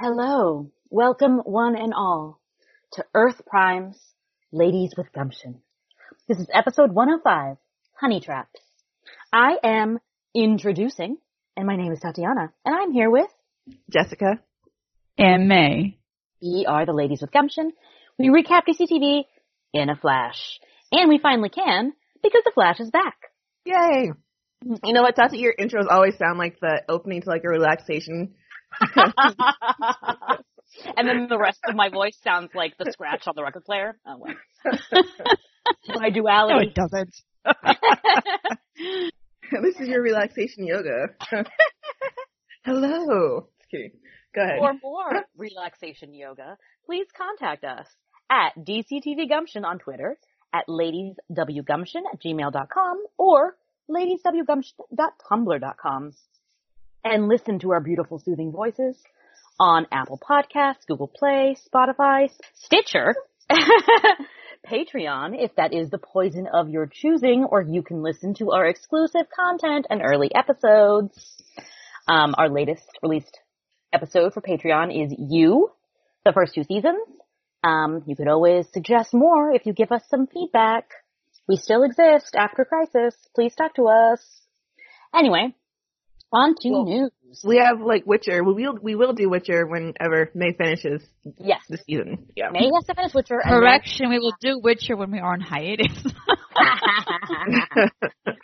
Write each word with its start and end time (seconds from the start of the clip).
Hello. 0.00 0.70
Welcome 0.90 1.38
one 1.38 1.74
and 1.74 1.92
all 1.92 2.40
to 2.92 3.04
Earth 3.14 3.42
Prime's 3.44 3.98
Ladies 4.52 4.94
with 4.96 5.12
Gumption. 5.12 5.60
This 6.28 6.38
is 6.38 6.46
episode 6.54 6.92
105, 6.92 7.56
Honey 7.94 8.20
Traps. 8.20 8.60
I 9.32 9.56
am 9.64 9.98
introducing, 10.36 11.16
and 11.56 11.66
my 11.66 11.74
name 11.74 11.90
is 11.90 11.98
Tatiana, 11.98 12.52
and 12.64 12.76
I'm 12.76 12.92
here 12.92 13.10
with 13.10 13.26
Jessica. 13.90 14.38
And 15.18 15.48
May. 15.48 15.98
We 16.40 16.64
are 16.68 16.86
the 16.86 16.92
Ladies 16.92 17.20
with 17.20 17.32
Gumption. 17.32 17.72
We 18.20 18.28
recap 18.28 18.68
DCTV 18.68 19.24
in 19.72 19.90
a 19.90 19.96
flash. 19.96 20.60
And 20.92 21.08
we 21.08 21.18
finally 21.18 21.48
can, 21.48 21.92
because 22.22 22.42
the 22.44 22.52
flash 22.54 22.78
is 22.78 22.92
back. 22.92 23.16
Yay! 23.64 24.12
You 24.62 24.92
know 24.92 25.02
what, 25.02 25.16
Tati? 25.16 25.38
Your 25.38 25.56
intros 25.58 25.90
always 25.90 26.16
sound 26.18 26.38
like 26.38 26.60
the 26.60 26.82
opening 26.88 27.20
to 27.22 27.28
like 27.28 27.42
a 27.42 27.48
relaxation. 27.48 28.34
And 30.96 31.08
then 31.08 31.26
the 31.28 31.38
rest 31.38 31.60
of 31.66 31.74
my 31.74 31.88
voice 31.88 32.16
sounds 32.22 32.50
like 32.54 32.76
the 32.78 32.92
scratch 32.92 33.26
on 33.26 33.34
the 33.36 33.42
record 33.42 33.64
player. 33.64 33.98
Oh 34.06 34.18
well. 34.18 34.34
my 35.88 36.10
duality. 36.10 36.54
No, 36.54 36.60
it 36.60 36.74
doesn't. 36.74 37.14
this 39.62 39.80
is 39.80 39.88
your 39.88 40.02
relaxation 40.02 40.66
yoga. 40.66 41.08
Hello. 42.64 43.48
Okay, 43.72 43.92
go 44.34 44.42
ahead. 44.42 44.58
For 44.58 44.72
more 44.82 45.24
relaxation 45.36 46.12
yoga, 46.14 46.56
please 46.86 47.06
contact 47.16 47.62
us 47.64 47.86
at 48.30 48.52
DCTV 48.58 49.28
Gumption 49.28 49.64
on 49.64 49.78
Twitter, 49.78 50.18
at 50.52 50.66
ladieswgumption 50.68 52.02
at 52.12 52.20
gmail.com, 52.22 53.02
or 53.16 53.56
ladieswgumption.tumblr.com. 53.90 56.12
And 57.04 57.28
listen 57.28 57.58
to 57.60 57.72
our 57.72 57.80
beautiful 57.80 58.18
soothing 58.18 58.52
voices 58.52 58.96
on 59.58 59.86
Apple 59.92 60.18
Podcasts, 60.18 60.86
Google 60.86 61.08
Play, 61.08 61.56
Spotify, 61.72 62.28
Stitcher, 62.54 63.14
Patreon, 64.66 65.34
if 65.34 65.54
that 65.56 65.72
is 65.72 65.90
the 65.90 65.98
poison 65.98 66.46
of 66.52 66.68
your 66.68 66.86
choosing, 66.86 67.44
or 67.44 67.62
you 67.62 67.82
can 67.82 68.02
listen 68.02 68.34
to 68.34 68.50
our 68.52 68.66
exclusive 68.66 69.26
content 69.34 69.86
and 69.88 70.02
early 70.02 70.30
episodes. 70.34 71.42
Um, 72.06 72.34
our 72.36 72.48
latest 72.48 72.84
released 73.02 73.38
episode 73.92 74.34
for 74.34 74.40
Patreon 74.40 74.90
is 74.90 75.14
You, 75.18 75.70
the 76.24 76.32
first 76.32 76.54
two 76.54 76.64
seasons. 76.64 77.00
Um, 77.64 78.02
you 78.06 78.16
could 78.16 78.28
always 78.28 78.66
suggest 78.72 79.12
more 79.12 79.52
if 79.52 79.66
you 79.66 79.72
give 79.72 79.92
us 79.92 80.02
some 80.08 80.26
feedback. 80.26 80.90
We 81.48 81.56
still 81.56 81.82
exist 81.82 82.34
after 82.36 82.64
Crisis. 82.64 83.14
Please 83.34 83.54
talk 83.54 83.74
to 83.76 83.88
us. 83.88 84.20
Anyway, 85.14 85.54
on 86.32 86.54
to 86.60 86.70
Well, 86.70 86.84
news. 86.84 87.10
We 87.44 87.58
have 87.58 87.80
like 87.80 88.06
Witcher. 88.06 88.42
We 88.42 88.54
will 88.66 88.78
we 88.82 88.94
will 88.94 89.12
do 89.12 89.28
Witcher 89.28 89.66
whenever 89.66 90.30
May 90.34 90.52
finishes 90.52 91.02
Yes. 91.38 91.60
the 91.68 91.76
season. 91.78 92.26
Yeah. 92.34 92.48
May 92.50 92.70
has 92.74 92.84
to 92.86 92.94
finish 92.94 93.12
Witcher. 93.14 93.38
and 93.38 93.50
Correction, 93.50 94.08
we 94.08 94.18
will 94.18 94.32
do 94.40 94.58
Witcher 94.62 94.96
when 94.96 95.10
we 95.10 95.18
are 95.18 95.32
on 95.34 95.40
hiatus. 95.40 95.92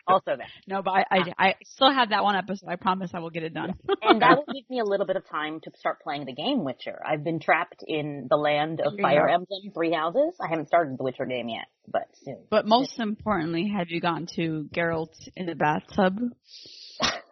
also 0.06 0.32
that. 0.36 0.48
no, 0.66 0.82
but 0.82 0.90
I, 0.90 1.04
I, 1.10 1.32
I 1.38 1.54
still 1.64 1.90
have 1.92 2.10
that 2.10 2.22
one 2.22 2.36
episode. 2.36 2.68
I 2.68 2.76
promise 2.76 3.10
I 3.14 3.20
will 3.20 3.30
get 3.30 3.42
it 3.42 3.54
done. 3.54 3.72
And 4.02 4.20
that 4.22 4.36
will 4.46 4.52
give 4.54 4.68
me 4.68 4.80
a 4.80 4.84
little 4.84 5.06
bit 5.06 5.16
of 5.16 5.26
time 5.28 5.60
to 5.60 5.70
start 5.78 6.00
playing 6.02 6.26
the 6.26 6.34
game 6.34 6.62
Witcher. 6.64 7.00
I've 7.04 7.24
been 7.24 7.40
trapped 7.40 7.82
in 7.86 8.26
the 8.28 8.36
land 8.36 8.80
of 8.84 8.94
Yeah. 8.98 9.02
Fire 9.02 9.28
Emblem 9.28 9.72
Three 9.72 9.92
Houses. 9.92 10.34
I 10.40 10.48
haven't 10.50 10.68
started 10.68 10.98
the 10.98 11.04
Witcher 11.04 11.24
game 11.26 11.48
yet, 11.48 11.66
but 11.90 12.04
soon. 12.22 12.38
But 12.50 12.66
most 12.66 12.98
importantly, 13.00 13.72
have 13.76 13.88
you 13.88 14.00
gotten 14.00 14.26
to 14.36 14.68
Geralt 14.74 15.14
in 15.36 15.46
the 15.46 15.54
bathtub? 15.54 16.18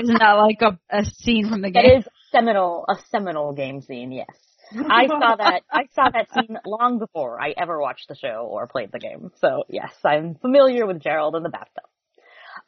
Isn't 0.00 0.18
that 0.18 0.32
like 0.32 0.62
a, 0.62 0.78
a 0.90 1.04
scene 1.04 1.48
from 1.48 1.62
the 1.62 1.70
game? 1.70 1.98
is 1.98 2.08
seminal, 2.30 2.84
a 2.88 2.94
seminal 3.10 3.52
game 3.52 3.80
scene, 3.82 4.12
yes. 4.12 4.28
I 4.72 5.06
saw 5.06 5.36
that, 5.36 5.62
I 5.70 5.82
saw 5.94 6.08
that 6.10 6.32
scene 6.32 6.56
long 6.64 6.98
before 6.98 7.40
I 7.40 7.50
ever 7.56 7.80
watched 7.80 8.08
the 8.08 8.14
show 8.14 8.48
or 8.50 8.66
played 8.66 8.90
the 8.92 8.98
game. 8.98 9.30
So 9.40 9.64
yes, 9.68 9.92
I'm 10.04 10.34
familiar 10.36 10.86
with 10.86 11.02
Geralt 11.02 11.36
in 11.36 11.42
the 11.42 11.50
bathtub. 11.50 11.84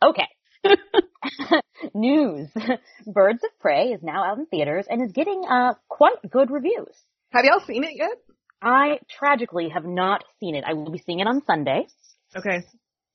Okay. 0.02 0.28
News. 1.94 2.48
Birds 3.06 3.42
of 3.42 3.50
Prey 3.60 3.92
is 3.92 4.02
now 4.02 4.24
out 4.24 4.38
in 4.38 4.46
theaters 4.46 4.86
and 4.88 5.02
is 5.02 5.12
getting, 5.12 5.44
uh, 5.48 5.74
quite 5.88 6.16
good 6.30 6.50
reviews. 6.50 6.94
Have 7.32 7.44
y'all 7.44 7.64
seen 7.66 7.84
it 7.84 7.96
yet? 7.96 8.16
I 8.62 8.98
tragically 9.18 9.70
have 9.70 9.84
not 9.84 10.24
seen 10.40 10.54
it. 10.54 10.64
I 10.66 10.74
will 10.74 10.90
be 10.90 11.02
seeing 11.04 11.20
it 11.20 11.26
on 11.26 11.42
Sunday. 11.46 11.86
Okay. 12.36 12.64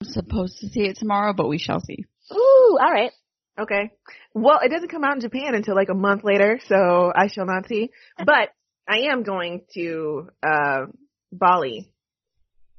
I'm 0.02 0.12
supposed 0.12 0.59
to 0.59 0.68
see 0.68 0.81
it 0.81 0.98
tomorrow, 0.98 1.34
but 1.34 1.48
we 1.48 1.58
shall 1.58 1.80
see. 1.80 2.06
Ooh, 2.31 2.78
alright. 2.80 3.12
Okay. 3.59 3.92
Well, 4.34 4.59
it 4.64 4.70
doesn't 4.70 4.90
come 4.90 5.03
out 5.03 5.16
in 5.16 5.22
Japan 5.22 5.56
until 5.56 5.75
like 5.75 5.90
a 5.90 5.94
month 5.94 6.24
later, 6.24 6.59
so 6.68 7.12
I 7.16 7.28
shall 7.28 7.46
not 7.46 7.68
see. 7.68 7.90
But 8.18 8.50
I 8.88 9.12
am 9.12 9.24
going 9.24 9.62
to 9.75 10.30
uh 10.42 10.86
Bali 11.31 11.92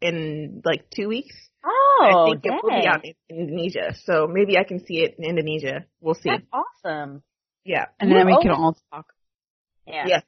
in 0.00 0.62
like 0.64 0.90
two 0.90 1.08
weeks. 1.08 1.36
Oh, 1.64 2.00
I 2.02 2.30
think 2.30 2.46
it 2.46 2.52
will 2.62 2.70
be 2.70 2.86
out 2.86 3.04
in 3.04 3.14
Indonesia, 3.28 3.94
so 4.04 4.26
maybe 4.26 4.56
I 4.56 4.64
can 4.64 4.84
see 4.86 5.00
it 5.00 5.16
in 5.18 5.24
Indonesia. 5.24 5.84
We'll 6.00 6.14
see. 6.14 6.30
That's 6.30 6.46
awesome. 6.52 7.22
Yeah. 7.64 7.86
And 8.00 8.10
then 8.10 8.22
Ooh, 8.22 8.36
we 8.36 8.38
can 8.40 8.52
all 8.52 8.76
talk. 8.90 9.12
Yeah. 9.86 10.04
Yes. 10.06 10.22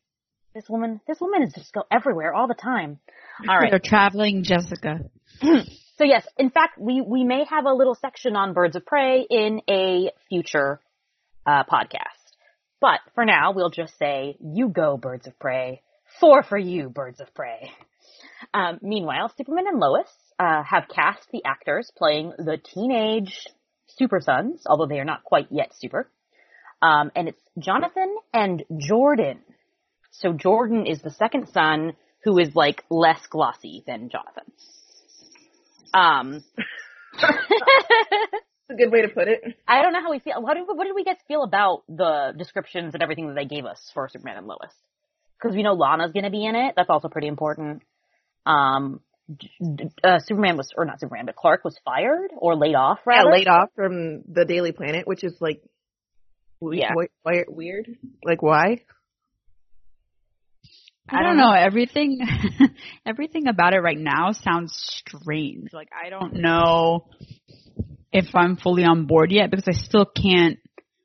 This 0.54 0.68
woman, 0.68 1.00
this 1.08 1.18
woman 1.20 1.42
is 1.42 1.54
just 1.54 1.72
go 1.72 1.84
everywhere 1.91 2.34
all 2.34 2.46
the 2.46 2.54
time. 2.54 2.98
All 3.48 3.56
right. 3.56 3.70
They're 3.70 3.80
traveling 3.80 4.44
Jessica. 4.44 5.00
So 6.02 6.06
yes, 6.06 6.26
in 6.36 6.50
fact, 6.50 6.78
we, 6.80 7.00
we 7.00 7.22
may 7.22 7.44
have 7.44 7.64
a 7.64 7.72
little 7.72 7.94
section 7.94 8.34
on 8.34 8.54
birds 8.54 8.74
of 8.74 8.84
prey 8.84 9.24
in 9.30 9.60
a 9.70 10.10
future, 10.28 10.80
uh, 11.46 11.62
podcast. 11.62 12.34
But 12.80 12.98
for 13.14 13.24
now, 13.24 13.52
we'll 13.52 13.70
just 13.70 13.96
say, 14.00 14.36
you 14.41 14.68
go 14.68 14.96
birds 14.96 15.28
of 15.28 15.38
prey. 15.38 15.80
Four 16.18 16.42
for 16.42 16.58
you, 16.58 16.88
birds 16.88 17.20
of 17.20 17.32
prey. 17.34 17.70
Um, 18.52 18.80
meanwhile, 18.82 19.32
Superman 19.36 19.66
and 19.68 19.78
Lois, 19.78 20.08
uh, 20.41 20.64
have 20.64 20.88
cast 20.92 21.30
the 21.30 21.44
actors 21.44 21.92
playing 21.96 22.32
the 22.36 22.56
teenage 22.56 23.46
super 23.86 24.20
sons, 24.20 24.64
although 24.66 24.88
they 24.88 24.98
are 24.98 25.04
not 25.04 25.22
quite 25.22 25.46
yet 25.52 25.72
super. 25.72 26.10
Um, 26.82 27.12
and 27.14 27.28
it's 27.28 27.42
Jonathan 27.60 28.16
and 28.34 28.64
Jordan. 28.76 29.38
So 30.10 30.32
Jordan 30.32 30.84
is 30.84 31.00
the 31.00 31.12
second 31.12 31.48
son 31.50 31.92
who 32.24 32.41
is 32.41 32.56
like 32.56 32.82
less 32.91 33.24
glossy 33.28 33.84
than 33.86 34.08
Jonathan. 34.08 34.50
Um, 35.94 36.42
That's 37.20 38.70
a 38.70 38.75
good 38.75 38.92
way 38.92 39.03
to 39.03 39.08
put 39.08 39.28
it. 39.28 39.42
I 39.66 39.82
don't 39.82 39.92
know 39.92 40.00
how 40.00 40.10
we 40.10 40.19
feel. 40.19 40.41
What 40.41 40.54
did, 40.54 40.64
what 40.66 40.84
did 40.84 40.94
we 40.94 41.04
guys 41.04 41.16
feel 41.28 41.42
about 41.42 41.82
the 41.88 42.32
descriptions 42.36 42.94
and 42.94 43.03
everything 43.03 43.28
that 43.28 43.34
they 43.34 43.44
gave 43.44 43.64
us 43.64 43.91
for 43.92 44.08
Superman 44.08 44.38
and 44.38 44.47
Lois? 44.47 44.72
Because 45.41 45.54
we 45.56 45.62
know 45.62 45.75
Lana's 45.75 46.12
going 46.12 46.25
to 46.25 46.30
be 46.30 46.44
in 46.47 46.54
it. 46.54 46.75
That's 46.76 46.88
also 46.91 47.08
pretty 47.08 47.26
important. 47.28 47.82
Um, 48.47 49.00
uh, 50.04 50.19
Superman 50.20 50.56
was, 50.56 50.72
or 50.76 50.84
not 50.84 51.00
Superman, 51.00 51.26
but 51.26 51.36
Clark 51.36 51.64
was 51.64 51.78
fired 51.84 52.30
or 52.36 52.56
laid 52.56 52.74
off, 52.74 52.98
Yeah, 53.09 53.22
laid 53.24 53.48
off 53.48 53.70
from 53.74 54.22
the 54.30 54.44
Daily 54.44 54.72
Planet, 54.72 55.06
which 55.06 55.24
is 55.24 55.34
like 55.41 55.62
Yeah. 56.60 56.92
weird. 57.48 57.86
Like 58.24 58.42
why? 58.42 58.82
I, 61.08 61.18
I 61.18 61.22
don't 61.22 61.36
don't 61.36 61.38
know. 61.38 61.52
Everything, 61.52 62.20
everything 63.06 63.48
about 63.48 63.74
it 63.74 63.80
right 63.80 63.98
now 63.98 64.32
sounds 64.32 64.72
strange. 64.74 65.72
Like 65.72 65.88
I 65.92 66.10
don't 66.10 66.34
know 66.34 67.06
if 68.12 68.34
I'm 68.34 68.56
fully 68.56 68.84
on 68.84 69.06
board 69.06 69.32
yet 69.32 69.50
because 69.50 69.66
I 69.68 69.72
still 69.72 70.06
can't 70.06 70.58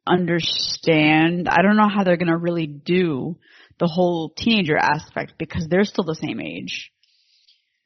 understand. 0.06 1.48
I 1.50 1.62
don't 1.62 1.78
know 1.78 1.90
how 1.90 2.04
they're 2.04 2.18
gonna 2.18 2.38
really 2.38 2.68
do 2.68 3.38
the 3.80 3.88
whole 3.88 4.32
teenager 4.36 4.78
aspect 4.78 5.34
because 5.38 5.68
they're 5.70 5.84
still 5.84 6.04
the 6.04 6.16
same 6.16 6.40
age. 6.42 6.92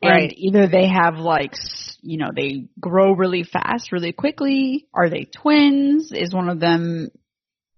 Right. 0.04 0.24
And 0.24 0.34
either 0.38 0.68
they 0.68 0.88
have 0.88 1.18
like, 1.18 1.54
s- 1.54 1.98
you 2.02 2.18
know, 2.18 2.30
they 2.36 2.68
grow 2.80 3.14
really 3.14 3.44
fast, 3.44 3.92
really 3.92 4.14
quickly. 4.14 4.88
Are 4.94 5.10
they 5.10 5.26
twins? 5.26 6.12
Is 6.12 6.34
one 6.34 6.50
of 6.50 6.60
them 6.60 7.10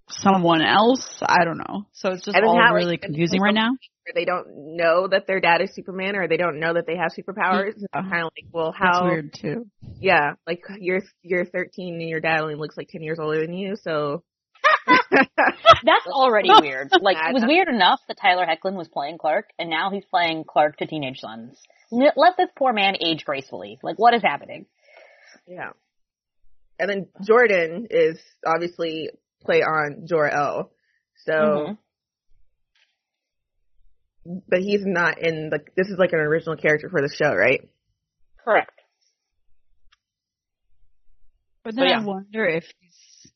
someone 0.09 0.61
else? 0.61 1.21
I 1.21 1.43
don't 1.43 1.57
know. 1.57 1.87
So 1.93 2.11
it's 2.11 2.25
just 2.25 2.37
all 2.37 2.55
like, 2.55 2.73
really 2.73 2.93
and 2.93 3.01
confusing 3.01 3.41
right 3.41 3.53
now. 3.53 3.71
Or 4.05 4.11
they 4.13 4.25
don't 4.25 4.75
know 4.75 5.07
that 5.07 5.27
their 5.27 5.39
dad 5.39 5.61
is 5.61 5.73
Superman, 5.73 6.15
or 6.17 6.27
they 6.27 6.35
don't 6.37 6.59
know 6.59 6.73
that 6.73 6.85
they 6.85 6.97
have 6.97 7.11
superpowers. 7.17 7.69
It's 7.69 7.83
Yeah. 7.95 8.01
kind 8.01 8.23
of 8.25 8.31
like, 8.35 8.45
well, 8.51 8.73
That's 8.77 8.97
how? 8.97 9.05
weird 9.05 9.33
too. 9.33 9.65
Yeah, 10.01 10.33
like 10.45 10.61
you're 10.79 11.01
you're 11.21 11.45
13 11.45 11.93
and 12.01 12.09
your 12.09 12.19
dad 12.19 12.41
only 12.41 12.55
looks 12.55 12.75
like 12.75 12.89
10 12.89 13.01
years 13.01 13.17
older 13.19 13.39
than 13.39 13.53
you, 13.53 13.75
so 13.77 14.23
That's 15.11 16.07
already 16.07 16.49
weird. 16.61 16.89
Like, 16.99 17.17
it 17.17 17.33
was 17.33 17.45
weird 17.47 17.67
enough 17.69 17.99
that 18.07 18.17
Tyler 18.21 18.45
Hoechlin 18.45 18.75
was 18.75 18.87
playing 18.89 19.17
Clark, 19.17 19.49
and 19.57 19.69
now 19.69 19.89
he's 19.91 20.03
playing 20.05 20.43
Clark 20.45 20.77
to 20.77 20.85
teenage 20.85 21.19
sons. 21.19 21.57
Let 21.91 22.35
this 22.37 22.49
poor 22.57 22.73
man 22.73 22.95
age 22.99 23.23
gracefully. 23.23 23.79
Like, 23.83 23.97
what 23.99 24.13
is 24.13 24.21
happening? 24.21 24.65
yeah. 25.47 25.69
And 26.79 26.89
then 26.89 27.07
Jordan 27.25 27.87
is 27.91 28.19
obviously 28.45 29.09
play 29.45 29.61
on 29.61 30.05
Jor 30.07 30.27
El, 30.29 30.71
so 31.25 31.31
Mhm. 31.33 31.77
But 34.25 34.59
he's 34.59 34.85
not 34.85 35.19
in 35.21 35.49
the. 35.49 35.59
This 35.75 35.87
is 35.87 35.97
like 35.97 36.13
an 36.13 36.19
original 36.19 36.55
character 36.55 36.89
for 36.89 37.01
the 37.01 37.13
show, 37.13 37.33
right? 37.33 37.67
Correct. 38.43 38.71
But 41.63 41.75
So, 41.75 41.81
then 41.81 41.89
yeah. 41.89 41.99
I 42.01 42.05
wonder 42.05 42.45
if 42.45 42.65
he's, 42.79 43.31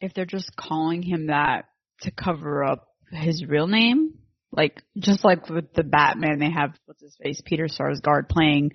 if 0.00 0.14
they're 0.14 0.24
just 0.24 0.56
calling 0.56 1.02
him 1.02 1.26
that 1.26 1.66
to 2.02 2.10
cover 2.10 2.64
up 2.64 2.88
his 3.10 3.44
real 3.46 3.66
name. 3.66 4.14
Like 4.52 4.82
just 4.96 5.24
like 5.24 5.50
with 5.50 5.72
the 5.74 5.82
Batman, 5.82 6.38
they 6.38 6.50
have 6.50 6.74
what's 6.86 7.02
his 7.02 7.16
face, 7.22 7.42
Peter 7.44 7.66
Sarsgaard 7.66 8.28
playing 8.28 8.72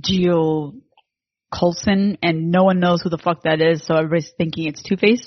Geo 0.00 0.74
Coulson, 1.52 2.18
and 2.22 2.50
no 2.50 2.64
one 2.64 2.78
knows 2.78 3.00
who 3.00 3.08
the 3.08 3.16
fuck 3.16 3.44
that 3.44 3.62
is, 3.62 3.86
so 3.86 3.94
everybody's 3.94 4.30
thinking 4.36 4.66
it's 4.66 4.82
Two 4.82 4.96
Face. 4.96 5.26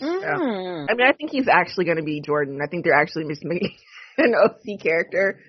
Mm. 0.00 0.86
I 0.88 0.94
mean, 0.94 1.06
I 1.06 1.12
think 1.12 1.30
he's 1.30 1.48
actually 1.48 1.86
going 1.86 1.96
to 1.96 2.04
be 2.04 2.20
Jordan. 2.20 2.60
I 2.62 2.68
think 2.68 2.84
they're 2.84 2.94
actually 2.94 3.24
just 3.28 3.42
making 3.44 3.76
an 4.18 4.34
OC 4.34 4.80
character 4.80 5.40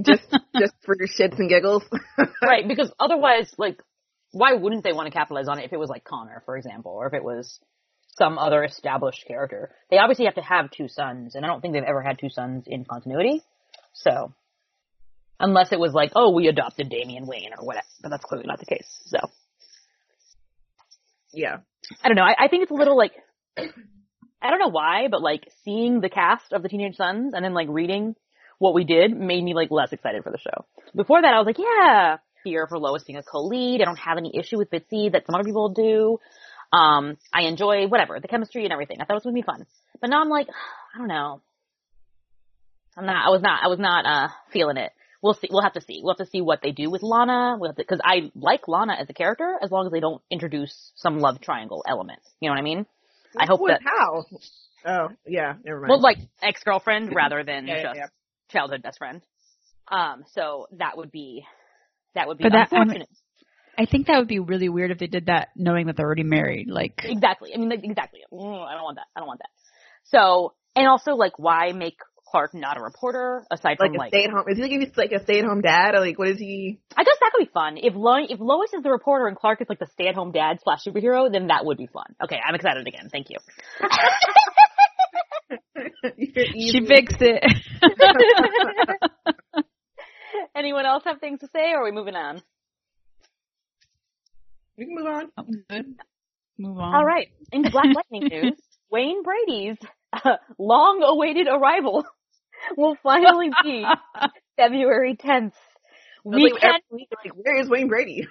just 0.00 0.22
just 0.58 0.74
for 0.84 0.96
your 0.98 1.08
shits 1.08 1.38
and 1.38 1.48
giggles. 1.48 1.82
right, 2.42 2.66
because 2.66 2.92
otherwise, 2.98 3.52
like, 3.58 3.80
why 4.30 4.54
wouldn't 4.54 4.84
they 4.84 4.92
want 4.92 5.06
to 5.06 5.12
capitalize 5.12 5.48
on 5.48 5.58
it 5.58 5.64
if 5.64 5.72
it 5.72 5.78
was 5.78 5.90
like 5.90 6.04
Connor, 6.04 6.42
for 6.46 6.56
example, 6.56 6.92
or 6.92 7.06
if 7.06 7.14
it 7.14 7.24
was 7.24 7.58
some 8.18 8.38
other 8.38 8.64
established 8.64 9.24
character? 9.26 9.70
They 9.90 9.98
obviously 9.98 10.24
have 10.26 10.36
to 10.36 10.42
have 10.42 10.70
two 10.70 10.88
sons, 10.88 11.34
and 11.34 11.44
I 11.44 11.48
don't 11.48 11.60
think 11.60 11.74
they've 11.74 11.82
ever 11.82 12.02
had 12.02 12.18
two 12.18 12.30
sons 12.30 12.64
in 12.66 12.84
continuity. 12.84 13.42
So, 13.92 14.32
unless 15.38 15.72
it 15.72 15.78
was 15.78 15.92
like, 15.92 16.12
oh, 16.16 16.30
we 16.30 16.48
adopted 16.48 16.88
Damian 16.88 17.26
Wayne 17.26 17.50
or 17.58 17.66
whatever, 17.66 17.86
but 18.02 18.08
that's 18.08 18.24
clearly 18.24 18.46
not 18.46 18.58
the 18.58 18.66
case. 18.66 18.88
So, 19.06 19.18
yeah. 21.32 21.58
I 22.02 22.08
don't 22.08 22.16
know. 22.16 22.22
I, 22.22 22.44
I 22.44 22.48
think 22.48 22.62
it's 22.62 22.70
a 22.70 22.74
little 22.74 22.96
like, 22.96 23.12
I 24.42 24.50
don't 24.50 24.58
know 24.58 24.70
why, 24.70 25.08
but 25.08 25.22
like 25.22 25.48
seeing 25.64 26.00
the 26.00 26.08
cast 26.08 26.52
of 26.52 26.62
the 26.62 26.68
Teenage 26.68 26.96
Sons 26.96 27.32
and 27.34 27.44
then 27.44 27.54
like 27.54 27.68
reading 27.70 28.16
what 28.58 28.74
we 28.74 28.84
did 28.84 29.16
made 29.16 29.42
me 29.42 29.54
like 29.54 29.70
less 29.70 29.92
excited 29.92 30.22
for 30.24 30.30
the 30.30 30.38
show. 30.38 30.64
Before 30.94 31.20
that, 31.20 31.32
I 31.32 31.38
was 31.38 31.46
like, 31.46 31.58
yeah, 31.58 32.18
here 32.44 32.66
for 32.66 32.78
Lois 32.78 33.04
being 33.04 33.18
a 33.18 33.22
co-lead. 33.22 33.80
I 33.80 33.84
don't 33.84 33.98
have 33.98 34.18
any 34.18 34.36
issue 34.36 34.58
with 34.58 34.70
Bitsie 34.70 35.12
that 35.12 35.26
some 35.26 35.34
other 35.34 35.44
people 35.44 35.68
do. 35.70 36.18
Um, 36.76 37.18
I 37.32 37.42
enjoy 37.42 37.86
whatever 37.86 38.18
the 38.20 38.28
chemistry 38.28 38.64
and 38.64 38.72
everything. 38.72 39.00
I 39.00 39.04
thought 39.04 39.14
it 39.14 39.16
was 39.16 39.24
gonna 39.24 39.34
be 39.34 39.42
fun, 39.42 39.66
but 40.00 40.10
now 40.10 40.20
I'm 40.20 40.28
like, 40.28 40.48
I 40.94 40.98
don't 40.98 41.08
know. 41.08 41.40
I'm 42.96 43.06
not. 43.06 43.26
I 43.26 43.30
was 43.30 43.42
not. 43.42 43.62
I 43.62 43.68
was 43.68 43.78
not 43.78 44.06
uh 44.06 44.28
feeling 44.52 44.76
it. 44.76 44.92
We'll 45.22 45.34
see. 45.34 45.48
We'll 45.50 45.62
have 45.62 45.74
to 45.74 45.80
see. 45.80 46.00
We'll 46.02 46.14
have 46.14 46.26
to 46.26 46.30
see 46.30 46.40
what 46.40 46.60
they 46.62 46.72
do 46.72 46.90
with 46.90 47.02
Lana. 47.02 47.56
We'll 47.58 47.70
have 47.70 47.76
to 47.76 47.82
because 47.82 48.00
I 48.04 48.30
like 48.34 48.68
Lana 48.68 48.94
as 48.98 49.08
a 49.08 49.14
character 49.14 49.56
as 49.62 49.70
long 49.70 49.86
as 49.86 49.92
they 49.92 50.00
don't 50.00 50.22
introduce 50.30 50.92
some 50.96 51.20
love 51.20 51.40
triangle 51.40 51.84
element. 51.86 52.20
You 52.40 52.48
know 52.48 52.54
what 52.54 52.60
I 52.60 52.64
mean? 52.64 52.86
I 53.38 53.46
hope 53.46 53.60
What- 53.60 53.68
that 53.68 53.80
how. 53.84 54.24
Oh 54.84 55.08
yeah, 55.26 55.54
never 55.64 55.80
mind. 55.80 55.90
well, 55.90 56.00
like 56.00 56.18
ex 56.42 56.62
girlfriend 56.64 57.12
rather 57.14 57.44
than 57.44 57.66
Yeah, 57.66 57.76
yeah, 57.76 57.82
just 57.82 57.96
yeah. 57.96 58.06
childhood 58.50 58.82
best 58.82 58.98
friend. 58.98 59.22
Um, 59.88 60.24
so 60.34 60.66
that 60.78 60.96
would 60.96 61.10
be 61.12 61.44
that 62.14 62.26
would 62.28 62.38
be 62.38 62.44
But 62.44 62.52
that- 62.52 62.72
I'm- 62.72 62.82
unfortunate. 62.82 63.08
I 63.78 63.86
think 63.86 64.06
that 64.08 64.18
would 64.18 64.28
be 64.28 64.38
really 64.38 64.68
weird 64.68 64.90
if 64.90 64.98
they 64.98 65.06
did 65.06 65.26
that 65.26 65.48
knowing 65.56 65.86
that 65.86 65.96
they're 65.96 66.04
already 66.04 66.24
married. 66.24 66.68
Like, 66.68 67.00
Exactly. 67.04 67.54
I 67.54 67.56
mean, 67.56 67.70
like, 67.70 67.82
exactly. 67.82 68.20
Mm, 68.30 68.66
I 68.68 68.74
don't 68.74 68.82
want 68.82 68.96
that. 68.96 69.06
I 69.16 69.20
don't 69.20 69.26
want 69.26 69.40
that. 69.40 69.48
So, 70.04 70.52
and 70.76 70.86
also, 70.86 71.14
like, 71.14 71.38
why 71.38 71.72
make 71.72 71.96
Clark 72.32 72.54
not 72.54 72.78
a 72.78 72.82
reporter 72.82 73.44
aside 73.50 73.76
like 73.78 73.90
from 73.90 73.96
a 73.96 73.98
like? 73.98 74.10
stay 74.10 74.24
at 74.24 74.30
home. 74.30 74.44
Is 74.48 74.56
he 74.56 74.62
like 74.62 74.72
he's 74.72 74.96
like 74.96 75.12
a 75.12 75.22
stay 75.22 75.38
at 75.38 75.44
home 75.44 75.60
dad? 75.60 75.94
Or 75.94 76.00
like 76.00 76.18
what 76.18 76.28
is 76.28 76.38
he? 76.38 76.80
I 76.96 77.04
guess 77.04 77.16
that 77.20 77.30
could 77.32 77.46
be 77.46 77.50
fun. 77.52 77.76
If 77.76 77.94
Lo- 77.94 78.26
if 78.28 78.40
Lois 78.40 78.72
is 78.72 78.82
the 78.82 78.90
reporter 78.90 79.26
and 79.26 79.36
Clark 79.36 79.60
is 79.60 79.68
like 79.68 79.78
the 79.78 79.86
stay 79.92 80.08
at 80.08 80.14
home 80.14 80.32
dad 80.32 80.58
slash 80.64 80.80
superhero, 80.84 81.30
then 81.30 81.48
that 81.48 81.64
would 81.64 81.76
be 81.76 81.86
fun. 81.86 82.06
Okay, 82.24 82.40
I'm 82.44 82.54
excited 82.54 82.86
again. 82.88 83.10
Thank 83.12 83.28
you. 83.30 83.36
she 86.58 86.84
fixed 86.86 87.20
it. 87.20 87.44
Anyone 90.56 90.86
else 90.86 91.04
have 91.04 91.20
things 91.20 91.40
to 91.40 91.48
say, 91.54 91.72
or 91.72 91.82
are 91.82 91.84
we 91.84 91.92
moving 91.92 92.14
on? 92.14 92.42
We 94.78 94.86
can 94.86 94.94
move 94.94 95.06
on. 95.06 95.30
Oh, 95.36 95.44
good. 95.68 95.94
Move 96.58 96.78
on. 96.78 96.94
All 96.94 97.04
right. 97.04 97.28
Into 97.52 97.70
Black 97.70 97.86
Lightning 97.94 98.28
news, 98.28 98.54
Wayne 98.90 99.22
Brady's 99.22 99.76
uh, 100.12 100.36
long-awaited 100.58 101.46
arrival 101.48 102.04
will 102.76 102.96
finally 103.02 103.50
be 103.62 103.84
February 104.56 105.16
10th. 105.16 105.52
We 106.24 106.52
Like, 106.52 106.60
can 106.60 106.80
week, 106.90 107.08
like, 107.24 107.32
where 107.34 107.60
is 107.60 107.68
Wayne 107.68 107.88
Brady? 107.88 108.28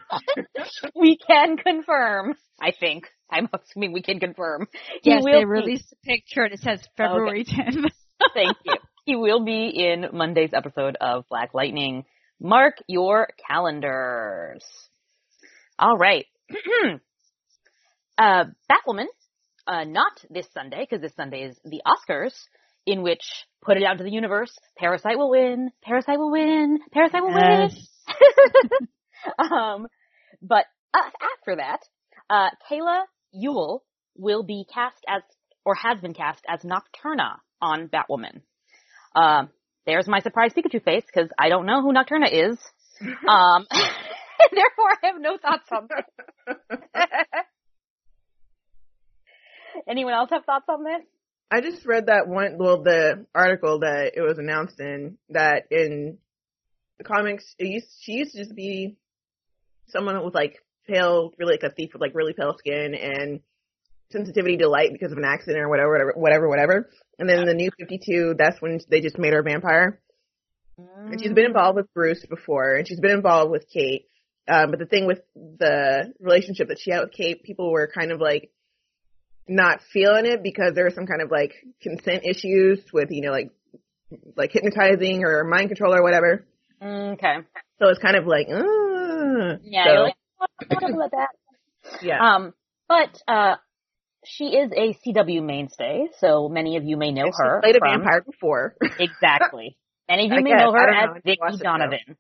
we 0.95 1.18
can 1.18 1.57
confirm. 1.57 2.36
I 2.62 2.72
think 2.72 3.10
I'm 3.30 3.50
assuming 3.54 3.92
we 3.92 4.01
can 4.01 4.19
confirm. 4.19 4.68
Yes, 5.04 5.24
they 5.25 5.39
be- 5.39 5.45
released 5.45 5.92
a 5.92 5.95
picture 6.06 6.44
and 6.44 6.54
it 6.54 6.62
says 6.62 6.80
February 6.95 7.44
10th. 7.44 7.92
Thank 8.33 8.57
you. 8.63 8.75
He 9.06 9.16
will 9.16 9.44
be 9.44 9.68
in 9.68 10.06
Monday's 10.13 10.51
episode 10.54 10.95
of 11.01 11.28
Black 11.28 11.54
Lightning. 11.54 12.06
Mark 12.39 12.75
your 12.88 13.30
calendars. 13.48 14.63
All 15.78 15.98
right. 15.98 16.25
uh, 18.18 18.45
Batwoman, 18.69 19.07
uh, 19.68 19.83
not 19.83 20.13
this 20.30 20.48
Sunday, 20.54 20.88
because 20.88 21.01
this 21.01 21.16
Sunday 21.16 21.44
is 21.44 21.60
the 21.66 21.81
Oscars, 21.86 22.33
in 22.86 23.04
which, 23.04 23.24
put 23.63 23.78
it 23.78 23.83
out 23.83 23.98
to 23.98 24.04
the 24.04 24.12
universe, 24.12 24.51
Parasite 24.78 25.18
will 25.18 25.30
win, 25.30 25.72
Parasite 25.83 26.18
will 26.18 26.31
win, 26.31 26.80
Parasite 26.92 27.22
will 27.22 27.33
win. 27.33 27.69
Yes. 27.69 27.88
um, 29.51 29.88
but 30.42 30.66
uh, 30.94 31.10
after 31.38 31.57
that, 31.57 31.80
uh, 32.30 32.50
Kayla 32.69 33.04
Ewell 33.31 33.83
will 34.18 34.44
be 34.44 34.66
cast 34.72 34.98
as, 35.07 35.22
or 35.66 35.75
has 35.75 36.00
been 36.00 36.13
cast 36.13 36.44
as 36.48 36.62
Nocturna 36.62 37.38
on 37.62 37.88
Batwoman. 37.89 38.42
Um, 39.16 39.50
there's 39.86 40.07
my 40.07 40.19
surprise 40.19 40.51
Pikachu 40.54 40.83
face 40.83 41.04
because 41.06 41.30
I 41.38 41.50
don't 41.50 41.66
know 41.66 41.81
who 41.81 41.94
Nocturna 41.94 42.31
is. 42.31 42.57
Um, 43.28 43.66
therefore 44.51 44.92
I 45.01 45.07
have 45.07 45.19
no 45.19 45.36
thoughts 45.42 45.68
on 45.72 45.88
this. 45.89 46.57
Anyone 49.88 50.13
else 50.13 50.30
have 50.31 50.45
thoughts 50.45 50.66
on 50.69 50.83
this? 50.83 51.01
I 51.51 51.59
just 51.59 51.86
read 51.86 52.06
that 52.06 52.30
one, 52.30 52.57
well, 52.57 52.81
the 52.81 53.25
article 53.36 53.80
that 53.80 54.13
it 54.15 54.21
was 54.21 54.38
announced 54.38 54.80
in 54.80 55.18
that 55.30 55.65
in 55.69 56.18
the 56.98 57.03
comics, 57.03 57.44
it 57.59 57.68
used, 57.68 57.88
she 58.00 58.13
used 58.13 58.31
to 58.31 58.38
just 58.38 58.56
be 58.56 58.95
someone 59.89 60.24
with 60.24 60.33
like 60.33 60.63
pale, 60.88 61.31
really 61.38 61.53
like 61.56 61.69
a 61.69 61.74
thief 61.74 61.89
with 61.92 62.01
like 62.01 62.15
really 62.15 62.33
pale 62.33 62.56
skin 62.57 62.95
and 62.95 63.42
sensitivity 64.12 64.57
to 64.57 64.69
light 64.69 64.94
because 64.94 65.12
of 65.12 65.18
an 65.18 65.25
accident 65.25 65.63
or 65.63 65.69
whatever, 65.69 65.89
whatever, 65.89 66.13
whatever, 66.15 66.50
whatever. 66.50 66.89
And 67.19 67.27
then 67.27 67.39
in 67.39 67.48
the 67.48 67.54
new 67.54 67.69
52, 67.77 68.36
that's 68.38 68.62
when 68.62 68.80
they 68.89 69.01
just 69.01 69.19
made 69.19 69.33
her 69.33 69.39
a 69.39 69.44
vampire. 69.44 70.00
And 70.77 71.21
she's 71.21 71.33
been 71.33 71.45
involved 71.45 71.75
with 71.75 71.94
Bruce 71.94 72.25
before, 72.25 72.75
and 72.75 72.88
she's 72.88 73.00
been 73.00 73.12
involved 73.12 73.51
with 73.51 73.68
Kate. 73.71 74.07
Um, 74.47 74.71
but 74.71 74.80
the 74.80 74.86
thing 74.86 75.06
with 75.06 75.19
the 75.36 76.13
relationship 76.19 76.69
that 76.69 76.80
she 76.80 76.92
had 76.92 77.01
with 77.01 77.12
Kate, 77.12 77.44
people 77.44 77.71
were 77.71 77.92
kind 77.94 78.12
of 78.12 78.19
like 78.19 78.51
not 79.47 79.81
feeling 79.93 80.25
it 80.25 80.43
because 80.43 80.73
there 80.75 80.83
were 80.85 80.89
some 80.91 81.07
kind 81.07 81.21
of 81.21 81.31
like 81.31 81.53
consent 81.81 82.23
issues 82.25 82.79
with, 82.93 83.09
you 83.11 83.21
know, 83.21 83.31
like 83.31 83.51
like 84.35 84.51
hypnotizing 84.51 85.23
or 85.23 85.44
mind 85.44 85.69
control 85.69 85.94
or 85.94 86.04
whatever. 86.04 86.45
Mm, 86.81 87.13
Okay. 87.13 87.35
So 87.80 87.87
it's 87.89 87.99
kind 87.99 88.16
of 88.16 88.27
like, 88.27 88.47
uh, 88.47 89.57
Yeah, 89.63 89.85
so, 89.85 90.01
like, 90.04 90.16
"Oh, 90.39 90.45
about 90.95 91.11
that. 91.11 91.30
yeah. 92.01 92.19
Um, 92.35 92.54
but 92.87 93.21
uh, 93.27 93.56
she 94.25 94.45
is 94.56 94.71
a 94.75 94.94
CW 95.04 95.44
mainstay, 95.44 96.09
so 96.19 96.47
many 96.49 96.77
of 96.77 96.83
you 96.83 96.95
may 96.97 97.11
know 97.11 97.23
And 97.25 97.33
she 97.33 97.42
her. 97.44 97.59
played 97.61 97.75
a 97.75 97.80
vampire 97.80 98.21
before. 98.21 98.75
Exactly. 98.99 99.77
Many 100.09 100.25
of 100.25 100.31
you 100.33 100.37
I 100.39 100.42
may 100.42 100.49
guess. 100.51 100.59
know 100.59 100.73
her 100.73 100.92
know. 100.92 101.13
As 101.16 101.21
Vicki 101.23 101.37
watch 101.42 101.51
the 101.54 101.57
show. 101.59 101.63
Donovan. 101.63 102.18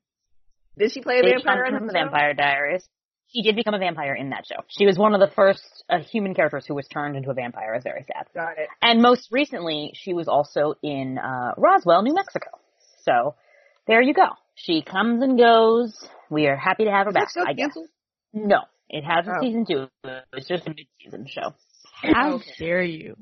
Did 0.77 0.91
she 0.93 1.01
play 1.01 1.19
a 1.19 1.23
vampire 1.23 1.65
in 1.65 1.73
Donovan 1.73 1.87
the 1.87 1.93
from 1.93 1.93
Vampire 1.93 2.33
Diaries. 2.33 2.87
She 3.33 3.41
did 3.43 3.55
become 3.55 3.73
a 3.73 3.79
vampire 3.79 4.13
in 4.13 4.29
that 4.31 4.45
show. 4.45 4.61
She 4.67 4.85
was 4.85 4.97
one 4.97 5.13
of 5.13 5.19
the 5.21 5.33
first 5.35 5.61
uh, 5.89 5.99
human 5.99 6.33
characters 6.33 6.65
who 6.67 6.75
was 6.75 6.87
turned 6.87 7.15
into 7.15 7.29
a 7.29 7.33
vampire. 7.33 7.73
It's 7.75 7.83
very 7.83 8.03
sad. 8.07 8.25
Got 8.35 8.57
it. 8.57 8.67
And 8.81 9.01
most 9.01 9.29
recently, 9.31 9.91
she 9.95 10.13
was 10.13 10.27
also 10.27 10.73
in 10.83 11.17
uh, 11.17 11.53
Roswell, 11.57 12.01
New 12.03 12.13
Mexico. 12.13 12.49
So 13.05 13.35
there 13.87 14.01
you 14.01 14.13
go. 14.13 14.27
She 14.55 14.81
comes 14.81 15.23
and 15.23 15.37
goes. 15.39 15.97
We 16.29 16.47
are 16.47 16.55
happy 16.57 16.85
to 16.85 16.91
have 16.91 17.05
her 17.05 17.09
Is 17.11 17.13
that 17.15 17.19
back. 17.21 17.29
show 17.33 17.41
I 17.47 17.53
guess. 17.53 17.67
canceled? 17.67 17.87
No, 18.33 18.59
it 18.89 19.03
has 19.03 19.25
a 19.27 19.31
Oh. 19.37 19.41
season 19.41 19.65
two. 19.65 19.87
It's 20.33 20.47
just 20.47 20.67
a 20.67 20.69
mid-season 20.69 21.25
show. 21.27 21.53
How 22.03 22.33
Okay. 22.35 22.51
dare 22.59 22.83
you? 22.83 23.15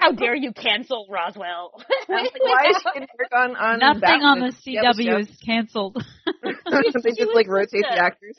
I 0.00 0.06
don't 0.06 0.14
know. 0.16 0.20
How 0.20 0.26
dare 0.26 0.34
you 0.34 0.52
cancel 0.52 1.06
Roswell? 1.10 1.72
Like, 2.08 2.32
why 2.40 2.70
is 2.70 2.76
she 2.82 3.00
didn't 3.00 3.10
work 3.18 3.32
on, 3.32 3.56
on 3.56 3.78
Nothing 3.78 4.22
on 4.22 4.40
Batman? 4.40 4.50
the 4.50 5.00
the 5.00 5.06
CW 5.06 5.20
is 5.20 5.36
canceled. 5.44 5.96
they 6.42 6.50
just 6.82 7.04
was 7.04 7.30
like 7.34 7.46
just 7.46 7.52
rotate 7.52 7.84
the 7.88 8.02
actors. 8.02 8.36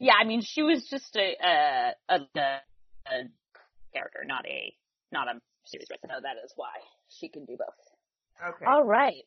Yeah, 0.00 0.14
I 0.20 0.24
mean, 0.24 0.42
she 0.42 0.62
was 0.62 0.84
just 0.90 1.14
a 1.16 1.34
a, 1.40 2.14
a, 2.14 2.16
a 2.36 3.28
character, 3.94 4.24
not 4.26 4.44
a 4.46 4.74
not 5.12 5.28
a 5.28 5.40
series 5.66 5.86
regular. 5.88 6.16
So 6.16 6.22
that 6.22 6.44
is 6.44 6.52
why 6.56 6.72
she 7.08 7.28
can 7.28 7.44
do 7.44 7.56
both. 7.56 8.54
Okay. 8.54 8.64
All 8.66 8.82
right. 8.82 9.22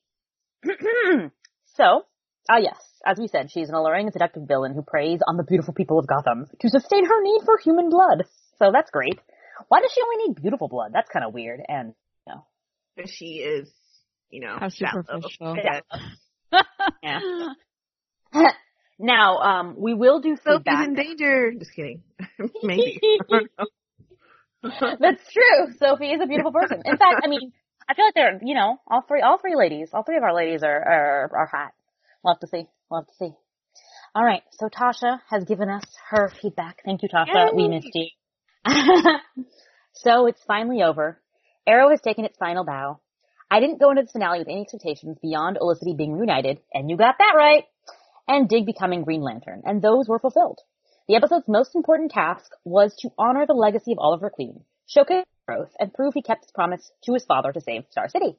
so, 1.76 2.06
ah 2.50 2.58
yes, 2.58 2.82
as 3.06 3.18
we 3.18 3.28
said, 3.28 3.50
she's 3.50 3.70
an 3.70 3.76
alluring 3.76 4.08
and 4.08 4.14
seductive 4.14 4.44
villain 4.48 4.74
who 4.74 4.82
preys 4.82 5.22
on 5.26 5.38
the 5.38 5.44
beautiful 5.44 5.74
people 5.74 6.00
of 6.00 6.08
Gotham 6.08 6.48
to 6.60 6.70
sustain 6.70 7.06
her 7.06 7.22
need 7.24 7.42
for 7.46 7.58
human 7.60 7.90
blood. 7.90 8.26
So 8.60 8.72
that's 8.74 8.92
great. 8.92 9.20
Why 9.68 9.82
does 9.82 9.92
she 9.94 10.02
only 10.02 10.28
need 10.28 10.42
beautiful 10.42 10.68
blood? 10.68 10.92
That's 10.94 11.10
kind 11.10 11.26
of 11.26 11.34
weird. 11.34 11.62
And 11.68 11.94
you 12.28 12.34
know, 12.34 13.06
she 13.06 13.38
is, 13.38 13.70
you 14.30 14.42
know, 14.42 14.58
How 14.60 14.70
superficial. 14.70 15.58
Yeah. 15.58 16.62
yeah. 17.04 17.20
now, 19.00 19.38
um, 19.38 19.76
we 19.78 19.94
will 19.94 20.20
do 20.20 20.36
Sophie's 20.38 20.58
feedback. 20.58 20.88
in 20.88 20.94
danger. 20.96 21.54
Just 21.58 21.74
kidding. 21.74 22.04
Maybe. 22.64 23.00
That's 24.64 25.22
true. 25.32 25.74
Sophie 25.80 26.12
is 26.12 26.22
a 26.22 26.28
beautiful 26.28 26.52
person. 26.52 26.82
In 26.86 26.98
fact, 26.98 27.22
I 27.24 27.28
mean, 27.28 27.52
I 27.88 27.94
feel 27.94 28.06
like 28.06 28.16
they're, 28.16 28.40
you 28.44 28.56
know, 28.56 28.80
all 28.88 29.04
three, 29.08 29.22
all 29.22 29.38
three 29.38 29.56
ladies, 29.56 29.90
all 29.94 30.04
three 30.04 30.18
of 30.18 30.24
our 30.24 30.34
ladies 30.34 30.64
are, 30.64 30.82
are, 30.82 31.32
are 31.38 31.46
hot. 31.46 31.72
We'll 32.24 32.34
have 32.34 32.42
to 32.42 32.48
see. 32.48 32.68
We'll 32.90 33.02
have 33.02 33.08
to 33.08 33.14
see. 33.20 33.32
All 34.16 34.24
right. 34.24 34.42
So 34.54 34.70
Tasha 34.70 35.20
has 35.30 35.44
given 35.44 35.70
us 35.70 35.84
her 36.10 36.32
feedback. 36.42 36.82
Thank 36.84 37.04
you, 37.04 37.10
Tasha. 37.10 37.28
Yay. 37.28 37.52
We 37.54 37.68
missed 37.68 37.90
you. 37.94 38.08
so 39.94 40.28
it's 40.28 40.44
finally 40.46 40.84
over. 40.84 41.20
Arrow 41.68 41.90
has 41.90 42.02
taken 42.02 42.26
its 42.26 42.38
final 42.38 42.64
bow. 42.64 43.00
I 43.50 43.60
didn't 43.60 43.80
go 43.80 43.92
into 43.92 44.04
the 44.04 44.10
finale 44.12 44.40
with 44.40 44.48
any 44.48 44.62
expectations 44.62 45.18
beyond 45.22 45.58
Olicity 45.62 45.96
being 45.96 46.14
reunited, 46.14 46.60
and 46.74 46.90
you 46.90 46.98
got 46.98 47.16
that 47.20 47.34
right, 47.36 47.66
and 48.28 48.50
Dig 48.50 48.66
becoming 48.66 49.04
Green 49.04 49.22
Lantern, 49.22 49.62
and 49.66 49.82
those 49.82 50.08
were 50.08 50.20
fulfilled. 50.20 50.60
The 51.08 51.16
episode's 51.16 51.48
most 51.48 51.76
important 51.76 52.12
task 52.12 52.52
was 52.64 52.96
to 53.02 53.12
honor 53.18 53.46
the 53.46 53.54
legacy 53.54 53.92
of 53.92 54.00
Oliver 54.00 54.32
Queen, 54.32 54.62
showcase 54.88 55.26
growth, 55.48 55.70
and 55.80 55.94
prove 55.94 56.16
he 56.16 56.24
kept 56.24 56.46
his 56.46 56.52
promise 56.52 56.92
to 57.04 57.14
his 57.14 57.26
father 57.26 57.52
to 57.52 57.62
save 57.62 57.86
Star 57.92 58.10
City. 58.10 58.38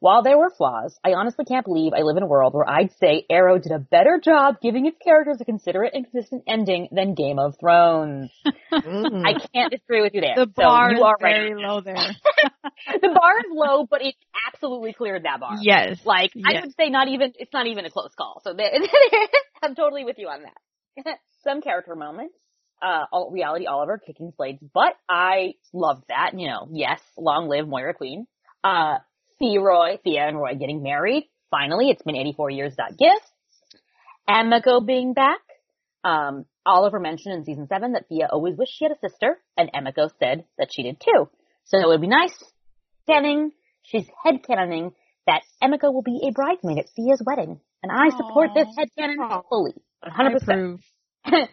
While 0.00 0.22
there 0.22 0.36
were 0.36 0.50
flaws, 0.50 0.98
I 1.04 1.14
honestly 1.14 1.44
can't 1.44 1.64
believe 1.64 1.92
I 1.94 2.02
live 2.02 2.16
in 2.16 2.22
a 2.22 2.26
world 2.26 2.54
where 2.54 2.68
I'd 2.68 2.92
say 2.98 3.24
Arrow 3.30 3.58
did 3.58 3.72
a 3.72 3.78
better 3.78 4.20
job 4.22 4.56
giving 4.60 4.86
its 4.86 4.98
characters 5.02 5.38
a 5.40 5.44
considerate 5.44 5.94
and 5.94 6.04
consistent 6.10 6.44
ending 6.46 6.88
than 6.92 7.14
Game 7.14 7.38
of 7.38 7.58
Thrones. 7.58 8.30
Mhm. 8.72 9.22
I 9.24 9.38
can't 9.52 9.70
disagree 9.70 10.02
with 10.02 10.14
you 10.14 10.20
there. 10.20 10.34
The 10.36 10.46
bar 10.46 10.90
so 10.90 10.96
you 10.96 11.04
are 11.04 11.14
is 11.14 11.22
very 11.22 11.54
right. 11.54 11.64
low 11.64 11.80
there. 11.80 11.96
the 13.00 13.08
bar 13.08 13.38
is 13.38 13.46
low, 13.50 13.86
but 13.86 14.02
it 14.02 14.14
absolutely 14.52 14.92
cleared 14.92 15.24
that 15.24 15.40
bar. 15.40 15.56
yes. 15.60 16.00
Like 16.04 16.32
I 16.44 16.60
would 16.60 16.74
say, 16.76 16.90
not 16.90 17.08
even 17.08 17.32
it's 17.38 17.52
not 17.52 17.66
even 17.66 17.84
a 17.84 17.90
close 17.90 18.14
call. 18.16 18.40
So 18.44 18.52
there, 18.52 18.70
I'm 19.62 19.74
totally 19.74 20.04
with 20.04 20.18
you 20.18 20.28
on 20.28 20.42
that. 20.42 21.18
Some 21.44 21.62
character 21.62 21.94
moments. 21.94 22.34
Uh, 22.82 23.04
all, 23.10 23.30
reality 23.30 23.66
Oliver 23.66 23.98
kicking 24.04 24.32
Slade's 24.36 24.62
butt. 24.74 24.92
I 25.08 25.54
loved 25.72 26.04
that. 26.08 26.32
You 26.34 26.48
know, 26.48 26.68
yes, 26.70 27.00
long 27.16 27.48
live 27.48 27.66
Moira 27.66 27.94
Queen. 27.94 28.26
Uh, 28.62 28.98
Theroy, 29.40 30.00
Thea 30.02 30.26
and 30.26 30.38
Roy 30.38 30.54
getting 30.54 30.82
married. 30.82 31.28
Finally, 31.50 31.90
it's 31.90 32.02
been 32.02 32.16
84 32.16 32.50
years. 32.50 32.74
That 32.76 32.96
gift. 32.98 33.30
Emiko 34.28 34.84
being 34.84 35.14
back. 35.14 35.40
Um, 36.04 36.46
Oliver 36.64 36.98
mentioned 36.98 37.34
in 37.34 37.44
season 37.44 37.68
seven 37.68 37.92
that 37.92 38.08
Thea 38.08 38.28
always 38.30 38.56
wished 38.56 38.72
she 38.76 38.84
had 38.84 38.92
a 38.92 39.08
sister, 39.08 39.38
and 39.56 39.70
Emiko 39.72 40.10
said 40.18 40.44
that 40.58 40.68
she 40.72 40.82
did 40.82 41.00
too. 41.00 41.28
So 41.64 41.78
it 41.78 41.86
would 41.86 42.00
be 42.00 42.08
nice. 42.08 42.34
Canning, 43.08 43.52
she's 43.82 44.06
head 44.24 44.42
headcanoning 44.42 44.92
that 45.26 45.42
Emiko 45.62 45.92
will 45.92 46.02
be 46.02 46.20
a 46.26 46.32
bridesmaid 46.32 46.78
at 46.78 46.88
Thea's 46.96 47.22
wedding. 47.24 47.60
And 47.82 47.92
I 47.92 48.16
support 48.16 48.50
this 48.54 48.68
headcanon 48.78 49.42
fully. 49.48 49.74
100%. 50.04 50.78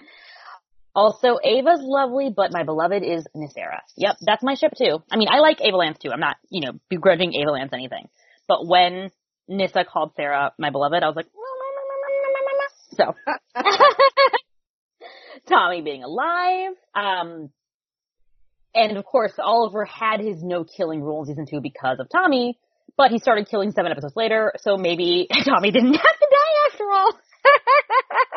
also, 0.96 1.40
Ava's 1.44 1.82
lovely, 1.82 2.30
but 2.36 2.52
my 2.52 2.64
beloved 2.64 3.04
is 3.04 3.26
Nyssara. 3.36 3.80
Yep, 3.98 4.18
that's 4.22 4.44
my 4.44 4.54
ship 4.54 4.74
too. 4.78 5.00
I 5.12 5.18
mean, 5.18 5.28
I 5.30 5.40
like 5.40 5.60
Ava 5.62 5.78
Lance 5.78 5.98
too. 6.00 6.12
I'm 6.12 6.20
not, 6.20 6.38
you 6.50 6.62
know, 6.62 6.80
begrudging 6.90 7.34
Ava 7.34 7.52
Lance 7.52 7.72
anything. 7.74 8.10
But 8.48 8.68
when 8.68 9.10
Nyssa 9.48 9.86
called 9.86 10.12
Sara 10.16 10.54
my 10.60 10.70
beloved, 10.70 11.02
I 11.02 11.08
was 11.08 11.16
like, 11.16 11.28
so. 12.96 13.16
Tommy 15.50 15.82
being 15.82 16.04
alive. 16.04 16.74
Um, 16.96 17.50
and 18.76 18.98
of 18.98 19.06
course, 19.06 19.34
Oliver 19.40 19.86
had 19.86 20.20
his 20.20 20.42
no 20.42 20.64
killing 20.64 21.02
rule 21.02 21.22
in 21.22 21.28
season 21.28 21.46
two 21.46 21.62
because 21.62 22.00
of 22.00 22.08
Tommy, 22.10 22.58
but 22.98 23.12
he 23.12 23.20
started 23.20 23.48
killing 23.50 23.72
seven 23.72 23.92
episodes 23.92 24.16
later, 24.16 24.54
so 24.58 24.78
maybe 24.78 25.28
Tommy 25.46 25.72
didn't 25.72 25.94
have 25.94 26.02
to 26.02 26.28
die 26.30 26.72
after 26.72 26.92
all. 26.92 27.12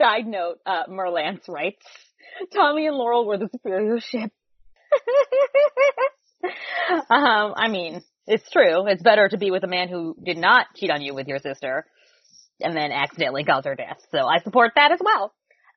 Side 0.00 0.26
note, 0.26 0.58
uh, 0.64 0.84
Merlance 0.88 1.48
writes, 1.48 1.84
Tommy 2.54 2.86
and 2.86 2.96
Laurel 2.96 3.26
were 3.26 3.38
the 3.38 3.48
superior 3.50 4.00
ship. 4.00 4.30
um, 7.10 7.54
I 7.56 7.68
mean, 7.68 8.02
it's 8.26 8.48
true. 8.50 8.86
It's 8.86 9.02
better 9.02 9.28
to 9.28 9.38
be 9.38 9.50
with 9.50 9.64
a 9.64 9.68
man 9.68 9.88
who 9.88 10.16
did 10.22 10.38
not 10.38 10.66
cheat 10.76 10.90
on 10.90 11.02
you 11.02 11.14
with 11.14 11.26
your 11.26 11.38
sister 11.38 11.84
and 12.60 12.76
then 12.76 12.92
accidentally 12.92 13.44
caused 13.44 13.66
her 13.66 13.74
death. 13.74 13.98
So 14.10 14.18
I 14.18 14.38
support 14.38 14.72
that 14.76 14.92
as 14.92 15.00
well. 15.02 15.32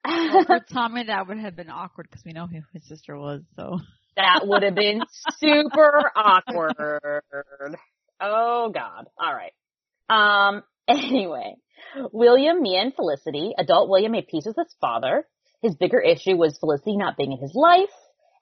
Well, 0.05 0.45
for 0.45 0.59
Tommy, 0.71 1.05
that 1.05 1.27
would 1.27 1.39
have 1.39 1.55
been 1.55 1.69
awkward 1.69 2.07
because 2.09 2.23
we 2.25 2.33
know 2.33 2.47
who 2.47 2.59
his 2.73 2.87
sister 2.87 3.17
was. 3.17 3.41
So 3.55 3.79
that 4.15 4.41
would 4.43 4.63
have 4.63 4.75
been 4.75 5.01
super 5.39 6.11
awkward. 6.15 7.23
Oh 8.19 8.71
god. 8.73 9.05
All 9.19 9.33
right. 9.33 9.53
Um, 10.09 10.63
anyway, 10.87 11.55
William, 12.11 12.61
Mia, 12.61 12.81
and 12.81 12.95
Felicity, 12.95 13.53
adult 13.57 13.89
William 13.89 14.11
made 14.11 14.27
peace 14.27 14.45
with 14.45 14.55
his 14.57 14.75
father. 14.79 15.25
His 15.61 15.75
bigger 15.75 15.99
issue 15.99 16.35
was 16.35 16.57
Felicity 16.57 16.97
not 16.97 17.17
being 17.17 17.31
in 17.31 17.37
his 17.37 17.53
life, 17.53 17.89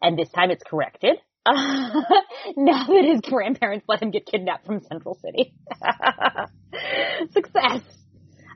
and 0.01 0.17
this 0.17 0.29
time 0.29 0.51
it's 0.51 0.63
corrected. 0.63 1.17
now 1.47 2.85
that 2.87 3.05
his 3.05 3.21
grandparents 3.21 3.85
let 3.87 4.01
him 4.01 4.11
get 4.11 4.25
kidnapped 4.25 4.65
from 4.65 4.81
Central 4.81 5.15
City. 5.15 5.53
Success. 7.31 7.81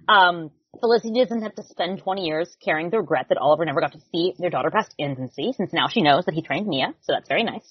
Um, 0.08 0.52
Felicity 0.80 1.20
doesn't 1.22 1.42
have 1.42 1.56
to 1.56 1.64
spend 1.64 2.00
20 2.00 2.26
years 2.26 2.56
carrying 2.64 2.90
the 2.90 2.98
regret 2.98 3.28
that 3.30 3.38
Oliver 3.38 3.66
never 3.66 3.80
got 3.80 3.94
to 3.94 4.02
see 4.12 4.34
their 4.38 4.50
daughter 4.50 4.72
past 4.72 4.94
infancy, 4.98 5.54
since 5.56 5.72
now 5.74 5.88
she 5.88 6.02
knows 6.02 6.26
that 6.26 6.34
he 6.34 6.42
trained 6.42 6.68
Mia, 6.68 6.94
so 7.02 7.14
that's 7.14 7.28
very 7.28 7.44
nice. 7.44 7.68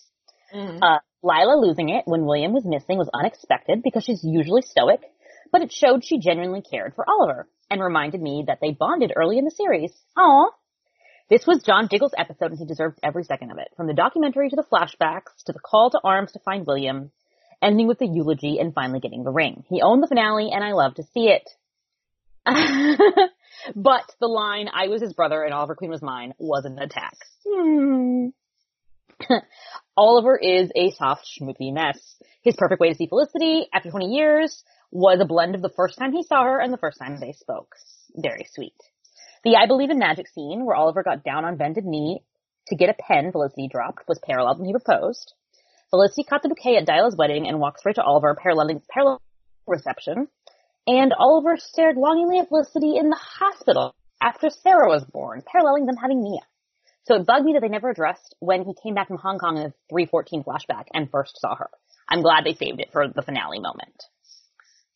Mhm. 0.55 0.79
Uh, 0.83 0.99
Lyla 1.23 1.57
losing 1.61 1.89
it 1.89 2.05
when 2.07 2.27
William 2.27 2.53
was 2.53 2.65
missing 2.65 2.99
was 2.99 3.09
unexpected 3.15 3.83
because 3.83 4.05
she's 4.05 4.25
usually 4.25 4.63
stoic, 4.63 5.01
but 5.53 5.63
it 5.63 5.71
showed 5.71 6.05
she 6.05 6.19
genuinely 6.19 6.63
cared 6.63 6.95
for 6.95 7.09
Oliver 7.09 7.47
and 7.71 7.81
reminded 7.81 8.21
me 8.21 8.45
that 8.47 8.59
they 8.61 8.73
bonded 8.73 9.13
early 9.15 9.39
in 9.39 9.45
the 9.45 9.51
series. 9.51 9.93
Aw. 10.17 10.51
This 11.31 11.47
was 11.47 11.63
John 11.63 11.87
Diggle's 11.87 12.15
episode 12.17 12.51
and 12.51 12.59
he 12.59 12.67
deserved 12.67 12.99
every 13.03 13.25
second 13.25 13.53
of 13.53 13.59
it. 13.59 13.69
From 13.77 13.87
the 13.87 13.95
documentary 13.95 14.49
to 14.51 14.57
the 14.57 14.65
flashbacks 14.65 15.45
to 15.47 15.53
the 15.53 15.61
call 15.61 15.91
to 15.91 16.01
arms 16.03 16.33
to 16.33 16.41
find 16.41 16.67
William, 16.67 17.13
ending 17.63 17.87
with 17.87 17.99
the 17.99 18.09
eulogy 18.09 18.59
and 18.59 18.75
finally 18.75 19.01
getting 19.01 19.25
the 19.25 19.31
ring. 19.31 19.65
He 19.69 19.83
owned 19.83 20.03
the 20.03 20.09
finale 20.09 20.51
and 20.53 20.65
I 20.65 20.73
love 20.73 20.95
to 20.95 21.05
see 21.15 21.29
it. 21.29 21.49
but 23.77 24.05
the 24.21 24.27
line, 24.27 24.69
I 24.75 24.89
was 24.89 25.01
his 25.01 25.13
brother 25.13 25.45
and 25.45 25.55
Oliver 25.55 25.77
Queen 25.77 25.91
was 25.91 26.03
mine, 26.03 26.35
was 26.39 26.65
an 26.65 26.79
attack. 26.79 27.17
Hmm. 27.47 28.29
Oliver 29.97 30.37
is 30.37 30.71
a 30.75 30.91
soft, 30.93 31.27
schmoopy 31.27 31.73
mess. 31.73 31.99
His 32.43 32.57
perfect 32.57 32.81
way 32.81 32.91
to 32.91 32.95
see 32.95 33.07
Felicity 33.07 33.67
after 33.73 33.91
20 33.91 34.07
years 34.07 34.65
was 34.91 35.21
a 35.21 35.25
blend 35.25 35.55
of 35.55 35.63
the 35.63 35.73
first 35.77 35.99
time 35.99 36.13
he 36.13 36.23
saw 36.23 36.45
her 36.45 36.61
and 36.61 36.73
the 36.73 36.79
first 36.79 36.99
time 36.99 37.19
they 37.19 37.33
spoke. 37.33 37.75
Very 38.15 38.47
sweet. 38.53 38.75
The 39.45 39.57
I 39.57 39.67
Believe 39.67 39.91
in 39.91 39.99
Magic 39.99 40.29
scene, 40.29 40.65
where 40.65 40.77
Oliver 40.77 41.03
got 41.03 41.25
down 41.25 41.45
on 41.45 41.57
bended 41.57 41.85
knee 41.85 42.23
to 42.69 42.77
get 42.77 42.91
a 42.91 42.95
pen 42.95 43.33
Felicity 43.33 43.69
dropped, 43.69 44.07
was 44.09 44.21
paralleled 44.25 44.59
when 44.59 44.67
he 44.67 44.73
proposed. 44.73 45.35
Felicity 45.91 46.25
caught 46.25 46.43
the 46.43 46.49
bouquet 46.49 46.77
at 46.77 46.87
Diala's 46.87 47.17
wedding 47.17 47.49
and 47.49 47.59
walked 47.59 47.81
straight 47.81 47.97
to 47.97 48.03
Oliver, 48.03 48.35
paralleling 48.35 48.83
parallel 48.89 49.21
reception. 49.67 50.29
And 50.87 51.13
Oliver 51.13 51.57
stared 51.57 51.97
longingly 51.97 52.39
at 52.39 52.49
Felicity 52.49 52.97
in 52.97 53.09
the 53.09 53.19
hospital 53.19 53.95
after 54.21 54.51
Sara 54.51 54.89
was 54.89 55.05
born, 55.05 55.43
paralleling 55.45 55.87
them 55.87 55.97
having 55.97 56.23
Mia. 56.23 56.41
So 57.05 57.17
it 57.17 57.27
bugged 57.27 57.45
me 57.45 57.55
that 57.55 57.61
they 57.61 57.69
never 57.69 57.91
addressed 57.91 58.35
when 58.39 58.65
he 58.65 58.75
came 58.81 58.95
back 58.95 59.09
from 59.09 59.19
Hong 59.19 59.39
Kong 59.39 59.57
in 59.57 59.63
the 59.65 59.75
314 59.91 60.45
flashback 60.45 60.85
and 60.95 61.11
first 61.11 61.41
saw 61.41 61.57
her. 61.57 61.71
I'm 62.09 62.23
glad 62.23 62.45
they 62.45 62.55
saved 62.55 62.81
it 62.81 62.91
for 62.93 63.09
the 63.09 63.23
finale 63.23 63.59
moment. 63.59 64.05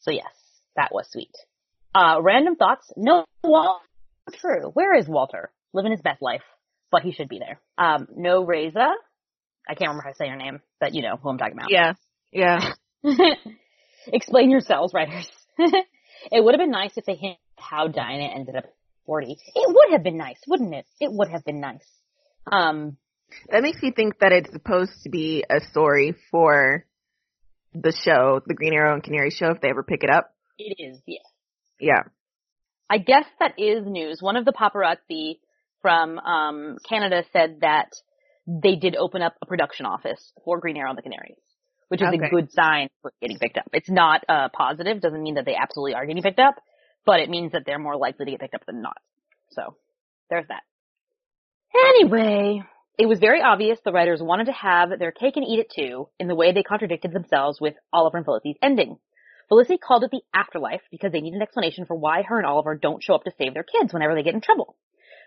So 0.00 0.10
yes, 0.10 0.32
that 0.76 0.92
was 0.92 1.08
sweet. 1.10 1.34
Uh, 1.94 2.20
random 2.20 2.56
thoughts. 2.56 2.92
No, 2.96 3.24
Walter. 3.42 3.84
True. 4.34 4.70
Where 4.74 4.94
is 4.96 5.08
Walter? 5.08 5.50
Living 5.72 5.92
his 5.92 6.00
best 6.00 6.22
life, 6.22 6.42
but 6.90 7.02
he 7.02 7.12
should 7.12 7.28
be 7.28 7.38
there. 7.38 7.60
Um, 7.78 8.06
no 8.14 8.44
Reza. 8.44 8.88
I 9.68 9.74
can't 9.74 9.88
remember 9.88 10.02
how 10.04 10.10
to 10.10 10.16
say 10.16 10.28
her 10.28 10.36
name, 10.36 10.60
but 10.80 10.94
you 10.94 11.02
know 11.02 11.16
who 11.20 11.28
I'm 11.28 11.38
talking 11.38 11.56
about. 11.56 11.70
Yeah. 11.70 11.94
Yeah. 12.32 12.72
Explain 14.06 14.50
yourselves, 14.50 14.94
writers. 14.94 15.28
it 15.58 16.44
would 16.44 16.54
have 16.54 16.60
been 16.60 16.70
nice 16.70 16.92
if 16.96 17.04
they 17.04 17.14
hinted 17.14 17.38
how 17.58 17.88
Diana 17.88 18.32
ended 18.34 18.54
up 18.56 18.64
40. 19.06 19.32
It 19.32 19.38
would 19.68 19.92
have 19.92 20.02
been 20.02 20.16
nice, 20.16 20.38
wouldn't 20.46 20.74
it? 20.74 20.86
It 21.00 21.10
would 21.12 21.28
have 21.28 21.44
been 21.44 21.60
nice. 21.60 21.84
Um, 22.50 22.96
That 23.50 23.62
makes 23.62 23.82
me 23.82 23.90
think 23.90 24.18
that 24.20 24.32
it's 24.32 24.50
supposed 24.52 24.92
to 25.04 25.10
be 25.10 25.44
a 25.50 25.60
story 25.70 26.14
for 26.30 26.86
the 27.74 27.92
show, 28.04 28.40
the 28.46 28.54
Green 28.54 28.72
Arrow 28.72 28.94
and 28.94 29.02
Canary 29.02 29.30
show, 29.30 29.50
if 29.50 29.60
they 29.60 29.68
ever 29.68 29.82
pick 29.82 30.02
it 30.02 30.10
up. 30.10 30.32
it 30.58 30.76
is, 30.78 31.00
yeah. 31.06 31.18
Yeah. 31.78 32.02
I 32.88 32.98
guess 32.98 33.24
that 33.40 33.58
is 33.58 33.84
news. 33.86 34.22
One 34.22 34.36
of 34.36 34.44
the 34.44 34.52
paparazzi 34.52 35.40
from 35.82 36.18
um, 36.18 36.78
Canada 36.88 37.24
said 37.32 37.58
that 37.60 37.90
they 38.46 38.76
did 38.76 38.96
open 38.96 39.22
up 39.22 39.34
a 39.42 39.46
production 39.46 39.86
office 39.86 40.32
for 40.44 40.58
Green 40.60 40.76
Arrow 40.76 40.90
and 40.90 40.96
the 40.98 41.02
Canaries, 41.02 41.36
which 41.88 42.00
is 42.00 42.08
Okay. 42.08 42.26
a 42.26 42.30
good 42.30 42.50
sign 42.52 42.88
for 43.02 43.12
getting 43.20 43.38
picked 43.38 43.58
up. 43.58 43.66
It's 43.72 43.90
not 43.90 44.24
uh, 44.28 44.48
positive, 44.52 45.00
doesn't 45.00 45.22
mean 45.22 45.34
that 45.34 45.44
they 45.44 45.56
absolutely 45.56 45.94
are 45.94 46.06
getting 46.06 46.22
picked 46.22 46.38
up, 46.38 46.54
but 47.04 47.20
it 47.20 47.28
means 47.28 47.52
that 47.52 47.64
they're 47.66 47.78
more 47.80 47.96
likely 47.96 48.24
to 48.26 48.30
get 48.30 48.40
picked 48.40 48.54
up 48.54 48.64
than 48.66 48.80
not. 48.82 48.96
So 49.50 49.76
there's 50.30 50.46
that. 50.48 50.62
Anyway, 51.74 52.62
it 52.98 53.06
was 53.06 53.18
very 53.18 53.42
obvious 53.42 53.78
the 53.84 53.92
writers 53.92 54.22
wanted 54.22 54.46
to 54.46 54.52
have 54.52 54.90
their 54.98 55.12
cake 55.12 55.36
and 55.36 55.44
eat 55.44 55.58
it 55.58 55.72
too 55.74 56.08
in 56.18 56.28
the 56.28 56.34
way 56.34 56.52
they 56.52 56.62
contradicted 56.62 57.12
themselves 57.12 57.60
with 57.60 57.74
Oliver 57.92 58.18
and 58.18 58.24
Felicity's 58.24 58.56
ending. 58.62 58.98
Felicity 59.48 59.78
called 59.78 60.02
it 60.02 60.10
the 60.10 60.22
afterlife 60.34 60.82
because 60.90 61.12
they 61.12 61.20
need 61.20 61.34
an 61.34 61.42
explanation 61.42 61.86
for 61.86 61.94
why 61.94 62.22
her 62.22 62.38
and 62.38 62.46
Oliver 62.46 62.74
don't 62.74 63.02
show 63.02 63.14
up 63.14 63.24
to 63.24 63.32
save 63.38 63.54
their 63.54 63.62
kids 63.62 63.92
whenever 63.92 64.14
they 64.14 64.22
get 64.22 64.34
in 64.34 64.40
trouble. 64.40 64.76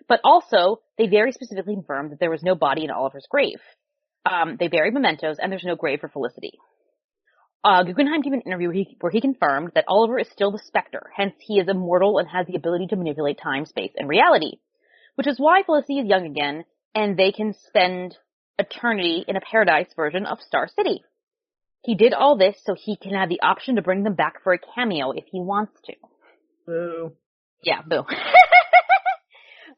But 0.07 0.21
also, 0.23 0.81
they 0.97 1.07
very 1.07 1.31
specifically 1.31 1.75
confirmed 1.75 2.11
that 2.11 2.19
there 2.19 2.31
was 2.31 2.43
no 2.43 2.55
body 2.55 2.83
in 2.83 2.91
Oliver's 2.91 3.27
grave. 3.29 3.59
Um, 4.25 4.57
they 4.59 4.67
buried 4.67 4.93
mementos, 4.93 5.37
and 5.39 5.51
there's 5.51 5.63
no 5.63 5.75
grave 5.75 5.99
for 6.01 6.09
Felicity. 6.09 6.53
Uh, 7.63 7.83
Guggenheim 7.83 8.21
gave 8.21 8.33
an 8.33 8.41
interview 8.41 8.67
where 8.67 8.75
he, 8.75 8.97
where 8.99 9.11
he 9.11 9.21
confirmed 9.21 9.71
that 9.75 9.85
Oliver 9.87 10.17
is 10.17 10.29
still 10.31 10.51
the 10.51 10.61
Spectre, 10.65 11.11
hence 11.15 11.35
he 11.39 11.59
is 11.59 11.67
immortal 11.67 12.17
and 12.17 12.27
has 12.27 12.47
the 12.47 12.55
ability 12.55 12.87
to 12.87 12.95
manipulate 12.95 13.39
time, 13.41 13.65
space, 13.65 13.91
and 13.97 14.07
reality. 14.07 14.57
Which 15.19 15.27
is 15.27 15.37
why 15.37 15.63
Felicity 15.63 15.99
is 15.99 16.07
young 16.07 16.25
again, 16.25 16.63
and 16.95 17.17
they 17.19 17.33
can 17.33 17.53
spend 17.67 18.17
eternity 18.57 19.25
in 19.27 19.35
a 19.35 19.41
paradise 19.41 19.89
version 19.93 20.25
of 20.25 20.39
Star 20.39 20.69
City. 20.69 21.03
He 21.83 21.95
did 21.95 22.13
all 22.13 22.37
this 22.37 22.55
so 22.63 22.73
he 22.73 22.95
can 22.95 23.11
have 23.15 23.27
the 23.27 23.41
option 23.41 23.75
to 23.75 23.81
bring 23.81 24.03
them 24.03 24.13
back 24.13 24.41
for 24.45 24.53
a 24.53 24.57
cameo 24.57 25.11
if 25.11 25.25
he 25.29 25.41
wants 25.41 25.73
to. 25.87 25.93
Boo. 26.65 27.11
Yeah, 27.61 27.81
boo. 27.85 28.05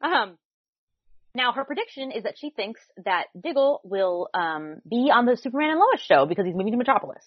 um, 0.00 0.38
now 1.34 1.50
her 1.50 1.64
prediction 1.64 2.12
is 2.12 2.22
that 2.22 2.38
she 2.38 2.50
thinks 2.50 2.80
that 3.04 3.24
Diggle 3.36 3.80
will 3.82 4.28
um, 4.34 4.76
be 4.88 5.10
on 5.12 5.26
the 5.26 5.36
Superman 5.36 5.70
and 5.70 5.80
Lois 5.80 6.02
show 6.02 6.24
because 6.24 6.46
he's 6.46 6.54
moving 6.54 6.70
to 6.74 6.78
Metropolis, 6.78 7.24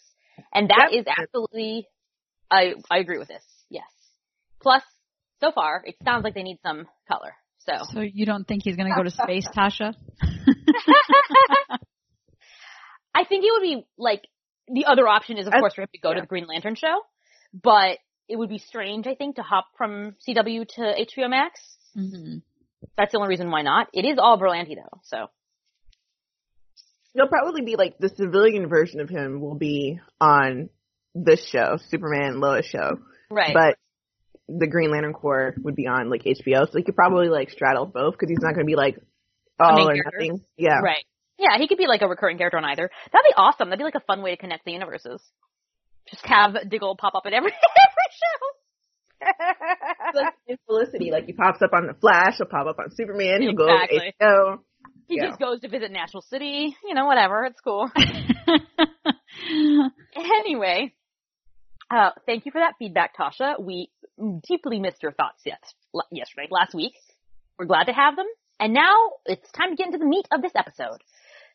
and 0.54 0.70
that 0.70 0.92
Yep. 0.94 1.02
is 1.02 1.06
absolutely. 1.20 1.90
I 2.50 2.76
I 2.90 3.00
agree 3.00 3.18
with 3.18 3.28
this. 3.28 3.44
Yes. 3.70 3.92
Plus, 4.62 4.84
so 5.42 5.52
far 5.52 5.84
it 5.86 5.96
sounds 6.06 6.24
like 6.24 6.34
they 6.34 6.44
need 6.44 6.60
some 6.64 6.88
color. 7.10 7.34
So 7.68 7.74
So 7.94 8.00
you 8.02 8.26
don't 8.26 8.48
think 8.48 8.64
he's 8.64 8.76
gonna 8.76 8.96
go 8.96 9.04
to 9.04 9.12
space, 9.12 9.48
Tasha? 9.56 9.94
I 13.14 13.24
think 13.24 13.46
it 13.46 13.52
would 13.52 13.62
be 13.62 13.86
like 13.98 14.24
the 14.68 14.86
other 14.86 15.08
option 15.08 15.38
is 15.38 15.48
of 15.48 15.54
I- 15.54 15.60
course 15.60 15.74
for 15.74 15.82
him 15.82 15.90
to 15.94 16.00
go 16.00 16.14
to 16.14 16.22
the 16.22 16.28
Green 16.28 16.48
Lantern 16.48 16.76
show, 16.76 17.02
but 17.54 17.98
it 18.28 18.38
would 18.38 18.50
be 18.50 18.58
strange 18.58 19.08
I 19.08 19.16
think 19.16 19.36
to 19.38 19.42
hop 19.44 19.68
from 19.78 20.16
CW 20.28 20.68
to 20.76 20.82
HBO 20.82 21.30
Max. 21.30 21.60
hmm 21.94 22.38
That's 22.98 23.12
the 23.12 23.18
only 23.18 23.30
reason 23.30 23.50
why 23.52 23.62
not. 23.62 23.88
It 23.94 24.06
is 24.06 24.18
all 24.20 24.40
Berlanti 24.40 24.76
though, 24.76 25.00
so 25.04 25.28
It'll 27.14 27.30
probably 27.30 27.62
be 27.62 27.78
like 27.78 27.98
the 27.98 28.10
civilian 28.10 28.68
version 28.68 29.00
of 29.00 29.08
him 29.10 29.40
will 29.40 29.56
be 29.56 30.02
on 30.20 30.70
this 31.14 31.48
show, 31.48 31.78
Superman 31.88 32.42
Lois 32.42 32.66
show, 32.66 33.00
right. 33.32 33.54
but 33.54 33.78
the 34.48 34.68
Green 34.68 34.92
Lantern 34.92 35.14
Corps 35.14 35.56
would 35.64 35.76
be 35.76 35.88
on 35.88 36.10
like 36.10 36.24
HBO, 36.24 36.70
so 36.72 36.78
he 36.78 36.84
could 36.84 36.96
probably 36.96 37.30
like 37.30 37.50
straddle 37.50 37.86
both 37.86 38.14
because 38.14 38.30
he's 38.30 38.42
not 38.42 38.54
going 38.54 38.66
to 38.66 38.70
be 38.70 38.76
like 38.76 38.98
all 39.60 39.88
or 39.90 39.94
character. 39.94 40.12
nothing. 40.20 40.42
Yeah. 40.58 40.80
Right. 40.80 41.06
Yeah, 41.38 41.58
he 41.58 41.68
could 41.68 41.78
be 41.78 41.88
like 41.88 42.02
a 42.02 42.08
recurring 42.08 42.38
character 42.38 42.58
on 42.58 42.66
either. 42.66 42.90
That'd 43.12 43.26
be 43.30 43.34
awesome. 43.36 43.70
That'd 43.70 43.80
be 43.80 43.84
like 43.84 43.96
a 43.96 44.06
fun 44.06 44.22
way 44.22 44.32
to 44.32 44.38
connect 44.38 44.64
the 44.66 44.72
universes. 44.72 45.22
Just 46.10 46.26
have 46.26 46.56
Diggle 46.70 46.96
pop 46.96 47.16
up 47.16 47.26
in 47.26 47.34
every 47.34 47.52
every 49.22 49.32
show. 49.32 50.20
like 50.20 50.34
in 50.48 50.58
Felicity, 50.68 51.12
like 51.12 51.26
he 51.26 51.34
pops 51.34 51.62
up 51.62 51.72
on 51.74 51.88
the 51.88 51.94
Flash, 51.94 52.36
he'll 52.38 52.48
pop 52.48 52.68
up 52.68 52.78
on 52.80 52.92
Superman, 52.96 53.42
he'll 53.42 53.52
Exactly. 53.52 54.14
go 54.20 54.28
to 54.28 54.56
HBO. 54.56 54.60
he 55.08 55.18
yeah. 55.18 55.28
just 55.28 55.40
goes 55.40 55.60
to 55.62 55.68
visit 55.70 55.92
National 55.92 56.22
City, 56.22 56.76
you 56.88 56.94
know, 56.94 57.06
whatever. 57.06 57.46
It's 57.46 57.60
cool. 57.62 57.90
Anyway, 60.16 60.94
uh, 61.92 62.10
thank 62.26 62.46
you 62.46 62.52
for 62.52 62.60
that 62.62 62.74
feedback, 62.80 63.12
Tasha. 63.18 63.60
We 63.62 63.90
deeply 64.48 64.80
missed 64.80 65.04
your 65.04 65.12
thoughts 65.12 65.42
yes, 65.46 65.60
yesterday, 66.12 66.48
last 66.50 66.74
week. 66.74 66.94
We're 67.58 67.66
glad 67.66 67.86
to 67.86 67.94
have 67.94 68.16
them. 68.16 68.28
And 68.60 68.74
now 68.74 69.12
it's 69.26 69.52
time 69.52 69.72
to 69.72 69.76
get 69.76 69.88
into 69.88 69.98
the 69.98 70.06
meat 70.06 70.28
of 70.32 70.42
this 70.42 70.54
episode. 70.56 71.02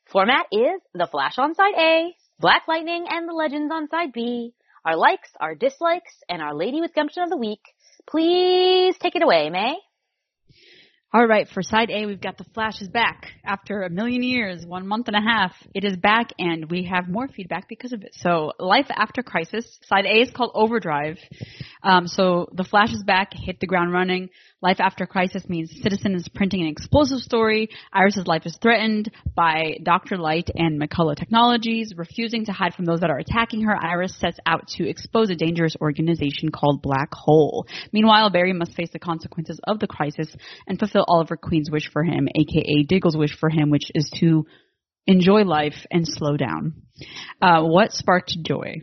Format 0.06 0.46
is 0.52 0.80
The 0.94 1.06
Flash 1.06 1.38
on 1.38 1.54
side 1.54 1.74
A, 1.76 2.14
Black 2.38 2.62
Lightning 2.68 3.06
and 3.08 3.28
the 3.28 3.32
Legends 3.32 3.72
on 3.72 3.88
side 3.88 4.12
B, 4.12 4.54
our 4.84 4.96
likes, 4.96 5.30
our 5.40 5.54
dislikes, 5.54 6.12
and 6.28 6.42
our 6.42 6.54
Lady 6.54 6.80
with 6.80 6.94
Gumption 6.94 7.22
of 7.22 7.30
the 7.30 7.36
Week. 7.36 7.60
Please 8.08 8.96
take 8.98 9.14
it 9.14 9.22
away, 9.22 9.50
May. 9.50 9.76
All 11.12 11.26
right, 11.26 11.48
for 11.48 11.60
side 11.60 11.90
A, 11.90 12.06
we've 12.06 12.20
got 12.20 12.38
the 12.38 12.44
Flash 12.54 12.80
is 12.80 12.86
back 12.86 13.32
after 13.44 13.82
a 13.82 13.90
million 13.90 14.22
years, 14.22 14.64
one 14.64 14.86
month 14.86 15.08
and 15.08 15.16
a 15.16 15.20
half. 15.20 15.50
It 15.74 15.82
is 15.82 15.96
back, 15.96 16.30
and 16.38 16.70
we 16.70 16.84
have 16.84 17.08
more 17.08 17.26
feedback 17.26 17.68
because 17.68 17.92
of 17.92 18.04
it. 18.04 18.14
So, 18.14 18.52
Life 18.60 18.86
After 18.90 19.20
Crisis. 19.24 19.66
Side 19.86 20.06
A 20.06 20.20
is 20.20 20.30
called 20.30 20.52
Overdrive. 20.54 21.18
Um, 21.82 22.06
so, 22.06 22.48
the 22.52 22.62
Flash 22.62 22.92
is 22.92 23.02
back, 23.02 23.32
hit 23.34 23.58
the 23.58 23.66
ground 23.66 23.92
running. 23.92 24.30
Life 24.62 24.76
After 24.78 25.06
Crisis 25.06 25.48
means 25.48 25.72
Citizen 25.82 26.14
is 26.14 26.28
printing 26.28 26.60
an 26.60 26.66
explosive 26.66 27.20
story. 27.20 27.70
Iris's 27.94 28.26
life 28.26 28.44
is 28.44 28.58
threatened 28.60 29.10
by 29.34 29.78
Dr. 29.82 30.18
Light 30.18 30.50
and 30.54 30.78
McCullough 30.78 31.16
Technologies. 31.16 31.94
Refusing 31.96 32.44
to 32.44 32.52
hide 32.52 32.74
from 32.74 32.84
those 32.84 33.00
that 33.00 33.08
are 33.08 33.18
attacking 33.18 33.62
her, 33.62 33.74
Iris 33.74 34.14
sets 34.18 34.38
out 34.44 34.68
to 34.76 34.86
expose 34.86 35.30
a 35.30 35.34
dangerous 35.34 35.76
organization 35.80 36.50
called 36.50 36.82
Black 36.82 37.08
Hole. 37.14 37.66
Meanwhile, 37.90 38.28
Barry 38.28 38.52
must 38.52 38.74
face 38.74 38.90
the 38.92 38.98
consequences 38.98 39.58
of 39.66 39.78
the 39.78 39.86
crisis 39.86 40.28
and 40.66 40.78
fulfill 40.78 41.06
Oliver 41.08 41.38
Queen's 41.38 41.70
wish 41.70 41.90
for 41.90 42.04
him, 42.04 42.28
aka 42.34 42.82
Diggle's 42.82 43.16
wish 43.16 43.34
for 43.38 43.48
him, 43.48 43.70
which 43.70 43.90
is 43.94 44.10
to 44.20 44.44
enjoy 45.06 45.42
life 45.44 45.86
and 45.90 46.06
slow 46.06 46.36
down. 46.36 46.82
Uh, 47.40 47.62
what 47.62 47.92
sparked 47.92 48.36
joy? 48.42 48.82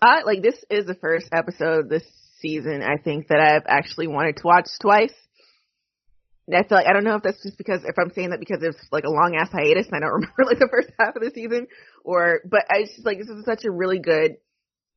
I 0.00 0.22
like 0.22 0.42
this 0.42 0.64
is 0.70 0.86
the 0.86 0.94
first 0.94 1.28
episode 1.32 1.88
this 1.90 2.04
season 2.40 2.82
I 2.82 2.96
think 3.02 3.28
that 3.28 3.40
I've 3.40 3.66
actually 3.66 4.06
wanted 4.06 4.36
to 4.36 4.46
watch 4.46 4.68
twice. 4.80 5.12
I 6.50 6.62
feel 6.62 6.78
like 6.78 6.86
I 6.86 6.94
don't 6.94 7.04
know 7.04 7.16
if 7.16 7.22
that's 7.22 7.42
just 7.42 7.58
because 7.58 7.82
if 7.84 7.96
I'm 7.98 8.12
saying 8.14 8.30
that 8.30 8.40
because 8.40 8.62
it's 8.62 8.78
like 8.90 9.04
a 9.04 9.10
long 9.10 9.36
ass 9.38 9.50
hiatus 9.52 9.86
and 9.86 9.96
I 9.96 10.00
don't 10.00 10.12
remember 10.14 10.44
like 10.46 10.58
the 10.58 10.68
first 10.70 10.90
half 10.98 11.14
of 11.14 11.22
the 11.22 11.30
season 11.34 11.66
or 12.04 12.40
but 12.48 12.64
I 12.70 12.84
just 12.84 13.04
like 13.04 13.18
this 13.18 13.28
is 13.28 13.44
such 13.44 13.64
a 13.64 13.70
really 13.70 13.98
good 13.98 14.36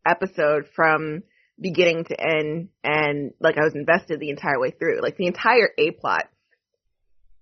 episode 0.06 0.68
from 0.76 1.24
beginning 1.60 2.06
to 2.06 2.20
end 2.20 2.70
and 2.84 3.32
like 3.40 3.58
I 3.58 3.66
was 3.66 3.76
invested 3.76 4.20
the 4.20 4.30
entire 4.30 4.60
way 4.60 4.72
through. 4.72 5.02
Like 5.02 5.18
the 5.18 5.28
entire 5.28 5.70
A 5.78 5.92
plot. 5.92 6.28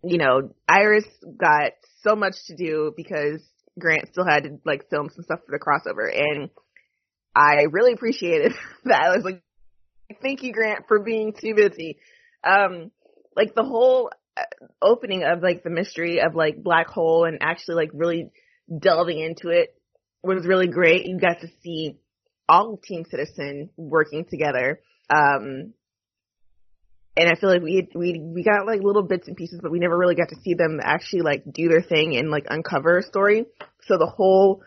You 0.03 0.17
know, 0.17 0.53
Iris 0.67 1.05
got 1.37 1.73
so 2.03 2.15
much 2.15 2.35
to 2.47 2.55
do 2.55 2.93
because 2.95 3.41
Grant 3.77 4.07
still 4.11 4.25
had 4.25 4.43
to 4.43 4.59
like 4.65 4.89
film 4.89 5.09
some 5.13 5.23
stuff 5.23 5.39
for 5.45 5.51
the 5.51 5.59
crossover 5.59 6.09
and 6.11 6.49
I 7.35 7.63
really 7.71 7.93
appreciated 7.93 8.53
that. 8.85 9.01
I 9.01 9.15
was 9.15 9.23
like, 9.23 9.41
thank 10.21 10.43
you, 10.43 10.53
Grant, 10.53 10.85
for 10.87 10.99
being 10.99 11.33
too 11.33 11.55
busy. 11.55 11.97
Um, 12.43 12.91
like 13.35 13.55
the 13.55 13.63
whole 13.63 14.11
uh, 14.37 14.41
opening 14.81 15.23
of 15.23 15.41
like 15.41 15.63
the 15.63 15.69
mystery 15.69 16.21
of 16.21 16.35
like 16.35 16.63
black 16.63 16.87
hole 16.87 17.25
and 17.25 17.39
actually 17.41 17.75
like 17.75 17.91
really 17.93 18.31
delving 18.77 19.19
into 19.19 19.49
it 19.49 19.75
was 20.23 20.45
really 20.45 20.67
great. 20.67 21.05
You 21.05 21.19
got 21.19 21.41
to 21.41 21.47
see 21.63 21.97
all 22.47 22.73
of 22.73 22.81
Team 22.81 23.05
Citizen 23.09 23.69
working 23.77 24.25
together. 24.29 24.81
Um, 25.09 25.73
and 27.15 27.29
I 27.29 27.35
feel 27.35 27.49
like 27.49 27.61
we 27.61 27.87
we 27.93 28.19
we 28.19 28.43
got 28.43 28.65
like 28.65 28.81
little 28.81 29.03
bits 29.03 29.27
and 29.27 29.35
pieces, 29.35 29.59
but 29.61 29.71
we 29.71 29.79
never 29.79 29.97
really 29.97 30.15
got 30.15 30.29
to 30.29 30.41
see 30.41 30.53
them 30.53 30.79
actually 30.81 31.21
like 31.21 31.43
do 31.51 31.67
their 31.67 31.81
thing 31.81 32.15
and 32.15 32.31
like 32.31 32.45
uncover 32.49 32.97
a 32.97 33.03
story. 33.03 33.45
So 33.87 33.97
the 33.97 34.05
whole 34.05 34.61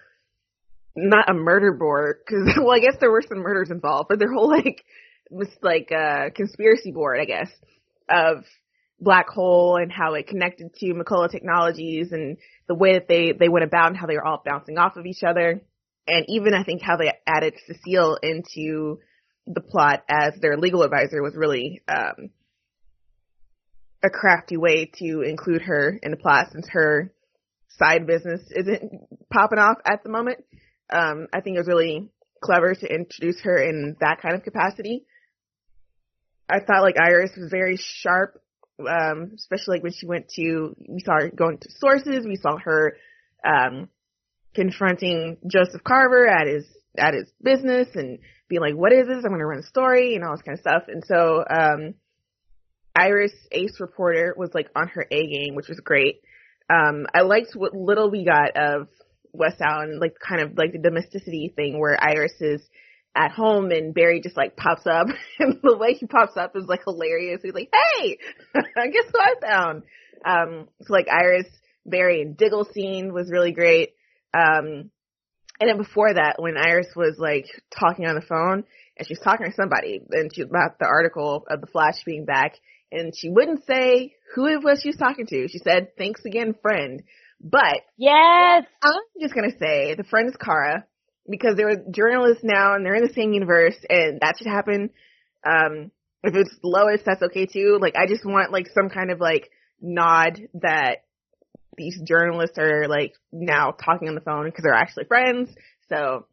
not 0.94 1.30
a 1.30 1.34
murder 1.34 1.72
board 1.72 2.18
because 2.26 2.54
well 2.58 2.74
I 2.74 2.80
guess 2.80 2.96
there 3.00 3.10
were 3.10 3.22
some 3.26 3.38
murders 3.38 3.70
involved, 3.70 4.08
but 4.08 4.18
their 4.18 4.32
whole 4.32 4.48
like 4.48 4.84
like 5.62 5.90
a 5.90 6.30
conspiracy 6.34 6.92
board 6.92 7.20
I 7.20 7.24
guess 7.24 7.50
of 8.08 8.44
black 9.00 9.28
hole 9.28 9.76
and 9.76 9.90
how 9.90 10.14
it 10.14 10.28
connected 10.28 10.74
to 10.74 10.94
McCullough 10.94 11.30
Technologies 11.30 12.12
and 12.12 12.36
the 12.68 12.74
way 12.74 12.94
that 12.94 13.08
they 13.08 13.32
they 13.32 13.48
went 13.48 13.64
about 13.64 13.88
and 13.88 13.96
how 13.96 14.06
they 14.06 14.14
were 14.14 14.26
all 14.26 14.42
bouncing 14.44 14.78
off 14.78 14.96
of 14.96 15.06
each 15.06 15.22
other 15.22 15.60
and 16.06 16.26
even 16.28 16.54
I 16.54 16.64
think 16.64 16.82
how 16.82 16.96
they 16.96 17.12
added 17.26 17.54
Cecile 17.66 18.18
into 18.22 18.98
the 19.46 19.60
plot 19.60 20.04
as 20.08 20.34
their 20.40 20.56
legal 20.56 20.82
advisor 20.82 21.22
was 21.22 21.34
really 21.36 21.82
um 21.88 22.30
a 24.04 24.10
crafty 24.10 24.56
way 24.56 24.90
to 24.98 25.22
include 25.22 25.62
her 25.62 25.98
in 26.02 26.10
the 26.10 26.16
plot 26.16 26.48
since 26.52 26.68
her 26.70 27.12
side 27.68 28.06
business 28.06 28.40
isn't 28.50 28.82
popping 29.32 29.58
off 29.58 29.78
at 29.84 30.02
the 30.02 30.10
moment. 30.10 30.44
Um, 30.90 31.28
I 31.32 31.40
think 31.40 31.56
it 31.56 31.60
was 31.60 31.68
really 31.68 32.10
clever 32.42 32.74
to 32.74 32.86
introduce 32.86 33.40
her 33.42 33.56
in 33.56 33.96
that 34.00 34.20
kind 34.20 34.34
of 34.34 34.42
capacity. 34.42 35.04
I 36.52 36.60
thought 36.60 36.82
like 36.82 36.96
Iris 37.00 37.30
was 37.36 37.50
very 37.50 37.78
sharp, 37.78 38.40
um, 38.80 39.32
especially 39.34 39.76
like 39.76 39.82
when 39.82 39.92
she 39.92 40.06
went 40.06 40.28
to, 40.36 40.76
we 40.86 41.00
saw 41.00 41.14
her 41.20 41.30
going 41.30 41.58
to 41.58 41.68
sources, 41.78 42.26
we 42.26 42.36
saw 42.36 42.58
her, 42.58 42.96
um, 43.44 43.88
confronting 44.54 45.38
Joseph 45.46 45.82
Carver 45.82 46.28
at 46.28 46.46
his, 46.46 46.66
at 46.98 47.14
his 47.14 47.30
business 47.42 47.88
and 47.94 48.18
being 48.48 48.60
like, 48.60 48.74
what 48.74 48.92
is 48.92 49.06
this? 49.06 49.16
I'm 49.24 49.30
going 49.30 49.38
to 49.38 49.46
run 49.46 49.60
a 49.60 49.66
story 49.66 50.14
and 50.14 50.24
all 50.24 50.36
this 50.36 50.42
kind 50.42 50.58
of 50.58 50.60
stuff. 50.60 50.82
And 50.88 51.02
so, 51.06 51.42
um, 51.48 51.94
Iris 52.94 53.32
Ace 53.50 53.80
Reporter 53.80 54.34
was 54.36 54.50
like 54.52 54.68
on 54.76 54.88
her 54.88 55.06
A 55.10 55.26
game, 55.26 55.54
which 55.54 55.68
was 55.68 55.80
great. 55.80 56.20
Um, 56.68 57.06
I 57.14 57.22
liked 57.22 57.54
what 57.54 57.74
little 57.74 58.10
we 58.10 58.24
got 58.24 58.56
of 58.56 58.88
West 59.32 59.60
Allen, 59.60 59.98
like 59.98 60.16
kind 60.18 60.42
of 60.42 60.58
like 60.58 60.72
the 60.72 60.78
domesticity 60.78 61.52
thing 61.54 61.80
where 61.80 61.96
Iris 61.98 62.34
is 62.40 62.62
at 63.14 63.32
home 63.32 63.70
and 63.70 63.94
Barry 63.94 64.20
just 64.20 64.36
like 64.36 64.56
pops 64.56 64.86
up 64.86 65.08
and 65.38 65.58
the 65.62 65.76
way 65.76 65.94
he 65.94 66.06
pops 66.06 66.36
up 66.36 66.56
is 66.56 66.64
like 66.66 66.82
hilarious. 66.84 67.40
He's 67.42 67.54
like, 67.54 67.70
Hey, 67.72 68.18
I 68.54 68.88
guess 68.88 69.04
who 69.12 69.20
I 69.20 69.34
found? 69.40 69.82
Um, 70.24 70.68
so 70.80 70.92
like 70.92 71.08
Iris, 71.08 71.46
Barry 71.84 72.22
and 72.22 72.36
Diggle 72.36 72.66
scene 72.72 73.12
was 73.12 73.30
really 73.30 73.52
great. 73.52 73.90
Um, 74.34 74.90
and 75.60 75.68
then 75.68 75.76
before 75.76 76.14
that, 76.14 76.36
when 76.38 76.56
Iris 76.56 76.88
was 76.96 77.16
like 77.18 77.46
talking 77.78 78.06
on 78.06 78.14
the 78.14 78.22
phone 78.22 78.64
and 78.96 79.06
she's 79.06 79.20
talking 79.20 79.46
to 79.46 79.52
somebody 79.54 80.00
and 80.10 80.30
she 80.34 80.42
about 80.42 80.78
the 80.78 80.86
article 80.86 81.44
of 81.48 81.60
the 81.60 81.66
Flash 81.66 82.02
being 82.04 82.24
back 82.24 82.54
and 82.90 83.12
she 83.16 83.28
wouldn't 83.28 83.64
say 83.66 84.14
who 84.34 84.46
it 84.46 84.62
was 84.62 84.80
she 84.82 84.88
was 84.88 84.96
talking 84.96 85.26
to. 85.26 85.48
She 85.48 85.58
said, 85.58 85.96
thanks 85.98 86.24
again, 86.24 86.54
friend. 86.62 87.02
But 87.40 87.80
Yes. 87.96 88.64
I'm 88.82 89.02
just 89.20 89.34
gonna 89.34 89.56
say 89.58 89.94
the 89.94 90.04
friend 90.04 90.28
is 90.28 90.36
Kara 90.36 90.86
because 91.28 91.56
they're 91.56 91.84
journalists 91.90 92.42
now 92.44 92.74
and 92.74 92.84
they're 92.84 92.94
in 92.94 93.04
the 93.04 93.12
same 93.12 93.32
universe 93.32 93.76
and 93.88 94.20
that 94.20 94.34
should 94.38 94.48
happen. 94.48 94.90
Um, 95.44 95.90
if 96.22 96.34
it's 96.34 96.54
Lois, 96.62 97.00
that's 97.04 97.22
okay 97.22 97.46
too. 97.46 97.78
Like 97.80 97.96
I 97.96 98.06
just 98.06 98.24
want 98.24 98.52
like 98.52 98.68
some 98.68 98.88
kind 98.88 99.10
of 99.10 99.20
like 99.20 99.50
nod 99.80 100.40
that 100.54 101.04
these 101.76 102.00
journalists 102.04 102.58
are 102.58 102.86
like 102.88 103.14
now 103.32 103.72
talking 103.72 104.08
on 104.08 104.14
the 104.14 104.20
phone 104.20 104.44
because 104.44 104.62
they're 104.62 104.74
actually 104.74 105.04
friends. 105.04 105.50
So 105.88 106.26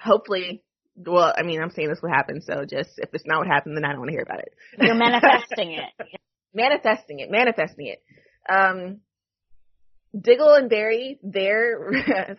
hopefully, 0.00 0.62
well, 0.96 1.32
I 1.36 1.42
mean, 1.42 1.60
I'm 1.62 1.70
saying 1.70 1.88
this 1.88 2.00
will 2.02 2.10
happen. 2.10 2.40
So 2.40 2.64
just 2.64 2.90
if 2.98 3.10
it's 3.12 3.26
not 3.26 3.38
what 3.38 3.46
happened, 3.46 3.76
then 3.76 3.84
I 3.84 3.90
don't 3.90 4.00
want 4.00 4.08
to 4.08 4.14
hear 4.14 4.26
about 4.26 4.40
it. 4.40 4.54
You're 4.80 4.94
manifesting 4.94 5.72
it. 5.72 6.20
manifesting 6.54 7.20
it, 7.20 7.30
manifesting 7.30 7.86
it. 7.86 8.02
Um, 8.50 9.00
Diggle 10.18 10.54
and 10.54 10.70
Barry, 10.70 11.18
they're 11.22 12.36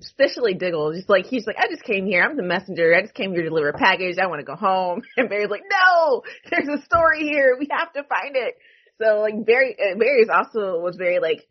especially 0.00 0.54
Diggle, 0.54 0.92
just 0.92 1.08
like 1.08 1.26
he's 1.26 1.46
like, 1.46 1.56
I 1.58 1.68
just 1.68 1.82
came 1.82 2.06
here. 2.06 2.22
I'm 2.22 2.36
the 2.36 2.42
messenger. 2.42 2.94
I 2.94 3.02
just 3.02 3.14
came 3.14 3.32
here 3.32 3.42
to 3.42 3.48
deliver 3.48 3.70
a 3.70 3.78
package. 3.78 4.16
I 4.18 4.26
want 4.26 4.40
to 4.40 4.46
go 4.46 4.56
home. 4.56 5.02
And 5.16 5.28
Barry's 5.28 5.50
like, 5.50 5.64
No, 5.70 6.22
there's 6.50 6.68
a 6.68 6.84
story 6.84 7.22
here. 7.24 7.56
We 7.58 7.68
have 7.70 7.92
to 7.94 8.02
find 8.04 8.36
it. 8.36 8.54
So 9.02 9.20
like 9.20 9.44
Barry, 9.44 9.76
Barry's 9.98 10.28
also 10.32 10.78
was 10.80 10.96
very 10.96 11.18
like 11.18 11.46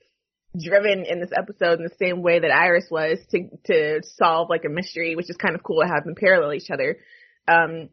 driven 0.57 1.05
in 1.05 1.19
this 1.19 1.31
episode 1.35 1.79
in 1.79 1.83
the 1.83 1.95
same 1.99 2.21
way 2.21 2.39
that 2.39 2.51
Iris 2.51 2.87
was 2.89 3.19
to 3.31 3.49
to 3.65 4.01
solve 4.17 4.49
like 4.49 4.65
a 4.65 4.69
mystery, 4.69 5.15
which 5.15 5.29
is 5.29 5.37
kind 5.37 5.55
of 5.55 5.63
cool 5.63 5.81
to 5.81 5.87
have 5.87 6.05
them 6.05 6.15
parallel 6.15 6.53
each 6.53 6.69
other. 6.71 6.97
Um, 7.47 7.89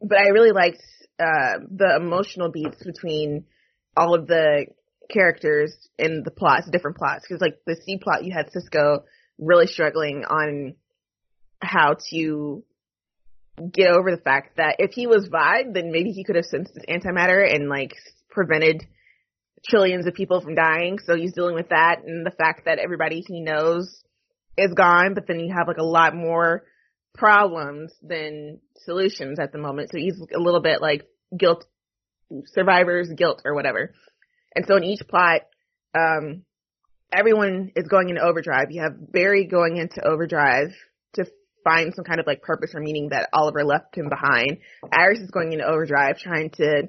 but 0.00 0.18
I 0.18 0.28
really 0.28 0.52
liked 0.52 0.82
uh, 1.18 1.58
the 1.70 1.96
emotional 1.96 2.50
beats 2.50 2.82
between 2.82 3.44
all 3.96 4.14
of 4.14 4.26
the 4.26 4.66
characters 5.10 5.74
in 5.98 6.22
the 6.24 6.30
plots, 6.30 6.68
different 6.70 6.96
plots. 6.96 7.24
Because 7.26 7.40
like 7.40 7.58
the 7.66 7.76
C 7.84 7.98
plot, 7.98 8.24
you 8.24 8.32
had 8.32 8.50
Cisco 8.52 9.04
really 9.38 9.66
struggling 9.66 10.24
on 10.28 10.74
how 11.60 11.96
to 12.10 12.64
get 13.72 13.90
over 13.90 14.10
the 14.10 14.22
fact 14.22 14.56
that 14.56 14.76
if 14.78 14.92
he 14.92 15.06
was 15.06 15.28
Vibe, 15.28 15.74
then 15.74 15.92
maybe 15.92 16.10
he 16.10 16.24
could 16.24 16.36
have 16.36 16.44
sensed 16.44 16.74
this 16.74 16.84
antimatter 16.88 17.44
and 17.52 17.68
like 17.68 17.94
prevented 18.30 18.86
trillions 19.64 20.06
of 20.06 20.14
people 20.14 20.40
from 20.40 20.54
dying. 20.54 20.98
So 20.98 21.16
he's 21.16 21.32
dealing 21.32 21.54
with 21.54 21.70
that 21.70 22.02
and 22.04 22.26
the 22.26 22.30
fact 22.30 22.66
that 22.66 22.78
everybody 22.78 23.22
he 23.26 23.40
knows 23.40 24.02
is 24.56 24.72
gone, 24.74 25.14
but 25.14 25.26
then 25.26 25.40
you 25.40 25.54
have 25.56 25.68
like 25.68 25.78
a 25.78 25.84
lot 25.84 26.14
more 26.14 26.64
problems 27.14 27.92
than 28.02 28.60
solutions 28.84 29.38
at 29.38 29.52
the 29.52 29.58
moment. 29.58 29.90
So 29.90 29.98
he's 29.98 30.20
a 30.34 30.40
little 30.40 30.60
bit 30.60 30.80
like 30.80 31.04
guilt, 31.36 31.64
survivor's 32.46 33.08
guilt 33.16 33.42
or 33.44 33.54
whatever. 33.54 33.94
And 34.54 34.64
so 34.66 34.76
in 34.76 34.84
each 34.84 35.00
plot, 35.08 35.42
um, 35.94 36.44
everyone 37.12 37.72
is 37.76 37.88
going 37.88 38.08
into 38.08 38.22
overdrive. 38.22 38.70
You 38.70 38.82
have 38.82 39.12
Barry 39.12 39.46
going 39.46 39.76
into 39.76 40.06
overdrive 40.06 40.72
to 41.14 41.26
find 41.62 41.94
some 41.94 42.04
kind 42.04 42.20
of 42.20 42.26
like 42.26 42.42
purpose 42.42 42.72
or 42.74 42.80
meaning 42.80 43.08
that 43.10 43.28
Oliver 43.32 43.64
left 43.64 43.96
him 43.96 44.08
behind. 44.08 44.58
Iris 44.92 45.20
is 45.20 45.30
going 45.30 45.52
into 45.52 45.64
overdrive 45.64 46.18
trying 46.18 46.50
to 46.50 46.88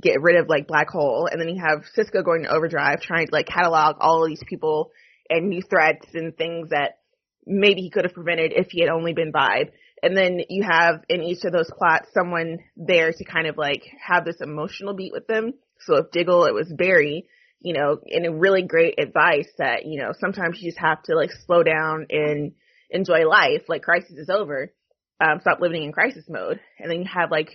get 0.00 0.22
rid 0.22 0.36
of 0.36 0.48
like 0.48 0.66
black 0.66 0.88
hole. 0.88 1.28
And 1.30 1.40
then 1.40 1.48
you 1.48 1.62
have 1.62 1.84
Cisco 1.94 2.22
going 2.22 2.44
to 2.44 2.54
overdrive 2.54 3.00
trying 3.00 3.26
to 3.26 3.32
like 3.32 3.46
catalog 3.46 3.96
all 4.00 4.24
of 4.24 4.28
these 4.28 4.42
people 4.48 4.90
and 5.28 5.48
new 5.48 5.62
threats 5.62 6.06
and 6.14 6.36
things 6.36 6.70
that 6.70 6.98
maybe 7.46 7.82
he 7.82 7.90
could 7.90 8.04
have 8.04 8.14
prevented 8.14 8.52
if 8.54 8.68
he 8.70 8.80
had 8.80 8.90
only 8.90 9.12
been 9.12 9.32
Vibe. 9.32 9.70
And 10.02 10.16
then 10.16 10.40
you 10.48 10.64
have 10.68 11.02
in 11.08 11.22
each 11.22 11.44
of 11.44 11.52
those 11.52 11.70
plots 11.76 12.08
someone 12.14 12.58
there 12.76 13.12
to 13.12 13.24
kind 13.24 13.46
of 13.46 13.56
like 13.56 13.82
have 14.00 14.24
this 14.24 14.40
emotional 14.40 14.94
beat 14.94 15.12
with 15.12 15.26
them. 15.26 15.54
So 15.80 15.96
if 15.96 16.10
Diggle, 16.10 16.44
it 16.44 16.54
was 16.54 16.72
Barry, 16.72 17.26
you 17.60 17.72
know, 17.72 17.98
and 18.06 18.26
a 18.26 18.32
really 18.32 18.62
great 18.62 18.98
advice 18.98 19.48
that, 19.58 19.84
you 19.84 20.00
know, 20.00 20.12
sometimes 20.18 20.58
you 20.60 20.70
just 20.70 20.80
have 20.80 21.02
to 21.04 21.16
like 21.16 21.30
slow 21.46 21.62
down 21.62 22.06
and 22.10 22.52
enjoy 22.90 23.26
life. 23.28 23.62
Like 23.68 23.82
crisis 23.82 24.16
is 24.16 24.30
over. 24.30 24.72
Um, 25.20 25.40
stop 25.40 25.60
living 25.60 25.82
in 25.82 25.92
crisis 25.92 26.24
mode. 26.28 26.60
And 26.78 26.90
then 26.90 27.00
you 27.00 27.06
have 27.12 27.30
like 27.30 27.50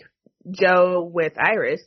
Joe 0.51 1.09
with 1.11 1.33
Iris. 1.37 1.81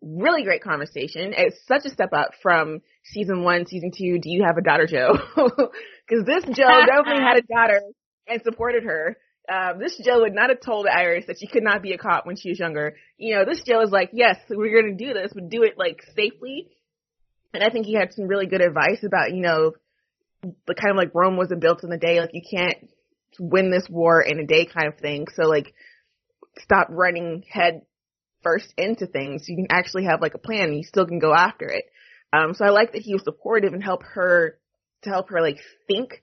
Really 0.00 0.44
great 0.44 0.62
conversation. 0.62 1.34
It's 1.36 1.58
such 1.66 1.84
a 1.84 1.90
step 1.90 2.10
up 2.12 2.30
from 2.40 2.80
season 3.04 3.42
one, 3.42 3.66
season 3.66 3.90
two. 3.90 4.18
Do 4.18 4.30
you 4.30 4.44
have 4.44 4.56
a 4.56 4.62
daughter, 4.62 4.86
Joe? 4.86 5.12
Cause 5.36 6.24
this 6.24 6.44
Joe 6.44 6.86
definitely 6.86 7.22
had 7.22 7.36
a 7.36 7.42
daughter 7.42 7.82
and 8.28 8.40
supported 8.42 8.84
her. 8.84 9.16
Um, 9.48 9.78
this 9.78 10.00
Joe 10.04 10.20
would 10.20 10.34
not 10.34 10.50
have 10.50 10.60
told 10.60 10.86
Iris 10.86 11.24
that 11.26 11.38
she 11.38 11.46
could 11.46 11.62
not 11.62 11.82
be 11.82 11.92
a 11.92 11.98
cop 11.98 12.26
when 12.26 12.36
she 12.36 12.50
was 12.50 12.58
younger. 12.58 12.96
You 13.16 13.36
know, 13.36 13.44
this 13.44 13.62
Joe 13.62 13.80
is 13.80 13.90
like, 13.90 14.10
yes, 14.12 14.36
we're 14.50 14.82
going 14.82 14.96
to 14.96 15.04
do 15.04 15.14
this, 15.14 15.32
but 15.34 15.48
do 15.48 15.62
it 15.62 15.78
like 15.78 16.02
safely. 16.14 16.68
And 17.54 17.62
I 17.62 17.70
think 17.70 17.86
he 17.86 17.94
had 17.94 18.12
some 18.12 18.28
really 18.28 18.46
good 18.46 18.60
advice 18.60 19.02
about, 19.04 19.32
you 19.32 19.40
know, 19.40 19.72
the 20.42 20.74
kind 20.74 20.90
of 20.90 20.96
like 20.96 21.14
Rome 21.14 21.36
wasn't 21.36 21.62
built 21.62 21.82
in 21.82 21.90
a 21.90 21.98
day. 21.98 22.20
Like 22.20 22.34
you 22.34 22.42
can't 22.48 22.90
win 23.38 23.70
this 23.70 23.88
war 23.88 24.20
in 24.20 24.38
a 24.38 24.46
day 24.46 24.66
kind 24.66 24.88
of 24.88 24.98
thing. 24.98 25.26
So 25.34 25.44
like 25.44 25.74
stop 26.58 26.88
running 26.90 27.44
head 27.50 27.82
first 28.42 28.72
into 28.76 29.06
things. 29.06 29.48
You 29.48 29.56
can 29.56 29.68
actually 29.70 30.04
have 30.04 30.20
like 30.20 30.34
a 30.34 30.38
plan 30.38 30.64
and 30.64 30.76
you 30.76 30.84
still 30.84 31.06
can 31.06 31.18
go 31.18 31.34
after 31.34 31.66
it. 31.68 31.84
Um, 32.32 32.54
so 32.54 32.64
I 32.64 32.70
like 32.70 32.92
that 32.92 33.02
he 33.02 33.14
was 33.14 33.24
supportive 33.24 33.72
and 33.72 33.82
help 33.82 34.02
her 34.02 34.58
to 35.02 35.10
help 35.10 35.30
her 35.30 35.40
like 35.40 35.58
think 35.86 36.22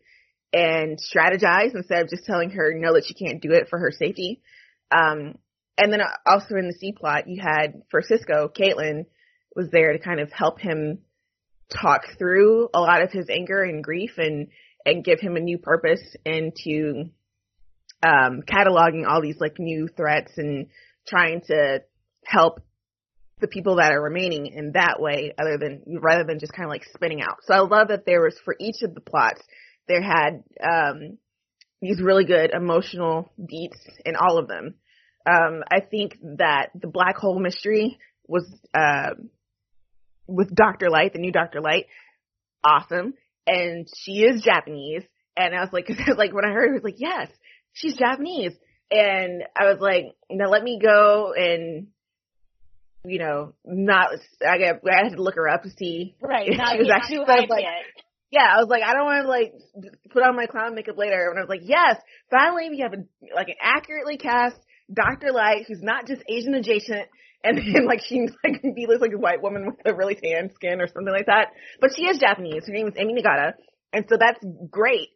and 0.56 0.98
strategize 0.98 1.76
instead 1.76 2.02
of 2.02 2.10
just 2.10 2.24
telling 2.24 2.50
her 2.52 2.74
no 2.74 2.94
that 2.94 3.04
she 3.06 3.14
can't 3.14 3.42
do 3.42 3.52
it 3.52 3.68
for 3.70 3.78
her 3.78 3.92
safety. 3.92 4.42
Um, 4.90 5.38
and 5.78 5.92
then 5.92 6.00
also 6.26 6.56
in 6.56 6.68
the 6.68 6.78
C 6.80 6.94
plot, 6.94 7.28
you 7.28 7.42
had 7.42 7.82
for 7.92 8.02
Cisco, 8.02 8.48
Caitlin 8.48 9.06
was 9.54 9.68
there 9.70 9.92
to 9.92 10.00
kind 10.00 10.22
of 10.22 10.32
help 10.32 10.62
him 10.62 11.00
talk 11.70 12.04
through 12.18 12.70
a 12.74 12.80
lot 12.80 13.02
of 13.02 13.12
his 13.12 13.28
anger 13.30 13.64
and 13.64 13.84
grief 13.84 14.12
and 14.18 14.48
and 14.86 15.04
give 15.04 15.20
him 15.20 15.36
a 15.36 15.42
new 15.42 15.58
purpose 15.58 16.16
into 16.26 17.10
um, 18.04 18.44
cataloging 18.48 19.06
all 19.06 19.22
these 19.22 19.40
like 19.40 19.60
new 19.60 19.90
threats 19.98 20.32
and 20.38 20.68
trying 21.08 21.42
to 21.48 21.82
help 22.24 22.62
the 23.42 23.48
people 23.48 23.78
that 23.78 23.92
are 23.92 24.02
remaining 24.02 24.46
in 24.46 24.72
that 24.74 25.02
way 25.02 25.34
other 25.38 25.58
than 25.58 26.00
rather 26.02 26.24
than 26.24 26.40
just 26.40 26.54
kind 26.54 26.66
of 26.66 26.70
like 26.70 26.86
spinning 26.94 27.22
out. 27.22 27.40
So 27.44 27.54
I 27.54 27.60
love 27.60 27.90
that 27.90 28.06
there 28.06 28.22
was 28.22 28.38
for 28.46 28.56
each 28.58 28.84
of 28.84 28.94
the 28.94 29.02
plots 29.02 29.42
there 29.88 30.02
had 30.02 30.44
um 30.64 31.18
these 31.82 32.02
really 32.02 32.26
good 32.26 32.52
emotional 32.52 33.32
beats 33.38 33.80
in 34.06 34.16
all 34.16 34.38
of 34.38 34.48
them. 34.48 34.76
Um 35.26 35.64
I 35.72 35.80
think 35.82 36.18
that 36.38 36.70
the 36.74 36.88
black 36.88 37.18
hole 37.18 37.40
mystery 37.40 37.98
was 38.28 38.46
uh 38.74 39.12
with 40.28 40.54
Dr. 40.56 40.90
Light, 40.90 41.14
the 41.14 41.20
new 41.20 41.32
Dr. 41.32 41.62
Light, 41.62 41.86
awesome. 42.64 43.14
And 43.48 43.88
she 43.96 44.24
is 44.24 44.42
Japanese. 44.42 45.04
And 45.38 45.54
I 45.54 45.60
was 45.62 45.70
like, 45.72 45.86
because 45.88 46.16
like 46.18 46.34
when 46.34 46.46
I 46.46 46.52
heard 46.52 46.70
it, 46.70 46.72
I 46.72 46.74
was 46.74 46.84
like, 46.84 46.96
yes, 47.00 47.30
she's 47.74 47.96
Japanese. 47.96 48.54
And 48.92 49.44
I 49.60 49.66
was 49.66 49.80
like, 49.80 50.06
now 50.30 50.50
let 50.50 50.64
me 50.64 50.80
go 50.82 51.34
and, 51.36 51.88
you 53.04 53.20
know, 53.20 53.54
not, 53.66 54.10
I 54.48 54.58
got, 54.58 54.76
I 54.90 55.04
had 55.04 55.16
to 55.16 55.22
look 55.22 55.36
her 55.36 55.50
up 55.50 55.64
to 55.64 55.70
see 55.72 56.16
Right. 56.22 56.48
if 56.48 56.56
she 56.56 56.78
was 56.78 56.90
actually, 56.94 57.18
I 57.18 57.40
was 57.42 57.50
like, 57.50 57.64
yet. 57.64 58.05
Yeah, 58.32 58.48
I 58.52 58.60
was 58.60 58.68
like, 58.70 58.84
I 58.84 58.94
don't 58.94 59.06
want 59.06 59.24
to 59.24 59.30
like 59.30 59.54
put 60.12 60.24
on 60.24 60.36
my 60.36 60.46
clown 60.48 60.76
makeup 60.76 60.98
later. 60.98 61.30
And 61.30 61.38
I 61.38 61.42
was 61.42 61.50
like, 61.50 61.62
yes, 61.64 61.98
finally 62.32 62.70
we 62.70 62.80
have 62.80 62.94
a, 62.94 63.04
like 63.36 63.50
an 63.50 63.56
accurately 63.62 64.18
cast 64.18 64.58
Dr. 64.92 65.32
Light 65.32 65.66
who's 65.68 65.82
not 65.82 66.08
just 66.08 66.24
Asian 66.28 66.54
adjacent. 66.56 67.08
And 67.44 67.58
then 67.58 67.86
like 67.86 68.02
she 68.02 68.28
like 68.44 68.62
be 68.76 68.88
looks 68.88 69.02
like 69.02 69.14
a 69.14 69.20
white 69.20 69.42
woman 69.42 69.68
with 69.68 69.76
a 69.86 69.94
really 69.94 70.16
tan 70.16 70.50
skin 70.56 70.82
or 70.82 70.88
something 70.88 71.14
like 71.14 71.28
that. 71.28 71.50
But 71.80 71.92
she 71.96 72.04
is 72.04 72.18
Japanese. 72.18 72.66
Her 72.66 72.74
name 72.74 72.88
is 72.88 72.96
Amy 72.98 73.14
Nagata. 73.14 73.54
And 73.94 74.06
so 74.10 74.18
that's 74.20 74.44
great. 74.70 75.10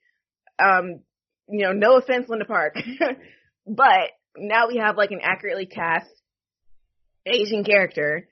Um, 0.64 1.02
you 1.50 1.66
know, 1.66 1.72
no 1.72 1.98
offense, 1.98 2.30
Linda 2.30 2.46
Park. 2.46 2.76
but 3.68 4.12
now 4.38 4.68
we 4.68 4.78
have 4.78 4.98
like 4.98 5.12
an 5.12 5.22
accurately 5.24 5.66
cast 5.66 6.10
Asian 7.26 7.64
character 7.64 8.28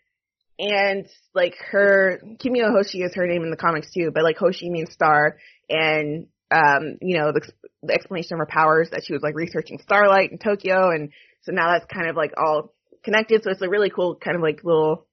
and 0.59 1.07
like 1.33 1.55
her 1.71 2.19
Kimiyo 2.43 2.71
Hoshi 2.71 3.01
is 3.01 3.13
her 3.15 3.27
name 3.27 3.43
in 3.43 3.51
the 3.51 3.57
comics 3.57 3.91
too, 3.93 4.11
but 4.13 4.23
like 4.23 4.37
Hoshi 4.37 4.69
means 4.69 4.91
star, 4.91 5.37
and 5.69 6.27
um, 6.51 6.97
you 7.01 7.17
know 7.17 7.31
the, 7.31 7.41
the 7.83 7.93
explanation 7.93 8.35
of 8.35 8.39
her 8.39 8.47
powers 8.47 8.89
that 8.91 9.03
she 9.05 9.13
was 9.13 9.21
like 9.21 9.35
researching 9.35 9.79
starlight 9.81 10.31
in 10.31 10.37
Tokyo, 10.37 10.89
and 10.89 11.11
so 11.41 11.51
now 11.51 11.71
that's 11.71 11.85
kind 11.93 12.09
of 12.09 12.15
like 12.15 12.33
all 12.37 12.73
connected. 13.03 13.43
So 13.43 13.51
it's 13.51 13.61
a 13.61 13.69
really 13.69 13.89
cool 13.89 14.15
kind 14.15 14.35
of 14.35 14.41
like 14.41 14.63
little 14.63 15.05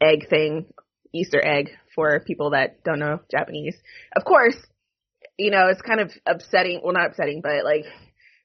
egg 0.00 0.28
thing, 0.28 0.66
Easter 1.14 1.42
egg 1.42 1.70
for 1.94 2.20
people 2.20 2.50
that 2.50 2.84
don't 2.84 2.98
know 2.98 3.20
Japanese. 3.30 3.76
Of 4.14 4.24
course, 4.24 4.56
you 5.38 5.50
know 5.50 5.68
it's 5.68 5.82
kind 5.82 6.00
of 6.00 6.12
upsetting. 6.26 6.80
Well, 6.84 6.92
not 6.92 7.10
upsetting, 7.10 7.40
but 7.42 7.64
like 7.64 7.84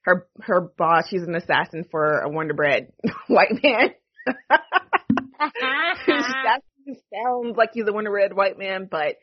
her 0.03 0.27
her 0.41 0.61
boss, 0.61 1.09
she's 1.09 1.23
an 1.23 1.35
assassin 1.35 1.85
for 1.91 2.19
a 2.19 2.29
Wonder 2.29 2.53
Bread 2.53 2.93
white 3.27 3.61
man. 3.61 3.91
sounds 7.13 7.57
like 7.57 7.69
he's 7.73 7.87
a 7.87 7.93
Wonder 7.93 8.11
Red 8.11 8.33
white 8.33 8.57
man, 8.57 8.87
but 8.89 9.17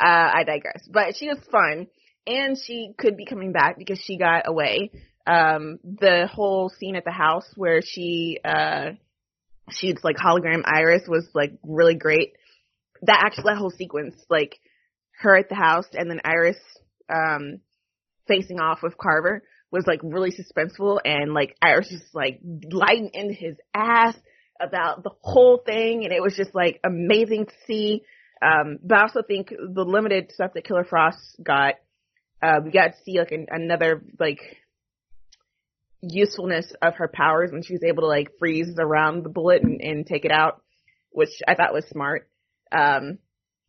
uh, 0.00 0.30
I 0.34 0.44
digress. 0.44 0.88
But 0.90 1.16
she 1.16 1.28
was 1.28 1.38
fun, 1.50 1.86
and 2.26 2.56
she 2.58 2.92
could 2.98 3.16
be 3.16 3.26
coming 3.26 3.52
back 3.52 3.78
because 3.78 4.00
she 4.00 4.18
got 4.18 4.48
away. 4.48 4.90
Um, 5.26 5.78
the 5.82 6.28
whole 6.30 6.68
scene 6.68 6.96
at 6.96 7.04
the 7.04 7.10
house 7.10 7.46
where 7.56 7.80
she 7.82 8.38
uh, 8.44 8.90
shoots 9.70 10.04
like 10.04 10.16
hologram 10.16 10.62
Iris 10.64 11.02
was 11.08 11.26
like 11.34 11.52
really 11.62 11.94
great. 11.94 12.34
That 13.02 13.22
actually 13.24 13.44
that 13.48 13.58
whole 13.58 13.70
sequence, 13.70 14.14
like 14.28 14.58
her 15.20 15.36
at 15.36 15.48
the 15.48 15.54
house 15.54 15.86
and 15.92 16.10
then 16.10 16.20
Iris 16.24 16.56
um 17.08 17.60
facing 18.26 18.58
off 18.58 18.82
with 18.82 18.98
Carver 18.98 19.42
was 19.70 19.86
like 19.86 20.00
really 20.02 20.32
suspenseful 20.32 20.98
and 21.04 21.34
like 21.34 21.56
Iris 21.60 21.88
just 21.88 22.14
like 22.14 22.40
lighting 22.70 23.10
into 23.12 23.34
his 23.34 23.56
ass 23.74 24.16
about 24.60 25.02
the 25.02 25.10
whole 25.20 25.58
thing 25.64 26.04
and 26.04 26.12
it 26.12 26.22
was 26.22 26.34
just 26.36 26.54
like 26.54 26.80
amazing 26.84 27.46
to 27.46 27.52
see. 27.66 28.02
Um 28.42 28.78
but 28.82 28.98
I 28.98 29.02
also 29.02 29.22
think 29.22 29.48
the 29.50 29.84
limited 29.84 30.32
stuff 30.32 30.52
that 30.54 30.64
Killer 30.64 30.84
Frost 30.84 31.36
got, 31.42 31.74
uh 32.42 32.60
we 32.64 32.70
got 32.70 32.88
to 32.88 33.02
see 33.04 33.18
like 33.18 33.32
an, 33.32 33.46
another 33.50 34.02
like 34.18 34.40
usefulness 36.08 36.72
of 36.82 36.94
her 36.96 37.08
powers 37.08 37.50
when 37.52 37.62
she 37.62 37.72
was 37.72 37.82
able 37.82 38.02
to 38.02 38.08
like 38.08 38.38
freeze 38.38 38.74
around 38.78 39.24
the 39.24 39.28
bullet 39.28 39.62
and, 39.62 39.80
and 39.80 40.06
take 40.06 40.24
it 40.24 40.32
out, 40.32 40.62
which 41.10 41.30
I 41.46 41.54
thought 41.54 41.72
was 41.72 41.86
smart. 41.86 42.28
Um, 42.70 43.18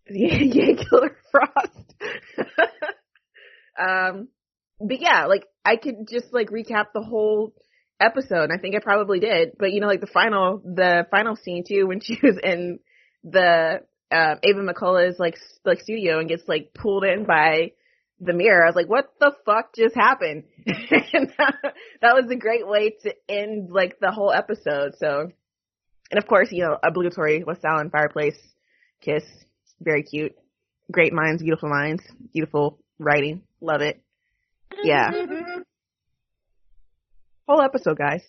yeah, 0.10 0.36
yeah 0.40 0.84
Killer 0.84 1.18
Frost. 1.32 1.96
um, 3.80 4.28
but 4.80 5.00
yeah, 5.00 5.26
like 5.26 5.46
I 5.64 5.78
could 5.78 6.08
just 6.10 6.34
like 6.34 6.50
recap 6.50 6.88
the 6.94 7.02
whole 7.02 7.54
episode. 8.00 8.50
I 8.52 8.58
think 8.58 8.76
I 8.76 8.80
probably 8.80 9.20
did, 9.20 9.54
but 9.58 9.72
you 9.72 9.82
know, 9.82 9.88
like 9.88 10.02
the 10.02 10.08
final, 10.08 10.62
the 10.64 11.06
final 11.12 11.36
scene 11.36 11.64
too, 11.68 11.88
when 11.88 12.00
she 12.02 12.18
was 12.22 12.38
in 12.42 12.80
the 13.24 13.82
uh, 14.12 14.36
Ava 14.44 14.60
McCullough's 14.62 15.20
like 15.20 15.38
like 15.64 15.80
studio 15.82 16.20
and 16.20 16.30
gets 16.30 16.44
like 16.48 16.74
pulled 16.74 17.04
in 17.04 17.26
by 17.26 17.72
the 18.20 18.34
mirror. 18.34 18.64
I 18.64 18.68
was 18.68 18.76
like, 18.76 18.90
what 18.90 19.14
the 19.20 19.34
fuck 19.46 19.76
just 19.76 19.96
happened? 19.96 20.44
and 20.66 21.34
that, 21.38 21.56
that 22.02 22.16
was 22.16 22.30
a 22.32 22.36
great 22.36 22.68
way 22.68 22.96
to 23.04 23.14
end 23.28 23.72
like 23.72 24.00
the 24.00 24.12
whole 24.12 24.32
episode. 24.32 24.94
So, 25.00 25.32
and 26.12 26.18
of 26.18 26.28
course, 26.28 26.50
you 26.52 26.64
know, 26.64 26.78
obligatory 26.82 27.44
West 27.44 27.66
Allen 27.66 27.90
fireplace 27.90 28.38
kiss. 29.02 29.24
Very 29.82 30.04
cute. 30.04 30.34
Great 30.92 31.14
minds, 31.14 31.42
beautiful 31.42 31.70
minds, 31.70 32.04
beautiful 32.32 32.80
writing. 33.00 33.42
Love 33.60 33.82
it. 33.82 34.02
Yeah. 34.84 35.12
Whole 37.48 37.62
episode, 37.62 38.00
guys. 38.00 38.24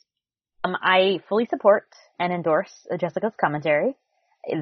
Um, 0.62 0.76
I 0.83 1.20
fully 1.29 1.46
support 1.46 1.87
and 2.18 2.35
endorse 2.35 2.87
Jessica's 2.98 3.33
commentary. 3.40 3.96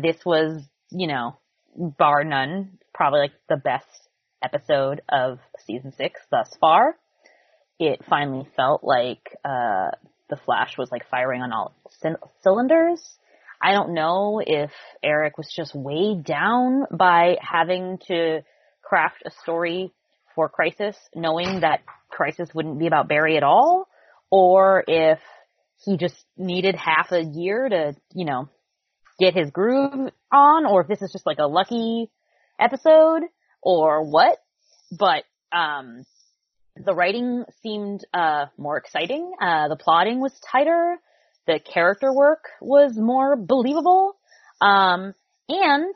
This 0.00 0.24
was, 0.24 0.62
you 0.92 1.08
know, 1.08 1.36
bar 1.76 2.22
none, 2.22 2.78
probably 2.94 3.20
like 3.20 3.32
the 3.48 3.56
best 3.56 3.88
episode 4.44 5.02
of 5.08 5.40
season 5.66 5.92
six 5.96 6.20
thus 6.30 6.48
far. 6.60 6.94
It 7.80 8.04
finally 8.08 8.46
felt 8.54 8.84
like 8.84 9.36
uh, 9.44 9.90
the 10.30 10.36
Flash 10.44 10.78
was 10.78 10.88
like 10.92 11.08
firing 11.10 11.42
on 11.42 11.52
all 11.52 11.74
c- 11.90 12.10
cylinders. 12.42 13.02
I 13.60 13.72
don't 13.72 13.92
know 13.92 14.40
if 14.44 14.70
Eric 15.02 15.36
was 15.36 15.52
just 15.52 15.74
weighed 15.74 16.24
down 16.24 16.84
by 16.92 17.38
having 17.40 17.98
to 18.06 18.44
craft 18.82 19.24
a 19.26 19.32
story 19.42 19.92
for 20.36 20.48
Crisis, 20.48 20.96
knowing 21.12 21.60
that 21.62 21.80
Crisis 22.08 22.50
wouldn't 22.54 22.78
be 22.78 22.86
about 22.86 23.08
Barry 23.08 23.36
at 23.36 23.42
all, 23.42 23.88
or 24.34 24.82
if 24.88 25.20
he 25.84 25.96
just 25.96 26.16
needed 26.36 26.74
half 26.74 27.12
a 27.12 27.22
year 27.22 27.68
to, 27.68 27.94
you 28.12 28.24
know, 28.24 28.48
get 29.20 29.32
his 29.32 29.48
groove 29.52 30.10
on, 30.32 30.66
or 30.66 30.80
if 30.80 30.88
this 30.88 31.02
is 31.02 31.12
just 31.12 31.24
like 31.24 31.38
a 31.38 31.46
lucky 31.46 32.10
episode 32.58 33.22
or 33.62 34.10
what, 34.10 34.38
but 34.90 35.22
um, 35.56 36.02
the 36.74 36.92
writing 36.92 37.44
seemed 37.62 38.04
uh, 38.12 38.46
more 38.58 38.76
exciting. 38.76 39.34
Uh, 39.40 39.68
the 39.68 39.76
plotting 39.76 40.20
was 40.20 40.32
tighter. 40.50 40.96
The 41.46 41.60
character 41.60 42.12
work 42.12 42.42
was 42.60 42.96
more 42.96 43.36
believable. 43.36 44.16
Um, 44.60 45.14
and 45.48 45.94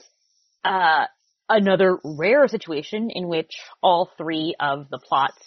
uh, 0.65 1.07
another 1.49 1.99
rare 2.05 2.47
situation 2.47 3.11
in 3.13 3.27
which 3.27 3.51
all 3.83 4.09
three 4.17 4.55
of 4.61 4.89
the 4.91 5.01
plots 5.01 5.43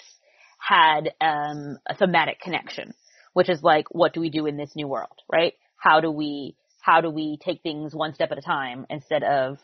had 0.62 1.14
um, 1.20 1.78
a 1.90 1.96
thematic 1.96 2.40
connection, 2.40 2.94
which 3.34 3.50
is 3.50 3.64
like, 3.64 3.86
what 3.90 4.14
do 4.14 4.22
we 4.22 4.30
do 4.30 4.46
in 4.46 4.58
this 4.58 4.76
new 4.76 4.88
world, 4.88 5.20
right? 5.32 5.54
How 5.78 6.00
do 6.00 6.12
we 6.12 6.56
how 6.80 7.02
do 7.02 7.10
we 7.10 7.38
take 7.38 7.62
things 7.62 7.94
one 7.94 8.14
step 8.16 8.32
at 8.32 8.38
a 8.40 8.42
time 8.42 8.88
instead 8.90 9.24
of 9.24 9.60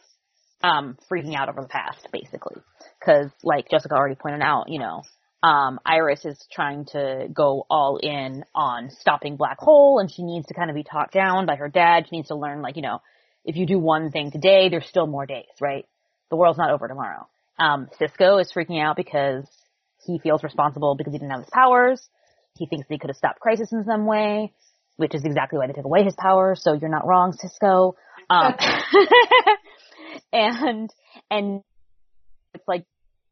um, 0.61 0.97
freaking 1.09 1.35
out 1.35 1.49
over 1.49 1.61
the 1.61 1.67
past, 1.67 2.07
basically. 2.11 2.61
Cause 3.03 3.29
like 3.43 3.69
Jessica 3.69 3.95
already 3.95 4.15
pointed 4.15 4.41
out, 4.41 4.69
you 4.69 4.79
know, 4.79 5.01
um, 5.43 5.79
Iris 5.85 6.25
is 6.25 6.43
trying 6.51 6.85
to 6.93 7.27
go 7.31 7.65
all 7.69 7.97
in 7.97 8.43
on 8.55 8.89
stopping 8.89 9.35
Black 9.35 9.59
Hole 9.59 9.99
and 9.99 10.11
she 10.11 10.23
needs 10.23 10.47
to 10.47 10.53
kind 10.53 10.69
of 10.69 10.75
be 10.75 10.83
taught 10.83 11.11
down 11.11 11.45
by 11.45 11.55
her 11.55 11.69
dad. 11.69 12.05
She 12.09 12.17
needs 12.17 12.29
to 12.29 12.35
learn 12.35 12.61
like, 12.61 12.75
you 12.75 12.81
know, 12.81 13.01
if 13.45 13.55
you 13.55 13.65
do 13.65 13.79
one 13.79 14.11
thing 14.11 14.31
today, 14.31 14.69
there's 14.69 14.87
still 14.87 15.07
more 15.07 15.25
days, 15.25 15.45
right? 15.61 15.85
The 16.29 16.35
world's 16.35 16.57
not 16.57 16.71
over 16.71 16.87
tomorrow. 16.87 17.27
Um, 17.59 17.87
Cisco 17.97 18.39
is 18.39 18.51
freaking 18.51 18.81
out 18.81 18.95
because 18.95 19.45
he 20.07 20.19
feels 20.19 20.43
responsible 20.43 20.95
because 20.95 21.13
he 21.13 21.19
didn't 21.19 21.31
have 21.31 21.41
his 21.41 21.49
powers. 21.49 22.01
He 22.57 22.65
thinks 22.65 22.87
he 22.89 22.97
could 22.97 23.09
have 23.09 23.17
stopped 23.17 23.39
Crisis 23.39 23.71
in 23.71 23.83
some 23.85 24.05
way, 24.05 24.53
which 24.95 25.13
is 25.13 25.23
exactly 25.23 25.59
why 25.59 25.67
they 25.67 25.73
took 25.73 25.85
away 25.85 26.03
his 26.03 26.15
powers. 26.15 26.63
So 26.63 26.73
you're 26.73 26.89
not 26.89 27.05
wrong, 27.05 27.33
Cisco. 27.33 27.95
Um, 28.29 28.55
and 30.33 30.89
and 31.29 31.61
it's 32.53 32.67
like 32.67 32.85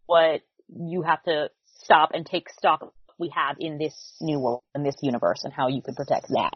what 0.06 0.42
you 0.68 1.02
have 1.02 1.24
to 1.24 1.50
stop 1.84 2.12
and 2.14 2.26
take 2.26 2.50
stock 2.50 2.94
we 3.18 3.32
have 3.36 3.56
in 3.60 3.78
this 3.78 3.96
new 4.22 4.40
world 4.40 4.62
in 4.76 4.84
this 4.84 4.96
universe 5.02 5.44
and 5.44 5.54
how 5.54 5.68
you 5.70 5.82
could 5.82 5.96
protect 5.96 6.28
that. 6.30 6.54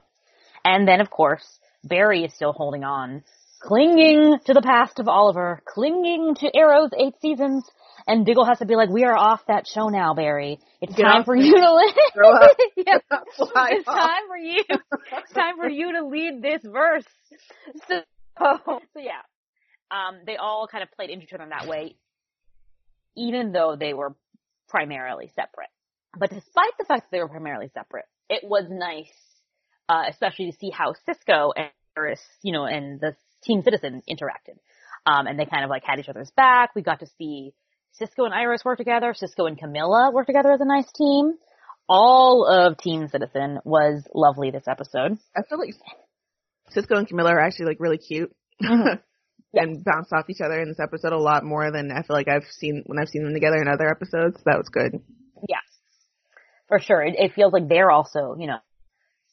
And 0.66 0.88
then 0.88 1.02
of 1.02 1.10
course 1.10 1.60
Barry 1.84 2.26
is 2.26 2.34
still 2.34 2.52
holding 2.52 2.84
on, 2.84 3.24
clinging 3.62 4.40
to 4.46 4.54
the 4.54 4.62
past 4.62 5.00
of 5.00 5.08
Oliver, 5.08 5.62
clinging 5.66 6.36
to 6.36 6.56
Arrow's 6.56 6.92
eight 6.98 7.16
seasons. 7.22 7.64
And 8.10 8.26
Diggle 8.26 8.44
has 8.46 8.58
to 8.58 8.66
be 8.66 8.76
like, 8.76 8.90
we 8.90 9.04
are 9.04 9.16
off 9.16 9.42
that 9.50 9.68
show 9.68 9.90
now, 9.90 10.16
Barry. 10.16 10.60
It's 10.82 10.96
Get 10.96 11.04
time 11.04 11.24
for 11.26 11.36
you 11.36 11.54
to. 11.54 11.94
Grow 12.16 12.32
yeah. 12.76 12.98
It's 13.38 13.88
off. 13.88 13.96
time 13.96 14.24
for 14.28 14.36
you. 14.36 14.64
It's 14.68 15.32
time 15.32 15.58
for 15.58 15.70
you 15.70 15.94
to 15.94 16.08
lead 16.08 16.42
this 16.42 16.64
verse. 16.64 17.06
So, 17.88 18.02
so 18.66 18.82
yeah. 19.00 19.22
Um, 19.92 20.22
they 20.26 20.38
all 20.38 20.68
kind 20.68 20.82
of 20.82 20.90
played 20.92 21.12
into 21.12 21.26
each 21.26 21.34
other 21.34 21.44
in 21.44 21.50
that 21.50 21.68
way, 21.68 21.98
even 23.16 23.52
though 23.52 23.76
they 23.80 23.94
were 23.94 24.16
primarily 24.70 25.32
separate. 25.36 25.70
But 26.18 26.32
despite 26.32 26.78
the 26.80 26.86
fact 26.86 27.04
that 27.04 27.12
they 27.12 27.20
were 27.20 27.30
primarily 27.30 27.70
separate, 27.76 28.06
it 28.28 28.44
was 28.44 28.66
nice, 28.72 29.14
uh, 29.88 30.06
especially 30.10 30.50
to 30.52 30.58
see 30.58 30.72
how 30.72 30.96
Cisco 31.06 31.52
and 31.56 31.70
Iris, 31.96 32.22
you 32.42 32.54
know, 32.54 32.66
and 32.66 33.00
the 33.00 33.16
Team 33.44 33.62
Citizen 33.62 34.02
interacted. 34.10 34.58
Um, 35.06 35.28
and 35.28 35.40
they 35.40 35.46
kind 35.46 35.64
of 35.64 35.70
like 35.70 35.84
had 35.86 36.00
each 36.00 36.10
other's 36.10 36.32
back. 36.32 36.72
We 36.76 36.82
got 36.82 37.02
to 37.02 37.08
see 37.20 37.54
Cisco 37.94 38.26
and 38.26 38.34
Iris 38.34 38.64
work 38.64 38.78
together. 38.78 39.14
Cisco 39.14 39.46
and 39.46 39.58
Camilla 39.58 40.12
work 40.14 40.28
together 40.28 40.52
as 40.52 40.62
a 40.62 40.66
nice 40.66 40.90
team. 40.96 41.34
All 41.88 42.46
of 42.46 42.78
Team 42.78 43.08
Citizen 43.08 43.60
was 43.66 44.04
lovely 44.14 44.52
this 44.52 44.68
episode. 44.68 45.18
I 45.36 45.42
feel 45.50 45.58
like 45.60 45.74
Cisco 46.70 46.96
and 46.98 47.08
Camilla 47.08 47.32
are 47.32 47.40
actually 47.40 47.66
like 47.68 47.80
really 47.80 47.98
cute. 47.98 48.32
Mhm. 48.62 49.00
and 49.64 49.84
bounce 49.84 50.10
off 50.14 50.30
each 50.30 50.42
other 50.46 50.62
in 50.62 50.68
this 50.68 50.80
episode 50.80 51.12
a 51.12 51.18
lot 51.18 51.44
more 51.44 51.72
than 51.72 51.92
I 51.92 52.04
feel 52.04 52.16
like 52.16 52.28
I've 52.28 52.44
seen 52.52 52.84
when 52.86 53.00
I've 53.00 53.10
seen 53.10 53.24
them 53.24 53.34
together 53.34 53.58
in 53.60 53.68
other 53.68 53.90
episodes. 53.90 54.40
That 54.46 54.60
was 54.60 54.70
good. 54.70 55.00
Yeah, 55.48 55.58
for 56.68 56.78
sure. 56.80 57.02
It, 57.02 57.16
it 57.18 57.34
feels 57.34 57.52
like 57.52 57.68
they're 57.68 57.90
also, 57.90 58.36
you 58.38 58.46
know, 58.46 58.60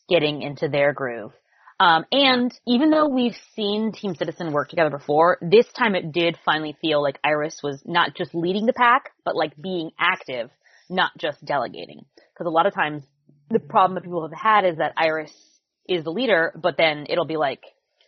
getting 0.09 0.41
into 0.41 0.69
their 0.69 0.95
groove. 0.95 1.33
Um, 1.79 2.07
and 2.11 2.53
even 2.67 2.91
though 2.91 3.09
we've 3.09 3.37
seen 3.55 3.93
Team 3.93 4.15
Citizen 4.15 4.53
work 4.53 4.71
together 4.71 4.91
before, 4.91 5.39
this 5.43 5.67
time 5.79 5.95
it 5.95 6.13
did 6.13 6.39
finally 6.45 6.77
feel 6.81 7.03
like 7.03 7.19
Iris 7.23 7.61
was 7.63 7.83
not 7.85 8.17
just 8.17 8.35
leading 8.35 8.67
the 8.67 8.73
pack, 8.73 9.11
but 9.25 9.37
like 9.37 9.53
being 9.61 9.91
active, 9.99 10.51
not 10.89 11.13
just 11.19 11.45
delegating. 11.45 12.07
Because 12.17 12.47
a 12.47 12.51
lot 12.51 12.67
of 12.67 12.75
times 12.75 13.03
the 13.51 13.59
problem 13.59 13.95
that 13.95 14.05
people 14.05 14.27
have 14.27 14.39
had 14.39 14.65
is 14.65 14.79
that 14.79 14.95
Iris 14.97 15.33
is 15.89 16.05
the 16.05 16.11
leader, 16.11 16.53
but 16.61 16.77
then 16.79 17.07
it'll 17.09 17.27
be 17.27 17.37
like 17.37 17.61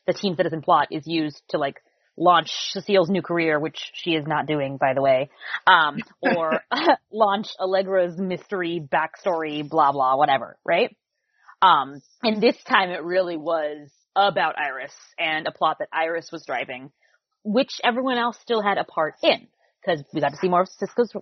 the 0.06 0.14
Team 0.14 0.34
Citizen 0.34 0.62
plot 0.62 0.88
is 0.90 1.06
used 1.06 1.42
to 1.50 1.58
like 1.58 1.82
launch 2.16 2.50
Cecile's 2.70 3.10
new 3.10 3.22
career, 3.22 3.60
which 3.60 3.78
she 3.92 4.12
is 4.12 4.26
not 4.26 4.46
doing, 4.46 4.78
by 4.78 4.94
the 4.94 5.02
way, 5.02 5.30
um, 5.66 5.98
or 6.22 6.62
launch 7.12 7.48
Allegra's 7.60 8.16
mystery 8.16 8.80
backstory, 8.80 9.68
blah 9.68 9.92
blah, 9.92 10.16
whatever, 10.16 10.56
right? 10.64 10.96
Um, 11.60 12.00
and 12.22 12.42
this 12.42 12.56
time 12.68 12.90
it 12.90 13.02
really 13.02 13.36
was 13.36 13.88
about 14.14 14.58
Iris 14.58 14.92
and 15.18 15.46
a 15.46 15.52
plot 15.52 15.78
that 15.80 15.88
Iris 15.92 16.30
was 16.32 16.44
driving, 16.46 16.90
which 17.44 17.80
everyone 17.84 18.18
else 18.18 18.38
still 18.42 18.62
had 18.62 18.78
a 18.78 18.84
part 18.84 19.14
in, 19.22 19.46
because 19.80 20.04
we 20.12 20.20
got 20.20 20.30
to 20.30 20.36
see 20.36 20.48
more 20.48 20.62
of 20.62 20.68
Cisco's 20.68 21.12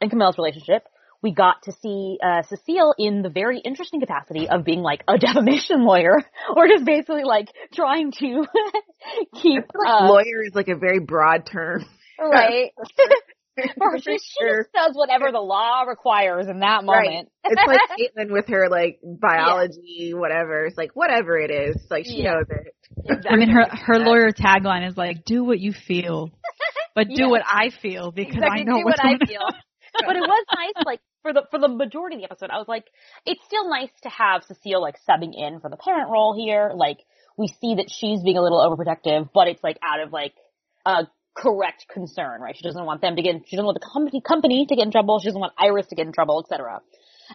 and 0.00 0.10
Camilla's 0.10 0.38
relationship. 0.38 0.84
We 1.22 1.32
got 1.32 1.62
to 1.62 1.72
see 1.72 2.18
uh, 2.22 2.42
Cecile 2.42 2.94
in 2.98 3.22
the 3.22 3.30
very 3.30 3.58
interesting 3.58 4.00
capacity 4.00 4.48
of 4.48 4.64
being 4.64 4.82
like 4.82 5.02
a 5.08 5.16
defamation 5.18 5.84
lawyer, 5.84 6.16
or 6.54 6.68
just 6.68 6.84
basically 6.84 7.24
like 7.24 7.48
trying 7.74 8.12
to 8.12 8.44
keep 9.42 9.64
uh, 9.86 10.06
Lawyer 10.06 10.42
is 10.44 10.54
like 10.54 10.68
a 10.68 10.76
very 10.76 11.00
broad 11.00 11.46
term. 11.46 11.84
right. 12.20 12.72
or 13.80 13.98
she, 13.98 14.18
she 14.18 14.48
just 14.48 14.72
does 14.72 14.94
whatever 14.94 15.30
the 15.32 15.40
law 15.40 15.82
requires 15.82 16.46
in 16.48 16.60
that 16.60 16.84
moment. 16.84 17.28
Right. 17.44 17.52
It's 17.52 17.62
like 17.66 17.80
Caitlin 17.98 18.32
with 18.32 18.48
her 18.48 18.68
like 18.68 18.98
biology, 19.02 20.10
yeah. 20.10 20.14
whatever. 20.14 20.66
It's 20.66 20.76
like 20.76 20.92
whatever 20.94 21.38
it 21.38 21.50
is, 21.50 21.76
like 21.90 22.04
she 22.04 22.22
yeah. 22.22 22.32
knows 22.32 22.46
it. 22.50 22.74
Exactly. 23.04 23.30
I 23.30 23.36
mean, 23.36 23.50
her 23.50 23.66
her 23.70 23.98
lawyer 23.98 24.30
tagline 24.32 24.88
is 24.88 24.96
like, 24.96 25.24
"Do 25.24 25.44
what 25.44 25.60
you 25.60 25.72
feel, 25.72 26.30
but 26.94 27.08
do 27.08 27.28
what 27.28 27.42
I 27.46 27.70
feel 27.82 28.12
because 28.12 28.34
exactly, 28.36 28.60
I 28.60 28.64
know 28.64 28.78
do 28.78 28.84
what 28.84 29.04
I 29.04 29.18
feel." 29.26 29.48
but 30.06 30.16
it 30.16 30.20
was 30.20 30.44
nice, 30.54 30.84
like 30.84 31.00
for 31.22 31.32
the 31.32 31.42
for 31.50 31.58
the 31.58 31.68
majority 31.68 32.16
of 32.16 32.22
the 32.22 32.24
episode, 32.26 32.50
I 32.50 32.58
was 32.58 32.68
like, 32.68 32.84
it's 33.24 33.44
still 33.46 33.68
nice 33.68 33.90
to 34.02 34.08
have 34.08 34.42
Cecile 34.44 34.82
like 34.82 34.96
subbing 35.08 35.32
in 35.36 35.60
for 35.60 35.70
the 35.70 35.76
parent 35.76 36.10
role 36.10 36.34
here. 36.36 36.72
Like 36.74 36.98
we 37.36 37.48
see 37.48 37.76
that 37.76 37.90
she's 37.90 38.22
being 38.22 38.36
a 38.36 38.42
little 38.42 38.58
overprotective, 38.58 39.30
but 39.32 39.48
it's 39.48 39.62
like 39.62 39.78
out 39.82 40.00
of 40.00 40.12
like 40.12 40.34
a 40.86 41.06
correct 41.34 41.86
concern, 41.92 42.40
right? 42.40 42.56
She 42.56 42.62
doesn't 42.62 42.84
want 42.84 43.00
them 43.00 43.16
to 43.16 43.22
get, 43.22 43.34
she 43.46 43.56
doesn't 43.56 43.66
want 43.66 43.78
the 43.80 43.86
company 43.86 44.20
company 44.20 44.66
to 44.66 44.76
get 44.76 44.84
in 44.84 44.92
trouble. 44.92 45.18
She 45.18 45.28
doesn't 45.28 45.40
want 45.40 45.52
Iris 45.58 45.86
to 45.88 45.94
get 45.94 46.06
in 46.06 46.12
trouble, 46.12 46.42
etc. 46.42 46.80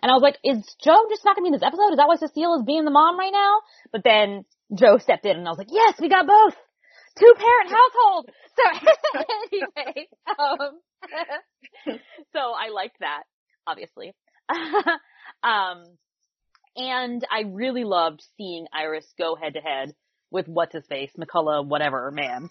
And 0.01 0.11
I 0.11 0.13
was 0.13 0.21
like, 0.21 0.37
is 0.43 0.63
Joe 0.83 1.05
just 1.09 1.25
not 1.25 1.35
gonna 1.35 1.43
be 1.43 1.49
in 1.49 1.53
this 1.53 1.65
episode? 1.65 1.91
Is 1.91 1.97
that 1.97 2.07
why 2.07 2.15
Cecile 2.15 2.59
is 2.59 2.65
being 2.65 2.85
the 2.85 2.91
mom 2.91 3.17
right 3.19 3.33
now? 3.33 3.59
But 3.91 4.03
then 4.03 4.45
Joe 4.73 4.97
stepped 4.97 5.25
in 5.25 5.37
and 5.37 5.47
I 5.47 5.51
was 5.51 5.57
like, 5.57 5.71
yes, 5.71 5.95
we 5.99 6.09
got 6.09 6.27
both. 6.27 6.55
Two 7.17 7.33
parent 7.35 7.69
household. 7.69 8.29
So 8.55 8.63
anyway, 9.51 10.07
um, 10.37 11.97
so 12.33 12.39
I 12.39 12.69
liked 12.73 12.99
that, 12.99 13.23
obviously. 13.67 14.13
um, 15.43 15.83
and 16.75 17.25
I 17.29 17.41
really 17.47 17.83
loved 17.83 18.23
seeing 18.37 18.67
Iris 18.73 19.05
go 19.17 19.35
head 19.35 19.55
to 19.55 19.59
head 19.59 19.93
with 20.31 20.47
what's 20.47 20.73
his 20.73 20.85
face, 20.87 21.11
McCullough, 21.19 21.65
whatever 21.65 22.11
man. 22.11 22.49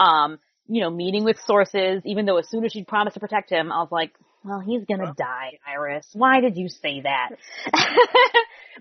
Um, 0.00 0.38
you 0.68 0.82
know, 0.82 0.90
meeting 0.90 1.24
with 1.24 1.38
sources, 1.46 2.02
even 2.04 2.26
though 2.26 2.36
as 2.36 2.48
soon 2.48 2.64
as 2.64 2.72
she 2.72 2.84
promised 2.84 3.14
to 3.14 3.20
protect 3.20 3.50
him, 3.50 3.72
I 3.72 3.78
was 3.78 3.90
like, 3.90 4.12
well, 4.44 4.60
he's 4.60 4.84
gonna 4.84 5.14
die, 5.16 5.58
Iris. 5.66 6.06
Why 6.12 6.40
did 6.40 6.56
you 6.56 6.68
say 6.68 7.02
that? 7.02 7.30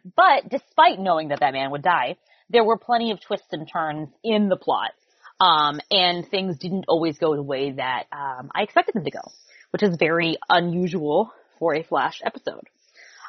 but 0.16 0.50
despite 0.50 1.00
knowing 1.00 1.30
that 1.30 1.40
that 1.40 1.54
man 1.54 1.72
would 1.72 1.82
die, 1.82 2.18
there 2.50 2.64
were 2.64 2.78
plenty 2.78 3.12
of 3.12 3.20
twists 3.22 3.48
and 3.52 3.70
turns 3.72 4.10
in 4.24 4.50
the 4.50 4.58
plot. 4.58 4.92
Um, 5.40 5.80
and 5.92 6.28
things 6.28 6.58
didn't 6.58 6.86
always 6.88 7.18
go 7.20 7.36
the 7.36 7.44
way 7.44 7.72
that, 7.72 8.06
um, 8.12 8.50
I 8.56 8.64
expected 8.64 8.96
them 8.96 9.04
to 9.04 9.12
go, 9.12 9.22
which 9.72 9.84
is 9.84 9.96
very 9.98 10.38
unusual 10.50 11.32
for 11.60 11.76
a 11.76 11.84
Flash 11.84 12.22
episode. 12.26 12.68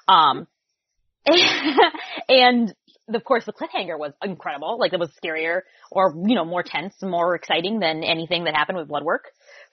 Um, 0.08 0.46
and 2.28 2.74
of 3.14 3.24
course 3.24 3.44
the 3.44 3.52
cliffhanger 3.52 3.98
was 3.98 4.12
incredible. 4.22 4.78
Like 4.78 4.92
it 4.92 5.00
was 5.00 5.10
scarier 5.22 5.62
or, 5.90 6.14
you 6.26 6.34
know, 6.34 6.44
more 6.44 6.62
tense, 6.62 6.94
more 7.02 7.34
exciting 7.34 7.80
than 7.80 8.04
anything 8.04 8.44
that 8.44 8.54
happened 8.54 8.78
with 8.78 8.88
Bloodwork 8.88 9.24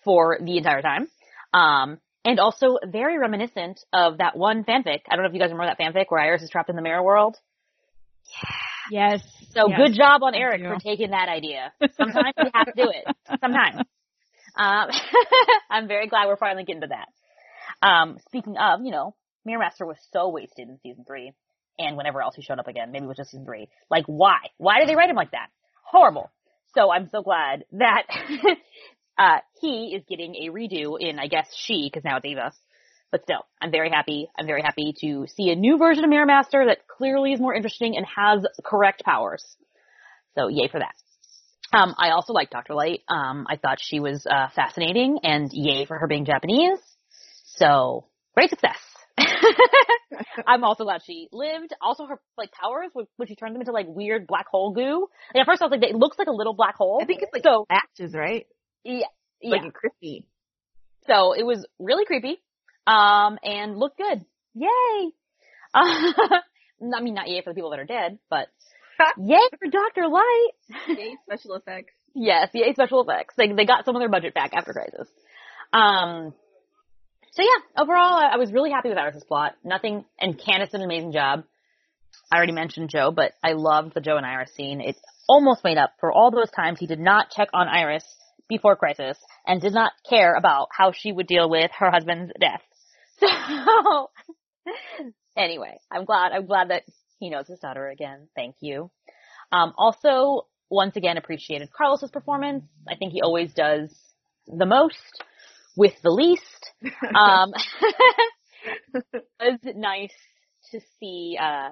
for 0.04 0.40
the 0.42 0.58
entire 0.58 0.82
time. 0.82 1.08
Um, 1.54 2.00
and 2.24 2.40
also 2.40 2.78
very 2.84 3.18
reminiscent 3.20 3.80
of 3.94 4.18
that 4.18 4.36
one 4.36 4.64
fanfic. 4.64 5.02
I 5.08 5.16
don't 5.16 5.24
know 5.24 5.30
if 5.30 5.34
you 5.34 5.40
guys 5.40 5.52
remember 5.52 5.68
that 5.68 5.80
fanfic 5.80 6.06
where 6.10 6.22
Iris 6.22 6.42
is 6.42 6.50
trapped 6.50 6.70
in 6.70 6.76
the 6.76 6.82
mirror 6.82 7.04
world. 7.04 7.38
Yeah. 8.26 8.50
Yes. 8.92 9.24
So 9.52 9.70
yes. 9.70 9.78
good 9.78 9.96
job 9.96 10.24
on 10.24 10.36
Eric 10.36 10.62
for 10.62 10.78
taking 10.80 11.12
that 11.12 11.30
idea. 11.30 11.72
Sometimes 11.98 12.34
we 12.38 12.52
have 12.54 12.66
to 12.66 12.74
do 12.76 12.92
it. 12.92 13.16
Sometimes. 13.40 13.78
Um, 14.56 14.90
I'm 15.70 15.88
very 15.88 16.08
glad 16.08 16.28
we're 16.28 16.38
finally 16.38 16.64
getting 16.64 16.82
to 16.82 16.88
that. 16.88 17.88
Um, 17.88 18.18
speaking 18.28 18.58
of, 18.58 18.82
you 18.84 18.92
know, 18.92 19.16
Mirror 19.44 19.60
Master 19.60 19.86
was 19.86 19.98
so 20.12 20.30
wasted 20.30 20.70
in 20.70 20.80
season 20.82 21.04
three 21.06 21.34
and 21.78 21.98
whenever 21.98 22.22
else 22.22 22.36
he 22.36 22.42
showed 22.42 22.60
up 22.60 22.68
again. 22.68 22.92
Maybe 22.92 23.06
it 23.06 23.08
was 23.08 23.18
just 23.18 23.32
season 23.32 23.46
three. 23.46 23.68
Like, 23.90 24.06
why? 24.06 24.38
Why 24.58 24.80
did 24.80 24.90
they 24.90 24.96
write 24.96 25.10
him 25.10 25.16
like 25.16 25.32
that? 25.32 25.50
Horrible. 25.84 26.32
So 26.74 26.92
I'm 26.92 27.10
so 27.10 27.22
glad 27.22 27.66
that 27.74 28.04
uh, 29.18 29.38
he 29.62 29.96
is 29.96 30.04
getting 30.08 30.36
a 30.36 30.50
redo 30.50 31.00
in, 31.00 31.20
I 31.20 31.28
guess, 31.28 31.48
she, 31.56 31.90
because 31.92 32.04
now 32.04 32.18
it's 32.18 32.26
Ava. 32.26 32.52
But 33.12 33.24
still, 33.24 33.46
I'm 33.62 33.72
very 33.72 33.90
happy. 33.90 34.30
I'm 34.38 34.48
very 34.48 34.62
happy 34.62 34.94
to 35.02 35.26
see 35.28 35.50
a 35.50 35.56
new 35.56 35.78
version 35.78 36.04
of 36.04 36.10
Mirror 36.10 36.26
Master 36.26 36.66
that 36.68 36.88
clearly 36.88 37.32
is 37.32 37.40
more 37.40 37.54
interesting 37.54 37.96
and 37.96 38.06
has 38.06 38.46
correct 38.64 39.04
powers. 39.06 39.44
So 40.36 40.50
yay 40.50 40.68
for 40.68 40.80
that. 40.80 40.96
Um, 41.72 41.96
I 41.98 42.10
also 42.10 42.34
like 42.34 42.50
Dr. 42.50 42.74
Light. 42.74 43.02
Um, 43.08 43.48
I 43.50 43.58
thought 43.58 43.80
she 43.82 44.00
was 44.00 44.26
uh, 44.26 44.48
fascinating, 44.56 45.20
and 45.24 45.50
yay 45.52 45.86
for 45.86 45.98
her 45.98 46.08
being 46.08 46.26
Japanese. 46.26 46.80
So 47.58 48.06
great 48.34 48.50
success. 48.50 48.78
I'm 50.48 50.64
also 50.64 50.84
glad 50.84 51.02
she 51.06 51.30
lived. 51.32 51.74
Also, 51.82 52.06
her 52.06 52.20
like 52.38 52.52
powers 52.52 52.92
when 52.94 53.28
she 53.28 53.36
turned 53.36 53.56
them 53.56 53.62
into 53.62 53.72
like 53.72 53.88
weird 53.88 54.28
black 54.28 54.48
hole 54.48 54.74
goo. 54.74 55.08
And 55.34 55.42
at 55.42 55.46
first, 55.46 55.62
I 55.62 55.66
was 55.66 55.72
like, 55.72 55.90
it 55.90 55.96
looks 55.96 56.18
like 56.18 56.28
a 56.28 56.34
little 56.34 56.54
black 56.54 56.76
hole. 56.76 57.00
I 57.02 57.06
think 57.06 57.22
it's 57.22 57.34
like 57.34 57.44
so 57.44 57.66
patches, 57.70 58.14
right? 58.14 58.46
Yeah, 58.84 59.08
like 59.44 59.64
yeah. 59.64 59.70
crispy. 59.74 60.26
So 61.08 61.34
it 61.34 61.44
was 61.44 61.66
really 61.80 62.06
creepy, 62.06 62.42
um, 62.88 63.38
and 63.44 63.78
looked 63.78 63.98
good. 63.98 64.26
Yay! 64.56 65.12
Uh, 65.74 65.82
I 66.96 67.02
mean, 67.02 67.14
not 67.14 67.30
yay 67.30 67.42
for 67.42 67.52
the 67.52 67.56
people 67.56 67.72
that 67.72 67.80
are 67.80 67.86
dead, 67.86 68.20
but 68.30 68.48
yay 69.18 69.38
for 69.60 69.70
Doctor 69.70 70.08
Light. 70.08 70.50
yay 70.88 71.16
special 71.26 71.56
effects. 71.56 71.94
Yes, 72.14 72.50
yay 72.54 72.74
special 72.74 73.02
effects. 73.02 73.36
They 73.38 73.52
they 73.52 73.66
got 73.66 73.86
some 73.86 73.96
of 73.96 74.02
their 74.02 74.10
budget 74.10 74.34
back 74.34 74.54
after 74.54 74.74
Crisis. 74.74 75.10
Um, 75.74 76.34
so 77.36 77.42
yeah, 77.42 77.84
overall, 77.84 78.18
I 78.18 78.38
was 78.38 78.54
really 78.54 78.72
happy 78.72 78.88
with 78.88 78.98
Iris's 78.98 79.26
plot. 79.26 79.56
Nothing, 79.64 80.06
and 80.20 80.40
Candice 80.40 80.72
did 80.72 80.80
an 80.80 80.84
amazing 80.84 81.12
job. 81.12 81.44
I 82.32 82.38
already 82.38 82.54
mentioned 82.54 82.90
Joe, 82.90 83.12
but 83.12 83.34
I 83.44 83.54
loved 83.54 83.94
the 83.94 84.00
Joe 84.00 84.16
and 84.16 84.26
Iris 84.26 84.54
scene. 84.56 84.80
It 84.80 84.96
almost 85.28 85.64
made 85.64 85.78
up 85.78 85.92
for 86.00 86.12
all 86.12 86.32
those 86.32 86.50
times 86.50 86.80
he 86.80 86.88
did 86.88 87.00
not 87.00 87.32
check 87.32 87.50
on 87.54 87.68
Iris 87.68 88.06
before 88.48 88.78
Crisis 88.78 89.18
and 89.46 89.60
did 89.60 89.74
not 89.74 89.92
care 90.10 90.36
about 90.36 90.70
how 90.72 90.94
she 90.94 91.12
would 91.12 91.28
deal 91.28 91.50
with 91.50 91.72
her 91.78 91.92
husband's 91.92 92.32
death. 92.40 92.62
So, 93.78 94.10
anyway, 95.38 95.78
I'm 95.92 96.06
glad, 96.06 96.32
I'm 96.32 96.48
glad 96.48 96.70
that 96.70 96.84
he 97.20 97.30
knows 97.30 97.48
his 97.48 97.60
daughter 97.60 97.88
again. 97.88 98.28
Thank 98.36 98.56
you. 98.62 98.90
Um, 99.52 99.74
also, 99.78 100.48
once 100.72 100.96
again, 100.96 101.18
appreciated 101.18 101.70
Carlos's 101.72 102.10
performance. 102.10 102.64
I 102.90 102.96
think 102.96 103.14
he 103.14 103.22
always 103.22 103.54
does 103.54 103.94
the 104.48 104.66
most 104.66 104.98
with 105.76 105.94
the 106.02 106.12
least. 106.12 106.44
Um, 107.16 107.54
it 108.94 109.26
was 109.40 109.60
nice 109.76 110.14
to 110.72 110.80
see, 111.00 111.38
uh, 111.40 111.72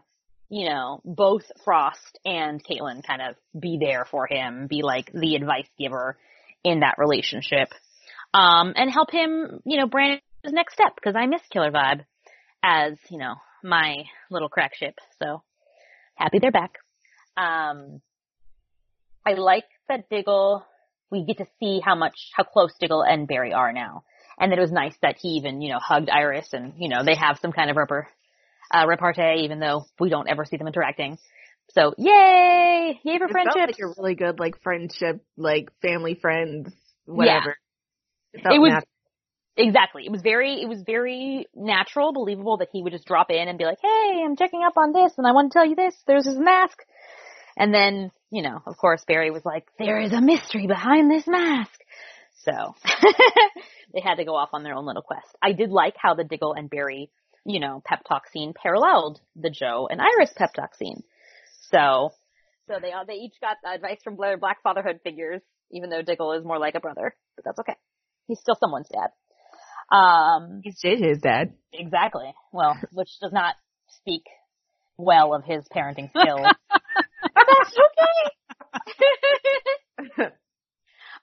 you 0.50 0.70
know, 0.70 1.02
both 1.04 1.44
Frost 1.64 2.20
and 2.26 2.64
Caitlin 2.64 3.06
kind 3.06 3.22
of 3.22 3.36
be 3.60 3.78
there 3.80 4.06
for 4.10 4.28
him, 4.28 4.68
be 4.68 4.82
like 4.84 5.12
the 5.12 5.36
advice 5.36 5.68
giver 5.78 6.18
in 6.64 6.82
that 6.82 6.96
relationship, 6.98 7.70
um, 8.34 8.74
and 8.76 8.92
help 8.92 9.12
him, 9.12 9.62
you 9.66 9.78
know, 9.78 9.88
brand 9.88 10.22
his 10.44 10.54
next 10.54 10.74
step 10.74 10.94
because 10.96 11.16
I 11.16 11.26
miss 11.26 11.42
Killer 11.52 11.72
Vibe 11.72 12.06
as, 12.64 12.94
you 13.10 13.18
know, 13.18 13.36
my 13.64 14.04
little 14.30 14.50
crack 14.50 14.76
ship. 14.76 14.96
So 15.22 15.42
happy 16.16 16.40
they're 16.40 16.52
back. 16.52 16.78
Um, 17.38 18.02
I 19.26 19.34
like 19.34 19.66
that 19.90 20.10
Diggle 20.10 20.66
we 21.12 21.26
get 21.26 21.38
to 21.38 21.48
see 21.60 21.80
how 21.84 21.96
much, 21.96 22.30
how 22.36 22.44
close 22.44 22.74
Diggle 22.80 23.04
and 23.04 23.28
Barry 23.28 23.54
are 23.54 23.72
now. 23.72 24.04
And 24.40 24.52
that 24.52 24.58
it 24.58 24.62
was 24.62 24.72
nice 24.72 24.96
that 25.02 25.18
he 25.20 25.30
even, 25.30 25.62
you 25.62 25.72
know, 25.72 25.80
hugged 25.80 26.10
Iris 26.10 26.54
and, 26.54 26.74
you 26.78 26.90
know, 26.90 27.04
they 27.04 27.16
have 27.16 27.38
some 27.40 27.52
kind 27.52 27.70
of 27.70 27.78
repar, 27.78 28.06
uh, 28.74 28.86
repartee 28.88 29.44
even 29.44 29.60
though 29.60 29.86
we 30.00 30.10
don't 30.10 30.28
ever 30.28 30.44
see 30.44 30.58
them 30.58 30.68
interacting. 30.68 31.18
So 31.70 31.94
yay! 31.98 33.00
Yay 33.04 33.18
for 33.18 33.28
friendship. 33.30 33.56
Felt 33.56 33.68
like 33.68 33.80
a 33.80 34.02
really 34.02 34.16
good 34.16 34.40
like 34.40 34.62
friendship, 34.62 35.24
like 35.38 35.72
family 35.82 36.16
friends, 36.16 36.72
whatever. 37.06 37.58
Yeah. 38.34 38.52
It, 38.52 38.56
it 38.56 38.60
was 38.60 38.72
natural. 38.74 38.90
exactly. 39.58 40.06
It 40.06 40.12
was 40.12 40.22
very 40.22 40.62
it 40.62 40.68
was 40.68 40.82
very 40.86 41.48
natural, 41.56 42.14
believable 42.14 42.58
that 42.58 42.70
he 42.72 42.82
would 42.82 42.92
just 42.92 43.06
drop 43.06 43.32
in 43.32 43.48
and 43.48 43.58
be 43.58 43.66
like, 43.66 43.80
"Hey, 43.82 44.24
I'm 44.24 44.36
checking 44.36 44.64
up 44.64 44.78
on 44.78 44.92
this, 44.92 45.14
and 45.18 45.26
I 45.26 45.32
want 45.32 45.52
to 45.52 45.58
tell 45.58 45.66
you 45.66 45.76
this. 45.76 45.96
There's 46.06 46.26
this 46.26 46.38
mask." 46.38 46.80
And 47.58 47.74
then, 47.74 48.12
you 48.32 48.42
know, 48.42 48.62
of 48.66 48.78
course, 48.78 49.04
Barry 49.08 49.32
was 49.32 49.46
like, 49.46 49.66
"There 49.78 50.00
is 50.00 50.14
a 50.14 50.22
mystery 50.22 50.68
behind 50.68 51.10
this 51.12 51.28
mask." 51.28 51.80
So 52.44 52.76
they 53.94 54.02
had 54.02 54.16
to 54.16 54.26
go 54.26 54.36
off 54.36 54.50
on 54.54 54.64
their 54.64 54.76
own 54.76 54.86
little 54.86 55.02
quest. 55.02 55.28
I 55.42 55.54
did 55.54 55.70
like 55.70 55.96
how 55.98 56.14
the 56.14 56.24
Diggle 56.24 56.54
and 56.54 56.70
Barry, 56.70 57.10
you 57.46 57.60
know, 57.60 57.82
pep 57.86 58.04
talk 58.08 58.28
scene 58.30 58.54
paralleled 58.54 59.20
the 59.36 59.50
Joe 59.50 59.88
and 59.90 60.02
Iris 60.02 60.34
pep 60.36 60.54
talk 60.54 60.76
scene. 60.76 61.04
So, 61.72 62.12
so 62.68 62.76
they 62.82 62.92
they 63.08 63.14
each 63.14 63.36
got 63.40 63.58
advice 63.66 64.00
from 64.04 64.18
their 64.20 64.38
black 64.38 64.62
fatherhood 64.62 65.00
figures, 65.04 65.42
even 65.72 65.90
though 65.90 66.02
Diggle 66.02 66.34
is 66.34 66.44
more 66.44 66.60
like 66.60 66.76
a 66.76 66.80
brother, 66.80 67.16
but 67.36 67.46
that's 67.46 67.60
okay. 67.60 67.78
He's 68.28 68.40
still 68.40 68.56
someone's 68.60 68.90
dad. 68.90 69.10
Um, 69.96 70.62
he's 70.64 70.82
JJ's 70.82 71.22
dad. 71.22 71.54
Exactly. 71.74 72.34
Well, 72.52 72.78
which 72.92 73.10
does 73.22 73.34
not 73.34 73.56
speak 73.88 74.24
well 74.98 75.34
of 75.34 75.44
his 75.44 75.66
parenting 75.74 76.10
skills. 76.10 76.48
that's 77.58 77.78
okay. 80.18 80.30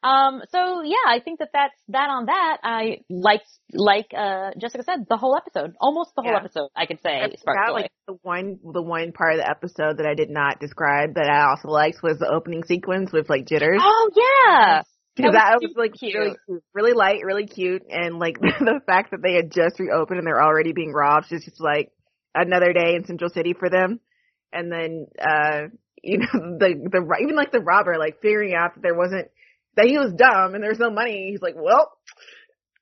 Um, 0.02 0.40
so 0.50 0.80
yeah, 0.82 0.94
I 1.08 1.20
think 1.20 1.40
that 1.40 1.50
that's 1.52 1.74
that 1.88 2.08
on 2.08 2.26
that. 2.26 2.56
I 2.62 3.00
like, 3.10 3.42
like, 3.74 4.06
uh, 4.16 4.52
Jessica 4.58 4.82
said, 4.82 5.00
the 5.10 5.18
whole 5.18 5.36
episode, 5.36 5.74
almost 5.78 6.12
the 6.16 6.22
whole 6.22 6.32
Yeah. 6.32 6.38
episode, 6.38 6.68
I 6.74 6.86
could 6.86 7.00
say, 7.02 7.20
sparked 7.36 7.72
like 7.72 7.90
the 8.08 8.16
one 8.22 8.58
the 8.64 8.80
one 8.80 9.12
part 9.12 9.34
of 9.34 9.40
the 9.40 9.50
episode 9.50 9.98
that 9.98 10.06
I 10.06 10.14
did 10.14 10.30
not 10.30 10.58
describe 10.58 11.16
that 11.16 11.28
I 11.28 11.50
also 11.50 11.68
liked 11.68 12.02
was 12.02 12.18
the 12.18 12.32
opening 12.32 12.64
sequence 12.64 13.12
with 13.12 13.28
like 13.28 13.46
jitters. 13.46 13.78
oh 13.82 14.10
yeah! 14.16 14.82
Because 15.16 15.32
That 15.34 15.50
that 15.50 15.58
was 15.60 15.68
was 15.68 15.76
like 15.76 15.92
cute. 15.92 16.14
really 16.14 16.36
cute, 16.46 16.62
really 16.72 16.92
light, 16.94 17.20
really 17.22 17.46
cute, 17.46 17.82
and 17.90 18.18
like 18.18 18.40
the 18.40 18.80
fact 18.86 19.10
that 19.10 19.20
they 19.22 19.34
had 19.34 19.50
just 19.52 19.78
reopened 19.78 20.16
and 20.18 20.26
they're 20.26 20.42
already 20.42 20.72
being 20.72 20.94
robbed 20.94 21.30
is 21.30 21.44
just 21.44 21.60
like 21.60 21.90
another 22.34 22.72
day 22.72 22.94
in 22.94 23.04
Central 23.04 23.28
City 23.28 23.52
for 23.52 23.68
them. 23.68 24.00
And 24.52 24.72
then, 24.72 25.06
uh, 25.20 25.68
you 26.03 26.18
know, 26.18 26.59
the 26.59 26.88
the 26.90 27.16
even 27.22 27.36
like 27.36 27.53
the 27.53 27.61
robber, 27.61 27.98
like 27.98 28.20
figuring 28.20 28.55
out 28.55 28.74
that 28.74 28.82
there 28.82 28.94
wasn't 28.94 29.28
that 29.76 29.86
he 29.86 29.98
was 29.98 30.12
dumb 30.12 30.55
and 30.55 30.62
there 30.62 30.70
was 30.70 30.78
no 30.78 30.90
money. 30.90 31.28
He's 31.30 31.42
like, 31.42 31.55
well, 31.57 31.92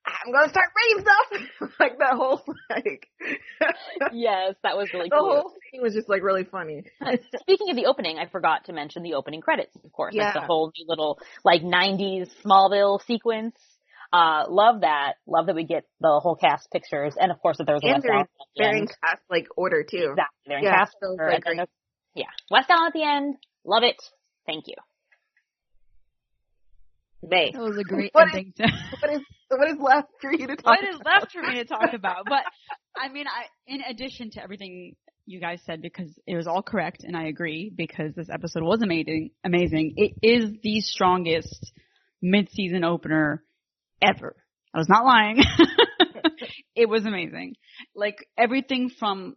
I'm 0.05 0.31
gonna 0.31 0.49
start 0.49 0.69
bringing 0.73 1.05
stuff. 1.05 1.71
like 1.79 1.97
that 1.99 2.13
whole 2.13 2.43
like 2.69 3.07
yes, 4.13 4.55
that 4.63 4.75
was 4.77 4.89
really 4.93 5.09
the 5.09 5.15
cute. 5.15 5.21
whole 5.21 5.53
thing 5.71 5.81
was 5.81 5.93
just 5.93 6.09
like 6.09 6.23
really 6.23 6.43
funny. 6.43 6.83
Speaking 7.41 7.69
of 7.69 7.75
the 7.75 7.85
opening, 7.85 8.17
I 8.17 8.27
forgot 8.27 8.65
to 8.65 8.73
mention 8.73 9.03
the 9.03 9.13
opening 9.13 9.41
credits, 9.41 9.75
of 9.83 9.91
course. 9.91 10.15
Like 10.15 10.33
the 10.33 10.41
whole 10.41 10.71
new 10.77 10.85
little 10.87 11.19
like 11.43 11.61
90s 11.61 12.29
Smallville 12.43 13.05
sequence. 13.05 13.55
Uh, 14.11 14.45
love 14.49 14.81
that. 14.81 15.13
Love 15.27 15.45
that 15.45 15.55
we 15.55 15.65
get 15.65 15.83
the 16.01 16.19
whole 16.19 16.35
cast 16.35 16.71
pictures, 16.71 17.13
and 17.19 17.31
of 17.31 17.39
course 17.41 17.57
that 17.59 17.65
there 17.65 17.75
was 17.75 17.83
a 17.83 17.89
And 17.89 18.01
they're 18.01 18.13
Allen 18.13 18.23
at 18.23 18.27
the 18.55 18.63
They're 18.63 18.75
in 18.75 18.87
cast 18.87 19.21
like 19.29 19.47
order 19.55 19.83
too. 19.83 19.97
Exactly, 20.17 20.47
they're 20.47 20.57
in 20.57 20.63
Yeah, 20.63 20.79
cast 20.79 20.95
order, 21.03 21.27
like, 21.29 21.43
and 21.45 21.59
then 21.59 21.67
yeah, 22.19 22.25
West 22.51 22.69
Allen 22.69 22.87
at 22.87 22.93
the 22.93 23.03
end. 23.03 23.35
Love 23.65 23.83
it. 23.83 23.95
Thank 24.45 24.65
you. 24.67 24.75
May. 27.23 27.51
That 27.53 27.61
was 27.61 27.77
a 27.77 27.83
great 27.83 28.11
What 28.13 28.27
ending. 28.33 28.53
to- 28.57 28.63
What 29.01 29.13
is 29.13 29.21
what 29.49 29.67
is 29.69 29.77
left 29.79 30.09
for 30.21 30.31
you 30.31 30.47
to 30.47 30.55
talk 30.55 30.65
what 30.65 30.83
is 30.87 30.95
about? 30.99 31.21
left 31.21 31.31
for 31.31 31.41
me 31.41 31.55
to 31.55 31.65
talk 31.65 31.93
about? 31.93 32.25
But 32.27 32.43
I 32.95 33.09
mean, 33.11 33.25
I 33.27 33.45
in 33.67 33.81
addition 33.81 34.29
to 34.31 34.43
everything 34.43 34.95
you 35.25 35.39
guys 35.39 35.59
said, 35.65 35.81
because 35.81 36.11
it 36.27 36.35
was 36.35 36.47
all 36.47 36.61
correct, 36.63 37.03
and 37.03 37.15
I 37.15 37.25
agree, 37.27 37.71
because 37.75 38.13
this 38.15 38.29
episode 38.31 38.63
was 38.63 38.81
amazing. 38.81 39.29
Amazing. 39.43 39.93
It 39.97 40.13
is 40.23 40.51
the 40.63 40.81
strongest 40.81 41.71
mid-season 42.21 42.83
opener 42.83 43.43
ever. 44.01 44.35
I 44.73 44.77
was 44.79 44.89
not 44.89 45.05
lying. 45.05 45.37
it 46.75 46.89
was 46.89 47.05
amazing. 47.05 47.55
Like 47.95 48.17
everything 48.37 48.89
from 48.89 49.35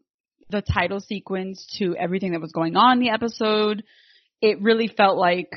the 0.53 0.62
title 0.62 1.00
sequence 1.00 1.66
to 1.78 1.96
everything 1.96 2.32
that 2.32 2.40
was 2.40 2.53
going 2.53 2.76
on 2.76 2.98
in 2.98 3.00
the 3.00 3.11
episode, 3.11 3.82
it 4.40 4.62
really 4.62 4.86
felt 4.86 5.18
like 5.18 5.50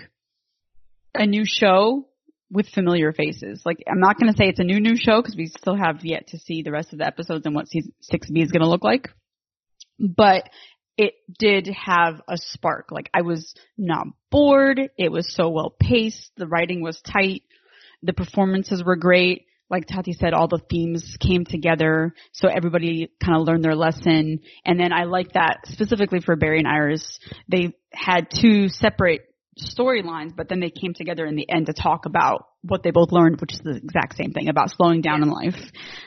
a 1.13 1.25
new 1.25 1.43
show 1.45 2.07
with 2.51 2.67
familiar 2.69 3.11
faces. 3.11 3.61
Like 3.65 3.83
I'm 3.87 3.99
not 3.99 4.19
going 4.19 4.31
to 4.31 4.37
say 4.37 4.45
it's 4.45 4.59
a 4.59 4.63
new 4.63 4.79
new 4.79 4.95
show 4.97 5.21
because 5.21 5.35
we 5.35 5.47
still 5.47 5.75
have 5.75 6.03
yet 6.03 6.27
to 6.27 6.39
see 6.39 6.63
the 6.63 6.71
rest 6.71 6.93
of 6.93 6.99
the 6.99 7.05
episodes 7.05 7.45
and 7.45 7.53
what 7.53 7.67
season 7.67 7.93
6B 8.11 8.43
is 8.43 8.51
going 8.51 8.63
to 8.63 8.69
look 8.69 8.83
like. 8.83 9.09
But 9.99 10.49
it 10.97 11.13
did 11.37 11.67
have 11.67 12.21
a 12.27 12.37
spark. 12.37 12.91
Like 12.91 13.09
I 13.13 13.21
was 13.21 13.53
not 13.77 14.07
bored. 14.31 14.79
It 14.97 15.11
was 15.11 15.33
so 15.33 15.49
well 15.49 15.75
paced. 15.77 16.31
The 16.37 16.47
writing 16.47 16.81
was 16.81 17.01
tight. 17.01 17.43
The 18.03 18.13
performances 18.13 18.83
were 18.83 18.95
great. 18.95 19.45
Like 19.69 19.87
Tati 19.87 20.13
said, 20.13 20.33
all 20.33 20.47
the 20.47 20.61
themes 20.69 21.17
came 21.19 21.43
together, 21.43 22.13
so 22.33 22.47
everybody 22.47 23.11
kind 23.23 23.39
of 23.39 23.47
learned 23.47 23.63
their 23.63 23.75
lesson. 23.75 24.39
And 24.63 24.79
then 24.79 24.93
I 24.93 25.05
like 25.05 25.33
that 25.33 25.61
specifically 25.65 26.19
for 26.19 26.35
Barry 26.35 26.59
and 26.59 26.67
Iris, 26.67 27.19
they 27.47 27.73
had 27.91 28.27
two 28.29 28.69
separate 28.69 29.21
storylines, 29.59 30.35
but 30.35 30.49
then 30.49 30.59
they 30.59 30.69
came 30.69 30.93
together 30.93 31.25
in 31.25 31.35
the 31.35 31.49
end 31.49 31.67
to 31.67 31.73
talk 31.73 32.05
about 32.05 32.47
what 32.61 32.83
they 32.83 32.91
both 32.91 33.11
learned, 33.11 33.39
which 33.41 33.53
is 33.53 33.61
the 33.63 33.75
exact 33.75 34.17
same 34.17 34.31
thing 34.31 34.49
about 34.49 34.69
slowing 34.71 35.01
down 35.01 35.23
in 35.23 35.29
life. 35.29 35.59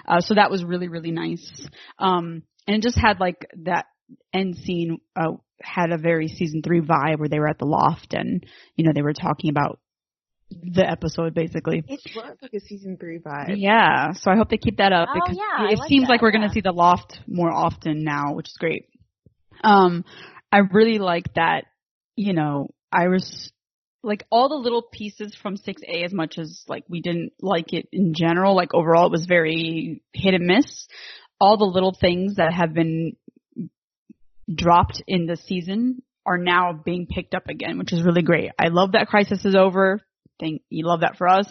Uh, 0.06 0.20
so 0.20 0.34
that 0.34 0.50
was 0.50 0.64
really, 0.64 0.88
really 0.88 1.10
nice. 1.10 1.66
Um, 1.98 2.42
and 2.66 2.76
it 2.76 2.82
just 2.82 2.98
had 2.98 3.20
like 3.20 3.46
that 3.64 3.86
end 4.32 4.56
scene, 4.56 4.98
uh, 5.16 5.32
had 5.60 5.90
a 5.90 5.98
very 5.98 6.28
season 6.28 6.62
three 6.62 6.80
vibe 6.80 7.18
where 7.18 7.28
they 7.28 7.38
were 7.38 7.48
at 7.48 7.58
the 7.58 7.64
loft 7.64 8.14
and, 8.14 8.44
you 8.76 8.84
know, 8.84 8.92
they 8.94 9.02
were 9.02 9.12
talking 9.12 9.50
about 9.50 9.80
the 10.50 10.88
episode 10.88 11.34
basically. 11.34 11.84
It 11.86 12.00
was 12.14 12.36
like 12.40 12.52
a 12.54 12.60
season 12.60 12.96
three 12.98 13.18
vibe. 13.18 13.56
Yeah, 13.56 14.12
so 14.12 14.30
I 14.30 14.36
hope 14.36 14.48
they 14.48 14.56
keep 14.56 14.78
that 14.78 14.92
up 14.92 15.08
Oh, 15.10 15.14
because 15.14 15.36
yeah, 15.36 15.68
it 15.70 15.78
like 15.78 15.88
seems 15.88 16.04
that, 16.04 16.10
like 16.10 16.22
we're 16.22 16.30
gonna 16.30 16.50
see 16.50 16.60
the 16.60 16.72
loft 16.72 17.20
more 17.26 17.52
often 17.52 18.04
now, 18.04 18.34
which 18.34 18.48
is 18.48 18.56
great. 18.58 18.86
Um, 19.62 20.04
I 20.50 20.58
really 20.58 20.98
like 20.98 21.34
that, 21.34 21.64
you 22.16 22.32
know, 22.32 22.68
Iris, 22.92 23.50
like 24.02 24.24
all 24.30 24.48
the 24.48 24.54
little 24.54 24.82
pieces 24.82 25.36
from 25.40 25.56
6A 25.56 26.04
as 26.04 26.12
much 26.12 26.38
as 26.38 26.62
like 26.68 26.84
we 26.88 27.00
didn't 27.00 27.32
like 27.40 27.72
it 27.72 27.88
in 27.92 28.14
general, 28.14 28.56
like 28.56 28.72
overall 28.72 29.06
it 29.06 29.12
was 29.12 29.26
very 29.26 30.02
hit 30.12 30.34
and 30.34 30.46
miss. 30.46 30.86
All 31.40 31.56
the 31.56 31.64
little 31.64 31.96
things 31.98 32.36
that 32.36 32.52
have 32.52 32.72
been 32.74 33.16
dropped 34.52 35.02
in 35.06 35.26
the 35.26 35.36
season 35.36 36.02
are 36.24 36.38
now 36.38 36.72
being 36.72 37.06
picked 37.06 37.34
up 37.34 37.48
again, 37.48 37.78
which 37.78 37.92
is 37.92 38.02
really 38.02 38.22
great. 38.22 38.50
I 38.58 38.68
love 38.68 38.92
that 38.92 39.08
crisis 39.08 39.44
is 39.44 39.54
over. 39.54 40.00
You 40.40 40.86
love 40.86 41.00
that 41.00 41.16
for 41.16 41.28
us 41.28 41.46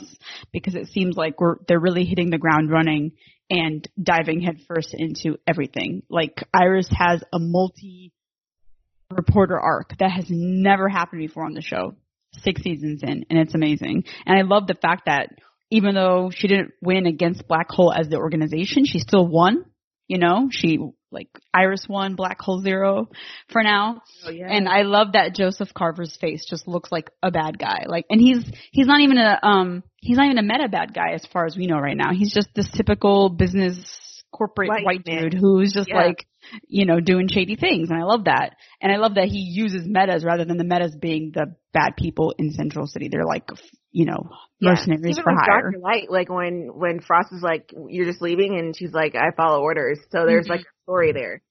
because 0.51 0.75
it 0.75 0.87
seems 0.87 1.15
like 1.15 1.39
we're 1.39 1.55
they're 1.67 1.79
really 1.79 2.05
hitting 2.05 2.29
the 2.29 2.37
ground 2.37 2.71
running 2.71 3.11
and 3.49 3.87
diving 4.01 4.41
headfirst 4.41 4.93
into 4.93 5.37
everything. 5.47 6.03
Like 6.09 6.43
Iris 6.53 6.89
has 6.91 7.23
a 7.33 7.39
multi 7.39 8.11
reporter 9.09 9.59
arc 9.59 9.97
that 9.99 10.11
has 10.11 10.25
never 10.29 10.89
happened 10.89 11.21
before 11.21 11.45
on 11.45 11.53
the 11.53 11.61
show. 11.61 11.95
Six 12.43 12.61
seasons 12.61 13.01
in, 13.03 13.25
and 13.29 13.39
it's 13.39 13.55
amazing. 13.55 14.03
And 14.25 14.37
I 14.37 14.41
love 14.41 14.67
the 14.67 14.75
fact 14.75 15.03
that 15.05 15.29
even 15.71 15.95
though 15.95 16.29
she 16.33 16.47
didn't 16.47 16.71
win 16.81 17.05
against 17.05 17.47
Black 17.47 17.69
Hole 17.69 17.91
as 17.91 18.09
the 18.09 18.17
organization, 18.17 18.85
she 18.85 18.99
still 18.99 19.27
won. 19.27 19.65
You 20.07 20.19
know, 20.19 20.49
she 20.51 20.79
like 21.11 21.29
Iris 21.53 21.85
One, 21.87 22.15
Black 22.15 22.39
Hole 22.41 22.61
zero 22.61 23.09
for 23.49 23.63
now. 23.63 24.01
Oh 24.25 24.29
yeah. 24.29 24.47
And 24.49 24.67
I 24.67 24.81
love 24.81 25.13
that 25.13 25.33
Joseph 25.35 25.69
Carver's 25.73 26.17
face 26.19 26.45
just 26.49 26.67
looks 26.67 26.91
like 26.91 27.09
a 27.23 27.31
bad 27.31 27.57
guy. 27.57 27.85
Like, 27.87 28.05
and 28.09 28.19
he's 28.19 28.43
he's 28.71 28.87
not 28.87 29.01
even 29.01 29.17
a 29.17 29.39
um 29.41 29.83
he's 29.97 30.17
not 30.17 30.25
even 30.25 30.37
a 30.37 30.43
meta 30.43 30.67
bad 30.69 30.93
guy 30.93 31.13
as 31.13 31.25
far 31.31 31.45
as 31.45 31.55
we 31.55 31.67
know 31.67 31.79
right 31.79 31.97
now. 31.97 32.11
He's 32.13 32.33
just 32.33 32.49
this 32.55 32.69
typical 32.75 33.29
business 33.29 34.23
corporate 34.31 34.69
White 34.69 34.85
white, 34.85 35.03
dude 35.05 35.33
who's 35.33 35.73
just 35.73 35.87
Yeah. 35.87 36.03
like 36.03 36.27
you 36.67 36.85
know 36.85 36.99
doing 36.99 37.27
shady 37.29 37.55
things, 37.55 37.89
and 37.89 37.97
I 37.99 38.03
love 38.03 38.25
that. 38.25 38.55
And 38.81 38.91
I 38.91 38.97
love 38.97 39.15
that 39.15 39.25
he 39.29 39.39
uses 39.39 39.87
metas 39.87 40.23
rather 40.25 40.45
than 40.45 40.57
the 40.57 40.63
metas 40.65 40.95
being 40.99 41.31
the 41.33 41.55
bad 41.73 41.95
people 41.97 42.33
in 42.37 42.51
Central 42.51 42.85
City. 42.87 43.07
They're 43.09 43.25
like 43.25 43.49
you 43.91 44.05
know 44.05 44.29
Yeah. 44.59 44.71
mercenaries 44.71 45.17
Even 45.17 45.23
for 45.23 45.31
with 45.31 45.41
hire. 45.41 45.71
Dr. 45.71 45.79
Light, 45.79 46.11
like 46.11 46.29
when 46.29 46.69
when 46.75 46.99
Frost 46.99 47.31
is 47.31 47.41
like, 47.41 47.73
"You're 47.87 48.05
just 48.05 48.21
leaving," 48.21 48.59
and 48.59 48.75
she's 48.75 48.93
like, 48.93 49.15
"I 49.15 49.31
follow 49.37 49.61
orders." 49.61 49.99
So 50.11 50.25
there's 50.25 50.47
Mhm. 50.47 50.51
like 50.51 50.65
story 50.87 51.11
there. 51.11 51.41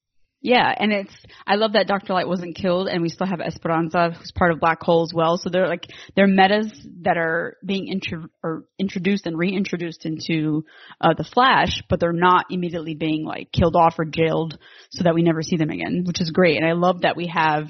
Yeah, 0.41 0.72
and 0.74 0.93
it's 0.93 1.12
I 1.47 1.57
love 1.57 1.72
that 1.72 1.89
Dr. 1.89 2.12
Light 2.12 2.28
wasn't 2.28 2.57
killed 2.57 2.89
and 2.89 3.03
we 3.03 3.09
still 3.09 3.26
have 3.26 3.41
Esperanza 3.41 4.11
who's 4.16 4.32
part 4.32 4.53
of 4.53 4.61
Black 4.61 4.80
Hole 4.80 5.03
as 5.03 5.12
well. 5.14 5.37
So 5.39 5.51
they're 5.51 5.66
like 5.66 5.87
they're 6.14 6.26
metas 6.26 6.70
that 7.03 7.18
are 7.18 7.57
being 7.64 7.89
intro- 7.89 8.28
or 8.43 8.64
introduced 8.78 9.26
and 9.26 9.37
reintroduced 9.37 10.07
into 10.07 10.64
uh 11.01 11.14
the 11.16 11.24
Flash, 11.24 11.82
but 11.91 12.01
they're 12.01 12.12
not 12.12 12.47
immediately 12.51 12.95
being 12.95 13.24
like 13.24 13.51
killed 13.51 13.76
off 13.76 13.95
or 13.99 14.05
jailed 14.05 14.59
so 14.91 15.03
that 15.05 15.14
we 15.14 15.22
never 15.22 15.43
see 15.43 15.57
them 15.57 15.70
again, 15.70 16.05
which 16.07 16.20
is 16.20 16.30
great. 16.30 16.57
And 16.57 16.66
I 16.66 16.72
love 16.72 17.03
that 17.03 17.16
we 17.16 17.26
have 17.34 17.68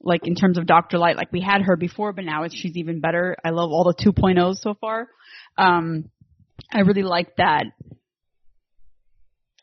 like 0.00 0.20
in 0.26 0.36
terms 0.36 0.56
of 0.56 0.66
Dr. 0.66 0.98
Light, 0.98 1.16
like 1.16 1.32
we 1.32 1.40
had 1.40 1.62
her 1.62 1.76
before, 1.76 2.12
but 2.12 2.24
now 2.24 2.44
it's 2.44 2.54
she's 2.54 2.76
even 2.76 3.00
better. 3.00 3.36
I 3.44 3.50
love 3.50 3.70
all 3.72 3.84
the 3.84 4.04
2.0s 4.04 4.60
so 4.60 4.74
far. 4.74 5.08
Um 5.56 6.10
I 6.72 6.80
really 6.80 7.02
like 7.02 7.36
that 7.36 7.64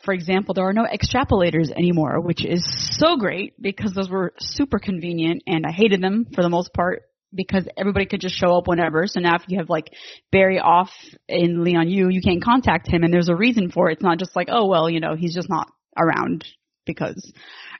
for 0.06 0.14
example, 0.14 0.54
there 0.54 0.68
are 0.68 0.74
no 0.74 0.86
extrapolators 0.86 1.72
anymore, 1.72 2.22
which 2.22 2.46
is 2.46 2.64
so 2.98 3.18
great 3.18 3.60
because 3.60 3.94
those 3.94 4.10
were 4.10 4.34
super 4.40 4.80
convenient 4.80 5.44
and 5.48 5.66
I 5.66 5.72
hated 5.72 6.02
them 6.02 6.28
for 6.34 6.44
the 6.44 6.50
most 6.50 6.74
part 6.74 7.04
because 7.34 7.68
everybody 7.76 8.06
could 8.06 8.22
just 8.22 8.36
show 8.36 8.56
up 8.56 8.68
whenever. 8.68 9.08
So 9.08 9.20
now 9.20 9.36
if 9.36 9.44
you 9.48 9.58
have 9.58 9.70
like 9.70 9.92
Barry 10.32 10.60
off 10.60 10.92
in 11.28 11.64
Lian 11.64 11.90
Yu, 11.90 12.10
you 12.10 12.22
can't 12.22 12.44
contact 12.44 12.88
him 12.88 13.04
and 13.04 13.14
there's 13.14 13.30
a 13.30 13.36
reason 13.36 13.72
for 13.72 13.90
it. 13.90 13.94
It's 13.94 14.04
not 14.04 14.20
just 14.20 14.36
like, 14.36 14.48
oh 14.50 14.68
well, 14.68 14.90
you 14.90 15.00
know, 15.00 15.16
he's 15.16 15.36
just 15.36 15.50
not 15.50 15.68
around 15.98 16.46
because 16.86 17.34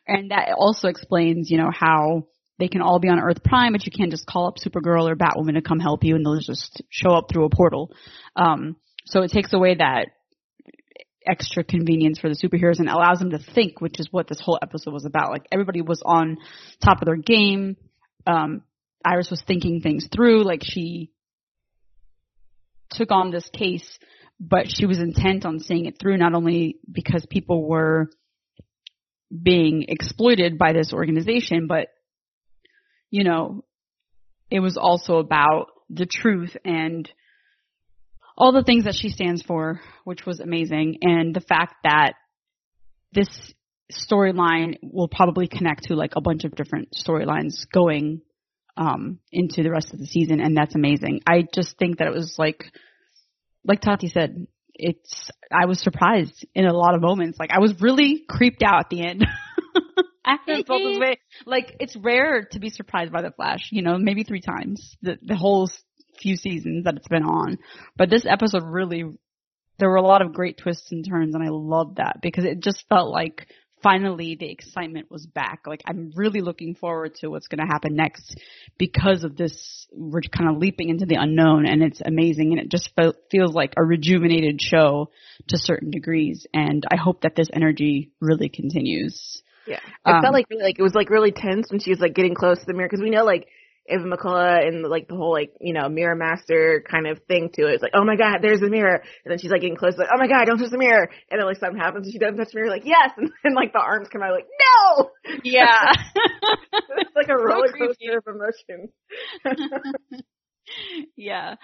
and 0.08 0.32
that 0.32 0.56
also 0.58 0.88
explains, 0.88 1.50
you 1.50 1.58
know, 1.58 1.72
how 1.72 2.28
they 2.58 2.68
can 2.68 2.82
all 2.82 3.00
be 3.00 3.10
on 3.10 3.20
Earth 3.20 3.44
Prime, 3.44 3.74
but 3.74 3.86
you 3.86 3.92
can't 3.92 4.12
just 4.12 4.26
call 4.26 4.48
up 4.48 4.56
Supergirl 4.58 5.10
or 5.10 5.16
Batwoman 5.16 5.54
to 5.54 5.62
come 5.62 5.80
help 5.80 6.04
you 6.04 6.16
and 6.16 6.26
they'll 6.26 6.40
just 6.40 6.82
show 6.90 7.12
up 7.12 7.30
through 7.30 7.46
a 7.46 7.50
portal. 7.50 7.92
Um, 8.36 8.78
so 9.06 9.22
it 9.22 9.32
takes 9.32 9.54
away 9.54 9.76
that 9.76 10.08
extra 11.26 11.64
convenience 11.64 12.20
for 12.20 12.30
the 12.30 12.36
superheroes 12.36 12.80
and 12.80 12.90
allows 12.90 13.20
them 13.20 13.32
to 13.32 13.40
think, 13.40 13.82
which 13.82 14.00
is 14.00 14.08
what 14.12 14.28
this 14.28 14.40
whole 14.40 14.60
episode 14.62 14.94
was 14.94 15.06
about. 15.06 15.32
Like 15.32 15.48
everybody 15.52 15.82
was 15.82 16.02
on 16.06 16.38
top 16.84 17.02
of 17.02 17.06
their 17.06 17.16
game. 17.16 17.78
Um, 18.28 18.64
Iris 19.04 19.30
was 19.30 19.44
thinking 19.46 19.82
things 19.82 20.08
through. 20.14 20.44
Like 20.44 20.62
she 20.64 21.12
took 22.92 23.12
on 23.12 23.32
this 23.32 23.50
case, 23.54 24.00
but 24.40 24.68
she 24.68 24.86
was 24.86 25.00
intent 25.00 25.46
on 25.46 25.60
seeing 25.60 25.86
it 25.86 25.98
through, 26.00 26.18
not 26.18 26.34
only 26.34 26.78
because 26.92 27.26
people 27.30 27.68
were 27.68 28.10
being 29.44 29.86
exploited 29.88 30.58
by 30.58 30.74
this 30.74 30.94
organization, 30.94 31.68
but 31.68 31.88
you 33.12 33.24
know, 33.24 33.64
it 34.50 34.60
was 34.60 34.78
also 34.78 35.18
about 35.18 35.68
the 35.90 36.06
truth 36.06 36.56
and 36.66 37.10
all 38.38 38.52
the 38.52 38.64
things 38.64 38.84
that 38.84 38.96
she 38.96 39.10
stands 39.10 39.42
for, 39.42 39.82
which 40.04 40.26
was 40.26 40.40
amazing, 40.40 40.98
and 41.02 41.34
the 41.34 41.42
fact 41.42 41.76
that 41.84 42.14
this 43.14 43.30
storyline 43.92 44.78
will 44.82 45.08
probably 45.08 45.48
connect 45.48 45.84
to 45.84 45.96
like 45.96 46.14
a 46.16 46.22
bunch 46.22 46.44
of 46.44 46.56
different 46.56 46.90
storylines 46.96 47.66
going 47.72 48.22
um, 48.78 49.20
into 49.32 49.64
the 49.64 49.72
rest 49.72 49.94
of 49.94 50.00
the 50.00 50.06
season, 50.06 50.42
and 50.42 50.56
that's 50.56 50.76
amazing. 50.76 51.22
I 51.28 51.46
just 51.54 51.78
think 51.78 52.00
that 52.00 52.08
it 52.08 52.14
was 52.14 52.36
like, 52.38 52.66
like 53.64 53.82
Tati 53.82 54.10
said, 54.10 54.48
it's. 54.74 55.30
I 55.52 55.66
was 55.66 55.80
surprised 55.80 56.46
in 56.54 56.66
a 56.66 56.74
lot 56.74 56.96
of 56.96 57.02
moments. 57.02 57.40
Like 57.40 57.52
I 57.52 57.60
was 57.60 57.74
really 57.80 58.24
creeped 58.28 58.64
out 58.64 58.82
at 58.82 58.90
the 58.90 59.08
end. 59.08 59.26
I 60.26 60.38
haven't 60.46 60.68
felt 60.68 60.82
this 60.82 60.98
way. 61.00 61.20
Like 61.46 61.76
it's 61.80 61.96
rare 61.96 62.48
to 62.52 62.60
be 62.60 62.70
surprised 62.70 63.14
by 63.14 63.22
the 63.22 63.32
Flash. 63.32 63.70
You 63.72 63.84
know, 63.84 63.98
maybe 63.98 64.24
three 64.24 64.42
times 64.42 64.98
the 65.02 65.18
the 65.22 65.36
whole 65.36 65.70
few 66.20 66.36
seasons 66.36 66.86
that 66.86 66.96
it's 66.96 67.08
been 67.08 67.24
on, 67.24 67.58
but 67.96 68.10
this 68.10 68.26
episode 68.26 68.64
really. 68.64 69.04
There 69.78 69.90
were 69.90 69.98
a 69.98 70.02
lot 70.02 70.22
of 70.22 70.32
great 70.32 70.58
twists 70.58 70.94
and 70.94 71.06
turns, 71.06 71.36
and 71.36 71.44
I 71.44 71.50
loved 71.50 71.98
that 71.98 72.20
because 72.22 72.46
it 72.46 72.62
just 72.62 72.86
felt 72.88 73.12
like 73.12 73.46
finally 73.86 74.36
the 74.36 74.50
excitement 74.50 75.12
was 75.12 75.28
back. 75.28 75.62
Like 75.68 75.84
I'm 75.86 76.12
really 76.16 76.42
looking 76.42 76.74
forward 76.74 77.14
to 77.16 77.28
what's 77.28 77.48
going 77.48 77.60
to 77.60 77.72
happen 77.72 77.96
next 77.96 78.36
because 78.80 79.24
of 79.24 79.38
this. 79.38 79.86
We're 79.94 80.22
kind 80.22 80.50
of 80.50 80.58
leaping 80.58 80.90
into 80.90 81.06
the 81.06 81.18
unknown 81.20 81.68
and 81.68 81.84
it's 81.84 82.02
amazing 82.04 82.52
and 82.52 82.60
it 82.60 82.72
just 82.72 82.90
fe- 82.96 83.14
feels 83.30 83.54
like 83.54 83.74
a 83.78 83.84
rejuvenated 83.84 84.60
show 84.60 85.12
to 85.50 85.58
certain 85.60 85.92
degrees. 85.92 86.48
And 86.52 86.84
I 86.90 86.96
hope 86.96 87.22
that 87.22 87.36
this 87.36 87.50
energy 87.54 88.12
really 88.20 88.50
continues. 88.50 89.44
Yeah. 89.68 89.78
It 89.78 90.12
Um, 90.12 90.22
felt 90.24 90.34
like 90.34 90.48
like 90.50 90.80
it 90.80 90.84
was 90.84 90.96
like 90.96 91.12
really 91.12 91.32
tense 91.32 91.70
when 91.70 91.80
she 91.80 91.92
was 91.92 92.00
like 92.00 92.16
getting 92.16 92.34
close 92.34 92.60
to 92.60 92.66
the 92.66 92.74
mirror 92.74 92.90
because 92.90 93.04
we 93.04 93.12
know 93.12 93.24
like 93.24 93.48
Ava 93.88 94.04
McCullough 94.04 94.68
and 94.68 94.84
like 94.84 95.08
the 95.08 95.16
whole 95.16 95.32
like 95.32 95.54
you 95.62 95.74
know 95.74 95.90
mirror 95.90 96.16
master 96.16 96.84
kind 96.90 97.08
of 97.08 97.20
thing 97.28 97.50
to 97.54 97.68
it. 97.68 97.76
It's 97.76 97.84
like 97.84 97.94
oh 97.96 98.04
my 98.04 98.16
god, 98.16 98.40
there's 98.42 98.60
the 98.60 98.70
mirror, 98.70 99.02
and 99.24 99.32
then 99.32 99.38
she's 99.40 99.52
like 99.52 99.62
getting 99.62 99.78
close, 99.78 99.98
like 99.98 100.10
oh 100.14 100.18
my 100.18 100.28
god, 100.28 100.46
don't 100.46 100.58
touch 100.58 100.72
the 100.72 100.78
mirror, 100.78 101.10
and 101.30 101.40
then 101.40 101.46
like 101.46 101.58
something 101.58 101.80
happens 101.80 102.08
and 102.08 102.14
she 102.14 102.20
doesn't 102.20 102.38
touch 102.38 102.52
the 102.52 102.60
mirror, 102.60 102.70
like 102.70 102.86
yes, 102.86 103.12
and 103.18 103.32
then 103.44 103.54
like 103.54 103.74
the 103.74 103.80
arms 103.80 104.08
come 104.12 104.22
out 104.22 104.34
like 104.34 104.48
no, 104.48 105.10
Yeah. 105.44 105.92
it's 106.98 107.16
like 107.16 107.30
a 107.30 107.38
roller 107.38 107.70
coaster 107.70 108.18
of 108.18 108.24
emotions. 108.28 108.92
yeah. 111.16 111.56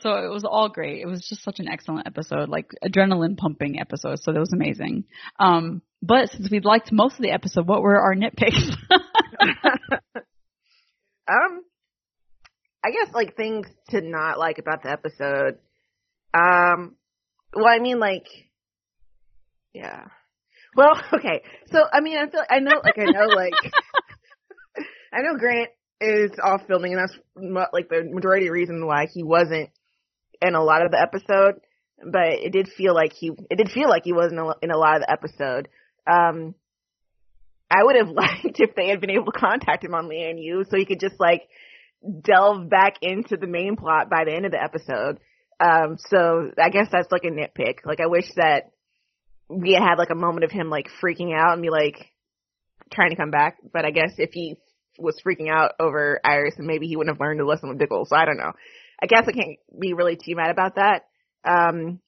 So 0.00 0.10
it 0.10 0.30
was 0.30 0.44
all 0.44 0.68
great. 0.68 1.02
It 1.02 1.06
was 1.06 1.26
just 1.28 1.42
such 1.42 1.60
an 1.60 1.68
excellent 1.68 2.06
episode, 2.06 2.48
like 2.48 2.70
adrenaline 2.84 3.36
pumping 3.36 3.80
episode. 3.80 4.20
So 4.22 4.32
that 4.32 4.40
was 4.40 4.52
amazing. 4.52 5.04
Um, 5.38 5.82
but 6.02 6.30
since 6.30 6.50
we 6.50 6.60
liked 6.60 6.92
most 6.92 7.16
of 7.16 7.22
the 7.22 7.30
episode, 7.32 7.66
what 7.66 7.82
were 7.82 7.98
our 7.98 8.14
nitpicks? 8.14 8.74
I 12.84 12.90
guess 12.90 13.14
like 13.14 13.36
things 13.36 13.66
to 13.90 14.00
not 14.00 14.38
like 14.38 14.58
about 14.58 14.82
the 14.82 14.90
episode. 14.90 15.58
Um, 16.32 16.96
well, 17.54 17.66
I 17.66 17.78
mean 17.78 17.98
like, 17.98 18.26
yeah. 19.74 20.06
Well, 20.76 21.00
okay. 21.14 21.42
So 21.70 21.80
I 21.92 22.00
mean, 22.00 22.16
I 22.16 22.30
feel 22.30 22.42
I 22.48 22.60
know 22.60 22.80
like 22.82 22.98
I 22.98 23.10
know 23.10 23.26
like 23.26 23.54
I 25.12 25.22
know 25.22 25.38
Grant 25.38 25.70
is 26.00 26.30
off 26.42 26.62
filming, 26.66 26.94
and 26.94 27.02
that's 27.02 27.18
like 27.72 27.88
the 27.88 28.08
majority 28.10 28.48
reason 28.48 28.86
why 28.86 29.06
he 29.12 29.22
wasn't 29.22 29.70
in 30.40 30.54
a 30.54 30.62
lot 30.62 30.84
of 30.84 30.90
the 30.90 31.00
episode. 31.00 31.60
But 32.02 32.32
it 32.40 32.52
did 32.52 32.68
feel 32.68 32.94
like 32.94 33.12
he 33.12 33.30
it 33.50 33.56
did 33.56 33.70
feel 33.70 33.88
like 33.88 34.04
he 34.04 34.14
wasn't 34.14 34.40
in 34.62 34.70
a 34.70 34.78
lot 34.78 34.96
of 34.96 35.02
the 35.02 35.10
episode. 35.10 35.68
Um, 36.06 36.54
I 37.70 37.84
would 37.84 37.96
have 37.96 38.08
liked 38.14 38.58
if 38.58 38.74
they 38.74 38.88
had 38.88 39.00
been 39.00 39.10
able 39.10 39.26
to 39.26 39.38
contact 39.38 39.84
him 39.84 39.94
on 39.94 40.08
Lian 40.08 40.38
Yu 40.38 40.64
so 40.68 40.76
he 40.76 40.86
could 40.86 41.00
just 41.00 41.20
like 41.20 41.42
delve 42.22 42.68
back 42.68 42.94
into 43.02 43.36
the 43.36 43.46
main 43.46 43.76
plot 43.76 44.08
by 44.10 44.24
the 44.24 44.32
end 44.32 44.46
of 44.46 44.52
the 44.52 44.62
episode. 44.62 45.20
Um, 45.58 45.96
so 45.98 46.50
I 46.58 46.70
guess 46.70 46.88
that's 46.90 47.12
like 47.12 47.24
a 47.24 47.30
nitpick. 47.30 47.84
Like 47.84 48.00
I 48.00 48.06
wish 48.06 48.30
that 48.36 48.70
we 49.48 49.72
had 49.72 49.82
had 49.82 49.98
like 49.98 50.10
a 50.10 50.14
moment 50.14 50.44
of 50.44 50.50
him 50.50 50.70
like 50.70 50.88
freaking 51.02 51.36
out 51.36 51.52
and 51.52 51.62
be 51.62 51.70
like 51.70 52.10
trying 52.92 53.10
to 53.10 53.16
come 53.16 53.30
back. 53.30 53.58
But 53.72 53.84
I 53.84 53.90
guess 53.90 54.12
if 54.18 54.30
he 54.32 54.56
was 54.98 55.20
freaking 55.24 55.50
out 55.50 55.72
over 55.78 56.20
Iris, 56.24 56.54
then 56.56 56.66
maybe 56.66 56.86
he 56.86 56.96
wouldn't 56.96 57.14
have 57.14 57.20
learned 57.20 57.40
to 57.40 57.46
lesson 57.46 57.68
with 57.68 57.78
Diggle. 57.78 58.06
So 58.06 58.16
I 58.16 58.24
don't 58.24 58.38
know. 58.38 58.52
I 59.02 59.06
guess 59.06 59.24
I 59.26 59.32
can't 59.32 59.58
be 59.78 59.92
really 59.92 60.16
too 60.16 60.36
mad 60.36 60.50
about 60.50 60.76
that. 60.76 61.06
Um, 61.44 62.00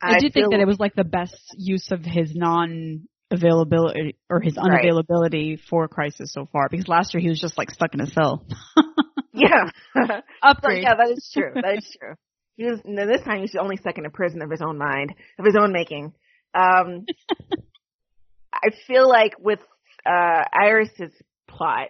I, 0.00 0.18
do 0.18 0.30
think 0.30 0.52
that 0.52 0.60
it 0.60 0.66
was 0.66 0.78
like 0.78 0.94
the 0.94 1.04
best 1.04 1.54
use 1.56 1.90
of 1.90 2.04
his 2.04 2.34
non 2.34 3.08
availability 3.30 4.16
or 4.30 4.40
his 4.40 4.56
Right. 4.56 4.84
unavailability 4.84 5.60
for 5.68 5.88
Crisis 5.88 6.32
so 6.32 6.46
far 6.52 6.68
because 6.70 6.88
last 6.88 7.14
year 7.14 7.20
he 7.20 7.28
was 7.28 7.40
just 7.40 7.58
like 7.58 7.70
stuck 7.70 7.94
in 7.94 8.00
a 8.00 8.06
cell. 8.06 8.46
yeah. 9.32 9.70
Upgrade. 10.42 10.82
yeah, 10.82 10.94
that 10.94 11.10
is 11.10 11.30
true. 11.32 11.52
That 11.54 11.78
is 11.78 11.96
true. 12.00 12.14
He 12.56 12.64
was 12.64 12.80
no, 12.84 13.06
this 13.06 13.22
time 13.22 13.40
he's 13.40 13.54
only 13.54 13.76
stuck 13.76 13.98
in 13.98 14.06
a 14.06 14.10
prison 14.10 14.42
of 14.42 14.50
his 14.50 14.62
own 14.62 14.78
mind, 14.78 15.14
of 15.38 15.44
his 15.44 15.56
own 15.60 15.72
making. 15.72 16.12
Um, 16.54 17.06
I 18.52 18.70
feel 18.86 19.08
like 19.08 19.34
with 19.38 19.60
uh 20.06 20.42
Iris's 20.52 21.12
plot, 21.46 21.88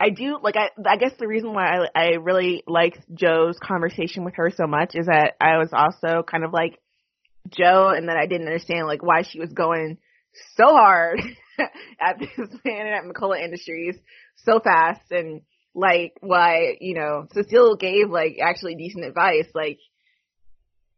I 0.00 0.10
do 0.10 0.38
like 0.42 0.56
I 0.56 0.68
I 0.86 0.96
guess 0.96 1.12
the 1.18 1.28
reason 1.28 1.54
why 1.54 1.64
I 1.64 1.86
I 1.94 2.06
really 2.20 2.62
liked 2.66 2.98
Joe's 3.14 3.56
conversation 3.62 4.24
with 4.24 4.34
her 4.34 4.50
so 4.50 4.66
much 4.66 4.94
is 4.94 5.06
that 5.06 5.34
I 5.40 5.58
was 5.58 5.70
also 5.72 6.22
kind 6.22 6.44
of 6.44 6.52
like 6.52 6.78
Joe 7.48 7.88
and 7.96 8.08
that 8.08 8.16
I 8.16 8.26
didn't 8.26 8.48
understand 8.48 8.86
like 8.86 9.02
why 9.02 9.22
she 9.22 9.38
was 9.40 9.52
going 9.52 9.98
so 10.56 10.66
hard 10.66 11.20
at 12.00 12.18
this 12.18 12.48
man 12.64 12.86
and 12.86 12.88
at 12.88 13.04
McCullough 13.04 13.42
Industries 13.42 13.96
so 14.36 14.60
fast 14.60 15.10
and 15.10 15.42
like 15.74 16.14
why, 16.20 16.76
you 16.80 16.94
know, 16.94 17.26
Cecile 17.32 17.76
gave 17.76 18.10
like 18.10 18.36
actually 18.42 18.74
decent 18.74 19.04
advice, 19.04 19.46
like 19.54 19.78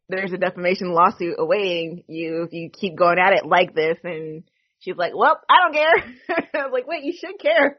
there's 0.08 0.32
a 0.32 0.38
defamation 0.38 0.92
lawsuit 0.92 1.36
awaiting 1.38 2.04
you 2.08 2.42
if 2.42 2.52
you 2.52 2.70
keep 2.70 2.96
going 2.96 3.18
at 3.18 3.34
it 3.34 3.46
like 3.46 3.74
this 3.74 3.98
and 4.02 4.44
she's 4.80 4.96
like, 4.96 5.12
Well, 5.14 5.38
I 5.48 5.54
don't 5.62 5.74
care. 5.74 6.46
I 6.54 6.66
was 6.66 6.72
like, 6.72 6.86
Wait, 6.86 7.04
you 7.04 7.12
should 7.12 7.38
care. 7.40 7.76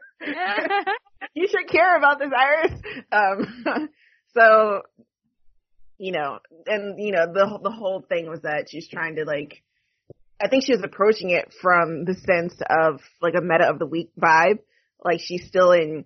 you 1.34 1.46
should 1.48 1.68
care 1.68 1.96
about 1.96 2.18
this 2.18 2.30
Iris. 2.34 2.80
Um 3.12 3.88
so 4.34 4.82
you 5.98 6.12
know, 6.12 6.38
and 6.66 6.98
you 6.98 7.12
know, 7.12 7.26
the 7.32 7.58
the 7.62 7.70
whole 7.70 8.04
thing 8.08 8.28
was 8.28 8.42
that 8.42 8.68
she's 8.68 8.88
trying 8.88 9.16
to 9.16 9.24
like 9.24 9.62
I 10.40 10.48
think 10.48 10.64
she 10.64 10.72
was 10.72 10.82
approaching 10.84 11.30
it 11.30 11.52
from 11.62 12.04
the 12.04 12.14
sense 12.14 12.54
of 12.68 13.00
like 13.22 13.34
a 13.34 13.40
meta 13.40 13.68
of 13.68 13.78
the 13.78 13.86
week 13.86 14.10
vibe. 14.20 14.58
Like 15.02 15.20
she's 15.20 15.46
still 15.46 15.72
in 15.72 16.04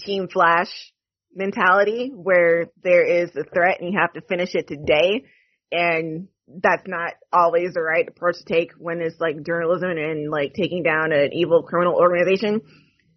Team 0.00 0.28
Flash 0.28 0.92
mentality 1.34 2.10
where 2.14 2.66
there 2.82 3.04
is 3.04 3.30
a 3.36 3.44
threat 3.44 3.80
and 3.80 3.92
you 3.92 3.98
have 3.98 4.14
to 4.14 4.22
finish 4.22 4.54
it 4.54 4.66
today. 4.66 5.24
And 5.70 6.28
that's 6.48 6.84
not 6.86 7.14
always 7.32 7.74
the 7.74 7.82
right 7.82 8.08
approach 8.08 8.36
to 8.38 8.44
take 8.44 8.72
when 8.78 9.00
it's 9.02 9.20
like 9.20 9.44
journalism 9.44 9.90
and 9.90 10.30
like 10.30 10.54
taking 10.54 10.82
down 10.82 11.12
an 11.12 11.30
evil 11.32 11.62
criminal 11.62 11.96
organization. 11.96 12.62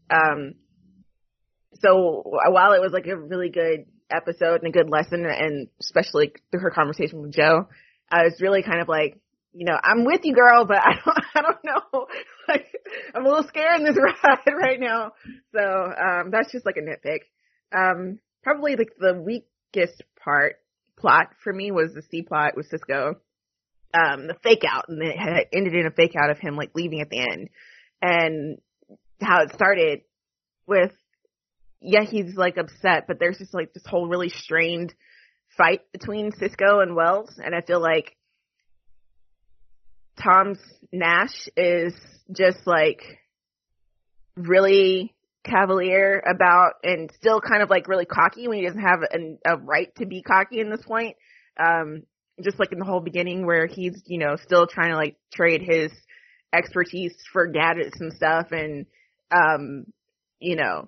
Um, 0.10 0.56
so 1.76 2.24
while 2.26 2.74
it 2.74 2.82
was 2.82 2.92
like 2.92 3.08
a 3.08 3.16
really 3.16 3.50
good 3.50 3.86
episode 4.10 4.64
and 4.64 4.76
a 4.76 4.78
good 4.78 4.90
lesson 4.90 5.26
and 5.26 5.68
especially 5.80 6.34
through 6.52 6.62
her 6.62 6.72
conversation 6.72 7.22
with 7.22 7.34
Joe, 7.34 7.70
I 8.12 8.24
was 8.24 8.42
really 8.42 8.64
kind 8.64 8.82
of 8.82 8.88
like, 8.90 9.22
you 9.54 9.66
know, 9.66 9.78
I'm 9.82 10.06
with 10.06 10.22
you, 10.24 10.34
girl, 10.34 10.66
but 10.66 10.78
I 10.84 10.94
don't, 11.04 11.18
I 11.36 11.42
don't 11.42 11.64
know. 11.64 12.08
Like, 12.48 12.66
I'm 13.14 13.28
a 13.28 13.30
little 13.30 13.48
scared 13.48 13.80
in 13.80 13.86
this 13.86 13.96
ride 14.24 14.56
right 14.60 14.80
now. 14.80 15.12
So, 15.54 15.62
um, 15.62 16.32
that's 16.32 16.52
just 16.52 16.66
like 16.66 16.78
a 16.78 16.82
nitpick. 16.82 17.20
Um, 17.72 18.18
probably 18.42 18.76
like 18.76 18.90
the 18.98 19.14
weakest 19.14 20.02
part 20.24 20.56
plot 20.98 21.28
for 21.44 21.54
me 21.54 21.70
was 21.70 21.94
the 21.94 22.02
C 22.10 22.24
plot 22.24 22.54
with 22.56 22.66
Cisco. 22.66 23.18
Um, 23.94 24.26
the 24.26 24.36
fake 24.42 24.64
out 24.68 24.86
and 24.88 25.00
it 25.04 25.16
had 25.16 25.46
ended 25.54 25.76
in 25.76 25.86
a 25.86 25.92
fake 25.92 26.16
out 26.20 26.32
of 26.32 26.40
him 26.40 26.56
like 26.56 26.72
leaving 26.74 27.02
at 27.02 27.12
the 27.12 27.20
end 27.20 27.50
and 28.02 28.58
how 29.22 29.44
it 29.44 29.54
started 29.54 30.02
with, 30.66 30.92
yeah, 31.82 32.04
he's 32.04 32.36
like 32.36 32.58
upset, 32.58 33.06
but 33.08 33.20
there's 33.20 33.38
just 33.38 33.54
like 33.54 33.74
this 33.74 33.86
whole 33.86 34.08
really 34.08 34.30
strained 34.30 34.94
fight 35.56 35.82
between 35.92 36.32
Cisco 36.32 36.80
and 36.80 36.96
Wells. 36.96 37.40
And 37.44 37.54
I 37.54 37.62
feel 37.62 37.80
like 37.80 38.16
Tom's 40.22 40.60
Nash 40.92 41.48
is 41.56 41.94
just 42.32 42.66
like 42.66 43.02
really 44.36 45.14
cavalier 45.44 46.20
about 46.20 46.74
and 46.84 47.12
still 47.16 47.42
kind 47.42 47.64
of 47.64 47.70
like 47.70 47.88
really 47.88 48.06
cocky 48.06 48.48
when 48.48 48.58
he 48.58 48.66
doesn't 48.66 48.82
have 48.82 49.00
an, 49.12 49.38
a 49.46 49.58
right 49.58 49.94
to 49.96 50.06
be 50.06 50.22
cocky 50.22 50.60
in 50.60 50.70
this 50.70 50.84
point. 50.86 51.16
Um, 51.58 52.04
just 52.42 52.60
like 52.60 52.72
in 52.72 52.80
the 52.80 52.86
whole 52.86 53.02
beginning 53.02 53.46
where 53.46 53.68
he's, 53.68 54.02
you 54.06 54.18
know, 54.18 54.36
still 54.38 54.68
trying 54.68 54.92
to 54.92 54.96
like 54.96 55.18
trade 55.34 55.62
his 55.62 55.92
expertise 56.54 57.14
for 57.34 57.48
gadgets 57.48 58.00
and 58.00 58.14
stuff 58.14 58.52
and, 58.52 58.86
um, 59.32 59.86
you 60.40 60.56
know, 60.56 60.88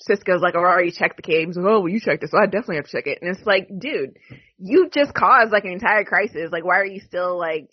Cisco's 0.00 0.42
like, 0.42 0.54
oh, 0.54 0.60
I 0.60 0.66
already 0.66 0.90
checked 0.90 1.16
the 1.16 1.22
cave. 1.22 1.48
He's 1.48 1.56
like, 1.56 1.66
oh, 1.66 1.80
well, 1.80 1.88
you 1.88 1.98
checked 1.98 2.22
it, 2.22 2.30
so 2.30 2.38
I 2.38 2.46
definitely 2.46 2.76
have 2.76 2.86
to 2.86 2.92
check 2.92 3.06
it. 3.06 3.18
And 3.22 3.34
it's 3.34 3.46
like, 3.46 3.68
dude, 3.78 4.16
you 4.58 4.90
just 4.92 5.14
caused 5.14 5.50
like 5.50 5.64
an 5.64 5.72
entire 5.72 6.04
crisis. 6.04 6.50
Like, 6.52 6.64
why 6.64 6.78
are 6.78 6.86
you 6.86 7.00
still 7.00 7.38
like 7.38 7.68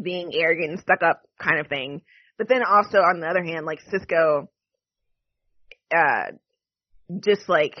being 0.00 0.32
arrogant 0.34 0.70
and 0.70 0.80
stuck 0.80 1.02
up 1.02 1.22
kind 1.40 1.60
of 1.60 1.68
thing? 1.68 2.02
But 2.38 2.48
then 2.48 2.62
also 2.62 2.98
on 2.98 3.20
the 3.20 3.28
other 3.28 3.44
hand, 3.44 3.66
like 3.66 3.80
Cisco, 3.90 4.50
uh, 5.94 6.32
just 7.20 7.48
like 7.48 7.74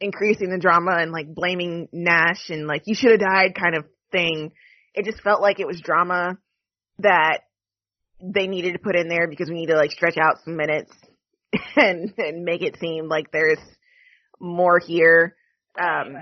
increasing 0.00 0.50
the 0.50 0.58
drama 0.58 0.96
and 0.98 1.12
like 1.12 1.34
blaming 1.34 1.88
Nash 1.92 2.50
and 2.50 2.66
like 2.66 2.82
you 2.86 2.94
should 2.94 3.10
have 3.10 3.20
died 3.20 3.54
kind 3.54 3.74
of 3.74 3.84
thing. 4.12 4.52
It 4.94 5.04
just 5.04 5.22
felt 5.22 5.42
like 5.42 5.60
it 5.60 5.66
was 5.66 5.80
drama 5.80 6.38
that 7.00 7.40
they 8.20 8.46
needed 8.46 8.72
to 8.72 8.78
put 8.78 8.96
in 8.96 9.08
there 9.08 9.28
because 9.28 9.48
we 9.48 9.56
need 9.56 9.66
to 9.66 9.76
like 9.76 9.92
stretch 9.92 10.16
out 10.16 10.38
some 10.44 10.56
minutes 10.56 10.92
and 11.76 12.12
and 12.16 12.44
make 12.44 12.62
it 12.62 12.78
seem 12.80 13.08
like 13.08 13.30
there's 13.30 13.58
more 14.40 14.78
here. 14.78 15.36
Um, 15.78 16.16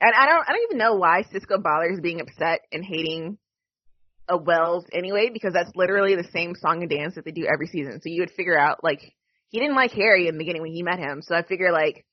and 0.00 0.14
I 0.14 0.26
don't 0.26 0.48
I 0.48 0.52
don't 0.52 0.64
even 0.64 0.78
know 0.78 0.94
why 0.94 1.22
Cisco 1.32 1.58
bothers 1.58 2.00
being 2.00 2.20
upset 2.20 2.60
and 2.72 2.84
hating 2.84 3.38
a 4.28 4.36
Wells 4.36 4.84
anyway, 4.92 5.30
because 5.32 5.52
that's 5.52 5.70
literally 5.74 6.14
the 6.14 6.28
same 6.32 6.54
song 6.54 6.82
and 6.82 6.90
dance 6.90 7.14
that 7.14 7.24
they 7.24 7.30
do 7.30 7.46
every 7.52 7.66
season. 7.66 8.00
So 8.00 8.08
you 8.08 8.22
would 8.22 8.30
figure 8.30 8.58
out 8.58 8.84
like 8.84 9.00
he 9.48 9.58
didn't 9.58 9.76
like 9.76 9.92
Harry 9.92 10.28
in 10.28 10.34
the 10.34 10.38
beginning 10.38 10.62
when 10.62 10.72
he 10.72 10.82
met 10.82 10.98
him. 10.98 11.22
So 11.22 11.34
I 11.34 11.42
figure 11.42 11.72
like 11.72 12.04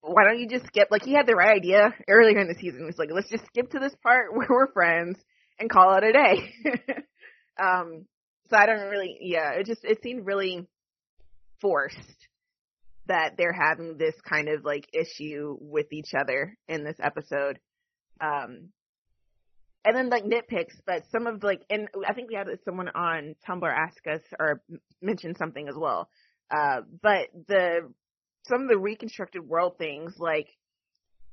why 0.00 0.24
don't 0.24 0.38
you 0.38 0.48
just 0.48 0.66
skip 0.66 0.88
like 0.90 1.02
he 1.02 1.12
had 1.12 1.26
the 1.26 1.34
right 1.34 1.56
idea 1.56 1.92
earlier 2.08 2.38
in 2.38 2.48
the 2.48 2.54
season. 2.54 2.86
He's 2.86 2.98
like, 2.98 3.10
let's 3.12 3.28
just 3.28 3.46
skip 3.46 3.70
to 3.70 3.78
this 3.78 3.94
part 4.02 4.32
where 4.34 4.46
we're 4.48 4.72
friends 4.72 5.18
and 5.58 5.70
call 5.70 5.96
it 5.96 6.04
a 6.04 6.12
day. 6.12 6.54
um 7.62 8.06
so 8.50 8.56
I 8.56 8.66
don't 8.66 8.88
really 8.88 9.18
yeah, 9.20 9.52
it 9.52 9.66
just 9.66 9.84
it 9.84 10.02
seemed 10.02 10.26
really 10.26 10.66
forced 11.60 11.98
that 13.08 13.34
they're 13.36 13.52
having 13.52 13.96
this 13.96 14.14
kind 14.28 14.48
of 14.48 14.64
like 14.64 14.86
issue 14.92 15.56
with 15.60 15.92
each 15.92 16.12
other 16.18 16.56
in 16.68 16.84
this 16.84 16.96
episode. 17.02 17.58
Um, 18.20 18.70
and 19.84 19.96
then 19.96 20.08
like 20.08 20.24
nitpicks, 20.24 20.74
but 20.86 21.04
some 21.10 21.26
of 21.26 21.42
like, 21.42 21.62
and 21.70 21.88
I 22.06 22.12
think 22.12 22.28
we 22.28 22.36
had 22.36 22.48
someone 22.64 22.88
on 22.88 23.34
Tumblr 23.48 23.70
ask 23.70 23.96
us 24.06 24.20
or 24.38 24.60
mention 25.00 25.34
something 25.36 25.68
as 25.68 25.74
well. 25.76 26.08
Uh, 26.50 26.80
but 27.02 27.28
the, 27.46 27.92
some 28.46 28.62
of 28.62 28.68
the 28.68 28.78
reconstructed 28.78 29.46
world 29.46 29.76
things 29.78 30.14
like 30.18 30.48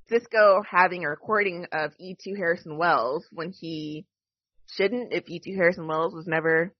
Cisco 0.09 0.61
having 0.69 1.03
a 1.03 1.09
recording 1.09 1.65
of 1.71 1.91
E2 1.99 2.37
Harrison 2.37 2.77
Wells 2.77 3.25
when 3.31 3.51
he 3.51 4.05
shouldn't 4.71 5.13
if 5.13 5.25
E2 5.25 5.55
Harrison 5.55 5.87
Wells 5.87 6.13
was 6.13 6.27
never 6.27 6.73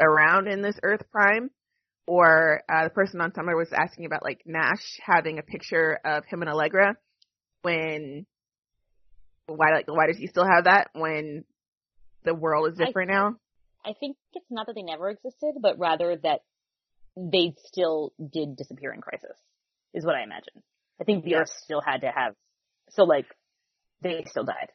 around 0.00 0.48
in 0.48 0.62
this 0.62 0.78
Earth 0.82 1.02
Prime 1.10 1.50
or 2.06 2.62
uh, 2.72 2.84
the 2.84 2.90
person 2.90 3.20
on 3.20 3.32
Tumblr 3.32 3.56
was 3.56 3.72
asking 3.72 4.06
about 4.06 4.22
like 4.22 4.42
Nash 4.46 4.98
having 5.04 5.38
a 5.38 5.42
picture 5.42 5.98
of 6.04 6.24
him 6.24 6.42
and 6.42 6.50
Allegra 6.50 6.96
when 7.62 8.26
why 9.52 9.72
like 9.72 9.86
why 9.88 10.06
does 10.06 10.18
he 10.18 10.26
still 10.26 10.46
have 10.46 10.64
that 10.64 10.90
when 10.94 11.44
the 12.24 12.34
world 12.34 12.70
is 12.70 12.78
different 12.78 13.10
I, 13.10 13.14
now? 13.14 13.36
I 13.84 13.92
think 13.98 14.16
it's 14.34 14.50
not 14.50 14.66
that 14.66 14.74
they 14.74 14.82
never 14.82 15.10
existed, 15.10 15.54
but 15.60 15.78
rather 15.78 16.16
that 16.22 16.40
they 17.16 17.54
still 17.66 18.12
did 18.32 18.56
disappear 18.56 18.92
in 18.92 19.00
Crisis, 19.00 19.36
is 19.92 20.04
what 20.04 20.14
I 20.14 20.22
imagine. 20.22 20.62
I 21.00 21.04
think 21.04 21.24
the 21.24 21.32
Yeah. 21.32 21.38
Earth 21.38 21.50
still 21.64 21.80
had 21.80 22.02
to 22.02 22.10
have, 22.14 22.34
so 22.90 23.04
like, 23.04 23.26
they 24.02 24.24
still 24.26 24.44
died. 24.44 24.70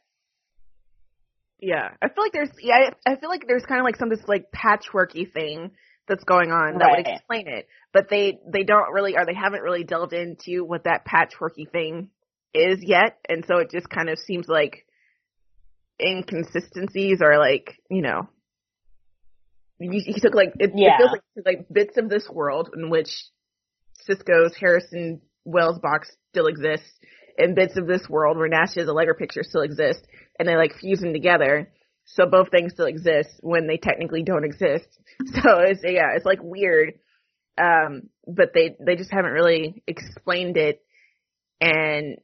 Yeah, 1.59 1.89
I 2.01 2.09
feel 2.09 2.23
like 2.23 2.34
there's 2.34 2.51
yeah, 2.61 2.91
I 3.05 3.13
I 3.13 3.15
feel 3.15 3.30
like 3.30 3.45
there's 3.47 3.65
kind 3.65 3.80
of 3.80 3.86
like 3.86 3.95
some 3.95 4.09
this 4.09 4.23
like 4.28 4.51
patchworky 4.51 5.32
thing 5.32 5.71
that's 6.07 6.23
going 6.23 6.51
on 6.51 6.78
that 6.78 6.89
would 6.95 7.07
explain 7.07 7.47
it, 7.47 7.67
but 7.93 8.09
they 8.09 8.39
they 8.47 8.63
don't 8.63 8.93
really 8.93 9.17
or 9.17 9.25
they 9.25 9.34
haven't 9.34 9.61
really 9.61 9.84
delved 9.84 10.13
into 10.13 10.63
what 10.63 10.84
that 10.84 11.05
patchworky 11.05 11.69
thing 11.69 12.09
is 12.53 12.79
yet, 12.81 13.17
and 13.27 13.45
so 13.45 13.57
it 13.57 13.69
just 13.71 13.89
kind 13.89 14.09
of 14.09 14.17
seems 14.19 14.47
like 14.47 14.85
inconsistencies 16.01 17.21
are 17.21 17.39
like 17.39 17.75
you 17.89 18.01
know. 18.01 18.29
He, 19.79 19.99
he 19.99 20.19
took 20.19 20.33
like 20.33 20.53
it, 20.59 20.71
Yeah. 20.75 20.95
it 20.95 20.97
feels 20.97 21.11
like 21.11 21.45
like 21.45 21.67
bits 21.71 21.97
of 21.97 22.09
this 22.09 22.27
world 22.29 22.69
in 22.75 22.89
which 22.89 23.09
Cisco's 23.93 24.55
Harrison 24.59 25.21
Wells 25.45 25.79
box 25.79 26.11
still 26.31 26.47
exists, 26.47 26.91
and 27.37 27.55
bits 27.55 27.77
of 27.77 27.85
this 27.87 28.09
world 28.09 28.37
where 28.37 28.47
Nash's 28.47 28.89
Allegra 28.89 29.15
picture 29.15 29.43
still 29.43 29.61
exists, 29.61 30.03
and 30.39 30.47
they 30.47 30.55
like 30.55 30.73
fuse 30.79 30.99
them 30.99 31.13
together. 31.13 31.71
So 32.05 32.25
both 32.25 32.49
things 32.49 32.71
still 32.73 32.85
exist 32.85 33.29
when 33.41 33.67
they 33.67 33.77
technically 33.77 34.23
don't 34.23 34.45
exist. 34.45 34.87
So 35.43 35.59
it's 35.59 35.81
yeah, 35.83 36.15
it's 36.15 36.25
like 36.25 36.39
weird. 36.41 36.93
Um, 37.59 38.03
but 38.27 38.51
they 38.53 38.75
they 38.79 38.95
just 38.95 39.11
haven't 39.11 39.31
really 39.31 39.81
explained 39.87 40.57
it. 40.57 40.81
And 41.59 42.17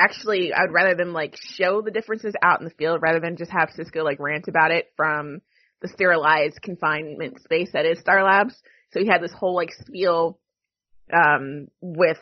actually, 0.00 0.52
I'd 0.52 0.72
rather 0.72 0.94
them 0.94 1.12
like 1.12 1.36
show 1.40 1.82
the 1.82 1.90
differences 1.90 2.34
out 2.42 2.60
in 2.60 2.64
the 2.64 2.74
field 2.74 3.00
rather 3.02 3.20
than 3.20 3.36
just 3.36 3.50
have 3.50 3.70
Cisco 3.70 4.02
like 4.04 4.20
rant 4.20 4.48
about 4.48 4.70
it 4.70 4.92
from 4.96 5.40
the 5.82 5.88
sterilized 5.88 6.60
confinement 6.62 7.40
space 7.42 7.70
that 7.72 7.86
is 7.86 7.98
Star 8.00 8.22
Labs. 8.24 8.54
So 8.92 9.00
he 9.00 9.06
had 9.06 9.22
this 9.22 9.32
whole 9.32 9.54
like 9.54 9.72
spiel 9.72 10.38
um 11.12 11.68
with 11.80 12.18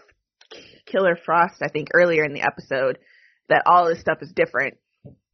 Killer 0.87 1.17
Frost, 1.25 1.63
I 1.63 1.69
think, 1.69 1.89
earlier 1.95 2.25
in 2.25 2.35
the 2.35 2.43
episode, 2.43 2.99
that 3.49 3.63
all 3.67 3.87
this 3.87 4.01
stuff 4.01 4.19
is 4.21 4.33
different. 4.35 4.79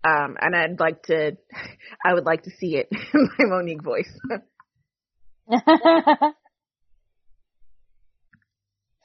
Um, 0.05 0.37
and 0.41 0.55
I'd 0.55 0.79
like 0.81 1.03
to, 1.05 1.37
I 2.05 2.15
would 2.15 2.25
like 2.25 2.45
to 2.45 2.51
see 2.51 2.77
it 2.77 2.89
in 3.15 3.31
my 3.39 3.45
Monique 3.47 3.83
voice. 3.83 4.13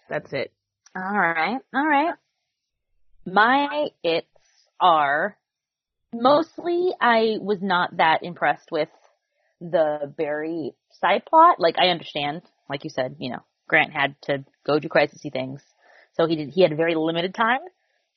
That's 0.10 0.34
it. 0.34 0.54
All 0.96 1.18
right, 1.18 1.60
all 1.74 1.88
right. 1.88 2.14
My 3.26 3.88
its 4.04 4.28
are 4.80 5.38
mostly 6.14 6.92
I 7.00 7.38
was 7.40 7.60
not 7.62 7.98
that 7.98 8.24
impressed 8.24 8.70
with 8.72 8.90
the 9.62 10.14
Barry 10.18 10.74
side 11.02 11.24
plot. 11.26 11.60
Like 11.60 11.76
I 11.78 11.88
understand, 11.88 12.42
like 12.70 12.84
you 12.84 12.90
said, 12.90 13.16
you 13.20 13.32
know, 13.32 13.44
Grant 13.68 13.94
had 13.94 14.16
to 14.24 14.44
go 14.66 14.80
do 14.80 14.90
crisisy 14.90 15.32
things, 15.32 15.62
so 16.14 16.28
he 16.28 16.36
did. 16.36 16.50
He 16.50 16.62
had 16.62 16.76
very 16.76 16.96
limited 16.96 17.34
time. 17.34 17.62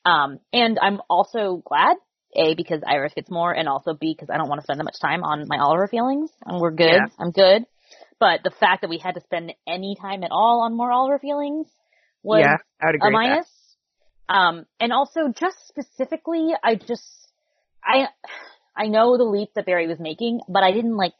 Um, 0.05 0.39
and 0.53 0.79
I'm 0.81 1.01
also 1.09 1.63
glad 1.65 1.97
a 2.35 2.55
because 2.55 2.83
Iris 2.87 3.15
gets 3.15 3.31
more, 3.31 3.53
and 3.53 3.69
also 3.69 3.95
b 3.95 4.15
because 4.17 4.31
I 4.33 4.37
don't 4.37 4.49
want 4.49 4.61
to 4.61 4.65
spend 4.65 4.81
that 4.81 4.85
much 4.85 5.01
time 5.01 5.23
on 5.23 5.47
my 5.49 5.59
Oliver 5.59 5.89
feelings, 5.89 6.31
and 6.45 6.61
we're 6.61 6.73
good. 6.73 6.93
Yeah. 6.93 7.07
I'm 7.19 7.31
good. 7.31 7.65
But 8.19 8.41
the 8.45 8.51
fact 8.51 8.83
that 8.83 8.91
we 8.91 8.99
had 8.99 9.15
to 9.15 9.21
spend 9.21 9.53
any 9.67 9.97
time 10.01 10.25
at 10.25 10.31
all 10.31 10.63
on 10.63 10.77
more 10.77 10.91
Oliver 10.91 11.19
feelings 11.19 11.69
was 12.23 12.41
yeah, 12.41 12.57
I 12.81 12.87
would 12.87 12.95
agree. 12.97 13.09
a 13.09 13.13
minus. 13.13 13.47
Um, 14.29 14.67
and 14.81 14.93
also 14.93 15.33
just 15.39 15.57
specifically, 15.69 16.53
I 16.63 16.75
just, 16.75 17.05
I, 17.85 18.09
I 18.77 18.89
know 18.89 19.17
the 19.17 19.25
leap 19.25 19.51
that 19.55 19.67
Barry 19.67 19.87
was 19.87 20.01
making, 20.01 20.41
but 20.49 20.63
I 20.63 20.73
didn't 20.73 20.97
like, 20.97 21.13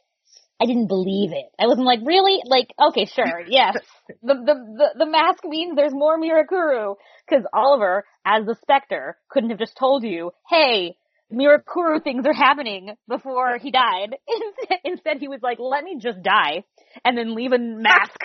I 0.59 0.65
didn't 0.65 0.87
believe 0.87 1.31
it. 1.33 1.45
I 1.59 1.67
wasn't 1.67 1.85
like, 1.85 1.99
really? 2.03 2.41
Like, 2.45 2.73
okay, 2.89 3.05
sure, 3.05 3.41
yes. 3.47 3.77
the, 4.21 4.33
the, 4.33 4.43
the, 4.43 4.87
the 4.99 5.05
mask 5.05 5.43
means 5.45 5.75
there's 5.75 5.93
more 5.93 6.19
Mirakuru. 6.19 6.95
Cause 7.29 7.43
Oliver, 7.53 8.05
as 8.25 8.45
the 8.45 8.55
Spectre, 8.61 9.17
couldn't 9.29 9.51
have 9.51 9.59
just 9.59 9.77
told 9.77 10.03
you, 10.03 10.31
hey, 10.49 10.97
Mirakuru 11.31 12.03
things 12.03 12.25
are 12.25 12.33
happening 12.33 12.95
before 13.07 13.57
he 13.57 13.71
died. 13.71 14.15
Instead, 14.27 14.79
instead 14.83 15.17
he 15.19 15.27
was 15.27 15.41
like, 15.41 15.59
let 15.59 15.83
me 15.83 15.97
just 15.99 16.21
die 16.23 16.63
and 17.03 17.17
then 17.17 17.35
leave 17.35 17.51
a 17.51 17.59
mask 17.59 18.19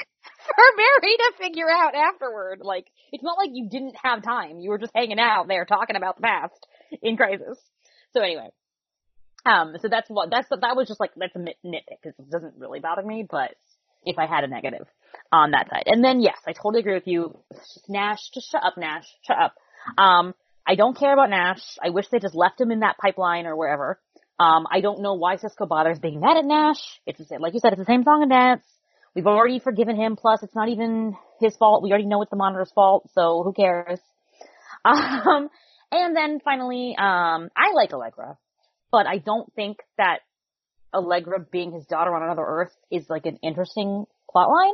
for 0.57 0.77
Mary 0.77 1.17
to 1.17 1.33
figure 1.39 1.71
out 1.71 1.95
afterward. 1.95 2.61
Like, 2.63 2.87
it's 3.13 3.23
not 3.23 3.39
like 3.39 3.51
you 3.53 3.69
didn't 3.69 3.97
have 4.03 4.23
time. 4.23 4.61
You 4.61 4.71
were 4.71 4.79
just 4.79 4.93
hanging 4.95 5.19
out 5.19 5.49
there 5.49 5.65
talking 5.65 5.97
about 5.97 6.17
the 6.17 6.23
past 6.23 6.67
in 7.03 7.17
Crisis. 7.17 7.59
So 8.13 8.21
anyway. 8.21 8.49
Um, 9.45 9.75
so 9.81 9.89
that's 9.89 10.09
what, 10.09 10.31
that's, 10.31 10.49
that 10.49 10.77
was 10.77 10.87
just 10.87 11.01
like, 11.01 11.11
that's 11.17 11.35
a 11.35 11.39
nit- 11.41 11.57
nitpick 11.65 11.99
because 12.03 12.19
it 12.19 12.31
doesn't 12.31 12.55
really 12.59 12.79
bother 12.79 13.03
me, 13.03 13.27
but 13.29 13.55
if 14.05 14.19
I 14.19 14.27
had 14.27 14.45
a 14.45 14.49
negative 14.49 14.87
on 15.33 15.53
that 15.53 15.69
side. 15.69 15.85
And 15.87 16.05
then 16.05 16.21
yes, 16.21 16.37
I 16.47 16.53
totally 16.53 16.81
agree 16.81 16.95
with 16.95 17.07
you. 17.07 17.39
Nash, 17.89 18.31
just 18.33 18.51
shut 18.51 18.63
up, 18.65 18.75
Nash, 18.77 19.07
shut 19.27 19.37
up. 19.39 19.55
Um, 19.99 20.35
I 20.67 20.77
don't 20.77 20.97
care 20.97 21.13
about 21.13 21.31
Nash. 21.31 21.61
I 21.83 21.91
wish 21.91 22.07
they 22.09 22.21
just 22.21 22.35
left 22.35 22.61
him 22.61 22.71
in 22.71 22.81
that 22.81 22.99
pipeline 22.99 23.47
or 23.47 23.57
wherever. 23.57 23.99
Um, 24.39 24.67
I 24.71 24.81
don't 24.81 25.03
know 25.03 25.15
why 25.15 25.37
Cisco 25.37 25.67
bothers 25.67 25.99
being 25.99 26.21
mad 26.21 26.37
at 26.37 26.45
Nash. 26.45 27.01
It's 27.07 27.19
the 27.19 27.25
same, 27.25 27.41
like 27.41 27.55
you 27.55 27.61
said, 27.61 27.73
it's 27.73 27.81
the 27.81 27.87
same 27.87 28.05
song 28.05 28.23
and 28.23 28.31
dance. 28.31 28.63
We've 29.15 29.27
already 29.27 29.59
forgiven 29.59 29.97
him. 29.97 30.17
Plus, 30.17 30.43
it's 30.43 30.55
not 30.55 30.69
even 30.69 31.17
his 31.41 31.57
fault. 31.57 31.83
We 31.83 31.91
already 31.91 32.07
know 32.07 32.23
it's 32.23 32.31
the 32.31 32.37
monitor's 32.37 32.73
fault, 32.73 33.11
so 33.15 33.43
who 33.43 33.53
cares? 33.53 34.01
Um, 34.85 35.49
and 35.93 36.17
then 36.17 36.41
finally, 36.45 36.97
um, 36.99 37.51
I 37.57 37.73
like 37.73 37.93
Allegra, 37.93 38.37
but 38.91 39.07
I 39.07 39.19
don't 39.19 39.53
think 39.55 39.77
that 39.97 40.21
Allegra 40.93 41.39
being 41.39 41.71
his 41.71 41.87
daughter 41.87 42.13
on 42.13 42.25
another 42.25 42.45
Earth 42.45 42.75
is 42.91 43.09
like 43.09 43.27
an 43.27 43.39
interesting 43.45 44.07
plotline. 44.35 44.73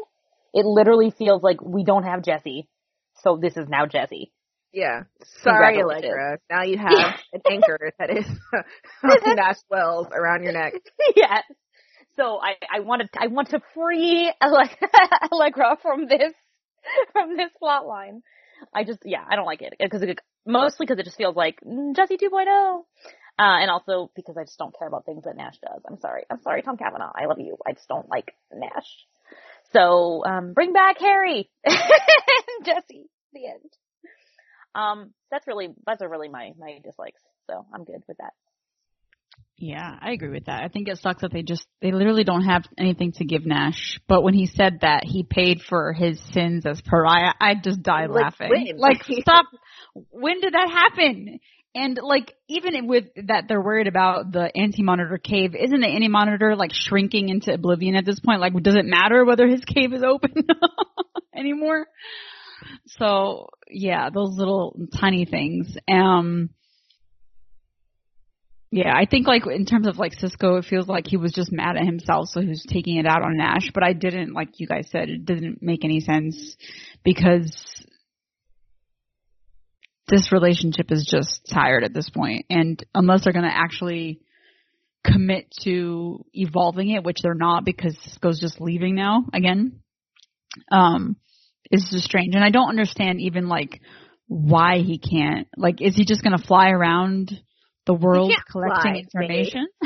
It 0.54 0.64
literally 0.64 1.10
feels 1.10 1.42
like 1.42 1.60
we 1.60 1.84
don't 1.84 2.04
have 2.04 2.22
Jesse, 2.22 2.68
so 3.22 3.36
this 3.36 3.56
is 3.58 3.68
now 3.68 3.84
Jesse. 3.84 4.32
Yeah. 4.72 5.02
Sorry, 5.42 5.82
Allegra. 5.82 6.38
Now 6.50 6.62
you 6.62 6.78
have 6.78 7.20
an 7.32 7.40
anchor 7.50 7.92
that 7.98 8.10
is 8.10 8.26
Nash 9.26 9.58
Wells 9.70 10.06
around 10.12 10.42
your 10.42 10.52
neck. 10.52 10.74
yes. 11.16 11.44
So 12.18 12.40
I, 12.42 12.54
I 12.74 12.80
want 12.80 13.02
to, 13.02 13.08
I 13.18 13.28
want 13.28 13.50
to 13.50 13.60
free 13.74 14.32
Alle- 14.42 14.68
Allegra 15.32 15.78
from 15.80 16.08
this, 16.08 16.32
from 17.12 17.36
this 17.36 17.50
plot 17.58 17.86
line. 17.86 18.22
I 18.74 18.82
just, 18.82 19.00
yeah, 19.04 19.24
I 19.26 19.36
don't 19.36 19.46
like 19.46 19.62
it 19.62 19.74
because 19.78 20.02
mostly 20.44 20.84
because 20.84 20.98
it 20.98 21.04
just 21.04 21.16
feels 21.16 21.36
like 21.36 21.60
mm, 21.64 21.94
Jesse 21.94 22.16
2.0. 22.16 22.80
Uh, 23.40 23.62
and 23.62 23.70
also 23.70 24.10
because 24.16 24.36
I 24.36 24.42
just 24.42 24.58
don't 24.58 24.76
care 24.76 24.88
about 24.88 25.06
things 25.06 25.22
that 25.24 25.36
Nash 25.36 25.58
does. 25.62 25.80
I'm 25.88 26.00
sorry. 26.00 26.24
I'm 26.28 26.42
sorry, 26.42 26.62
Tom 26.62 26.76
Cavanagh. 26.76 27.12
I 27.14 27.26
love 27.26 27.38
you. 27.38 27.56
I 27.64 27.72
just 27.72 27.86
don't 27.86 28.08
like 28.10 28.32
Nash. 28.52 28.88
So, 29.72 30.24
um, 30.26 30.54
bring 30.54 30.72
back 30.72 30.98
Harry 30.98 31.48
and 31.64 32.66
Jesse. 32.66 33.04
The 33.32 33.46
end. 33.46 33.70
Um, 34.74 35.12
that's 35.30 35.46
really, 35.46 35.68
that's 35.86 36.02
are 36.02 36.08
really 36.08 36.28
my, 36.28 36.50
my 36.58 36.80
dislikes. 36.82 37.22
So 37.48 37.64
I'm 37.72 37.84
good 37.84 38.02
with 38.08 38.16
that. 38.18 38.32
Yeah, 39.60 39.96
I 40.00 40.12
agree 40.12 40.28
with 40.28 40.44
that. 40.46 40.62
I 40.62 40.68
think 40.68 40.86
it 40.86 40.98
sucks 40.98 41.22
that 41.22 41.32
they 41.32 41.42
just 41.42 41.66
they 41.82 41.90
literally 41.90 42.22
don't 42.22 42.44
have 42.44 42.62
anything 42.78 43.10
to 43.12 43.24
give 43.24 43.44
Nash. 43.44 43.98
But 44.06 44.22
when 44.22 44.32
he 44.34 44.46
said 44.46 44.78
that 44.82 45.02
he 45.04 45.24
paid 45.24 45.58
for 45.68 45.92
his 45.92 46.20
sins 46.32 46.64
as 46.64 46.80
pariah, 46.80 47.32
I 47.40 47.54
just 47.56 47.82
died 47.82 48.10
Like, 48.10 48.22
laughing. 48.38 48.50
when? 48.50 48.66
Like 48.78 49.02
stop. 49.20 49.46
When 50.10 50.40
did 50.40 50.54
that 50.54 50.70
happen? 50.70 51.40
And 51.74 51.98
like 52.00 52.34
even 52.48 52.86
with 52.86 53.06
that 53.26 53.44
they're 53.48 53.60
worried 53.60 53.88
about 53.88 54.30
the 54.30 54.48
anti-monitor 54.56 55.18
cave, 55.18 55.56
isn't 55.56 55.80
the 55.80 55.88
anti-monitor 55.88 56.54
like 56.54 56.70
shrinking 56.72 57.28
into 57.28 57.52
oblivion 57.52 57.96
at 57.96 58.04
this 58.04 58.20
point? 58.20 58.40
Like 58.40 58.54
does 58.62 58.76
it 58.76 58.84
matter 58.84 59.24
whether 59.24 59.48
his 59.48 59.64
cave 59.64 59.92
is 59.92 60.04
open 60.04 60.34
anymore? 61.36 61.86
So 62.86 63.48
yeah, 63.68 64.10
those 64.10 64.36
little 64.38 64.76
tiny 65.00 65.24
things. 65.24 65.76
Um 65.90 66.50
yeah, 68.70 68.92
I 68.94 69.06
think 69.06 69.26
like 69.26 69.46
in 69.46 69.64
terms 69.64 69.86
of 69.86 69.98
like 69.98 70.12
Cisco, 70.18 70.56
it 70.56 70.66
feels 70.66 70.88
like 70.88 71.06
he 71.06 71.16
was 71.16 71.32
just 71.32 71.50
mad 71.50 71.76
at 71.76 71.86
himself, 71.86 72.28
so 72.28 72.40
he 72.40 72.48
was 72.48 72.66
taking 72.68 72.96
it 72.96 73.06
out 73.06 73.22
on 73.22 73.36
Nash. 73.36 73.70
But 73.72 73.82
I 73.82 73.94
didn't, 73.94 74.34
like 74.34 74.60
you 74.60 74.66
guys 74.66 74.88
said, 74.90 75.08
it 75.08 75.24
didn't 75.24 75.62
make 75.62 75.84
any 75.84 76.00
sense 76.00 76.56
because 77.02 77.50
this 80.08 80.32
relationship 80.32 80.90
is 80.90 81.08
just 81.10 81.48
tired 81.50 81.82
at 81.82 81.94
this 81.94 82.10
point, 82.10 82.44
and 82.50 82.84
unless 82.94 83.24
they're 83.24 83.32
gonna 83.32 83.48
actually 83.50 84.20
commit 85.04 85.46
to 85.62 86.24
evolving 86.34 86.90
it, 86.90 87.04
which 87.04 87.18
they're 87.22 87.34
not 87.34 87.64
because 87.64 87.96
Cisco's 88.02 88.40
just 88.40 88.60
leaving 88.60 88.94
now 88.94 89.24
again, 89.32 89.80
um, 90.70 91.16
is 91.70 91.88
just 91.90 92.04
strange. 92.04 92.34
And 92.34 92.44
I 92.44 92.50
don't 92.50 92.68
understand 92.68 93.20
even 93.20 93.48
like 93.48 93.80
why 94.26 94.78
he 94.78 94.98
can't. 94.98 95.48
Like, 95.56 95.80
is 95.80 95.96
he 95.96 96.04
just 96.04 96.22
gonna 96.22 96.36
fly 96.36 96.68
around? 96.68 97.32
The 97.88 97.94
world 97.94 98.32
collecting 98.50 98.92
fly, 98.92 99.00
information. 99.00 99.66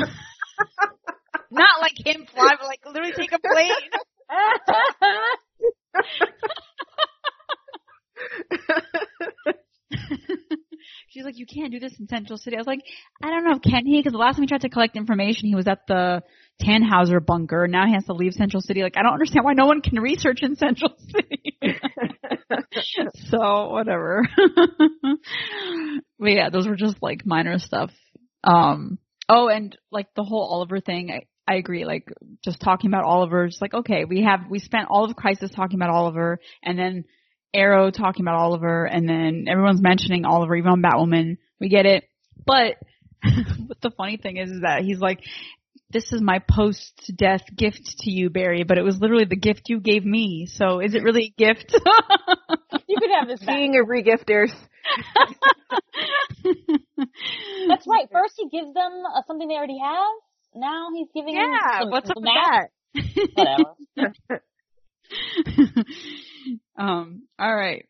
Not 1.51 1.81
like 1.81 1.93
him 2.05 2.27
fly, 2.31 2.51
but 2.59 2.67
like 2.67 2.81
literally 2.85 3.13
take 3.13 3.31
a 3.31 3.39
plane. 3.39 3.71
She's 11.07 11.23
like, 11.23 11.37
you 11.37 11.45
can't 11.45 11.71
do 11.71 11.79
this 11.79 11.93
in 11.99 12.07
Central 12.07 12.37
City. 12.37 12.57
I 12.57 12.59
was 12.59 12.67
like, 12.67 12.81
I 13.23 13.29
don't 13.29 13.45
know, 13.45 13.59
can 13.59 13.85
he? 13.85 13.99
Because 13.99 14.13
the 14.13 14.17
last 14.17 14.35
time 14.35 14.43
he 14.43 14.47
tried 14.47 14.61
to 14.61 14.69
collect 14.69 14.97
information, 14.97 15.47
he 15.47 15.55
was 15.55 15.67
at 15.67 15.85
the 15.87 16.23
Tannhauser 16.61 17.23
bunker. 17.23 17.67
Now 17.67 17.85
he 17.85 17.93
has 17.93 18.05
to 18.05 18.13
leave 18.13 18.33
Central 18.33 18.61
City. 18.61 18.81
Like, 18.81 18.97
I 18.97 19.03
don't 19.03 19.13
understand 19.13 19.45
why 19.45 19.53
no 19.53 19.67
one 19.67 19.81
can 19.81 19.99
research 19.99 20.39
in 20.41 20.55
Central 20.55 20.95
City. 21.11 21.59
so 23.29 23.69
whatever. 23.69 24.23
but 26.19 26.27
yeah, 26.27 26.49
those 26.49 26.67
were 26.67 26.75
just 26.75 26.97
like 27.01 27.25
minor 27.25 27.59
stuff. 27.59 27.91
Um, 28.43 28.97
oh, 29.29 29.47
and 29.47 29.77
like 29.91 30.07
the 30.15 30.23
whole 30.23 30.43
Oliver 30.43 30.79
thing, 30.79 31.11
I, 31.11 31.51
I 31.51 31.57
agree. 31.57 31.85
Like 31.85 32.07
just 32.43 32.59
talking 32.59 32.89
about 32.89 33.05
Oliver, 33.05 33.47
just 33.47 33.61
like 33.61 33.73
okay, 33.73 34.05
we 34.05 34.23
have 34.23 34.41
we 34.49 34.59
spent 34.59 34.87
all 34.89 35.05
of 35.05 35.15
Crisis 35.15 35.51
talking 35.51 35.77
about 35.77 35.89
Oliver, 35.89 36.39
and 36.61 36.77
then 36.77 37.05
Arrow 37.53 37.91
talking 37.91 38.23
about 38.23 38.39
Oliver, 38.39 38.85
and 38.85 39.07
then 39.07 39.45
everyone's 39.49 39.81
mentioning 39.81 40.25
Oliver, 40.25 40.55
even 40.55 40.71
on 40.71 40.81
Batwoman. 40.81 41.37
We 41.59 41.69
get 41.69 41.85
it, 41.85 42.05
but 42.45 42.75
but 43.67 43.77
the 43.81 43.91
funny 43.95 44.17
thing 44.17 44.37
is, 44.37 44.51
is 44.51 44.61
that 44.61 44.83
he's 44.83 44.99
like, 44.99 45.19
this 45.93 46.11
is 46.11 46.21
my 46.21 46.39
post-death 46.39 47.43
gift 47.55 47.99
to 47.99 48.11
you, 48.11 48.29
Barry, 48.29 48.63
but 48.63 48.77
it 48.77 48.83
was 48.83 48.99
literally 48.99 49.25
the 49.25 49.37
gift 49.37 49.69
you 49.69 49.79
gave 49.79 50.03
me. 50.03 50.47
So 50.51 50.79
is 50.79 50.93
it 50.95 51.03
really 51.03 51.33
a 51.37 51.41
gift? 51.41 51.71
you 52.87 52.97
could 52.99 53.11
have 53.17 53.27
this 53.27 53.39
back. 53.39 53.55
King 53.55 53.79
of 53.79 53.87
regifters. 53.87 54.51
That's 57.67 57.87
right. 57.87 58.09
First 58.11 58.33
he 58.37 58.49
gives 58.49 58.73
them 58.73 59.03
uh, 59.15 59.21
something 59.27 59.47
they 59.47 59.55
already 59.55 59.79
have. 59.81 60.11
Now 60.55 60.89
he's 60.95 61.07
giving 61.13 61.35
them 61.35 61.45
yeah, 61.49 61.79
some, 61.79 61.89
what's 61.89 62.09
up 62.09 62.17
with 62.17 62.25
that? 62.25 62.67
Whatever. 63.35 64.43
um, 66.77 67.23
all 67.39 67.55
right. 67.55 67.85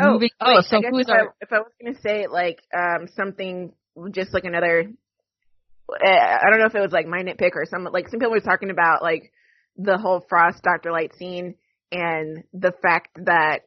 Oh, 0.00 0.12
Moving, 0.12 0.30
oh, 0.40 0.54
wait, 0.56 0.64
so 0.64 0.78
I 0.78 0.80
guess 0.80 0.90
who's 0.90 1.06
if, 1.06 1.12
I, 1.12 1.18
our, 1.18 1.34
if 1.40 1.52
I 1.52 1.58
was 1.58 1.72
gonna 1.80 1.98
say 2.00 2.26
like 2.26 2.60
um 2.76 3.06
something, 3.14 3.72
just 4.10 4.34
like 4.34 4.44
another, 4.44 4.90
Eh, 6.04 6.06
I 6.06 6.50
don't 6.50 6.58
know 6.58 6.66
if 6.66 6.74
it 6.74 6.80
was 6.80 6.92
like 6.92 7.06
my 7.06 7.22
nitpick 7.22 7.52
or 7.54 7.64
some 7.64 7.84
like 7.84 8.08
some 8.08 8.20
people 8.20 8.32
were 8.32 8.40
talking 8.40 8.70
about 8.70 9.02
like 9.02 9.32
the 9.76 9.96
whole 9.96 10.24
Frost 10.28 10.62
Doctor 10.62 10.92
Light 10.92 11.14
scene 11.16 11.54
and 11.90 12.44
the 12.52 12.72
fact 12.82 13.18
that 13.24 13.60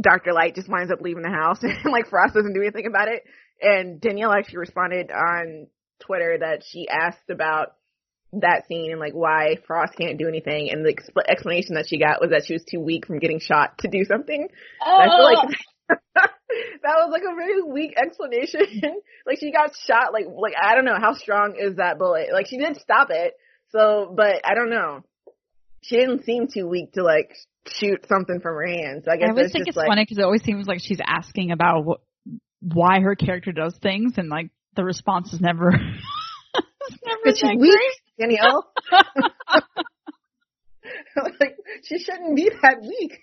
Doctor 0.00 0.32
Light 0.32 0.54
just 0.54 0.68
winds 0.68 0.90
up 0.90 1.00
leaving 1.00 1.22
the 1.22 1.30
house 1.30 1.58
and 1.62 1.92
like 1.92 2.08
Frost 2.08 2.34
doesn't 2.34 2.54
do 2.54 2.62
anything 2.62 2.86
about 2.86 3.08
it. 3.08 3.24
And 3.60 4.00
Danielle 4.00 4.32
actually 4.32 4.58
responded 4.58 5.10
on 5.10 5.68
Twitter 6.00 6.38
that 6.40 6.62
she 6.68 6.88
asked 6.88 7.30
about 7.30 7.74
that 8.40 8.66
scene 8.66 8.90
and 8.90 9.00
like 9.00 9.12
why 9.12 9.56
Frost 9.66 9.92
can't 9.96 10.18
do 10.18 10.26
anything, 10.26 10.70
and 10.70 10.84
the 10.84 10.92
expl- 10.92 11.28
explanation 11.28 11.74
that 11.74 11.86
she 11.88 11.98
got 11.98 12.20
was 12.20 12.30
that 12.30 12.44
she 12.46 12.52
was 12.52 12.64
too 12.64 12.80
weak 12.80 13.06
from 13.06 13.18
getting 13.18 13.38
shot 13.38 13.78
to 13.78 13.88
do 13.88 14.04
something. 14.04 14.48
And 14.84 15.02
I 15.02 15.16
feel 15.16 15.24
like 15.24 15.38
oh. 15.42 15.54
That 15.88 16.28
was 16.84 17.10
like 17.10 17.22
a 17.22 17.34
very 17.34 17.62
weak 17.62 17.94
explanation. 17.96 18.60
like 19.26 19.38
she 19.40 19.52
got 19.52 19.72
shot 19.86 20.12
like 20.12 20.26
like 20.26 20.54
I 20.60 20.74
don't 20.74 20.84
know 20.84 20.98
how 20.98 21.14
strong 21.14 21.56
is 21.58 21.76
that 21.76 21.98
bullet. 21.98 22.28
Like 22.32 22.46
she 22.46 22.58
did 22.58 22.76
stop 22.76 23.08
it. 23.10 23.34
So, 23.70 24.12
but 24.14 24.40
I 24.44 24.54
don't 24.54 24.70
know. 24.70 25.04
She 25.82 25.96
didn't 25.96 26.24
seem 26.24 26.46
too 26.52 26.66
weak 26.66 26.92
to 26.92 27.02
like 27.02 27.34
shoot 27.66 28.06
something 28.08 28.40
from 28.40 28.54
her 28.54 28.66
hand. 28.66 29.02
So 29.04 29.10
I 29.10 29.16
guess 29.16 29.28
I 29.28 29.30
always 29.30 29.52
think 29.52 29.68
it's 29.68 29.76
like 29.76 29.88
funny 29.88 30.02
because 30.02 30.18
it 30.18 30.24
always 30.24 30.42
seems 30.42 30.66
like 30.66 30.80
she's 30.80 31.00
asking 31.04 31.50
about 31.50 31.84
what, 31.84 32.00
why 32.60 33.00
her 33.00 33.14
character 33.16 33.52
does 33.52 33.76
things, 33.82 34.14
and 34.16 34.28
like 34.28 34.50
the 34.76 34.84
response 34.84 35.32
is 35.32 35.40
never. 35.40 35.70
it's 36.54 36.98
never 37.04 37.36
she's 37.36 37.60
weak. 37.60 37.80
Danielle. 38.18 38.70
like 41.16 41.56
she 41.82 41.98
shouldn't 41.98 42.36
be 42.36 42.50
that 42.62 42.80
weak. 42.80 43.20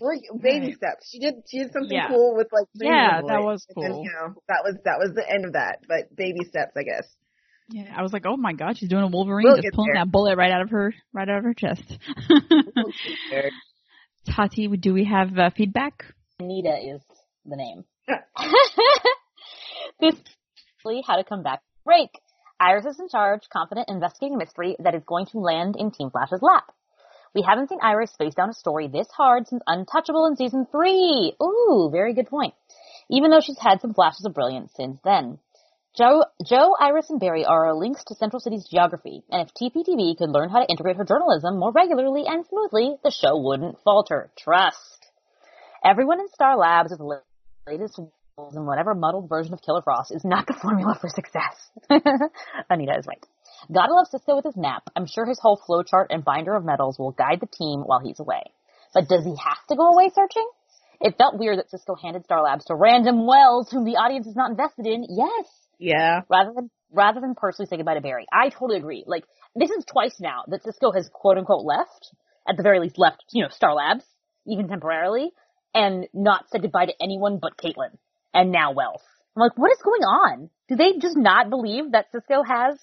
Like 0.00 0.20
baby 0.42 0.66
Right. 0.66 0.74
steps. 0.76 1.08
She 1.10 1.18
did 1.18 1.34
she 1.48 1.58
did 1.58 1.72
something 1.72 1.92
Yeah. 1.96 2.08
cool 2.08 2.34
with 2.36 2.48
like 2.52 2.66
Yeah, 2.74 3.20
that 3.20 3.42
was 3.42 3.66
And 3.74 3.84
then, 3.84 3.92
cool. 3.92 4.04
you 4.04 4.10
know, 4.12 4.34
that 4.48 4.62
was 4.64 4.76
that 4.84 4.98
was 4.98 5.12
the 5.14 5.28
end 5.30 5.44
of 5.44 5.52
that. 5.52 5.80
But 5.86 6.14
baby 6.16 6.44
steps, 6.48 6.72
I 6.76 6.82
guess. 6.82 7.06
Yeah, 7.68 7.94
I 7.96 8.02
was 8.02 8.12
like, 8.12 8.24
oh 8.26 8.36
my 8.36 8.52
god, 8.52 8.78
she's 8.78 8.88
doing 8.88 9.04
a 9.04 9.08
Wolverine, 9.08 9.44
We'll 9.46 9.56
just 9.62 9.72
pulling 9.74 9.92
there. 9.92 10.02
that 10.04 10.10
bullet 10.10 10.36
right 10.36 10.50
out 10.50 10.62
of 10.62 10.70
her, 10.70 10.92
right 11.12 11.28
out 11.28 11.38
of 11.38 11.44
her 11.44 11.54
chest. 11.54 11.98
Tati, 14.26 14.66
do 14.68 14.92
we 14.92 15.04
have 15.04 15.38
uh, 15.38 15.50
feedback? 15.56 16.04
Anita 16.40 16.76
is 16.94 17.00
the 17.44 17.56
name. 17.56 17.84
this 20.00 20.14
is 20.14 20.20
really 20.84 21.02
how 21.06 21.16
to 21.16 21.24
come 21.24 21.42
back. 21.42 21.60
Break. 21.84 22.10
Iris 22.58 22.84
is 22.86 23.00
in 23.00 23.08
charge, 23.08 23.42
confident, 23.52 23.88
investigating 23.88 24.34
a 24.34 24.38
mystery 24.38 24.76
that 24.80 24.94
is 24.94 25.02
going 25.06 25.26
to 25.26 25.38
land 25.38 25.76
in 25.78 25.90
Team 25.90 26.10
Flash's 26.10 26.42
lap. 26.42 26.64
We 27.34 27.42
haven't 27.42 27.68
seen 27.68 27.78
Iris 27.80 28.12
face 28.18 28.34
down 28.34 28.50
a 28.50 28.54
story 28.54 28.88
this 28.88 29.08
hard 29.16 29.46
since 29.46 29.62
Untouchable 29.66 30.26
in 30.26 30.36
season 30.36 30.66
three. 30.70 31.34
Ooh, 31.42 31.88
very 31.92 32.12
good 32.14 32.28
point. 32.28 32.54
Even 33.08 33.30
though 33.30 33.40
she's 33.40 33.58
had 33.58 33.80
some 33.80 33.94
flashes 33.94 34.24
of 34.24 34.34
brilliance 34.34 34.72
since 34.76 34.98
then. 35.04 35.38
Joe, 35.96 36.24
Joe, 36.44 36.74
Iris, 36.78 37.10
and 37.10 37.18
Barry 37.18 37.44
are 37.44 37.66
our 37.66 37.74
links 37.74 38.04
to 38.04 38.14
Central 38.14 38.38
City's 38.38 38.68
geography, 38.68 39.24
and 39.28 39.42
if 39.42 39.54
TPTB 39.54 40.18
could 40.18 40.30
learn 40.30 40.48
how 40.48 40.60
to 40.60 40.70
integrate 40.70 40.96
her 40.96 41.04
journalism 41.04 41.58
more 41.58 41.72
regularly 41.72 42.24
and 42.26 42.46
smoothly, 42.46 42.94
the 43.02 43.10
show 43.10 43.36
wouldn't 43.36 43.82
falter. 43.82 44.30
Trust. 44.38 45.06
Everyone 45.84 46.20
in 46.20 46.28
Star 46.28 46.56
Labs 46.56 46.92
is 46.92 46.98
the 46.98 47.20
latest 47.66 47.98
in 47.98 48.66
whatever 48.66 48.94
muddled 48.94 49.28
version 49.28 49.52
of 49.52 49.60
Killer 49.62 49.82
Frost 49.82 50.12
is 50.12 50.24
not 50.24 50.46
the 50.46 50.54
formula 50.54 50.96
for 50.98 51.08
success. 51.08 51.70
Anita 52.70 52.98
is 52.98 53.06
right. 53.06 53.24
Gotta 53.72 53.94
love 53.94 54.06
Cisco 54.08 54.36
with 54.36 54.44
his 54.44 54.56
map. 54.56 54.84
I'm 54.96 55.06
sure 55.06 55.26
his 55.26 55.38
whole 55.40 55.60
flowchart 55.68 56.06
and 56.10 56.24
binder 56.24 56.54
of 56.54 56.64
medals 56.64 56.98
will 56.98 57.12
guide 57.12 57.40
the 57.40 57.46
team 57.46 57.80
while 57.80 58.00
he's 58.00 58.20
away. 58.20 58.42
But 58.94 59.08
does 59.08 59.24
he 59.24 59.34
have 59.36 59.64
to 59.68 59.76
go 59.76 59.92
away 59.92 60.10
searching? 60.14 60.48
It 61.00 61.16
felt 61.16 61.38
weird 61.38 61.58
that 61.58 61.70
Cisco 61.70 61.94
handed 61.94 62.24
Star 62.24 62.42
Labs 62.42 62.66
to 62.66 62.74
random 62.74 63.26
Wells 63.26 63.70
whom 63.70 63.84
the 63.84 63.96
audience 63.96 64.26
is 64.26 64.36
not 64.36 64.50
invested 64.50 64.86
in. 64.86 65.06
Yes, 65.08 65.46
Yeah. 65.78 66.22
rather 66.28 66.52
than 66.54 66.70
rather 66.92 67.20
than 67.20 67.34
personally 67.36 67.68
say 67.68 67.76
goodbye 67.76 67.94
to 67.94 68.00
Barry. 68.00 68.26
I 68.32 68.48
totally 68.48 68.78
agree. 68.78 69.04
Like 69.06 69.24
this 69.54 69.70
is 69.70 69.84
twice 69.84 70.18
now 70.20 70.42
that 70.48 70.62
Cisco 70.64 70.90
has 70.92 71.08
quote 71.12 71.38
unquote 71.38 71.64
left, 71.64 72.10
at 72.48 72.56
the 72.56 72.62
very 72.62 72.80
least 72.80 72.98
left, 72.98 73.24
you 73.32 73.42
know, 73.44 73.48
Star 73.50 73.74
Labs, 73.74 74.04
even 74.46 74.68
temporarily, 74.68 75.30
and 75.74 76.06
not 76.12 76.46
said 76.50 76.62
goodbye 76.62 76.86
to 76.86 76.94
anyone 77.02 77.38
but 77.40 77.56
Caitlin. 77.56 77.96
And 78.34 78.50
now 78.52 78.72
Wells. 78.72 79.02
I'm 79.36 79.42
like, 79.42 79.56
what 79.56 79.70
is 79.70 79.78
going 79.82 80.02
on? 80.02 80.50
Do 80.68 80.74
they 80.76 80.98
just 81.00 81.16
not 81.16 81.48
believe 81.50 81.92
that 81.92 82.10
Cisco 82.10 82.42
has 82.42 82.76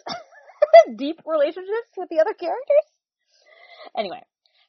deep 0.95 1.21
relationships 1.25 1.91
with 1.97 2.09
the 2.09 2.19
other 2.19 2.33
characters? 2.33 2.85
Anyway, 3.97 4.21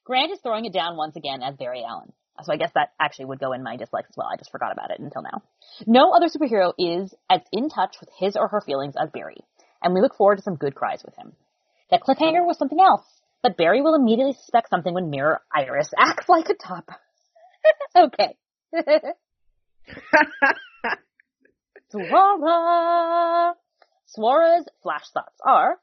Grant 0.04 0.32
is 0.32 0.40
throwing 0.40 0.64
it 0.64 0.72
down 0.72 0.96
once 0.96 1.16
again 1.16 1.42
as 1.42 1.56
Barry 1.56 1.84
Allen. 1.86 2.12
So 2.44 2.52
I 2.52 2.56
guess 2.56 2.70
that 2.74 2.92
actually 3.00 3.26
would 3.26 3.40
go 3.40 3.52
in 3.52 3.62
my 3.64 3.76
dislikes 3.76 4.10
as 4.10 4.16
well. 4.16 4.28
I 4.32 4.36
just 4.36 4.52
forgot 4.52 4.72
about 4.72 4.90
it 4.90 5.00
until 5.00 5.22
now. 5.22 5.42
No 5.86 6.12
other 6.12 6.28
superhero 6.28 6.72
is 6.78 7.12
as 7.28 7.40
in 7.52 7.68
touch 7.68 7.96
with 8.00 8.08
his 8.18 8.36
or 8.36 8.48
her 8.48 8.60
feelings 8.60 8.94
as 9.00 9.10
Barry, 9.10 9.38
and 9.82 9.92
we 9.92 10.00
look 10.00 10.16
forward 10.16 10.36
to 10.36 10.42
some 10.42 10.54
good 10.56 10.74
cries 10.74 11.02
with 11.04 11.16
him. 11.16 11.32
That 11.90 12.02
cliffhanger 12.02 12.46
was 12.46 12.56
something 12.58 12.80
else, 12.80 13.04
but 13.42 13.56
Barry 13.56 13.82
will 13.82 13.94
immediately 13.94 14.34
suspect 14.34 14.70
something 14.70 14.94
when 14.94 15.10
Mirror 15.10 15.40
Iris 15.54 15.90
acts 15.98 16.28
like 16.28 16.48
a 16.48 16.54
top. 16.54 16.90
okay. 17.96 18.36
Swara! 21.92 23.54
Swara's 24.16 24.66
flash 24.82 25.08
thoughts 25.12 25.40
are, 25.44 25.78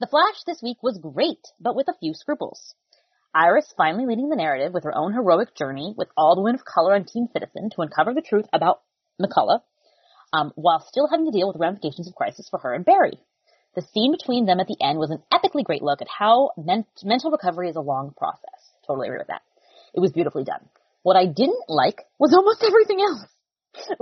the 0.00 0.06
Flash 0.06 0.44
this 0.46 0.62
week 0.62 0.82
was 0.82 0.98
great, 0.98 1.44
but 1.60 1.74
with 1.74 1.88
a 1.88 1.98
few 1.98 2.14
scruples. 2.14 2.74
Iris 3.34 3.74
finally 3.76 4.06
leading 4.06 4.28
the 4.28 4.36
narrative 4.36 4.72
with 4.72 4.84
her 4.84 4.96
own 4.96 5.12
heroic 5.12 5.54
journey 5.54 5.94
with 5.96 6.08
all 6.16 6.34
the 6.34 6.40
women 6.40 6.54
of 6.60 6.64
color 6.64 6.94
on 6.94 7.04
Team 7.04 7.26
Citizen 7.32 7.70
to 7.70 7.82
uncover 7.82 8.14
the 8.14 8.22
truth 8.22 8.46
about 8.52 8.80
McCullough, 9.20 9.60
um, 10.32 10.52
while 10.54 10.80
still 10.80 11.08
having 11.08 11.26
to 11.26 11.36
deal 11.36 11.48
with 11.48 11.60
ramifications 11.60 12.06
of 12.06 12.14
crisis 12.14 12.48
for 12.48 12.58
her 12.60 12.74
and 12.74 12.84
Barry. 12.84 13.18
The 13.74 13.82
scene 13.82 14.12
between 14.12 14.46
them 14.46 14.60
at 14.60 14.66
the 14.66 14.80
end 14.80 14.98
was 14.98 15.10
an 15.10 15.22
epically 15.32 15.64
great 15.64 15.82
look 15.82 16.00
at 16.00 16.08
how 16.08 16.50
men- 16.56 16.86
mental 17.04 17.30
recovery 17.30 17.68
is 17.68 17.76
a 17.76 17.80
long 17.80 18.12
process. 18.16 18.72
Totally 18.86 19.08
agree 19.08 19.18
with 19.18 19.28
that. 19.28 19.42
It 19.94 20.00
was 20.00 20.12
beautifully 20.12 20.44
done. 20.44 20.68
What 21.02 21.16
I 21.16 21.26
didn't 21.26 21.68
like 21.68 22.02
was 22.18 22.32
almost 22.34 22.62
everything 22.66 23.00
else. 23.00 23.26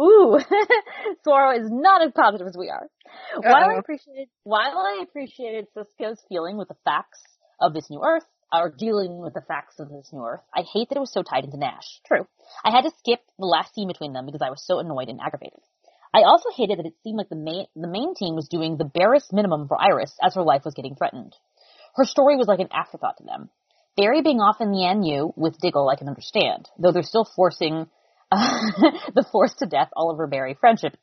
Ooh, 0.00 0.38
Swara 1.26 1.60
is 1.60 1.70
not 1.70 2.04
as 2.04 2.12
positive 2.12 2.46
as 2.46 2.56
we 2.56 2.68
are. 2.68 2.88
While 3.36 3.70
I 3.70 3.78
appreciated, 3.78 4.28
while 4.44 4.78
I 4.78 5.00
appreciated 5.02 5.66
Cisco's 5.74 6.20
feeling 6.28 6.56
with 6.56 6.68
the 6.68 6.76
facts 6.84 7.20
of 7.60 7.74
this 7.74 7.88
new 7.90 8.02
Earth, 8.04 8.24
or 8.52 8.72
dealing 8.76 9.18
with 9.18 9.34
the 9.34 9.42
facts 9.42 9.80
of 9.80 9.88
this 9.88 10.10
new 10.12 10.24
Earth, 10.24 10.40
I 10.54 10.62
hate 10.62 10.88
that 10.88 10.96
it 10.96 11.00
was 11.00 11.12
so 11.12 11.22
tied 11.22 11.44
into 11.44 11.58
Nash. 11.58 12.00
True. 12.06 12.26
I 12.64 12.70
had 12.70 12.82
to 12.82 12.92
skip 12.98 13.20
the 13.38 13.46
last 13.46 13.74
scene 13.74 13.88
between 13.88 14.12
them 14.12 14.26
because 14.26 14.42
I 14.42 14.50
was 14.50 14.64
so 14.64 14.78
annoyed 14.78 15.08
and 15.08 15.20
aggravated. 15.20 15.60
I 16.14 16.22
also 16.22 16.48
hated 16.56 16.78
that 16.78 16.86
it 16.86 16.94
seemed 17.02 17.18
like 17.18 17.28
the 17.28 17.36
main, 17.36 17.66
the 17.74 17.88
main 17.88 18.14
team 18.14 18.34
was 18.34 18.48
doing 18.48 18.76
the 18.76 18.84
barest 18.84 19.32
minimum 19.32 19.68
for 19.68 19.80
Iris 19.80 20.16
as 20.22 20.34
her 20.34 20.42
life 20.42 20.64
was 20.64 20.74
getting 20.74 20.94
threatened. 20.94 21.34
Her 21.94 22.04
story 22.04 22.36
was 22.36 22.46
like 22.46 22.60
an 22.60 22.72
afterthought 22.72 23.18
to 23.18 23.24
them. 23.24 23.50
Barry 23.96 24.22
being 24.22 24.40
off 24.40 24.60
in 24.60 24.70
the 24.72 24.94
NU 24.94 25.32
with 25.36 25.58
Diggle 25.58 25.88
I 25.88 25.96
can 25.96 26.08
understand, 26.08 26.68
though 26.78 26.92
they're 26.92 27.02
still 27.02 27.28
forcing 27.36 27.88
the 29.14 29.24
forced 29.30 29.58
to 29.60 29.66
death 29.66 29.90
Oliver 29.96 30.26
Barry 30.26 30.56
friendship. 30.58 30.96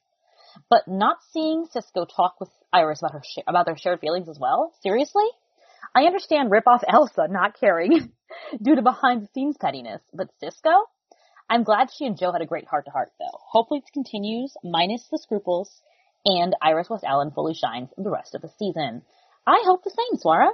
But 0.69 0.88
not 0.88 1.17
seeing 1.32 1.65
Cisco 1.71 2.05
talk 2.05 2.39
with 2.39 2.49
Iris 2.71 2.99
about 3.01 3.13
her 3.13 3.24
sh- 3.24 3.43
about 3.47 3.65
their 3.65 3.78
shared 3.78 4.01
feelings 4.01 4.30
as 4.30 4.38
well. 4.39 4.74
Seriously, 4.82 5.26
I 5.95 6.03
understand 6.03 6.51
rip 6.51 6.67
off 6.67 6.84
Elsa 6.88 7.28
not 7.30 7.59
caring 7.59 8.11
due 8.61 8.76
to 8.76 8.82
behind 8.82 9.24
the 9.24 9.30
scenes 9.34 9.57
pettiness, 9.59 10.01
but 10.13 10.30
Cisco. 10.39 10.69
I'm 11.49 11.63
glad 11.63 11.89
she 11.91 12.05
and 12.05 12.17
Joe 12.17 12.32
had 12.32 12.41
a 12.41 12.47
great 12.47 12.67
heart 12.67 12.86
to 12.86 12.91
heart 12.91 13.11
though. 13.19 13.38
Hopefully 13.51 13.82
it 13.86 13.93
continues 13.93 14.53
minus 14.63 15.07
the 15.11 15.17
scruples 15.17 15.82
and 16.26 16.55
Iris 16.61 16.89
West 16.89 17.03
Allen 17.03 17.32
fully 17.32 17.53
shines 17.53 17.89
the 17.97 18.09
rest 18.09 18.36
of 18.36 18.41
the 18.41 18.51
season. 18.57 19.01
I 19.45 19.61
hope 19.65 19.84
the 19.84 19.91
same, 19.91 20.19
Swara. 20.19 20.49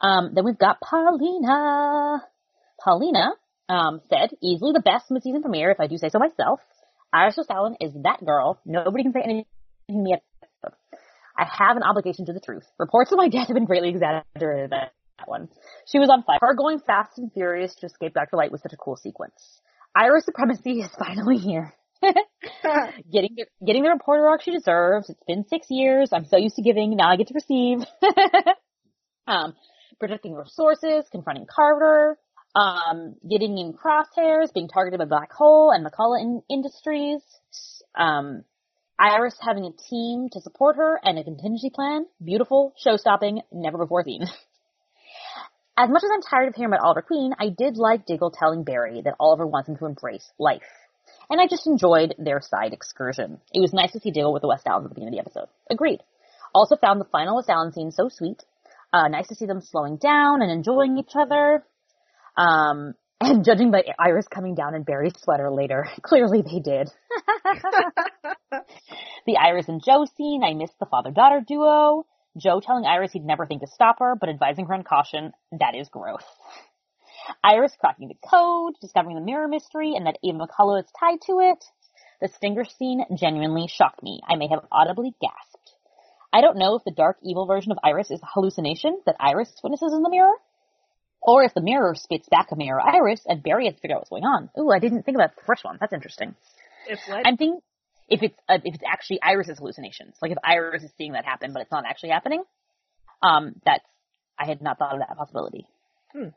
Um, 0.00 0.32
then 0.34 0.44
we've 0.44 0.58
got 0.58 0.80
Paulina. 0.80 2.22
Paulina 2.82 3.32
um, 3.68 4.00
said, 4.08 4.30
easily 4.42 4.72
the 4.72 4.80
best 4.80 5.10
in 5.10 5.14
the 5.14 5.20
season 5.20 5.42
premiere, 5.42 5.70
if 5.70 5.80
I 5.80 5.86
do 5.86 5.96
say 5.98 6.08
so 6.08 6.18
myself. 6.18 6.60
Iris 7.12 7.36
West 7.36 7.50
Allen 7.50 7.76
is 7.80 7.92
that 8.02 8.24
girl. 8.24 8.60
Nobody 8.64 9.04
can 9.04 9.12
say 9.12 9.22
anything 9.22 9.44
to 9.88 9.94
me. 9.94 10.16
I 11.36 11.44
have 11.50 11.76
an 11.76 11.82
obligation 11.82 12.26
to 12.26 12.32
the 12.32 12.40
truth. 12.40 12.64
Reports 12.78 13.12
of 13.12 13.18
my 13.18 13.28
death 13.30 13.48
have 13.48 13.54
been 13.54 13.64
greatly 13.64 13.90
exaggerated. 13.90 14.70
That, 14.70 14.92
that 15.18 15.28
one. 15.28 15.48
She 15.86 15.98
was 15.98 16.08
on 16.10 16.22
fire. 16.22 16.38
Her 16.40 16.54
going 16.54 16.80
fast 16.80 17.18
and 17.18 17.32
furious 17.32 17.74
to 17.76 17.86
escape 17.86 18.14
Dr. 18.14 18.36
Light 18.36 18.52
was 18.52 18.62
such 18.62 18.72
a 18.72 18.76
cool 18.76 18.96
sequence. 18.96 19.60
Iris 19.94 20.24
supremacy 20.24 20.80
is 20.80 20.90
finally 20.98 21.38
here. 21.38 21.72
getting 22.02 23.34
the, 23.36 23.46
getting 23.64 23.82
the 23.82 23.88
reporter 23.88 24.26
arc 24.26 24.42
she 24.42 24.50
deserves. 24.50 25.08
It's 25.08 25.22
been 25.26 25.46
six 25.48 25.68
years. 25.70 26.10
I'm 26.12 26.26
so 26.26 26.36
used 26.36 26.56
to 26.56 26.62
giving. 26.62 26.96
Now 26.96 27.10
I 27.10 27.16
get 27.16 27.28
to 27.28 27.34
receive. 27.34 27.78
um, 29.26 29.54
protecting 29.98 30.34
resources, 30.34 31.06
confronting 31.10 31.46
Carter, 31.48 32.18
um, 32.54 33.16
getting 33.28 33.58
in 33.58 33.72
crosshairs, 33.74 34.52
being 34.52 34.68
targeted 34.68 34.98
by 34.98 35.06
Black 35.06 35.32
Hole 35.32 35.70
and 35.70 35.84
McCullough 35.84 36.20
in- 36.20 36.42
Industries, 36.48 37.20
um, 37.94 38.44
Iris 38.98 39.36
having 39.40 39.64
a 39.64 39.72
team 39.90 40.28
to 40.32 40.40
support 40.40 40.76
her 40.76 41.00
and 41.02 41.18
a 41.18 41.24
contingency 41.24 41.70
plan. 41.70 42.06
Beautiful, 42.24 42.74
show-stopping, 42.78 43.42
never 43.52 43.78
before 43.78 44.04
seen. 44.04 44.22
As 45.76 45.90
much 45.90 46.04
as 46.04 46.10
I'm 46.14 46.22
tired 46.22 46.48
of 46.48 46.54
hearing 46.54 46.72
about 46.72 46.84
Oliver 46.84 47.02
Queen, 47.02 47.32
I 47.36 47.48
did 47.48 47.76
like 47.76 48.06
Diggle 48.06 48.30
telling 48.30 48.62
Barry 48.62 49.02
that 49.02 49.16
Oliver 49.18 49.44
wants 49.44 49.68
him 49.68 49.76
to 49.78 49.86
embrace 49.86 50.30
life. 50.38 50.62
And 51.28 51.40
I 51.40 51.48
just 51.48 51.66
enjoyed 51.66 52.14
their 52.16 52.40
side 52.40 52.72
excursion. 52.72 53.40
It 53.52 53.58
was 53.58 53.72
nice 53.72 53.90
to 53.92 53.98
see 53.98 54.12
Diggle 54.12 54.32
with 54.32 54.42
the 54.42 54.48
West 54.48 54.68
Allens 54.68 54.84
at 54.84 54.90
the 54.90 54.94
beginning 54.94 55.18
of 55.18 55.24
the 55.24 55.30
episode. 55.30 55.48
Agreed. 55.68 56.00
Also 56.54 56.76
found 56.76 57.00
the 57.00 57.06
final 57.06 57.34
West 57.34 57.50
Allen 57.50 57.72
scene 57.72 57.90
so 57.90 58.08
sweet. 58.08 58.44
Uh, 58.92 59.08
nice 59.08 59.26
to 59.26 59.34
see 59.34 59.46
them 59.46 59.60
slowing 59.60 59.96
down 59.96 60.42
and 60.42 60.52
enjoying 60.52 60.96
each 60.96 61.16
other. 61.16 61.64
Um, 62.36 62.94
and 63.20 63.44
judging 63.44 63.70
by 63.70 63.84
Iris 63.98 64.26
coming 64.28 64.54
down 64.54 64.74
in 64.74 64.82
Barry's 64.82 65.14
sweater 65.22 65.50
later, 65.50 65.86
clearly 66.02 66.42
they 66.42 66.60
did. 66.60 66.90
the 69.26 69.36
Iris 69.38 69.68
and 69.68 69.82
Joe 69.84 70.06
scene, 70.16 70.42
I 70.44 70.54
missed 70.54 70.78
the 70.78 70.86
father-daughter 70.86 71.44
duo. 71.46 72.06
Joe 72.36 72.60
telling 72.60 72.84
Iris 72.84 73.12
he'd 73.12 73.24
never 73.24 73.46
think 73.46 73.60
to 73.60 73.68
stop 73.68 74.00
her, 74.00 74.14
but 74.18 74.28
advising 74.28 74.66
her 74.66 74.74
on 74.74 74.82
caution, 74.82 75.32
that 75.52 75.74
is 75.74 75.88
growth. 75.88 76.24
Iris 77.42 77.72
cracking 77.78 78.08
the 78.08 78.28
code, 78.28 78.74
discovering 78.80 79.16
the 79.16 79.22
mirror 79.22 79.48
mystery, 79.48 79.94
and 79.94 80.06
that 80.06 80.18
Ava 80.24 80.38
McCullough 80.38 80.80
is 80.80 80.90
tied 80.98 81.20
to 81.26 81.38
it. 81.40 81.64
The 82.20 82.28
stinger 82.28 82.64
scene 82.64 83.04
genuinely 83.16 83.68
shocked 83.68 84.02
me. 84.02 84.20
I 84.28 84.36
may 84.36 84.48
have 84.48 84.66
audibly 84.70 85.14
gasped. 85.20 85.72
I 86.32 86.40
don't 86.40 86.58
know 86.58 86.74
if 86.74 86.84
the 86.84 86.90
dark 86.90 87.18
evil 87.22 87.46
version 87.46 87.70
of 87.70 87.78
Iris 87.84 88.10
is 88.10 88.20
a 88.20 88.26
hallucination 88.26 89.00
that 89.06 89.16
Iris 89.20 89.52
witnesses 89.62 89.92
in 89.94 90.02
the 90.02 90.10
mirror, 90.10 90.34
or 91.24 91.42
if 91.42 91.54
the 91.54 91.62
mirror 91.62 91.94
spits 91.94 92.28
back 92.28 92.52
a 92.52 92.56
mirror 92.56 92.80
Iris 92.80 93.22
and 93.26 93.42
Barry 93.42 93.66
has 93.66 93.74
to 93.74 93.80
figure 93.80 93.96
out 93.96 94.00
what's 94.00 94.10
going 94.10 94.24
on. 94.24 94.50
Ooh, 94.58 94.70
I 94.70 94.78
didn't 94.78 95.02
think 95.04 95.16
about 95.16 95.34
the 95.34 95.42
first 95.46 95.64
one. 95.64 95.78
That's 95.80 95.92
interesting. 95.92 96.34
If 96.86 97.00
what? 97.08 97.26
I'm 97.26 97.36
thinking 97.36 97.60
if 98.08 98.22
it's 98.22 98.36
uh, 98.48 98.58
if 98.62 98.74
it's 98.74 98.84
actually 98.86 99.22
Iris's 99.22 99.58
hallucinations, 99.58 100.14
like 100.20 100.30
if 100.30 100.38
Iris 100.44 100.82
is 100.82 100.90
seeing 100.98 101.12
that 101.12 101.24
happen, 101.24 101.52
but 101.52 101.62
it's 101.62 101.72
not 101.72 101.84
actually 101.86 102.10
happening. 102.10 102.44
Um, 103.22 103.54
that's 103.64 103.84
I 104.38 104.46
had 104.46 104.60
not 104.60 104.78
thought 104.78 104.92
of 104.92 105.00
that 105.00 105.16
possibility. 105.16 105.66
Hmm. 106.12 106.28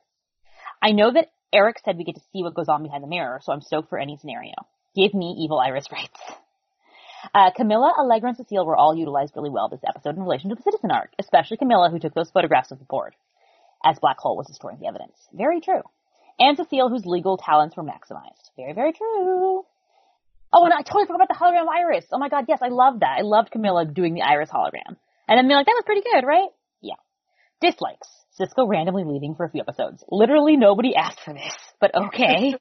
I 0.82 0.92
know 0.92 1.12
that 1.12 1.32
Eric 1.54 1.78
said 1.84 1.98
we 1.98 2.04
get 2.04 2.16
to 2.16 2.22
see 2.32 2.44
what 2.44 2.54
goes 2.54 2.70
on 2.70 2.84
behind 2.84 3.04
the 3.04 3.08
mirror, 3.08 3.40
so 3.44 3.52
I'm 3.52 3.62
stoked 3.62 3.90
for 3.90 4.00
any 4.00 4.18
scenario. 4.18 4.54
Give 4.96 5.14
me 5.14 5.36
evil 5.40 5.60
Iris 5.60 5.88
rights. 5.92 6.20
Uh, 7.34 7.52
Camilla, 7.56 7.94
Allegra, 7.98 8.30
and 8.30 8.38
Cecile 8.38 8.66
were 8.66 8.78
all 8.78 8.96
utilized 8.96 9.34
really 9.36 9.50
well 9.50 9.68
this 9.68 9.82
episode 9.86 10.16
in 10.16 10.24
relation 10.24 10.50
to 10.50 10.56
the 10.56 10.62
citizen 10.62 10.92
arc, 10.92 11.12
especially 11.20 11.58
Camilla, 11.58 11.90
who 11.90 12.00
took 12.00 12.14
those 12.14 12.32
photographs 12.32 12.72
of 12.72 12.80
the 12.80 12.86
board, 12.86 13.16
as 13.84 14.00
Black 14.00 14.18
Hole 14.20 14.38
was 14.38 14.48
destroying 14.48 14.80
the 14.80 14.88
evidence. 14.88 15.18
Very 15.34 15.62
true. 15.62 15.82
And 16.40 16.58
Cecile, 16.58 16.90
whose 16.90 17.06
legal 17.06 17.38
talents 17.38 17.76
were 17.76 17.84
maximized. 17.84 18.52
Very, 18.56 18.74
very 18.74 18.94
true. 18.94 19.64
Oh, 20.54 20.64
and 20.64 20.74
I 20.74 20.82
totally 20.82 21.06
forgot 21.06 21.24
about 21.24 21.28
the 21.30 21.36
hologram 21.36 21.68
Iris. 21.68 22.06
Oh 22.12 22.20
my 22.20 22.30
god, 22.30 22.46
yes, 22.48 22.60
I 22.62 22.70
loved 22.70 23.02
that. 23.02 23.18
I 23.20 23.22
loved 23.22 23.52
Camilla 23.52 23.86
doing 23.86 24.14
the 24.14 24.22
Iris 24.22 24.50
hologram. 24.50 24.96
And 25.28 25.38
then 25.38 25.48
being 25.48 25.58
like, 25.58 25.66
that 25.66 25.76
was 25.76 25.84
pretty 25.86 26.04
good, 26.10 26.26
right? 26.26 26.50
Yeah. 26.82 26.96
Dislikes. 27.60 28.08
Cisco 28.32 28.68
randomly 28.68 29.04
leaving 29.04 29.36
for 29.36 29.46
a 29.46 29.50
few 29.50 29.62
episodes. 29.62 30.04
Literally 30.10 30.58
nobody 30.58 30.96
asked 30.96 31.20
for 31.26 31.34
this, 31.34 31.56
but 31.82 31.94
okay. 31.96 32.56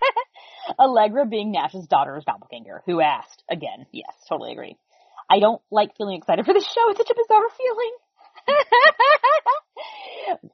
Allegra 0.78 1.24
being 1.24 1.50
Nash's 1.50 1.86
daughter's 1.86 2.24
doppelganger. 2.24 2.82
Who 2.84 3.00
asked? 3.00 3.42
Again, 3.50 3.86
yes, 3.90 4.12
totally 4.28 4.52
agree. 4.52 4.76
I 5.30 5.40
don't 5.40 5.62
like 5.70 5.96
feeling 5.96 6.16
excited 6.16 6.44
for 6.44 6.52
this 6.52 6.64
show. 6.64 6.90
It's 6.90 6.98
such 6.98 7.10
a 7.10 7.14
bizarre 7.14 7.48
feeling. 7.56 7.92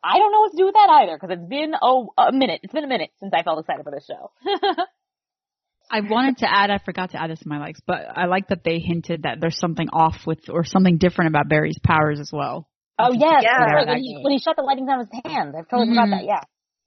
I 0.04 0.18
don't 0.18 0.32
know 0.32 0.40
what 0.40 0.50
to 0.52 0.56
do 0.56 0.64
with 0.66 0.74
that 0.74 0.88
either, 1.02 1.16
because 1.20 1.36
it's 1.36 1.48
been, 1.48 1.72
oh, 1.82 2.10
a 2.16 2.32
minute. 2.32 2.60
It's 2.62 2.72
been 2.72 2.84
a 2.84 2.88
minute 2.88 3.10
since 3.20 3.32
I 3.34 3.42
felt 3.42 3.58
excited 3.60 3.82
for 3.84 3.90
this 3.90 4.06
show. 4.06 4.30
I 5.90 6.00
wanted 6.00 6.38
to 6.38 6.46
add, 6.50 6.70
I 6.70 6.78
forgot 6.78 7.10
to 7.10 7.20
add 7.20 7.30
this 7.30 7.40
to 7.40 7.48
my 7.48 7.58
likes, 7.58 7.80
but 7.86 8.00
I 8.14 8.26
like 8.26 8.48
that 8.48 8.64
they 8.64 8.78
hinted 8.78 9.24
that 9.24 9.38
there's 9.40 9.58
something 9.58 9.88
off 9.92 10.26
with, 10.26 10.48
or 10.48 10.64
something 10.64 10.96
different 10.98 11.28
about 11.30 11.48
Barry's 11.48 11.78
powers 11.82 12.20
as 12.20 12.30
well. 12.32 12.68
Oh 12.98 13.12
yes, 13.12 13.42
Yeah. 13.42 13.60
right. 13.60 13.86
When 13.86 13.98
he, 13.98 14.18
when 14.22 14.32
he 14.32 14.38
shot 14.38 14.56
the 14.56 14.62
lightning 14.62 14.86
down 14.86 15.00
his 15.00 15.08
hands, 15.24 15.54
I've 15.58 15.68
totally 15.68 15.88
Mhm. 15.88 15.94
forgot 15.94 16.10
that. 16.10 16.24
Yeah, 16.24 16.40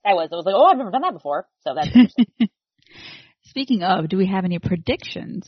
I 0.05 0.13
was. 0.13 0.29
I 0.31 0.35
was 0.35 0.45
like, 0.45 0.55
oh, 0.55 0.65
I've 0.65 0.77
never 0.77 0.91
done 0.91 1.01
that 1.01 1.13
before. 1.13 1.47
So 1.61 1.73
that's 1.75 1.87
interesting. 1.93 2.27
Speaking 3.43 3.83
of, 3.83 4.07
do 4.09 4.17
we 4.17 4.27
have 4.27 4.45
any 4.45 4.59
predictions? 4.59 5.45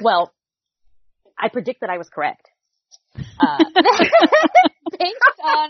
well. 0.00 0.32
I 1.38 1.48
predict 1.48 1.82
that 1.82 1.90
I 1.90 1.98
was 1.98 2.08
correct. 2.08 2.48
Uh, 3.40 3.58
based 4.98 5.40
on 5.44 5.68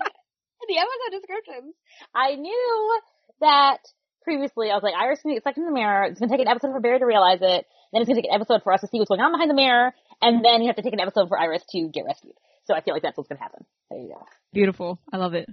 the 0.68 0.78
episode 0.78 1.20
descriptions, 1.20 1.74
I 2.14 2.34
knew 2.34 3.00
that 3.40 3.78
previously. 4.22 4.70
I 4.70 4.74
was 4.74 4.82
like, 4.82 4.94
Iris 4.94 5.22
can 5.22 5.32
get 5.32 5.42
stuck 5.42 5.56
in 5.56 5.64
the 5.64 5.72
mirror. 5.72 6.04
It's 6.04 6.18
going 6.18 6.28
to 6.28 6.36
take 6.36 6.44
an 6.44 6.50
episode 6.50 6.72
for 6.72 6.80
Barry 6.80 6.98
to 6.98 7.06
realize 7.06 7.38
it. 7.40 7.66
Then 7.92 8.02
it's 8.02 8.08
going 8.08 8.16
to 8.16 8.22
take 8.22 8.30
an 8.30 8.34
episode 8.34 8.62
for 8.62 8.72
us 8.72 8.80
to 8.80 8.88
see 8.88 8.98
what's 8.98 9.08
going 9.08 9.20
on 9.20 9.32
behind 9.32 9.48
the 9.48 9.54
mirror, 9.54 9.94
and 10.20 10.44
then 10.44 10.60
you 10.60 10.66
have 10.66 10.76
to 10.76 10.82
take 10.82 10.92
an 10.92 11.00
episode 11.00 11.28
for 11.28 11.38
Iris 11.38 11.62
to 11.70 11.88
get 11.88 12.04
rescued. 12.04 12.34
So 12.66 12.74
I 12.74 12.80
feel 12.80 12.94
like 12.94 13.02
that's 13.02 13.16
what's 13.16 13.28
going 13.28 13.38
to 13.38 13.42
happen. 13.42 13.64
There 13.90 14.00
you 14.00 14.08
go. 14.08 14.26
Beautiful. 14.52 14.98
I 15.12 15.18
love 15.18 15.34
it. 15.34 15.48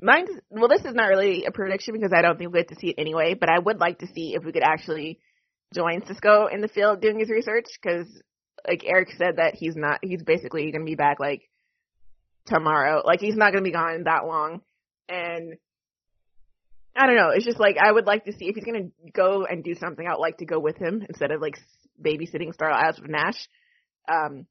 Mine's 0.00 0.30
well, 0.50 0.68
this 0.68 0.84
is 0.84 0.94
not 0.94 1.06
really 1.06 1.44
a 1.44 1.50
prediction 1.50 1.94
because 1.94 2.12
I 2.12 2.22
don't 2.22 2.38
think 2.38 2.52
we 2.52 2.60
get 2.60 2.68
to 2.68 2.76
see 2.76 2.88
it 2.88 2.96
anyway. 2.98 3.34
But 3.34 3.48
I 3.48 3.58
would 3.58 3.78
like 3.78 4.00
to 4.00 4.06
see 4.06 4.34
if 4.34 4.44
we 4.44 4.52
could 4.52 4.62
actually 4.62 5.18
join 5.74 6.04
Cisco 6.06 6.46
in 6.46 6.60
the 6.60 6.68
field 6.68 7.00
doing 7.00 7.18
his 7.18 7.30
research 7.30 7.66
because, 7.80 8.06
like 8.66 8.84
Eric 8.86 9.10
said, 9.16 9.36
that 9.36 9.54
he's 9.54 9.76
not. 9.76 9.98
He's 10.02 10.22
basically 10.22 10.70
going 10.70 10.84
to 10.84 10.90
be 10.90 10.94
back 10.94 11.18
like 11.20 11.42
tomorrow. 12.48 13.02
Like 13.04 13.20
he's 13.20 13.36
not 13.36 13.52
going 13.52 13.62
to 13.64 13.68
be 13.68 13.72
gone 13.72 14.04
that 14.04 14.26
long, 14.26 14.60
and 15.08 15.54
I 16.96 17.06
don't 17.06 17.16
know. 17.16 17.30
It's 17.34 17.44
just 17.44 17.60
like 17.60 17.76
I 17.78 17.90
would 17.92 18.06
like 18.06 18.24
to 18.24 18.32
see 18.32 18.46
if 18.46 18.54
he's 18.56 18.64
gonna 18.64 18.88
go 19.12 19.44
and 19.44 19.62
do 19.62 19.74
something. 19.74 20.06
I'd 20.06 20.18
like 20.18 20.38
to 20.38 20.46
go 20.46 20.58
with 20.58 20.76
him 20.76 21.04
instead 21.08 21.30
of 21.30 21.40
like 21.40 21.58
babysitting 22.04 22.52
Starlight 22.54 22.86
Eyes 22.86 23.00
with 23.00 23.10
Nash. 23.10 23.48
Um, 24.10 24.46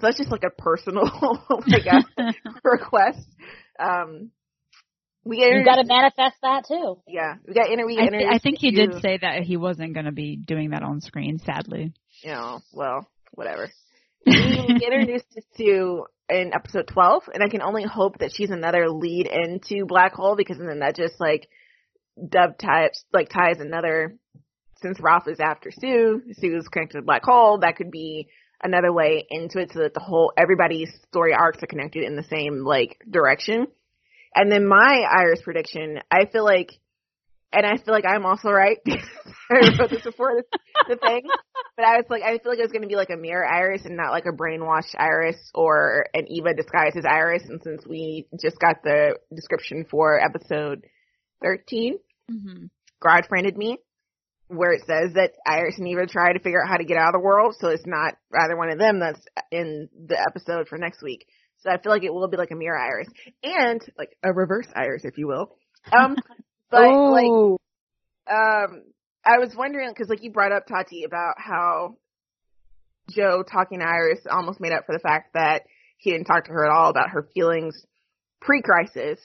so 0.00 0.06
that's 0.06 0.18
just 0.18 0.30
like 0.30 0.44
a 0.44 0.50
personal, 0.50 1.04
I 1.72 1.78
guess, 1.80 2.04
request. 2.64 3.18
Um, 3.78 4.30
we 5.24 5.38
You 5.38 5.64
got 5.64 5.76
to 5.76 5.84
manifest 5.86 6.36
that 6.42 6.64
too. 6.66 6.98
yeah, 7.06 7.34
we 7.46 7.52
got 7.54 7.70
inter- 7.70 7.86
we 7.86 7.98
I, 7.98 8.02
introduced 8.04 8.30
th- 8.30 8.34
I 8.34 8.38
think 8.38 8.58
he 8.58 8.68
you- 8.70 8.76
did 8.92 9.02
say 9.02 9.18
that 9.20 9.42
he 9.42 9.56
wasn't 9.56 9.94
going 9.94 10.06
to 10.06 10.12
be 10.12 10.36
doing 10.36 10.70
that 10.70 10.82
on 10.82 11.00
screen, 11.00 11.38
sadly. 11.38 11.92
you 12.22 12.30
know, 12.30 12.60
well, 12.72 13.08
whatever. 13.32 13.70
We 14.26 14.78
get 14.78 14.92
introduced 14.92 15.30
to 15.32 15.42
Sue 15.56 16.04
in 16.28 16.52
episode 16.54 16.88
12, 16.88 17.24
and 17.32 17.42
I 17.42 17.48
can 17.48 17.62
only 17.62 17.84
hope 17.84 18.18
that 18.18 18.32
she's 18.32 18.50
another 18.50 18.90
lead 18.90 19.26
into 19.26 19.86
Black 19.86 20.12
Hole 20.12 20.36
because 20.36 20.58
then 20.58 20.80
that 20.80 20.96
just 20.96 21.18
like 21.20 21.48
dub 22.28 22.58
ties 22.58 23.04
like 23.12 23.28
ties 23.28 23.60
another. 23.60 24.16
Since 24.80 25.00
Ralph 25.00 25.26
is 25.26 25.40
after 25.40 25.72
Sue, 25.72 26.22
Sue's 26.34 26.68
connected 26.68 26.98
to 26.98 27.02
Black 27.02 27.24
Hole. 27.24 27.58
That 27.58 27.74
could 27.76 27.90
be 27.90 28.28
another 28.62 28.92
way 28.92 29.26
into 29.28 29.58
it, 29.58 29.72
so 29.72 29.80
that 29.80 29.94
the 29.94 30.00
whole 30.00 30.32
everybody's 30.36 30.92
story 31.08 31.32
arcs 31.34 31.62
are 31.62 31.66
connected 31.66 32.04
in 32.04 32.14
the 32.14 32.22
same 32.22 32.64
like 32.64 32.98
direction. 33.10 33.66
And 34.34 34.52
then 34.52 34.68
my 34.68 35.04
Iris 35.10 35.42
prediction, 35.42 35.98
I 36.10 36.26
feel 36.26 36.44
like, 36.44 36.70
and 37.52 37.66
I 37.66 37.76
feel 37.76 37.94
like 37.94 38.06
I'm 38.06 38.26
also 38.26 38.50
right. 38.50 38.78
I 38.86 39.76
wrote 39.78 39.90
this 39.90 40.02
before 40.02 40.34
the, 40.36 40.58
the 40.88 40.96
thing. 40.96 41.22
But 41.76 41.86
I 41.86 41.96
was 41.98 42.06
like, 42.10 42.24
I 42.24 42.38
feel 42.38 42.50
like 42.50 42.58
it 42.58 42.62
was 42.62 42.72
going 42.72 42.82
to 42.82 42.88
be 42.88 42.96
like 42.96 43.10
a 43.10 43.16
mirror 43.16 43.46
iris 43.46 43.84
and 43.84 43.96
not 43.96 44.10
like 44.10 44.24
a 44.26 44.36
brainwashed 44.36 44.96
iris 44.98 45.36
or 45.54 46.06
an 46.12 46.26
Eva 46.26 46.52
disguised 46.52 46.96
as 46.96 47.04
iris. 47.08 47.44
And 47.48 47.62
since 47.62 47.86
we 47.86 48.26
just 48.42 48.58
got 48.58 48.82
the 48.82 49.16
description 49.32 49.86
for 49.88 50.18
episode 50.20 50.82
13, 51.40 52.00
Mm-hmm. 52.30 52.66
Grodd 53.02 53.28
friended 53.28 53.56
me, 53.56 53.78
where 54.48 54.72
it 54.72 54.82
says 54.86 55.14
that 55.14 55.32
Iris 55.46 55.78
and 55.78 55.88
Eva 55.88 56.06
try 56.06 56.32
to 56.32 56.40
figure 56.40 56.62
out 56.62 56.68
how 56.68 56.76
to 56.76 56.84
get 56.84 56.96
out 56.96 57.14
of 57.14 57.20
the 57.20 57.24
world. 57.24 57.54
So 57.58 57.68
it's 57.68 57.86
not 57.86 58.14
either 58.38 58.56
one 58.56 58.70
of 58.70 58.78
them 58.78 59.00
that's 59.00 59.20
in 59.50 59.88
the 60.06 60.18
episode 60.20 60.68
for 60.68 60.78
next 60.78 61.02
week. 61.02 61.26
So 61.60 61.70
I 61.70 61.80
feel 61.80 61.92
like 61.92 62.04
it 62.04 62.12
will 62.12 62.28
be 62.28 62.36
like 62.36 62.50
a 62.50 62.56
mirror 62.56 62.78
iris 62.78 63.08
and 63.42 63.80
like 63.96 64.16
a 64.22 64.32
reverse 64.32 64.68
iris, 64.74 65.04
if 65.04 65.18
you 65.18 65.26
will. 65.26 65.56
Um, 65.92 66.16
but 66.70 66.80
like, 67.10 67.30
um, 68.30 68.82
I 69.24 69.38
was 69.38 69.54
wondering 69.56 69.90
because 69.90 70.08
like 70.08 70.22
you 70.22 70.30
brought 70.30 70.52
up 70.52 70.66
Tati 70.66 71.04
about 71.04 71.34
how 71.38 71.96
Joe 73.10 73.42
talking 73.42 73.80
to 73.80 73.86
Iris 73.86 74.20
almost 74.30 74.60
made 74.60 74.72
up 74.72 74.86
for 74.86 74.94
the 74.94 75.00
fact 75.00 75.34
that 75.34 75.62
he 75.98 76.10
didn't 76.12 76.26
talk 76.26 76.44
to 76.44 76.52
her 76.52 76.64
at 76.64 76.70
all 76.70 76.90
about 76.90 77.10
her 77.10 77.28
feelings 77.34 77.84
pre-crisis. 78.40 79.18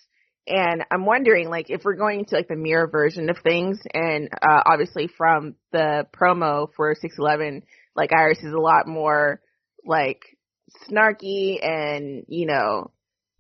And 0.46 0.84
I'm 0.92 1.06
wondering, 1.06 1.50
like, 1.50 1.70
if 1.70 1.84
we're 1.86 1.96
going 1.96 2.26
to 2.26 2.36
like 2.36 2.50
the 2.50 2.56
mirror 2.56 2.88
version 2.88 3.30
of 3.30 3.38
things, 3.38 3.80
and 3.94 4.30
uh, 4.42 4.62
obviously 4.66 5.08
from 5.08 5.56
the 5.72 6.06
promo 6.14 6.68
for 6.76 6.96
611, 6.96 7.64
like 7.96 8.12
Iris 8.12 8.40
is 8.40 8.54
a 8.54 8.60
lot 8.60 8.88
more 8.88 9.40
like 9.86 10.22
snarky, 10.90 11.66
and 11.66 12.26
you 12.28 12.46
know, 12.46 12.92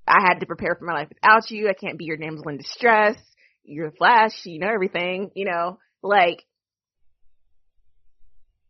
I 0.08 0.22
had 0.26 0.40
to 0.40 0.46
prepare 0.46 0.76
for 0.76 0.86
my 0.86 0.94
life 0.94 1.10
without 1.10 1.50
you. 1.52 1.68
I 1.68 1.74
can't 1.74 1.98
be 1.98 2.06
your 2.06 2.18
damsel 2.18 2.48
in 2.50 2.58
distress. 2.58 3.18
You're 3.64 3.92
the 3.92 3.96
Flash. 3.96 4.46
You 4.46 4.60
know 4.60 4.70
everything. 4.74 5.32
You 5.36 5.46
know, 5.46 5.80
like, 6.02 6.44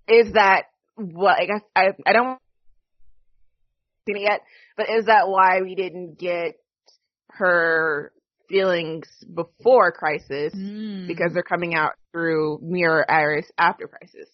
is 0.07 0.33
that 0.33 0.63
what? 0.95 1.39
Like, 1.39 1.49
I 1.75 1.81
I, 1.81 1.89
I 2.05 2.13
don't 2.13 2.39
seen 4.05 4.17
it 4.17 4.23
yet, 4.23 4.41
but 4.77 4.89
is 4.89 5.05
that 5.05 5.27
why 5.27 5.61
we 5.61 5.75
didn't 5.75 6.19
get 6.19 6.55
her 7.29 8.11
feelings 8.49 9.07
before 9.33 9.91
Crisis? 9.91 10.53
Mm. 10.53 11.07
Because 11.07 11.33
they're 11.33 11.43
coming 11.43 11.73
out 11.73 11.93
through 12.11 12.59
Mirror 12.61 13.09
Iris 13.09 13.49
after 13.57 13.87
Crisis. 13.87 14.29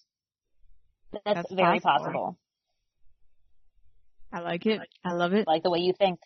That's, 1.12 1.24
That's 1.26 1.54
very 1.54 1.80
possible. 1.80 2.06
possible. 2.06 2.38
I 4.32 4.40
like 4.42 4.66
it. 4.66 4.82
I 5.04 5.14
love 5.14 5.34
it. 5.34 5.46
I 5.48 5.52
Like 5.52 5.64
the 5.64 5.72
way 5.72 5.80
you 5.80 5.94
think. 5.98 6.20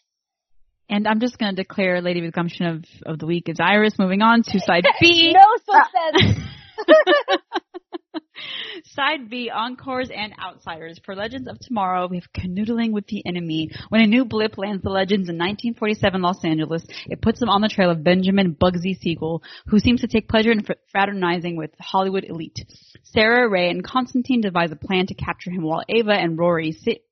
And 0.93 1.07
I'm 1.07 1.19
just 1.19 1.39
going 1.39 1.55
to 1.55 1.59
declare 1.59 2.01
Lady 2.01 2.21
with 2.21 2.35
Gumption 2.35 2.67
of, 2.67 2.85
of 3.07 3.17
the 3.17 3.25
week 3.25 3.49
is 3.49 3.57
Iris. 3.59 3.95
Moving 3.97 4.21
on 4.21 4.43
to 4.43 4.59
side 4.59 4.85
B. 5.01 5.33
No 5.33 5.41
suspense. 5.57 6.39
Side 8.85 9.27
B, 9.27 9.49
Encores 9.49 10.11
and 10.15 10.33
Outsiders. 10.39 10.99
For 11.03 11.15
Legends 11.15 11.47
of 11.47 11.57
Tomorrow, 11.57 12.09
we 12.09 12.17
have 12.17 12.31
Canoodling 12.31 12.91
with 12.91 13.07
the 13.07 13.23
Enemy. 13.25 13.71
When 13.89 14.01
a 14.01 14.07
new 14.07 14.23
blip 14.23 14.55
lands 14.57 14.83
the 14.83 14.89
Legends 14.89 15.29
in 15.29 15.37
1947 15.37 16.21
Los 16.21 16.43
Angeles, 16.45 16.83
it 17.07 17.21
puts 17.21 17.39
them 17.39 17.49
on 17.49 17.61
the 17.61 17.69
trail 17.69 17.89
of 17.89 18.03
Benjamin 18.03 18.53
Bugsy 18.53 18.95
Siegel, 18.95 19.41
who 19.67 19.79
seems 19.79 20.01
to 20.01 20.07
take 20.07 20.29
pleasure 20.29 20.51
in 20.51 20.63
fraternizing 20.91 21.55
with 21.55 21.71
the 21.75 21.83
Hollywood 21.83 22.25
elite. 22.25 22.59
Sara, 23.03 23.49
Ray, 23.49 23.69
and 23.69 23.83
Constantine 23.83 24.41
devise 24.41 24.71
a 24.71 24.75
plan 24.75 25.07
to 25.07 25.15
capture 25.15 25.49
him 25.49 25.63
while 25.63 25.83
Ava 25.89 26.13
and 26.13 26.37
Rory 26.37 26.71
sit 26.71 27.03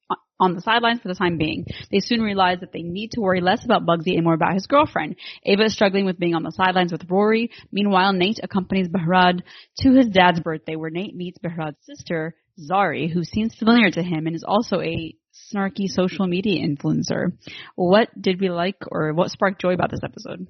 on 0.41 0.55
the 0.55 0.61
sidelines 0.61 0.99
for 1.01 1.07
the 1.07 1.15
time 1.15 1.37
being. 1.37 1.65
They 1.91 1.99
soon 1.99 2.21
realize 2.21 2.59
that 2.59 2.73
they 2.73 2.81
need 2.81 3.11
to 3.11 3.21
worry 3.21 3.39
less 3.39 3.63
about 3.63 3.85
Bugsy 3.85 4.15
and 4.15 4.23
more 4.23 4.33
about 4.33 4.55
his 4.55 4.65
girlfriend. 4.65 5.15
Ava 5.45 5.65
is 5.65 5.73
struggling 5.73 6.05
with 6.05 6.19
being 6.19 6.35
on 6.35 6.43
the 6.43 6.51
sidelines 6.51 6.91
with 6.91 7.09
Rory. 7.09 7.51
Meanwhile, 7.71 8.13
Nate 8.13 8.39
accompanies 8.41 8.89
Behrad 8.89 9.43
to 9.77 9.91
his 9.93 10.07
dad's 10.07 10.39
birthday 10.39 10.75
where 10.75 10.89
Nate 10.89 11.15
meets 11.15 11.37
Behrad's 11.37 11.85
sister, 11.85 12.35
Zari, 12.59 13.11
who 13.11 13.23
seems 13.23 13.55
familiar 13.55 13.91
to 13.91 14.03
him 14.03 14.27
and 14.27 14.35
is 14.35 14.43
also 14.45 14.81
a 14.81 15.15
snarky 15.53 15.87
social 15.87 16.27
media 16.27 16.67
influencer. 16.67 17.33
What 17.75 18.09
did 18.19 18.41
we 18.41 18.49
like 18.49 18.77
or 18.91 19.13
what 19.13 19.31
sparked 19.31 19.61
joy 19.61 19.73
about 19.73 19.91
this 19.91 20.03
episode? 20.03 20.47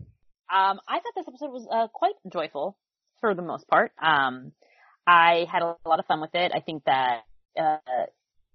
Um, 0.52 0.80
I 0.88 1.00
thought 1.00 1.14
this 1.16 1.28
episode 1.28 1.52
was 1.52 1.68
uh, 1.72 1.88
quite 1.94 2.16
joyful 2.32 2.78
for 3.20 3.36
the 3.36 3.42
most 3.42 3.68
part. 3.68 3.92
Um, 4.02 4.52
I 5.08 5.46
had 5.52 5.62
a 5.62 5.76
lot 5.86 6.00
of 6.00 6.06
fun 6.06 6.22
with 6.22 6.32
it. 6.34 6.52
I 6.54 6.60
think 6.60 6.84
that 6.86 7.22
uh, 7.60 7.78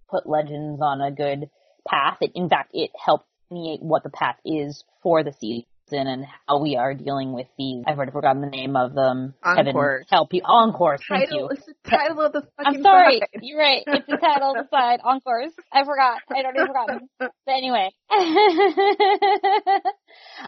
put 0.08 0.28
Legends 0.28 0.80
on 0.82 1.00
a 1.00 1.10
good 1.10 1.50
path. 1.88 2.18
It, 2.20 2.32
in 2.34 2.48
fact, 2.48 2.70
it 2.74 2.90
helped 3.02 3.26
delineate 3.48 3.82
what 3.82 4.02
the 4.02 4.10
path 4.10 4.36
is 4.44 4.84
for 5.02 5.22
the 5.22 5.32
season 5.40 5.66
and 5.90 6.26
how 6.48 6.58
we 6.58 6.76
are 6.76 6.94
dealing 6.94 7.32
with 7.32 7.46
these. 7.56 7.84
I've 7.86 7.96
already 7.96 8.12
forgotten 8.12 8.40
the 8.40 8.48
name 8.48 8.76
of 8.76 8.94
them. 8.94 9.34
Kevin, 9.44 9.68
Encores. 9.68 10.06
help 10.10 10.32
you. 10.32 10.42
Encore. 10.44 10.98
Thank 11.08 11.28
Title, 11.28 11.38
you. 11.38 11.48
it's 11.50 11.66
the 11.66 11.74
title 11.88 12.20
of 12.22 12.32
the 12.32 12.40
fucking 12.56 12.76
I'm 12.76 12.82
sorry. 12.82 13.20
side. 13.20 13.40
You're 13.42 13.58
right. 13.58 13.84
It's 13.86 14.06
the 14.06 14.16
title 14.16 14.50
of 14.50 14.56
the 14.56 14.68
side. 14.76 15.00
Encores. 15.04 15.52
I 15.72 15.84
forgot. 15.84 16.20
I 16.34 16.42
don't 16.42 16.56
even 16.56 16.66
forgot. 16.66 17.02
But 17.18 17.32
anyway. 17.48 17.90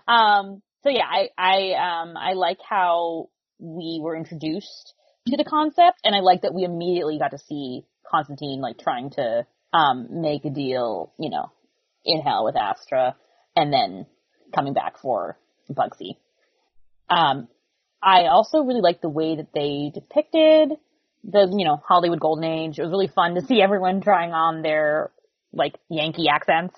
um, 0.09 0.63
so 0.83 0.91
yeah, 0.91 1.07
I, 1.09 1.29
I, 1.39 2.03
um, 2.03 2.17
I 2.17 2.33
like 2.33 2.59
how 2.69 3.29
we 3.61 4.01
were 4.03 4.17
introduced 4.17 4.95
to 5.29 5.37
the 5.37 5.45
concept 5.45 6.01
and 6.05 6.15
I 6.15 6.21
like 6.21 6.43
that 6.43 6.55
we 6.55 6.65
immediately 6.65 7.19
got 7.19 7.33
to 7.33 7.39
see 7.39 7.85
Constantine 8.11 8.61
like 8.61 8.79
trying 8.79 9.11
to, 9.11 9.47
um, 9.73 10.23
make 10.23 10.45
a 10.45 10.51
deal, 10.51 11.13
you 11.19 11.31
know, 11.31 11.51
in 12.05 12.21
hell 12.21 12.45
with 12.45 12.57
Astra 12.57 13.17
and 13.55 13.73
then 13.73 14.07
coming 14.55 14.73
back 14.73 14.99
for 14.99 15.39
Bugsy. 15.71 16.17
Um, 17.11 17.49
I 18.03 18.27
also 18.27 18.63
really 18.63 18.81
like 18.81 19.01
the 19.01 19.09
way 19.09 19.37
that 19.37 19.53
they 19.53 19.91
depicted 19.93 20.79
the, 21.25 21.53
you 21.57 21.65
know, 21.67 21.83
Hollywood 21.85 22.21
Golden 22.21 22.45
Age. 22.45 22.79
It 22.79 22.83
was 22.83 22.91
really 22.91 23.09
fun 23.09 23.35
to 23.35 23.43
see 23.43 23.61
everyone 23.61 24.01
trying 24.01 24.33
on 24.33 24.63
their, 24.63 25.11
like, 25.53 25.75
Yankee 25.89 26.29
accents, 26.29 26.77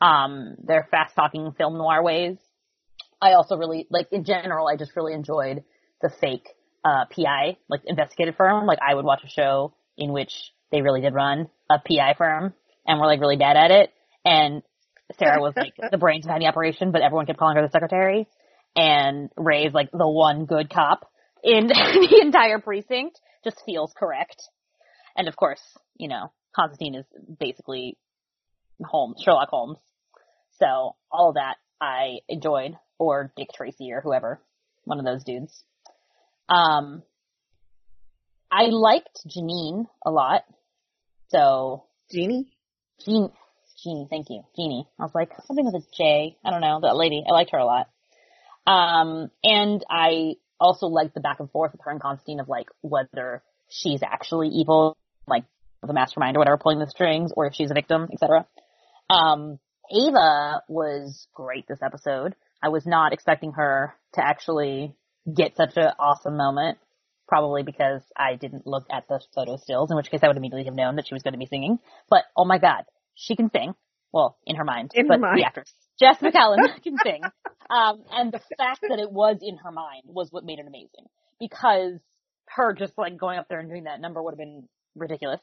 um, 0.00 0.54
their 0.62 0.86
fast 0.90 1.14
talking 1.16 1.52
film 1.52 1.76
noir 1.76 2.02
ways. 2.02 2.36
I 3.20 3.32
also 3.32 3.56
really, 3.56 3.86
like, 3.90 4.08
in 4.12 4.24
general, 4.24 4.68
I 4.68 4.76
just 4.76 4.94
really 4.96 5.12
enjoyed 5.12 5.64
the 6.00 6.10
fake, 6.20 6.48
uh, 6.84 7.06
PI, 7.10 7.56
like, 7.68 7.82
investigative 7.86 8.36
firm. 8.36 8.66
Like, 8.66 8.78
I 8.86 8.94
would 8.94 9.04
watch 9.04 9.22
a 9.24 9.28
show 9.28 9.74
in 9.96 10.12
which 10.12 10.52
they 10.74 10.82
really 10.82 11.00
did 11.00 11.14
run 11.14 11.48
a 11.70 11.78
PI 11.78 12.14
firm 12.18 12.52
and 12.84 12.98
were, 12.98 13.06
like, 13.06 13.20
really 13.20 13.36
bad 13.36 13.56
at 13.56 13.70
it. 13.70 13.90
And 14.24 14.62
Sara 15.18 15.40
was, 15.40 15.54
like, 15.56 15.74
the 15.90 15.98
brains 15.98 16.26
behind 16.26 16.42
the 16.42 16.48
operation, 16.48 16.90
but 16.90 17.00
everyone 17.00 17.26
kept 17.26 17.38
calling 17.38 17.56
her 17.56 17.62
the 17.62 17.70
secretary. 17.70 18.26
And 18.74 19.30
Ray's, 19.36 19.72
like, 19.72 19.90
the 19.92 20.08
one 20.08 20.46
good 20.46 20.68
cop 20.68 21.08
in 21.44 21.66
the 21.68 22.18
entire 22.22 22.58
precinct 22.58 23.20
just 23.44 23.62
feels 23.64 23.92
correct. 23.96 24.42
And 25.16 25.28
of 25.28 25.36
course, 25.36 25.60
you 25.96 26.08
know, 26.08 26.32
Constantine 26.56 26.96
is 26.96 27.06
basically 27.38 27.96
Holmes, 28.82 29.22
Sherlock 29.24 29.50
Holmes. 29.50 29.78
So 30.58 30.96
all 31.12 31.28
of 31.28 31.34
that 31.34 31.56
I 31.80 32.18
enjoyed, 32.28 32.76
or 32.98 33.32
Dick 33.36 33.48
Tracy 33.54 33.92
or 33.92 34.00
whoever, 34.00 34.40
one 34.84 34.98
of 34.98 35.04
those 35.04 35.22
dudes. 35.22 35.64
Um, 36.48 37.02
I 38.50 38.66
liked 38.66 39.20
Janine 39.26 39.86
a 40.04 40.10
lot. 40.10 40.42
So 41.34 41.82
Genie? 42.12 42.46
Jean, 43.04 43.28
Jeannie, 43.82 44.06
thank 44.08 44.30
you, 44.30 44.44
Jeannie. 44.54 44.86
I 45.00 45.02
was 45.02 45.14
like 45.16 45.32
something 45.48 45.64
with 45.64 45.74
a 45.74 45.84
J. 45.96 46.36
I 46.44 46.50
don't 46.50 46.60
know 46.60 46.78
that 46.82 46.94
lady. 46.94 47.24
I 47.28 47.32
liked 47.32 47.50
her 47.50 47.58
a 47.58 47.64
lot. 47.64 47.88
Um, 48.68 49.32
and 49.42 49.84
I 49.90 50.34
also 50.60 50.86
liked 50.86 51.14
the 51.14 51.20
back 51.20 51.40
and 51.40 51.50
forth 51.50 51.72
with 51.72 51.80
her 51.84 51.90
and 51.90 52.00
Constantine 52.00 52.38
of 52.38 52.48
like 52.48 52.68
whether 52.82 53.42
she's 53.68 54.00
actually 54.04 54.46
evil, 54.48 54.96
like 55.26 55.42
the 55.82 55.92
mastermind 55.92 56.36
or 56.36 56.38
whatever, 56.38 56.56
pulling 56.56 56.78
the 56.78 56.86
strings, 56.86 57.32
or 57.36 57.46
if 57.46 57.54
she's 57.54 57.72
a 57.72 57.74
victim, 57.74 58.08
etc. 58.12 58.46
Um, 59.10 59.58
Ava 59.90 60.62
was 60.68 61.26
great 61.34 61.66
this 61.66 61.82
episode. 61.82 62.36
I 62.62 62.68
was 62.68 62.86
not 62.86 63.12
expecting 63.12 63.54
her 63.54 63.92
to 64.12 64.24
actually 64.24 64.94
get 65.26 65.56
such 65.56 65.76
an 65.76 65.90
awesome 65.98 66.36
moment. 66.36 66.78
Probably 67.26 67.62
because 67.62 68.02
I 68.16 68.36
didn't 68.36 68.66
look 68.66 68.84
at 68.92 69.08
the 69.08 69.20
photo 69.34 69.56
stills, 69.56 69.90
in 69.90 69.96
which 69.96 70.10
case 70.10 70.20
I 70.22 70.28
would 70.28 70.36
immediately 70.36 70.64
have 70.64 70.74
known 70.74 70.96
that 70.96 71.06
she 71.08 71.14
was 71.14 71.22
going 71.22 71.32
to 71.32 71.38
be 71.38 71.46
singing. 71.46 71.78
But 72.10 72.24
oh 72.36 72.44
my 72.44 72.58
god, 72.58 72.84
she 73.14 73.34
can 73.34 73.50
sing. 73.50 73.74
Well, 74.12 74.36
in 74.46 74.56
her 74.56 74.64
mind. 74.64 74.92
In 74.94 75.08
but 75.08 75.14
her 75.14 75.20
mind. 75.20 75.38
The 75.40 75.44
actress, 75.44 75.72
Jess 75.98 76.16
Macallan, 76.22 76.60
can 76.82 76.96
sing. 77.02 77.22
Um, 77.70 78.04
and 78.10 78.32
the 78.32 78.40
fact 78.58 78.80
that 78.88 78.98
it 78.98 79.10
was 79.10 79.38
in 79.40 79.56
her 79.56 79.72
mind 79.72 80.02
was 80.06 80.28
what 80.30 80.44
made 80.44 80.58
it 80.58 80.66
amazing. 80.66 81.06
Because 81.40 81.98
her 82.48 82.74
just 82.74 82.92
like 82.96 83.16
going 83.16 83.38
up 83.38 83.48
there 83.48 83.58
and 83.58 83.68
doing 83.68 83.84
that 83.84 84.00
number 84.00 84.22
would 84.22 84.32
have 84.32 84.38
been 84.38 84.68
ridiculous. 84.94 85.40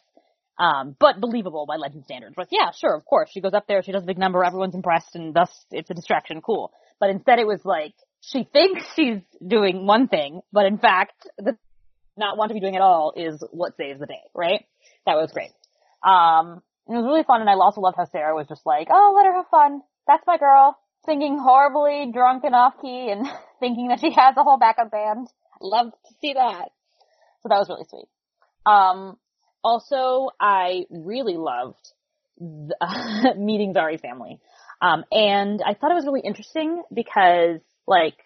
Um, 0.60 0.96
but 1.00 1.20
believable 1.20 1.66
by 1.66 1.78
legend 1.78 2.06
standards. 2.06 2.36
But 2.36 2.50
yeah, 2.52 2.72
sure, 2.80 2.96
of 2.96 3.04
course. 3.06 3.30
She 3.34 3.42
goes 3.42 3.54
up 3.54 3.66
there, 3.68 3.82
she 3.82 3.92
does 3.92 4.04
a 4.04 4.06
big 4.06 4.20
number, 4.20 4.44
everyone's 4.44 4.76
impressed, 4.76 5.16
and 5.16 5.34
thus 5.34 5.50
it's 5.72 5.90
a 5.90 5.94
distraction. 5.94 6.42
Cool. 6.42 6.72
But 7.00 7.10
instead 7.10 7.40
it 7.40 7.48
was 7.48 7.62
like, 7.66 7.94
she 8.22 8.44
thinks 8.44 8.84
she's 8.96 9.22
doing 9.46 9.88
one 9.88 10.08
thing, 10.08 10.42
but 10.54 10.68
in 10.68 10.78
fact, 10.78 11.28
the 11.40 11.58
not 12.18 12.38
want 12.38 12.50
to 12.50 12.54
be 12.54 12.60
doing 12.60 12.76
at 12.76 12.82
all 12.82 13.14
is 13.16 13.44
what 13.52 13.78
saves 13.78 14.00
the 14.00 14.06
day, 14.06 14.22
right? 14.34 14.66
That 15.06 15.16
was 15.16 15.32
great. 15.32 15.52
Um, 16.04 16.62
it 16.88 16.94
was 16.94 17.06
really 17.06 17.24
fun, 17.24 17.42
and 17.42 17.50
I 17.50 17.54
also 17.54 17.82
loved 17.82 17.98
how 17.98 18.06
Sara 18.06 18.36
was 18.36 18.48
just 18.48 18.66
like, 18.66 18.88
oh, 18.92 19.14
let 19.16 19.26
her 19.26 19.34
have 19.34 19.48
fun. 19.50 19.82
That's 20.08 20.24
my 20.28 20.38
girl. 20.38 20.78
Singing 21.06 21.38
horribly 21.40 22.12
drunk 22.12 22.44
and 22.44 22.56
off 22.56 22.74
key 22.82 23.10
and 23.12 23.28
thinking 23.60 23.88
that 23.90 24.00
she 24.00 24.12
has 24.12 24.36
a 24.38 24.44
whole 24.44 24.58
backup 24.58 24.92
band. 24.92 25.28
Love 25.62 25.92
to 25.92 26.14
see 26.22 26.34
that. 26.34 26.70
So 27.42 27.50
that 27.50 27.58
was 27.58 27.70
really 27.70 27.86
sweet. 27.90 28.08
Um, 28.66 29.18
also, 29.64 30.30
I 30.40 30.86
really 30.90 31.38
loved 31.38 31.92
the, 32.40 33.36
meeting 33.38 33.74
Zari's 33.74 34.02
family. 34.02 34.40
Um, 34.82 35.06
and 35.12 35.62
I 35.66 35.76
thought 35.76 35.92
it 35.92 35.96
was 35.96 36.06
really 36.06 36.22
interesting 36.22 36.82
because, 36.94 37.60
like, 37.88 38.18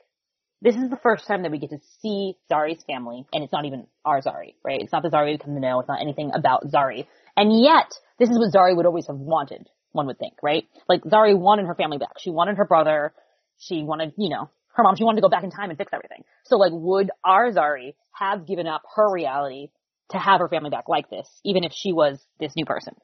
this 0.62 0.76
is 0.76 0.90
the 0.90 1.00
first 1.02 1.28
time 1.28 1.44
that 1.44 1.52
we 1.52 1.60
get 1.60 1.70
to 1.72 1.80
see 2.02 2.36
Zari's 2.52 2.84
family, 2.86 3.26
and 3.34 3.44
it's 3.44 3.54
not 3.54 3.66
even 3.66 3.88
our 4.04 4.22
Zari, 4.22 4.56
right? 4.64 4.80
It's 4.82 4.92
not 4.92 5.04
the 5.04 5.10
Zari 5.10 5.32
we 5.32 5.38
come 5.38 5.54
to 5.54 5.60
know. 5.60 5.80
It's 5.80 5.90
not 5.90 6.02
anything 6.02 6.32
about 6.34 6.66
Zari. 6.68 7.08
And 7.38 7.62
yet, 7.62 7.92
this 8.20 8.30
is 8.30 8.38
what 8.38 8.52
Zari 8.54 8.76
would 8.76 8.86
always 8.86 9.08
have 9.08 9.18
wanted, 9.18 9.68
one 9.92 10.08
would 10.08 10.18
think, 10.18 10.34
right? 10.42 10.66
Like, 10.88 11.02
Zari 11.04 11.38
wanted 11.38 11.66
her 11.68 11.76
family 11.76 11.98
back. 11.98 12.20
She 12.20 12.32
wanted 12.32 12.58
her 12.58 12.66
brother. 12.66 13.14
She 13.58 13.84
wanted, 13.84 14.14
you 14.18 14.30
know, 14.30 14.50
her 14.74 14.84
mom. 14.84 14.96
She 14.96 15.04
wanted 15.04 15.18
to 15.18 15.22
go 15.22 15.30
back 15.30 15.44
in 15.44 15.52
time 15.52 15.70
and 15.70 15.78
fix 15.78 15.92
everything. 15.94 16.24
So, 16.46 16.58
like, 16.58 16.72
would 16.74 17.12
our 17.24 17.52
Zari 17.52 17.96
have 18.12 18.48
given 18.48 18.68
up 18.68 18.84
her 18.96 19.12
reality 19.12 19.70
to 20.12 20.18
have 20.18 20.40
her 20.40 20.50
family 20.50 20.70
back 20.70 20.88
like 20.88 21.10
this, 21.10 21.28
even 21.44 21.64
if 21.64 21.74
she 21.74 21.92
was 21.92 22.24
this 22.40 22.56
new 22.56 22.66
person? 22.66 22.96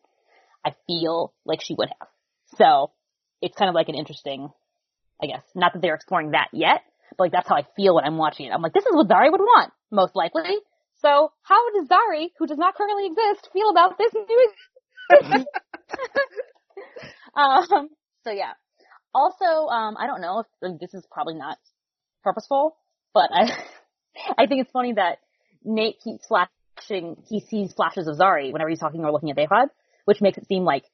I 0.66 0.74
feel 0.88 1.34
like 1.46 1.60
she 1.62 1.76
would 1.78 1.90
have. 2.00 2.08
So, 2.58 2.92
it's 3.42 3.58
kind 3.58 3.70
of 3.70 3.76
like 3.76 3.90
an 3.90 3.96
interesting, 3.96 4.50
I 5.22 5.28
guess, 5.28 5.44
not 5.56 5.74
that 5.74 5.82
they're 5.82 5.96
exploring 5.96 6.32
that 6.32 6.50
yet, 6.54 6.82
but 7.18 7.26
like 7.26 7.32
that's 7.32 7.48
how 7.48 7.56
I 7.56 7.66
feel 7.76 7.96
when 7.96 8.06
I'm 8.06 8.18
watching 8.18 8.48
it. 8.48 8.52
I'm 8.52 8.62
like, 8.62 8.74
this 8.74 8.86
is 8.86 8.94
what 8.94 9.08
Zari 9.08 9.32
would 9.32 9.42
want, 9.42 9.72
most 9.92 10.16
likely. 10.16 10.58
So 11.02 11.32
how 11.44 11.72
does 11.74 11.88
Zari, 11.88 12.28
who 12.38 12.48
does 12.48 12.58
not 12.58 12.76
currently 12.76 13.08
exist, 13.08 13.50
feel 13.54 13.70
about 13.70 13.98
this 13.98 14.14
new 14.14 14.50
um, 17.36 17.90
so 18.24 18.32
yeah. 18.32 18.54
Also, 19.14 19.68
um, 19.68 19.98
I 20.00 20.08
don't 20.08 20.22
know 20.22 20.40
if 20.40 20.46
like, 20.62 20.80
this 20.80 20.94
is 20.94 21.06
probably 21.12 21.36
not 21.36 21.58
purposeful, 22.24 22.78
but 23.14 23.30
I, 23.34 23.52
I 24.38 24.46
think 24.48 24.62
it's 24.62 24.72
funny 24.72 24.94
that 24.94 25.18
Nate 25.64 26.00
keeps 26.02 26.26
flashing, 26.28 27.18
he 27.28 27.42
sees 27.42 27.74
flashes 27.74 28.08
of 28.08 28.18
Zari 28.18 28.54
whenever 28.54 28.70
he's 28.70 28.80
talking 28.80 29.04
or 29.04 29.12
looking 29.12 29.32
at 29.32 29.38
Behrad, 29.38 29.68
which 30.06 30.22
makes 30.22 30.38
it 30.38 30.48
seem 30.48 30.64
like 30.64 30.86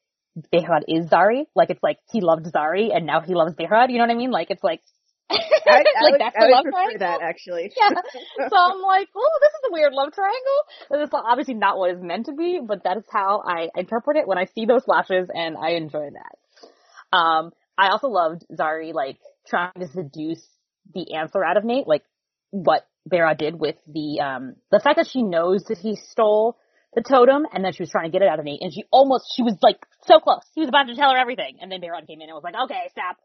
Behrad 0.53 0.83
is 0.87 1.09
Zari. 1.09 1.45
Like 1.55 1.69
it's 1.69 1.83
like 1.83 1.99
he 2.11 2.21
loved 2.21 2.45
Zari 2.45 2.95
and 2.95 3.05
now 3.05 3.21
he 3.21 3.35
loves 3.35 3.53
Behrad. 3.53 3.89
You 3.89 3.97
know 3.97 4.05
what 4.05 4.11
I 4.11 4.17
mean? 4.17 4.31
Like 4.31 4.49
it's 4.49 4.63
like 4.63 4.81
I, 5.29 5.35
I 5.67 6.03
like 6.03 6.11
would, 6.11 6.21
that's 6.21 6.35
the 6.37 6.47
love 6.47 6.65
triangle. 6.69 6.99
that 6.99 7.21
actually. 7.21 7.71
Yeah. 7.75 7.89
So 8.49 8.55
I'm 8.55 8.81
like, 8.81 9.09
oh, 9.15 9.39
this 9.41 9.49
is 9.49 9.69
a 9.69 9.73
weird 9.73 9.93
love 9.93 10.13
triangle. 10.13 10.59
And 10.89 11.01
it's 11.01 11.11
obviously 11.13 11.55
not 11.55 11.77
what 11.77 11.91
it's 11.91 12.01
meant 12.01 12.27
to 12.27 12.33
be, 12.33 12.59
but 12.65 12.83
that 12.83 12.97
is 12.97 13.03
how 13.11 13.43
I 13.45 13.69
interpret 13.75 14.17
it 14.17 14.27
when 14.27 14.37
I 14.37 14.45
see 14.55 14.65
those 14.65 14.83
flashes, 14.83 15.27
and 15.33 15.57
I 15.57 15.71
enjoy 15.71 16.09
that. 16.11 17.17
Um, 17.17 17.51
I 17.77 17.89
also 17.89 18.07
loved 18.07 18.45
Zari 18.51 18.93
like 18.93 19.17
trying 19.47 19.73
to 19.79 19.87
seduce 19.87 20.45
the 20.93 21.15
answer 21.15 21.43
out 21.43 21.57
of 21.57 21.63
Nate, 21.63 21.87
like 21.87 22.03
what 22.51 22.87
Vera 23.07 23.35
did 23.35 23.59
with 23.59 23.75
the 23.87 24.19
um 24.21 24.55
the 24.71 24.79
fact 24.79 24.97
that 24.97 25.07
she 25.07 25.21
knows 25.21 25.63
that 25.65 25.77
he 25.77 25.95
stole 25.95 26.57
the 26.93 27.01
totem 27.01 27.45
and 27.53 27.63
then 27.63 27.73
she 27.73 27.83
was 27.83 27.89
trying 27.89 28.05
to 28.05 28.11
get 28.11 28.21
it 28.21 28.27
out 28.27 28.39
of 28.39 28.45
Nate 28.45 28.61
and 28.61 28.73
she 28.73 28.83
almost 28.91 29.25
she 29.35 29.43
was 29.43 29.55
like 29.61 29.77
so 30.05 30.19
close. 30.19 30.41
He 30.55 30.61
was 30.61 30.69
about 30.69 30.87
to 30.87 30.95
tell 30.95 31.11
her 31.11 31.17
everything 31.17 31.57
and 31.61 31.71
then 31.71 31.81
Behrad 31.81 32.07
came 32.07 32.21
in 32.21 32.29
and 32.29 32.35
was 32.35 32.43
like, 32.43 32.55
Okay, 32.65 32.89
stop. 32.91 33.17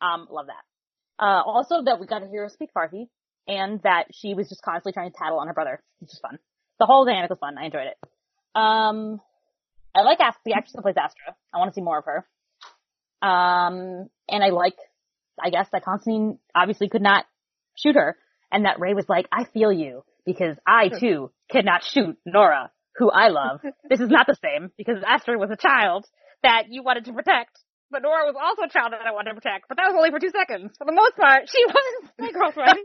Um, 0.00 0.26
love 0.30 0.46
that. 0.46 0.62
Uh 1.18 1.42
also 1.44 1.82
that 1.84 2.00
we 2.00 2.06
got 2.06 2.20
to 2.20 2.28
hear 2.28 2.42
her 2.42 2.48
speak 2.48 2.70
Farsi 2.76 3.08
and 3.46 3.80
that 3.82 4.06
she 4.12 4.34
was 4.34 4.48
just 4.48 4.62
constantly 4.62 4.92
trying 4.92 5.10
to 5.10 5.16
tattle 5.16 5.38
on 5.38 5.48
her 5.48 5.54
brother, 5.54 5.82
which 6.00 6.10
is 6.10 6.18
fun. 6.18 6.38
The 6.78 6.86
whole 6.86 7.04
dynamic 7.04 7.30
was 7.30 7.38
fun. 7.38 7.56
I 7.58 7.66
enjoyed 7.66 7.86
it. 7.86 7.96
Um 8.54 9.20
I 9.94 10.02
like 10.02 10.18
Ast- 10.20 10.38
the 10.44 10.54
actress 10.54 10.72
that 10.74 10.82
plays 10.82 10.96
Astra. 10.98 11.36
I 11.52 11.58
want 11.58 11.70
to 11.70 11.74
see 11.74 11.82
more 11.84 11.98
of 11.98 12.04
her. 12.06 12.26
Um 13.26 14.08
and 14.28 14.42
I 14.42 14.48
like 14.50 14.76
I 15.42 15.50
guess 15.50 15.68
that 15.72 15.84
Constantine 15.84 16.38
obviously 16.54 16.88
could 16.88 17.02
not 17.02 17.26
shoot 17.76 17.94
her 17.96 18.16
and 18.52 18.64
that 18.66 18.78
Ray 18.78 18.94
was 18.94 19.08
like, 19.08 19.26
I 19.32 19.44
feel 19.44 19.72
you 19.72 20.04
because 20.24 20.56
I 20.66 20.88
too 20.88 21.30
cannot 21.50 21.82
shoot 21.82 22.16
Nora, 22.24 22.70
who 22.96 23.10
I 23.10 23.28
love. 23.28 23.60
this 23.90 24.00
is 24.00 24.08
not 24.08 24.26
the 24.26 24.36
same 24.42 24.70
because 24.78 25.02
Astra 25.06 25.36
was 25.38 25.50
a 25.50 25.56
child 25.56 26.06
that 26.42 26.64
you 26.70 26.82
wanted 26.82 27.06
to 27.06 27.12
protect, 27.12 27.58
but 27.90 28.02
Nora 28.02 28.24
was 28.26 28.36
also 28.40 28.62
a 28.62 28.68
child 28.68 28.92
that 28.92 29.06
I 29.06 29.12
wanted 29.12 29.30
to 29.30 29.40
protect, 29.40 29.68
but 29.68 29.76
that 29.76 29.86
was 29.86 29.94
only 29.96 30.10
for 30.10 30.18
two 30.18 30.30
seconds. 30.30 30.72
For 30.78 30.84
the 30.84 30.92
most 30.92 31.16
part, 31.16 31.48
she 31.48 31.64
was 31.66 32.10
my 32.18 32.32
girlfriend. 32.32 32.78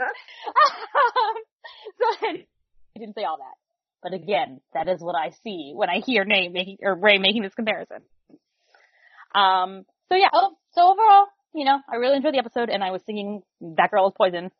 um, 0.00 1.34
so 1.98 2.06
I 2.28 2.98
didn't 2.98 3.14
say 3.14 3.24
all 3.24 3.38
that. 3.38 3.56
But 4.02 4.12
again, 4.12 4.60
that 4.74 4.88
is 4.88 5.00
what 5.00 5.16
I 5.16 5.30
see 5.42 5.72
when 5.74 5.88
I 5.88 6.00
hear 6.00 6.24
Nate 6.24 6.52
making, 6.52 6.78
or 6.82 6.94
Ray 6.94 7.18
making 7.18 7.42
this 7.42 7.54
comparison. 7.54 8.02
Um, 9.34 9.84
so 10.08 10.16
yeah, 10.16 10.28
oh, 10.32 10.56
so 10.72 10.92
overall, 10.92 11.26
you 11.54 11.64
know, 11.64 11.78
I 11.90 11.96
really 11.96 12.16
enjoyed 12.16 12.34
the 12.34 12.38
episode 12.38 12.68
and 12.68 12.84
I 12.84 12.90
was 12.90 13.00
singing 13.06 13.42
That 13.60 13.90
Girl 13.90 14.08
is 14.08 14.14
Poison 14.16 14.50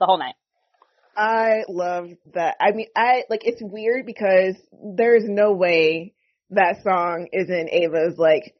the 0.00 0.06
whole 0.06 0.18
night. 0.18 0.34
I 1.16 1.64
love 1.68 2.08
that. 2.34 2.56
I 2.60 2.72
mean, 2.72 2.88
I 2.96 3.24
like 3.30 3.42
it's 3.44 3.62
weird 3.62 4.06
because 4.06 4.56
there's 4.72 5.24
no 5.24 5.52
way 5.52 6.14
that 6.50 6.82
song 6.82 7.28
is 7.32 7.48
in 7.50 7.68
Ava's 7.70 8.18
like 8.18 8.54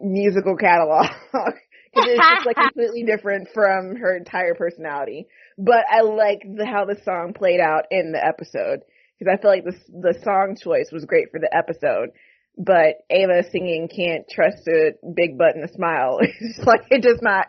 musical 0.00 0.56
catalog. 0.56 1.06
Cause 1.94 2.04
it's 2.06 2.26
just 2.34 2.46
like 2.46 2.56
completely 2.74 3.04
different 3.04 3.48
from 3.54 3.96
her 3.96 4.16
entire 4.16 4.54
personality. 4.54 5.26
But 5.56 5.84
I 5.90 6.02
like 6.02 6.42
the, 6.44 6.66
how 6.66 6.84
the 6.84 7.00
song 7.04 7.32
played 7.34 7.60
out 7.60 7.84
in 7.90 8.12
the 8.12 8.24
episode 8.24 8.80
because 9.18 9.32
I 9.32 9.40
feel 9.40 9.50
like 9.50 9.64
the 9.64 9.76
the 9.88 10.18
song 10.22 10.56
choice 10.60 10.90
was 10.92 11.04
great 11.04 11.30
for 11.30 11.40
the 11.40 11.54
episode. 11.54 12.10
But 12.56 12.96
Ava 13.10 13.44
singing 13.50 13.88
"Can't 13.88 14.28
Trust 14.28 14.66
a 14.68 14.92
Big 15.14 15.38
Butt 15.38 15.54
and 15.54 15.64
a 15.64 15.72
Smile" 15.72 16.18
it's 16.22 16.58
like 16.66 16.82
it 16.90 17.02
does 17.02 17.20
not 17.22 17.46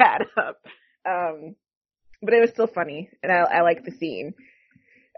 add 0.00 0.22
up. 0.36 0.60
Um, 1.06 1.56
but 2.22 2.34
it 2.34 2.40
was 2.40 2.50
still 2.50 2.68
funny, 2.68 3.10
and 3.22 3.30
I, 3.30 3.58
I 3.58 3.62
like 3.62 3.84
the 3.84 3.92
scene. 3.92 4.34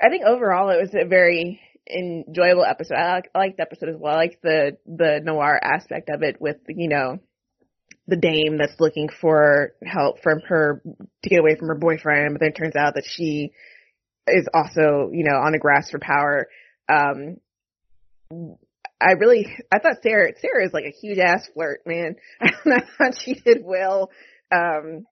I 0.02 0.08
think 0.08 0.24
overall 0.26 0.70
it 0.70 0.80
was 0.80 0.94
a 0.94 1.06
very 1.06 1.60
enjoyable 1.88 2.64
episode. 2.64 2.94
I 2.94 3.14
like 3.14 3.30
I 3.34 3.38
liked 3.38 3.56
the 3.56 3.62
episode 3.62 3.88
as 3.90 3.96
well. 3.98 4.14
I 4.14 4.16
like 4.16 4.40
the 4.42 4.76
the 4.86 5.20
noir 5.22 5.58
aspect 5.62 6.08
of 6.08 6.22
it 6.22 6.40
with 6.40 6.56
you 6.68 6.88
know 6.88 7.18
the 8.08 8.16
dame 8.16 8.58
that's 8.58 8.78
looking 8.78 9.08
for 9.08 9.72
help 9.84 10.22
from 10.22 10.40
her 10.48 10.82
to 10.84 11.28
get 11.28 11.40
away 11.40 11.56
from 11.56 11.68
her 11.68 11.74
boyfriend, 11.74 12.34
but 12.34 12.40
then 12.40 12.50
it 12.50 12.56
turns 12.56 12.76
out 12.76 12.94
that 12.94 13.06
she 13.06 13.52
is 14.28 14.48
also 14.52 15.10
you 15.12 15.24
know 15.24 15.36
on 15.36 15.52
the 15.52 15.58
grass 15.58 15.90
for 15.90 15.98
power. 15.98 16.48
Um, 16.88 17.36
I 19.00 19.12
really 19.12 19.46
I 19.72 19.78
thought 19.78 20.02
Sara 20.02 20.32
Sara 20.40 20.64
is 20.64 20.72
like 20.72 20.84
a 20.84 20.96
huge 21.00 21.18
ass 21.18 21.48
flirt, 21.54 21.80
man. 21.86 22.16
I 22.40 22.50
thought 22.98 23.20
she 23.20 23.34
did 23.34 23.62
well. 23.62 24.10
Um, 24.52 25.06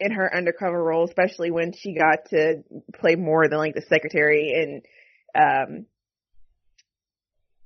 in 0.00 0.12
her 0.12 0.34
undercover 0.34 0.82
role, 0.82 1.04
especially 1.04 1.50
when 1.50 1.72
she 1.72 1.94
got 1.94 2.30
to 2.30 2.64
play 2.98 3.16
more 3.16 3.48
than 3.48 3.58
like 3.58 3.74
the 3.74 3.82
secretary 3.82 4.52
and 4.54 4.82
um 5.34 5.86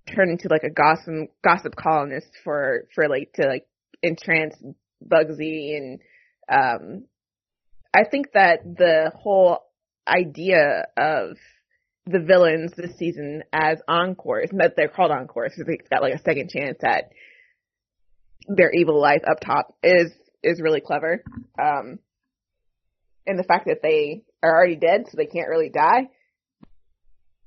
turn 0.07 0.31
into 0.31 0.49
like 0.49 0.65
a 0.65 0.71
gossip 0.71 1.31
gossip 1.43 1.75
columnist 1.77 2.29
for 2.43 2.87
for 2.95 3.09
like 3.09 3.33
to 3.35 3.47
like 3.47 3.67
entrance 4.03 4.55
Bugsy 5.07 5.77
and 5.77 6.01
um 6.51 7.05
I 7.95 8.05
think 8.11 8.33
that 8.35 8.61
the 8.65 9.13
whole 9.15 9.61
idea 10.07 10.87
of 10.97 11.37
the 12.07 12.19
villains 12.19 12.73
this 12.77 12.97
season 12.99 13.45
as 13.53 13.79
encores, 13.89 14.51
and 14.51 14.61
that 14.61 14.75
they're 14.77 14.89
called 14.89 15.13
encores 15.13 15.53
because 15.53 15.67
they've 15.67 15.89
got 15.89 16.03
like 16.03 16.15
a 16.15 16.19
second 16.19 16.51
chance 16.51 16.79
at 16.83 17.11
their 18.49 18.71
evil 18.73 19.01
life 19.01 19.23
up 19.29 19.39
top 19.41 19.75
is 19.83 20.13
is 20.43 20.61
really 20.61 20.81
clever. 20.81 21.23
Um 21.59 21.99
and 23.27 23.39
the 23.39 23.45
fact 23.45 23.67
that 23.67 23.81
they 23.83 24.25
are 24.43 24.55
already 24.55 24.77
dead, 24.77 25.05
so 25.07 25.17
they 25.17 25.27
can't 25.27 25.49
really 25.49 25.71
die. 25.71 26.11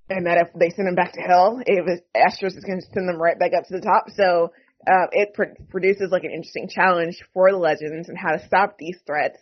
And 0.09 0.25
that 0.25 0.37
if 0.37 0.47
they 0.57 0.69
send 0.69 0.87
them 0.87 0.95
back 0.95 1.13
to 1.13 1.21
hell, 1.21 1.61
it 1.65 1.83
was 1.83 1.99
Astros 2.15 2.57
is 2.57 2.63
going 2.63 2.79
to 2.79 2.87
send 2.93 3.09
them 3.09 3.21
right 3.21 3.37
back 3.37 3.51
up 3.57 3.65
to 3.67 3.73
the 3.73 3.81
top. 3.81 4.05
So 4.15 4.51
uh, 4.87 5.07
it 5.11 5.33
pr- 5.33 5.61
produces 5.69 6.11
like 6.11 6.23
an 6.23 6.31
interesting 6.31 6.69
challenge 6.69 7.21
for 7.33 7.51
the 7.51 7.57
legends 7.57 8.07
and 8.07 8.17
how 8.17 8.31
to 8.31 8.45
stop 8.45 8.77
these 8.77 8.97
threats. 9.05 9.39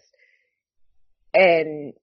And 1.34 1.94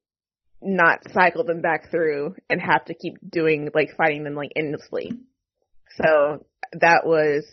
not 0.62 1.00
cycle 1.12 1.44
them 1.44 1.60
back 1.60 1.90
through 1.90 2.36
and 2.48 2.60
have 2.60 2.84
to 2.86 2.94
keep 2.94 3.14
doing 3.28 3.68
like 3.74 3.96
fighting 3.96 4.24
them 4.24 4.34
like 4.34 4.52
endlessly. 4.56 5.12
So 5.96 6.46
that 6.72 7.04
was 7.04 7.44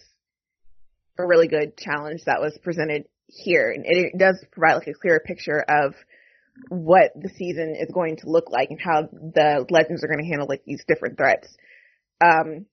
a 1.17 1.25
really 1.25 1.47
good 1.47 1.75
challenge 1.77 2.21
that 2.25 2.39
was 2.39 2.57
presented 2.63 3.05
here, 3.27 3.71
and 3.71 3.83
it, 3.85 4.17
does 4.17 4.43
provide 4.51 4.75
like 4.75 4.87
a 4.87 4.93
clearer 4.93 5.21
picture 5.23 5.63
of 5.67 5.93
what 6.69 7.11
the 7.15 7.29
season 7.29 7.75
is 7.79 7.89
going 7.93 8.17
to 8.17 8.29
look 8.29 8.49
like 8.51 8.69
and 8.69 8.79
how 8.81 9.03
the 9.03 9.65
legends 9.69 10.03
are 10.03 10.07
going 10.07 10.23
to 10.23 10.29
handle 10.29 10.47
like 10.47 10.63
these 10.65 10.83
different 10.87 11.17
threats. 11.17 11.47
Um, 12.23 12.65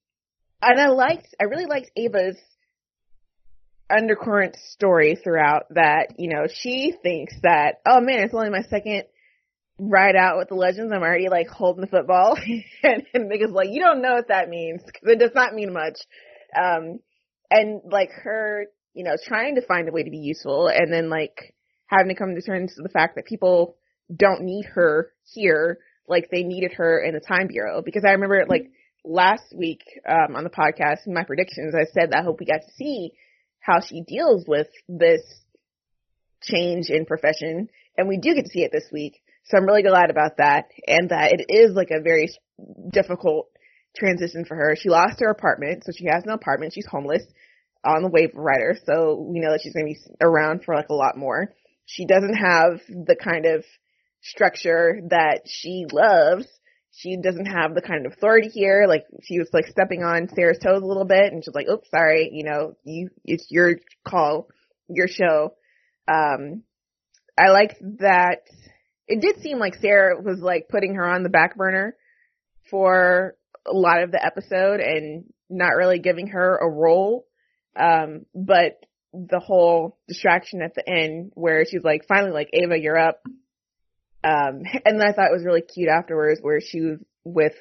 and 0.61 0.79
I 0.79 0.87
liked, 0.87 1.33
I 1.39 1.45
really 1.45 1.65
liked 1.65 1.91
Ava's 1.95 2.37
undercurrent 3.89 4.57
story 4.71 5.15
throughout 5.15 5.63
that, 5.71 6.15
you 6.17 6.29
know, 6.29 6.47
she 6.51 6.93
thinks 7.01 7.33
that, 7.43 7.75
oh 7.85 8.01
man, 8.01 8.19
it's 8.19 8.33
only 8.33 8.49
my 8.49 8.63
second 8.63 9.03
ride 9.79 10.15
out 10.15 10.37
with 10.37 10.49
the 10.49 10.55
legends. 10.55 10.91
I'm 10.93 11.01
already 11.01 11.29
like 11.29 11.47
holding 11.47 11.81
the 11.81 11.87
football. 11.87 12.37
and, 12.83 13.03
and 13.13 13.31
Mick 13.31 13.43
is 13.43 13.51
like, 13.51 13.69
you 13.69 13.81
don't 13.81 14.01
know 14.01 14.15
what 14.15 14.29
that 14.29 14.49
means 14.49 14.81
because 14.83 15.09
it 15.09 15.19
does 15.19 15.35
not 15.35 15.53
mean 15.53 15.71
much. 15.71 15.99
Um, 16.55 16.99
and 17.49 17.81
like 17.89 18.09
her, 18.11 18.65
you 18.93 19.03
know, 19.03 19.15
trying 19.25 19.55
to 19.55 19.65
find 19.65 19.87
a 19.87 19.91
way 19.91 20.03
to 20.03 20.09
be 20.09 20.17
useful 20.17 20.67
and 20.67 20.91
then 20.91 21.09
like 21.09 21.53
having 21.87 22.09
to 22.09 22.15
come 22.15 22.35
to 22.35 22.41
terms 22.41 22.73
with 22.77 22.85
the 22.85 22.93
fact 22.93 23.15
that 23.15 23.25
people 23.25 23.75
don't 24.13 24.41
need 24.41 24.65
her 24.65 25.11
here 25.33 25.79
like 26.07 26.29
they 26.31 26.43
needed 26.43 26.73
her 26.73 26.99
in 27.03 27.13
the 27.13 27.19
time 27.19 27.47
bureau 27.47 27.81
because 27.81 28.03
I 28.05 28.11
remember 28.11 28.45
like 28.47 28.71
last 29.03 29.43
week 29.55 29.81
um, 30.07 30.35
on 30.35 30.43
the 30.43 30.49
podcast 30.49 31.05
in 31.05 31.13
my 31.13 31.23
predictions 31.23 31.75
I 31.75 31.85
said 31.93 32.11
that 32.11 32.19
I 32.19 32.23
hope 32.23 32.39
we 32.39 32.45
got 32.45 32.61
to 32.65 32.73
see 32.75 33.11
how 33.59 33.81
she 33.81 34.01
deals 34.01 34.45
with 34.47 34.67
this 34.87 35.21
change 36.41 36.89
in 36.89 37.05
profession 37.05 37.69
and 37.97 38.07
we 38.07 38.17
do 38.17 38.35
get 38.35 38.45
to 38.45 38.51
see 38.51 38.63
it 38.63 38.71
this 38.71 38.87
week 38.91 39.21
so 39.45 39.57
I'm 39.57 39.65
really 39.65 39.83
glad 39.83 40.09
about 40.09 40.37
that 40.37 40.65
and 40.87 41.09
that 41.09 41.31
it 41.31 41.45
is 41.49 41.73
like 41.73 41.89
a 41.91 42.01
very 42.01 42.29
difficult 42.91 43.49
transition 43.95 44.45
for 44.45 44.55
her. 44.55 44.75
She 44.75 44.89
lost 44.89 45.19
her 45.19 45.29
apartment, 45.29 45.83
so 45.85 45.91
she 45.95 46.05
has 46.05 46.23
an 46.23 46.31
apartment. 46.31 46.73
She's 46.73 46.85
homeless 46.85 47.23
on 47.85 48.03
the 48.03 48.09
wave 48.09 48.31
rider, 48.33 48.77
so 48.85 49.25
we 49.29 49.39
know 49.39 49.51
that 49.51 49.61
she's 49.61 49.73
going 49.73 49.87
to 49.87 49.93
be 49.93 50.15
around 50.21 50.63
for 50.63 50.75
like 50.75 50.89
a 50.89 50.93
lot 50.93 51.17
more. 51.17 51.53
She 51.87 52.05
doesn't 52.05 52.35
have 52.35 52.81
the 52.89 53.15
kind 53.15 53.45
of 53.45 53.65
structure 54.21 54.99
that 55.09 55.43
she 55.45 55.85
loves. 55.91 56.45
She 56.91 57.15
doesn't 57.15 57.45
have 57.45 57.73
the 57.73 57.81
kind 57.81 58.05
of 58.05 58.11
authority 58.11 58.49
here. 58.49 58.85
Like 58.87 59.05
she 59.23 59.39
was 59.39 59.49
like 59.53 59.67
stepping 59.67 60.03
on 60.03 60.27
Sara's 60.35 60.59
toes 60.59 60.83
a 60.83 60.85
little 60.85 61.05
bit, 61.05 61.31
and 61.31 61.43
she's 61.43 61.55
like, 61.55 61.69
"Oops, 61.69 61.89
sorry. 61.89 62.29
You 62.33 62.43
know, 62.43 62.75
you 62.83 63.09
it's 63.23 63.47
your 63.49 63.77
call, 64.05 64.49
your 64.89 65.07
show." 65.07 65.53
Um, 66.07 66.63
I 67.37 67.51
like 67.51 67.77
that. 67.99 68.39
It 69.07 69.21
did 69.21 69.41
seem 69.41 69.57
like 69.57 69.75
Sara 69.75 70.21
was 70.21 70.39
like 70.39 70.67
putting 70.69 70.95
her 70.95 71.05
on 71.05 71.23
the 71.23 71.29
back 71.29 71.55
burner 71.55 71.95
for 72.69 73.35
a 73.65 73.73
lot 73.73 74.03
of 74.03 74.11
the 74.11 74.23
episode 74.23 74.81
and 74.81 75.25
not 75.49 75.75
really 75.75 75.99
giving 75.99 76.27
her 76.27 76.57
a 76.57 76.69
role. 76.69 77.25
Um, 77.79 78.25
but 78.35 78.83
the 79.29 79.39
whole 79.39 79.97
distraction 80.07 80.61
at 80.61 80.75
the 80.75 80.87
end 80.87 81.31
where 81.33 81.65
she's 81.65 81.83
like, 81.83 82.07
finally 82.07 82.31
like, 82.31 82.49
Ava, 82.53 82.79
you're 82.79 82.97
up. 82.97 83.21
Um, 84.23 84.61
and 84.85 84.99
then 84.99 85.07
I 85.07 85.13
thought 85.13 85.29
it 85.29 85.35
was 85.35 85.45
really 85.45 85.61
cute 85.61 85.89
afterwards 85.89 86.39
where 86.41 86.61
she 86.61 86.81
was 86.81 86.99
with 87.23 87.55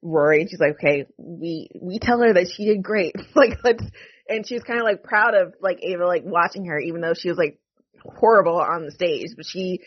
Rory 0.00 0.40
and 0.40 0.50
she's 0.50 0.60
like, 0.60 0.74
okay, 0.74 1.06
we, 1.16 1.68
we 1.80 1.98
tell 1.98 2.20
her 2.20 2.34
that 2.34 2.52
she 2.54 2.66
did 2.66 2.82
great. 2.82 3.14
like, 3.34 3.58
let's, 3.64 3.84
and 4.28 4.46
she 4.46 4.54
was 4.54 4.62
kind 4.62 4.78
of 4.78 4.84
like 4.84 5.02
proud 5.02 5.34
of 5.34 5.54
like 5.60 5.78
Ava 5.82 6.06
like 6.06 6.22
watching 6.24 6.66
her 6.66 6.78
even 6.78 7.00
though 7.00 7.14
she 7.14 7.28
was 7.28 7.38
like 7.38 7.58
horrible 8.04 8.58
on 8.58 8.84
the 8.84 8.92
stage, 8.92 9.28
but 9.36 9.46
she 9.46 9.80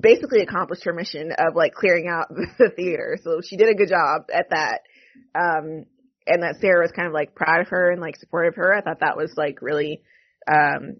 basically 0.00 0.40
accomplished 0.40 0.84
her 0.84 0.92
mission 0.92 1.32
of 1.32 1.54
like 1.54 1.72
clearing 1.72 2.08
out 2.08 2.28
the 2.58 2.70
theater. 2.76 3.18
So 3.22 3.40
she 3.42 3.56
did 3.56 3.68
a 3.68 3.74
good 3.74 3.88
job 3.88 4.26
at 4.32 4.50
that. 4.50 4.80
Um, 5.34 5.86
and 6.26 6.42
that 6.42 6.56
Sara 6.60 6.82
was 6.82 6.92
kind 6.92 7.08
of 7.08 7.14
like 7.14 7.34
proud 7.34 7.60
of 7.60 7.68
her 7.68 7.90
and 7.90 8.00
like 8.00 8.16
supportive 8.16 8.52
of 8.52 8.56
her. 8.56 8.74
I 8.74 8.82
thought 8.82 9.00
that 9.00 9.16
was 9.16 9.32
like 9.36 9.62
really, 9.62 10.02
um, 10.46 10.96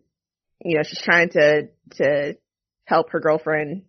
you 0.62 0.76
know, 0.76 0.82
she's 0.82 1.02
trying 1.02 1.30
to, 1.30 1.68
to 1.96 2.36
help 2.84 3.10
her 3.10 3.20
girlfriend 3.20 3.82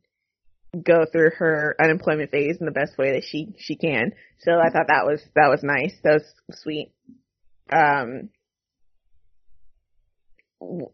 go 0.83 1.05
through 1.11 1.31
her 1.37 1.75
unemployment 1.81 2.31
phase 2.31 2.57
in 2.59 2.65
the 2.65 2.71
best 2.71 2.97
way 2.97 3.13
that 3.13 3.23
she, 3.23 3.53
she 3.57 3.75
can. 3.75 4.13
So 4.39 4.53
I 4.53 4.69
thought 4.69 4.87
that 4.87 5.05
was, 5.05 5.21
that 5.35 5.49
was 5.49 5.63
nice. 5.63 5.93
That 6.03 6.21
was 6.21 6.59
sweet. 6.61 6.93
Um, 7.71 8.29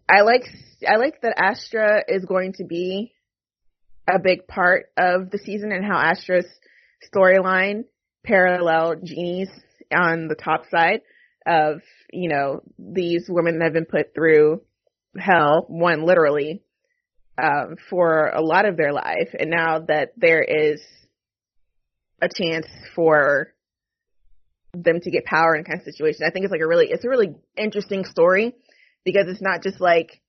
I 0.09 0.21
like, 0.21 0.43
I 0.87 0.95
like 0.95 1.21
that 1.21 1.35
Astra 1.37 2.03
is 2.07 2.25
going 2.25 2.53
to 2.53 2.63
be 2.63 3.13
a 4.09 4.19
big 4.19 4.47
part 4.47 4.85
of 4.97 5.29
the 5.29 5.37
season 5.37 5.71
and 5.71 5.85
how 5.85 5.97
Astra's 5.97 6.47
storyline 7.13 7.83
parallel 8.23 8.95
Jeannie's 9.03 9.49
on 9.93 10.27
the 10.27 10.35
top 10.35 10.63
side 10.71 11.01
of, 11.47 11.81
you 12.11 12.29
know, 12.29 12.61
these 12.77 13.25
women 13.29 13.59
that 13.59 13.65
have 13.65 13.73
been 13.73 13.85
put 13.85 14.13
through 14.13 14.61
hell, 15.17 15.65
one 15.67 16.05
literally, 16.05 16.61
um, 17.41 17.77
for 17.89 18.27
a 18.27 18.41
lot 18.41 18.65
of 18.65 18.77
their 18.77 18.93
life. 18.93 19.29
And 19.37 19.49
now 19.49 19.79
that 19.87 20.13
there 20.17 20.41
is 20.41 20.81
a 22.21 22.27
chance 22.27 22.67
for 22.95 23.53
them 24.73 24.99
to 25.01 25.11
get 25.11 25.25
power 25.25 25.55
in 25.55 25.63
kind 25.63 25.79
of 25.79 25.85
situation, 25.85 26.25
I 26.27 26.31
think 26.31 26.45
it's 26.45 26.51
like 26.51 26.61
a 26.61 26.67
really, 26.67 26.87
it's 26.89 27.05
a 27.05 27.09
really 27.09 27.35
interesting 27.55 28.05
story 28.05 28.53
because 29.05 29.25
it's 29.27 29.41
not 29.41 29.63
just 29.63 29.79
like, 29.79 30.21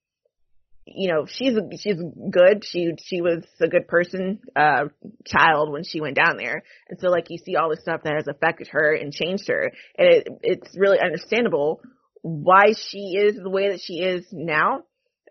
you 0.94 1.12
know, 1.12 1.26
she's 1.26 1.54
she's 1.80 1.96
good. 2.30 2.64
She 2.64 2.92
she 3.02 3.20
was 3.20 3.44
a 3.60 3.68
good 3.68 3.88
person, 3.88 4.40
uh, 4.56 4.84
child 5.24 5.70
when 5.70 5.84
she 5.84 6.00
went 6.00 6.16
down 6.16 6.36
there, 6.36 6.62
and 6.88 6.98
so 7.00 7.08
like 7.08 7.26
you 7.30 7.38
see 7.38 7.56
all 7.56 7.70
the 7.70 7.80
stuff 7.80 8.02
that 8.04 8.14
has 8.14 8.28
affected 8.28 8.68
her 8.68 8.94
and 8.94 9.12
changed 9.12 9.48
her, 9.48 9.72
and 9.96 10.08
it 10.08 10.28
it's 10.42 10.76
really 10.76 10.98
understandable 11.00 11.80
why 12.22 12.72
she 12.76 13.16
is 13.16 13.36
the 13.36 13.50
way 13.50 13.70
that 13.70 13.80
she 13.80 14.00
is 14.00 14.26
now, 14.32 14.82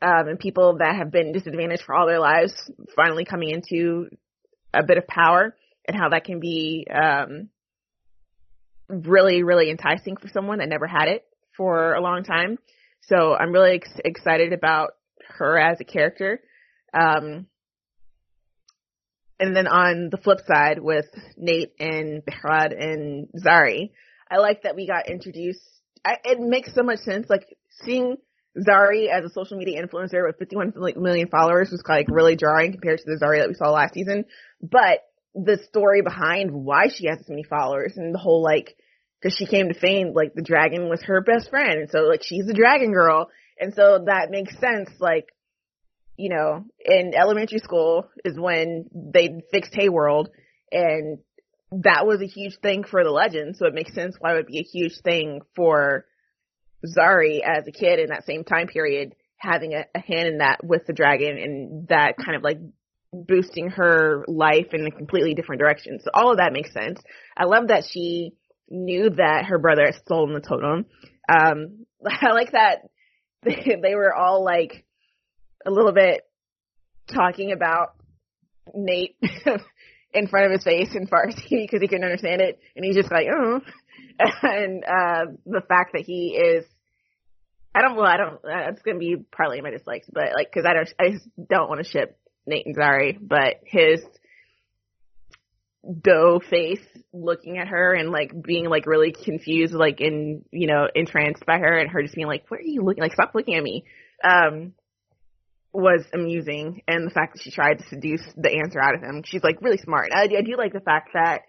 um, 0.01 0.27
and 0.27 0.39
people 0.39 0.77
that 0.79 0.95
have 0.95 1.11
been 1.11 1.31
disadvantaged 1.31 1.83
for 1.83 1.95
all 1.95 2.07
their 2.07 2.19
lives 2.19 2.53
finally 2.95 3.25
coming 3.25 3.49
into 3.49 4.07
a 4.73 4.83
bit 4.83 4.97
of 4.97 5.07
power, 5.07 5.55
and 5.87 5.97
how 5.97 6.09
that 6.09 6.23
can 6.23 6.39
be 6.39 6.87
um, 6.93 7.49
really 8.89 9.43
really 9.43 9.69
enticing 9.69 10.17
for 10.17 10.27
someone 10.29 10.59
that 10.59 10.69
never 10.69 10.87
had 10.87 11.07
it 11.07 11.25
for 11.55 11.93
a 11.93 12.01
long 12.01 12.23
time. 12.23 12.57
So 13.01 13.33
I'm 13.33 13.51
really 13.51 13.75
ex- 13.75 14.01
excited 14.03 14.51
about 14.51 14.96
her 15.37 15.57
as 15.57 15.79
a 15.79 15.85
character. 15.85 16.41
Um, 16.93 17.47
and 19.39 19.55
then 19.55 19.67
on 19.67 20.09
the 20.09 20.17
flip 20.17 20.39
side 20.47 20.79
with 20.79 21.05
Nate 21.37 21.73
and 21.79 22.23
Behrad 22.25 22.73
and 22.77 23.27
Zari, 23.39 23.91
I 24.29 24.37
like 24.37 24.63
that 24.63 24.75
we 24.75 24.87
got 24.87 25.09
introduced. 25.09 25.61
I, 26.03 26.17
it 26.23 26.39
makes 26.39 26.73
so 26.73 26.83
much 26.83 26.99
sense. 26.99 27.29
Like 27.29 27.45
seeing 27.83 28.17
Zari 28.57 29.09
as 29.09 29.23
a 29.23 29.29
social 29.29 29.57
media 29.57 29.81
influencer 29.81 30.25
with 30.25 30.39
51 30.39 30.73
million 30.97 31.27
followers 31.27 31.69
was 31.71 31.83
like 31.87 32.07
really 32.09 32.35
jarring 32.35 32.71
compared 32.71 32.99
to 32.99 33.05
the 33.05 33.23
Zari 33.23 33.39
that 33.39 33.47
we 33.47 33.53
saw 33.53 33.71
last 33.71 33.93
season. 33.93 34.25
But 34.61 35.03
the 35.35 35.59
story 35.69 36.01
behind 36.01 36.51
why 36.51 36.87
she 36.87 37.07
has 37.07 37.19
so 37.19 37.25
many 37.29 37.43
followers 37.43 37.93
and 37.95 38.13
the 38.13 38.19
whole 38.19 38.41
like, 38.41 38.75
cause 39.21 39.35
she 39.37 39.45
came 39.45 39.67
to 39.67 39.79
fame, 39.79 40.13
like 40.13 40.33
the 40.33 40.41
dragon 40.41 40.89
was 40.89 41.03
her 41.03 41.21
best 41.21 41.51
friend. 41.51 41.79
And 41.79 41.89
so 41.89 41.99
like 41.99 42.23
she's 42.23 42.47
the 42.47 42.53
dragon 42.53 42.91
girl 42.91 43.29
and 43.59 43.73
so 43.73 44.03
that 44.05 44.29
makes 44.29 44.57
sense, 44.59 44.89
like, 44.99 45.27
you 46.17 46.29
know, 46.29 46.65
in 46.83 47.13
elementary 47.15 47.59
school 47.59 48.07
is 48.25 48.37
when 48.37 48.89
they 48.93 49.41
fixed 49.51 49.73
Heyworld 49.73 50.27
and 50.71 51.19
that 51.71 52.07
was 52.07 52.21
a 52.21 52.27
huge 52.27 52.57
thing 52.61 52.83
for 52.83 53.03
the 53.03 53.11
legend. 53.11 53.55
So 53.55 53.67
it 53.67 53.73
makes 53.73 53.93
sense 53.93 54.15
why 54.19 54.33
it 54.33 54.35
would 54.37 54.47
be 54.47 54.59
a 54.59 54.63
huge 54.63 54.99
thing 55.03 55.41
for 55.55 56.05
Zari 56.85 57.41
as 57.41 57.67
a 57.67 57.71
kid 57.71 57.99
in 57.99 58.09
that 58.09 58.25
same 58.25 58.43
time 58.43 58.67
period 58.67 59.13
having 59.37 59.73
a, 59.73 59.85
a 59.93 59.99
hand 59.99 60.27
in 60.27 60.37
that 60.39 60.63
with 60.63 60.85
the 60.87 60.93
dragon 60.93 61.37
and 61.37 61.87
that 61.89 62.15
kind 62.17 62.35
of 62.35 62.43
like 62.43 62.57
boosting 63.13 63.69
her 63.69 64.25
life 64.27 64.73
in 64.73 64.85
a 64.85 64.91
completely 64.91 65.33
different 65.33 65.59
direction. 65.59 65.99
So 66.03 66.09
all 66.13 66.31
of 66.31 66.37
that 66.37 66.53
makes 66.53 66.73
sense. 66.73 66.99
I 67.35 67.45
love 67.45 67.67
that 67.67 67.83
she 67.89 68.33
knew 68.69 69.11
that 69.11 69.45
her 69.45 69.59
brother 69.59 69.85
had 69.85 69.95
stolen 69.95 70.33
the 70.33 70.41
totem. 70.41 70.85
Um, 71.29 71.85
I 72.05 72.31
like 72.31 72.51
that 72.51 72.79
they, 73.81 73.95
were 73.95 74.13
all 74.13 74.43
like 74.43 74.85
a 75.65 75.71
little 75.71 75.93
bit 75.93 76.21
talking 77.13 77.51
about 77.51 77.95
Nate 78.73 79.15
in 80.13 80.27
front 80.27 80.47
of 80.47 80.51
his 80.51 80.63
face 80.63 80.95
in 80.95 81.07
Farsi 81.07 81.49
because 81.49 81.81
he 81.81 81.87
couldn't 81.87 82.03
understand 82.03 82.41
it, 82.41 82.59
and 82.75 82.83
he's 82.83 82.95
just 82.95 83.11
like, 83.11 83.27
oh, 83.31 83.61
and 84.43 84.83
uh 84.83 85.25
the 85.45 85.61
fact 85.67 85.91
that 85.93 86.03
he 86.03 86.35
is. 86.35 86.65
I 87.75 87.81
don't. 87.83 87.95
Well, 87.95 88.07
I 88.07 88.17
don't. 88.17 88.41
That's 88.43 88.81
gonna 88.81 88.97
be 88.97 89.17
partly 89.31 89.61
my 89.61 89.69
dislikes, 89.69 90.09
but 90.11 90.33
like, 90.35 90.51
because 90.51 90.65
I 90.67 90.73
don't. 90.73 90.93
I 90.99 91.11
just 91.11 91.27
don't 91.37 91.69
want 91.69 91.83
to 91.83 91.89
ship 91.89 92.17
Nate 92.47 92.65
and 92.65 92.75
Zari, 92.75 93.17
but 93.21 93.61
his 93.65 94.01
doe 95.87 96.39
face 96.49 96.85
looking 97.13 97.57
at 97.57 97.67
her 97.67 97.93
and 97.93 98.11
like 98.11 98.31
being 98.43 98.65
like 98.65 98.85
really 98.85 99.11
confused, 99.11 99.73
like 99.73 100.01
in 100.01 100.43
you 100.51 100.67
know 100.67 100.87
entranced 100.93 101.45
by 101.45 101.57
her, 101.57 101.77
and 101.77 101.89
her 101.89 102.01
just 102.01 102.15
being 102.15 102.27
like, 102.27 102.49
"What 102.49 102.59
are 102.59 102.63
you 102.63 102.81
looking? 102.81 103.03
Like, 103.03 103.13
stop 103.13 103.33
looking 103.33 103.55
at 103.55 103.63
me." 103.63 103.85
Um, 104.23 104.73
was 105.73 106.03
amusing, 106.13 106.81
and 106.87 107.05
the 107.05 107.11
fact 107.11 107.33
that 107.33 107.43
she 107.43 107.51
tried 107.51 107.79
to 107.79 107.87
seduce 107.89 108.25
the 108.35 108.59
answer 108.63 108.81
out 108.81 108.95
of 108.95 109.01
him. 109.01 109.23
She's 109.25 109.43
like 109.43 109.61
really 109.61 109.77
smart. 109.77 110.09
I, 110.11 110.23
I 110.23 110.41
do 110.41 110.57
like 110.57 110.73
the 110.73 110.79
fact 110.79 111.11
that 111.13 111.41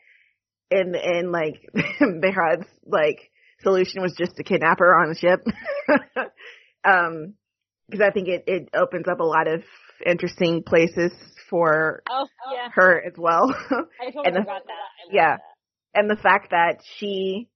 in 0.71 0.95
in 0.95 1.33
like 1.33 1.61
Behrad's 2.01 2.69
like 2.87 3.31
solution 3.63 4.03
was 4.03 4.15
just 4.19 4.37
to 4.37 4.45
kidnap 4.45 4.79
her 4.79 4.95
on 4.95 5.09
the 5.09 5.19
ship. 5.19 5.41
um, 6.85 7.35
because 7.89 8.07
I 8.07 8.13
think 8.13 8.29
it 8.29 8.45
it 8.47 8.69
opens 8.75 9.07
up 9.09 9.21
a 9.21 9.25
lot 9.25 9.49
of 9.49 9.63
interesting 10.05 10.63
places 10.63 11.13
for 11.51 12.03
Oh, 12.09 12.27
yeah. 12.53 12.69
her 12.75 13.03
as 13.05 13.15
well. 13.17 13.55
I 13.71 14.05
totally 14.07 14.25
and 14.27 14.37
the- 14.37 14.41
forgot 14.41 14.63
that. 14.67 14.73
I 14.73 15.13
yeah. 15.13 15.37
that. 15.37 15.41
and 16.01 16.11
the 16.11 16.17
fact 16.17 16.51
that 16.51 16.81
she 16.97 17.49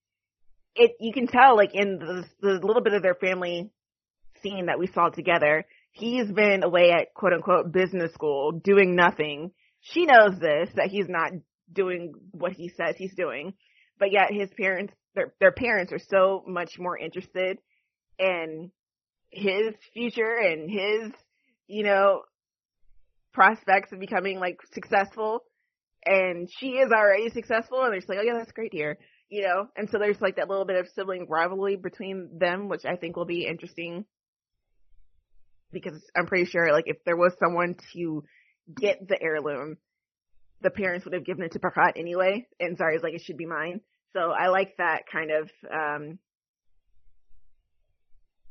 it 0.75 0.93
you 1.01 1.13
can 1.13 1.27
tell 1.27 1.57
like 1.57 1.75
in 1.75 1.99
the 1.99 2.25
the 2.41 2.67
little 2.67 2.83
bit 2.83 2.95
of 2.95 3.03
their 3.03 3.15
family 3.15 3.71
scene 4.43 4.67
that 4.67 4.79
we 4.79 4.87
saw 4.89 5.09
together 5.11 5.65
he's 5.91 6.31
been 6.33 6.65
away 6.65 6.91
at 6.91 7.13
quote 7.15 7.33
unquote 7.35 7.71
business 7.71 8.13
school 8.15 8.53
doing 8.53 8.97
nothing 8.97 9.51
she 9.83 10.07
knows 10.07 10.39
this 10.41 10.71
that 10.77 10.89
he's 10.89 11.09
not 11.09 11.31
doing 11.73 12.15
what 12.31 12.53
he 12.53 12.69
says 12.71 12.95
he's 12.97 13.15
doing 13.15 13.53
but 13.99 14.11
yet 14.11 14.33
his 14.33 14.49
parents 14.59 14.95
their 15.15 15.35
their 15.41 15.53
parents 15.53 15.93
are 15.93 15.99
so 15.99 16.43
much 16.47 16.79
more 16.79 16.97
interested 16.97 17.59
in 18.19 18.71
his 19.31 19.75
future 19.93 20.37
and 20.39 20.71
his 20.71 21.13
you 21.67 21.85
know 21.85 22.23
prospects 23.33 23.93
of 23.93 24.01
becoming 24.01 24.39
like 24.39 24.59
successful 24.73 25.41
and 26.05 26.49
she 26.59 26.73
is 26.73 26.91
already 26.91 27.31
successful 27.31 27.83
and 27.83 27.93
they're 27.93 28.01
just 28.01 28.09
like, 28.09 28.19
oh 28.21 28.25
yeah, 28.25 28.35
that's 28.37 28.53
great 28.53 28.73
here, 28.73 28.99
you 29.29 29.43
know? 29.43 29.69
And 29.77 29.89
so 29.91 29.99
there's 29.99 30.21
like 30.21 30.37
that 30.37 30.49
little 30.49 30.65
bit 30.65 30.77
of 30.77 30.89
sibling 30.95 31.27
rivalry 31.29 31.77
between 31.77 32.39
them, 32.39 32.69
which 32.69 32.85
I 32.85 32.97
think 32.97 33.17
will 33.17 33.25
be 33.25 33.47
interesting 33.47 34.05
because 35.73 36.03
I'm 36.17 36.27
pretty 36.27 36.47
sure 36.47 36.73
like 36.73 36.85
if 36.87 36.99
there 37.05 37.17
was 37.17 37.33
someone 37.43 37.77
to 37.95 38.25
get 38.77 39.07
the 39.09 39.21
heirloom, 39.21 39.79
the 40.61 40.71
parents 40.71 41.05
would 41.05 41.15
have 41.15 41.25
given 41.25 41.45
it 41.45 41.53
to 41.53 41.59
Prakat 41.59 41.93
anyway, 41.97 42.47
and 42.61 42.79
Zari's 42.79 43.03
like, 43.03 43.15
it 43.15 43.23
should 43.23 43.37
be 43.37 43.47
mine. 43.47 43.81
So 44.13 44.31
I 44.31 44.49
like 44.49 44.75
that 44.79 45.03
kind 45.11 45.31
of, 45.31 45.51
um, 45.73 46.19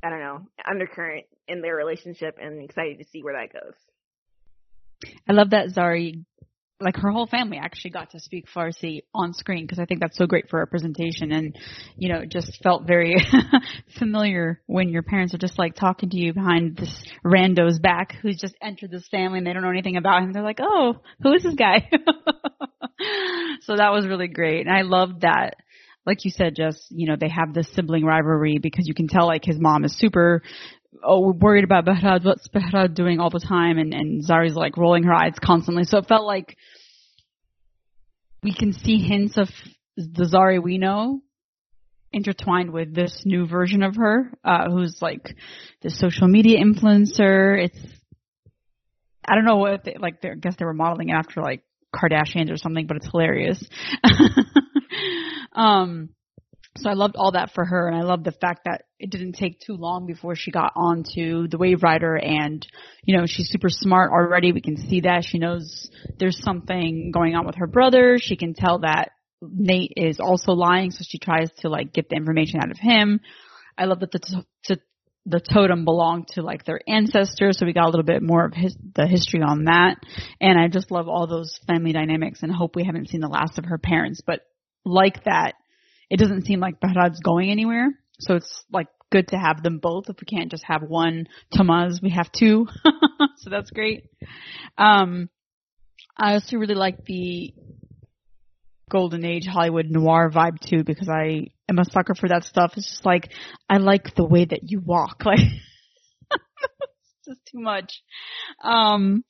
I 0.03 0.09
don't 0.09 0.19
know, 0.19 0.47
undercurrent 0.67 1.25
in 1.47 1.61
their 1.61 1.75
relationship 1.75 2.37
and 2.41 2.61
excited 2.63 2.97
to 2.97 3.05
see 3.11 3.21
where 3.21 3.35
that 3.35 3.53
goes. 3.53 3.75
I 5.27 5.33
love 5.33 5.51
that 5.51 5.69
Zari, 5.69 6.23
like 6.79 6.97
her 6.97 7.11
whole 7.11 7.27
family 7.27 7.57
actually 7.57 7.91
got 7.91 8.11
to 8.11 8.19
speak 8.19 8.45
Farsi 8.53 9.01
on 9.13 9.33
screen 9.33 9.65
because 9.65 9.79
I 9.79 9.85
think 9.85 9.99
that's 9.99 10.17
so 10.17 10.25
great 10.25 10.49
for 10.49 10.59
representation 10.59 11.31
and, 11.31 11.55
you 11.95 12.11
know, 12.11 12.19
it 12.19 12.31
just 12.31 12.59
felt 12.63 12.87
very 12.87 13.15
familiar 13.99 14.61
when 14.65 14.89
your 14.89 15.03
parents 15.03 15.33
are 15.33 15.39
just 15.39 15.59
like 15.59 15.75
talking 15.75 16.09
to 16.09 16.17
you 16.17 16.33
behind 16.33 16.77
this 16.77 17.03
rando's 17.23 17.79
back 17.79 18.15
who's 18.21 18.37
just 18.37 18.55
entered 18.61 18.91
this 18.91 19.07
family 19.09 19.37
and 19.37 19.47
they 19.47 19.53
don't 19.53 19.63
know 19.63 19.69
anything 19.69 19.97
about 19.97 20.23
him. 20.23 20.33
They're 20.33 20.43
like, 20.43 20.59
oh, 20.61 21.01
who 21.21 21.33
is 21.33 21.43
this 21.43 21.55
guy? 21.55 21.89
so 23.61 23.75
that 23.75 23.91
was 23.91 24.07
really 24.07 24.27
great. 24.27 24.65
And 24.65 24.75
I 24.75 24.81
loved 24.81 25.21
that 25.21 25.55
like 26.05 26.25
you 26.25 26.31
said, 26.31 26.55
just 26.55 26.87
you 26.89 27.07
know, 27.07 27.15
they 27.19 27.29
have 27.29 27.53
this 27.53 27.71
sibling 27.73 28.03
rivalry 28.03 28.57
because 28.57 28.87
you 28.87 28.93
can 28.93 29.07
tell 29.07 29.27
like 29.27 29.45
his 29.45 29.59
mom 29.59 29.83
is 29.83 29.97
super 29.97 30.41
oh 31.03 31.19
we're 31.21 31.33
worried 31.33 31.63
about 31.63 31.85
Behrad, 31.85 32.23
what's 32.23 32.47
Behrad 32.47 32.93
doing 32.93 33.19
all 33.19 33.29
the 33.29 33.39
time, 33.39 33.77
and 33.77 33.93
and 33.93 34.25
Zari's 34.25 34.55
like 34.55 34.77
rolling 34.77 35.03
her 35.03 35.13
eyes 35.13 35.35
constantly. 35.43 35.83
So 35.83 35.97
it 35.97 36.07
felt 36.07 36.25
like 36.25 36.57
we 38.43 38.53
can 38.53 38.73
see 38.73 38.99
hints 38.99 39.37
of 39.37 39.49
the 39.97 40.25
Zari 40.25 40.61
we 40.61 40.77
know 40.77 41.21
intertwined 42.13 42.71
with 42.71 42.93
this 42.93 43.23
new 43.25 43.47
version 43.47 43.83
of 43.83 43.95
her, 43.95 44.31
uh, 44.43 44.69
who's 44.69 44.97
like 45.01 45.35
the 45.81 45.89
social 45.89 46.27
media 46.27 46.59
influencer. 46.59 47.63
It's 47.65 47.79
I 49.25 49.35
don't 49.35 49.45
know 49.45 49.57
what 49.57 49.83
they, 49.83 49.95
like. 49.99 50.23
I 50.23 50.35
guess 50.39 50.55
they 50.57 50.65
were 50.65 50.73
modeling 50.73 51.09
it 51.09 51.13
after 51.13 51.41
like 51.41 51.63
Kardashians 51.95 52.51
or 52.51 52.57
something, 52.57 52.87
but 52.87 52.97
it's 52.97 53.09
hilarious. 53.09 53.63
um, 55.53 56.09
so 56.77 56.89
I 56.89 56.93
loved 56.93 57.15
all 57.17 57.33
that 57.33 57.51
for 57.53 57.65
her, 57.65 57.87
and 57.87 57.97
I 57.97 58.01
loved 58.01 58.23
the 58.23 58.31
fact 58.31 58.61
that 58.65 58.83
it 58.97 59.09
didn't 59.09 59.33
take 59.33 59.59
too 59.59 59.73
long 59.73 60.05
before 60.05 60.35
she 60.35 60.51
got 60.51 60.71
onto 60.75 61.47
the 61.47 61.57
Wave 61.57 61.83
Rider, 61.83 62.15
and 62.15 62.65
you 63.03 63.17
know 63.17 63.25
she's 63.25 63.49
super 63.49 63.69
smart 63.69 64.11
already. 64.11 64.53
We 64.53 64.61
can 64.61 64.77
see 64.77 65.01
that 65.01 65.25
she 65.25 65.37
knows 65.37 65.89
there's 66.17 66.41
something 66.41 67.11
going 67.13 67.35
on 67.35 67.45
with 67.45 67.55
her 67.55 67.67
brother. 67.67 68.17
She 68.21 68.37
can 68.37 68.53
tell 68.53 68.79
that 68.79 69.11
Nate 69.41 69.93
is 69.97 70.19
also 70.21 70.53
lying, 70.53 70.91
so 70.91 71.03
she 71.05 71.19
tries 71.19 71.51
to 71.59 71.69
like 71.69 71.91
get 71.91 72.09
the 72.09 72.15
information 72.15 72.61
out 72.61 72.71
of 72.71 72.77
him. 72.77 73.19
I 73.77 73.85
love 73.85 73.99
that 73.99 74.11
the 74.11 74.19
t- 74.19 74.47
t- 74.65 74.81
the 75.25 75.41
totem 75.41 75.83
belonged 75.83 76.29
to 76.29 76.41
like 76.41 76.63
their 76.63 76.79
ancestors, 76.87 77.57
so 77.57 77.65
we 77.65 77.73
got 77.73 77.85
a 77.85 77.89
little 77.89 78.03
bit 78.03 78.23
more 78.23 78.45
of 78.45 78.53
his 78.53 78.77
the 78.95 79.07
history 79.07 79.41
on 79.41 79.65
that. 79.65 79.97
And 80.39 80.57
I 80.57 80.69
just 80.69 80.89
love 80.89 81.09
all 81.09 81.27
those 81.27 81.59
family 81.67 81.91
dynamics, 81.91 82.43
and 82.43 82.51
hope 82.51 82.77
we 82.77 82.85
haven't 82.85 83.09
seen 83.09 83.19
the 83.19 83.27
last 83.27 83.57
of 83.57 83.65
her 83.65 83.77
parents. 83.77 84.21
But 84.25 84.41
like 84.85 85.25
that, 85.25 85.55
it 86.11 86.19
doesn't 86.19 86.45
seem 86.45 86.59
like 86.59 86.81
Behrad's 86.81 87.21
going 87.21 87.49
anywhere, 87.49 87.87
so 88.19 88.35
it's 88.35 88.65
like 88.69 88.87
good 89.13 89.29
to 89.29 89.37
have 89.37 89.63
them 89.63 89.79
both. 89.79 90.09
If 90.09 90.17
we 90.19 90.25
can't 90.25 90.51
just 90.51 90.65
have 90.65 90.83
one 90.83 91.27
Tomaz, 91.55 92.03
we 92.03 92.09
have 92.09 92.29
two, 92.33 92.67
so 93.37 93.49
that's 93.49 93.71
great. 93.71 94.09
Um, 94.77 95.29
I 96.17 96.33
also 96.33 96.57
really 96.57 96.75
like 96.75 97.05
the 97.05 97.53
golden 98.89 99.23
age 99.23 99.47
Hollywood 99.47 99.85
noir 99.89 100.29
vibe 100.29 100.59
too 100.59 100.83
because 100.83 101.07
I 101.07 101.47
am 101.69 101.79
a 101.79 101.85
sucker 101.85 102.13
for 102.13 102.27
that 102.27 102.43
stuff. 102.43 102.73
It's 102.75 102.89
just 102.89 103.05
like 103.05 103.31
I 103.69 103.77
like 103.77 104.13
the 104.13 104.25
way 104.25 104.43
that 104.43 104.69
you 104.69 104.81
walk. 104.85 105.23
Like 105.25 105.39
it's 107.23 107.37
just 107.37 107.45
too 107.51 107.59
much. 107.59 108.01
Um 108.61 109.23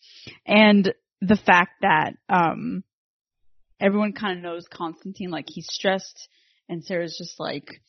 and 0.47 0.91
the 1.21 1.35
fact 1.35 1.81
that 1.81 2.13
um 2.27 2.83
everyone 3.79 4.13
kind 4.13 4.39
of 4.39 4.43
knows 4.43 4.65
Constantine 4.67 5.29
like 5.29 5.45
he's 5.47 5.67
stressed 5.69 6.27
and 6.71 6.83
Sara's 6.83 7.15
just 7.17 7.39
like 7.39 7.81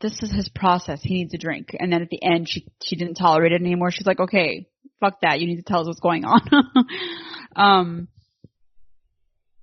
this 0.00 0.22
is 0.22 0.32
his 0.32 0.48
process. 0.48 1.00
He 1.02 1.14
needs 1.14 1.34
a 1.34 1.38
drink. 1.38 1.76
And 1.78 1.92
then 1.92 2.02
at 2.02 2.10
the 2.10 2.22
end 2.22 2.48
she 2.48 2.66
she 2.82 2.96
didn't 2.96 3.14
tolerate 3.14 3.52
it 3.52 3.60
anymore. 3.60 3.90
She's 3.90 4.06
like, 4.06 4.20
"Okay, 4.20 4.68
fuck 5.00 5.20
that. 5.22 5.40
You 5.40 5.46
need 5.46 5.56
to 5.56 5.62
tell 5.62 5.80
us 5.80 5.86
what's 5.86 6.00
going 6.00 6.24
on." 6.24 6.40
um 7.56 8.08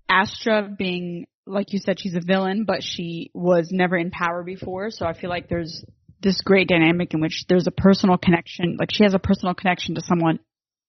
Astra 0.09 0.69
being 0.77 1.27
like 1.45 1.71
you 1.71 1.79
said, 1.79 1.99
she's 1.99 2.15
a 2.15 2.19
villain, 2.19 2.65
but 2.65 2.83
she 2.83 3.31
was 3.33 3.69
never 3.71 3.95
in 3.95 4.11
power 4.11 4.43
before. 4.43 4.91
So 4.91 5.05
I 5.05 5.13
feel 5.13 5.29
like 5.29 5.47
there's 5.47 5.85
this 6.21 6.41
great 6.41 6.67
dynamic 6.67 7.13
in 7.13 7.21
which 7.21 7.45
there's 7.47 7.67
a 7.67 7.71
personal 7.71 8.17
connection. 8.17 8.75
Like 8.77 8.89
she 8.91 9.03
has 9.03 9.13
a 9.13 9.19
personal 9.19 9.53
connection 9.53 9.95
to 9.95 10.01
someone 10.01 10.39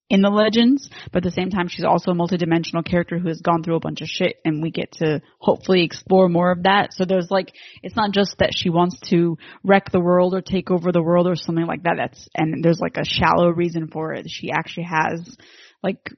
in 0.09 0.21
the 0.21 0.29
legends, 0.29 0.89
but 1.11 1.17
at 1.17 1.23
the 1.23 1.31
same 1.31 1.51
time, 1.51 1.67
she's 1.67 1.85
also 1.85 2.11
a 2.11 2.15
multidimensional 2.15 2.83
character 2.83 3.19
who 3.19 3.27
has 3.27 3.41
gone 3.41 3.61
through 3.61 3.75
a 3.75 3.79
bunch 3.79 4.01
of 4.01 4.07
shit, 4.07 4.37
and 4.43 4.61
we 4.61 4.71
get 4.71 4.91
to 4.93 5.21
hopefully 5.37 5.83
explore 5.83 6.27
more 6.27 6.51
of 6.51 6.63
that. 6.63 6.93
So 6.93 7.05
there's 7.05 7.29
like, 7.29 7.53
it's 7.83 7.95
not 7.95 8.11
just 8.11 8.37
that 8.39 8.53
she 8.55 8.69
wants 8.69 8.99
to 9.09 9.37
wreck 9.63 9.91
the 9.91 9.99
world 9.99 10.33
or 10.33 10.41
take 10.41 10.71
over 10.71 10.91
the 10.91 11.03
world 11.03 11.27
or 11.27 11.35
something 11.35 11.65
like 11.65 11.83
that. 11.83 11.95
That's 11.97 12.27
and 12.35 12.63
there's 12.63 12.79
like 12.79 12.97
a 12.97 13.05
shallow 13.05 13.49
reason 13.49 13.87
for 13.87 14.13
it. 14.13 14.25
She 14.29 14.51
actually 14.51 14.87
has 14.89 15.37
like 15.83 16.11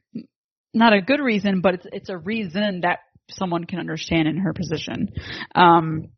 not 0.73 0.93
a 0.93 1.01
good 1.01 1.19
reason, 1.19 1.59
but 1.61 1.75
it's 1.75 1.87
it's 1.91 2.09
a 2.09 2.17
reason 2.17 2.81
that 2.81 2.99
someone 3.29 3.65
can 3.65 3.79
understand 3.79 4.27
in 4.27 4.37
her 4.37 4.53
position. 4.53 5.09
Um, 5.53 6.09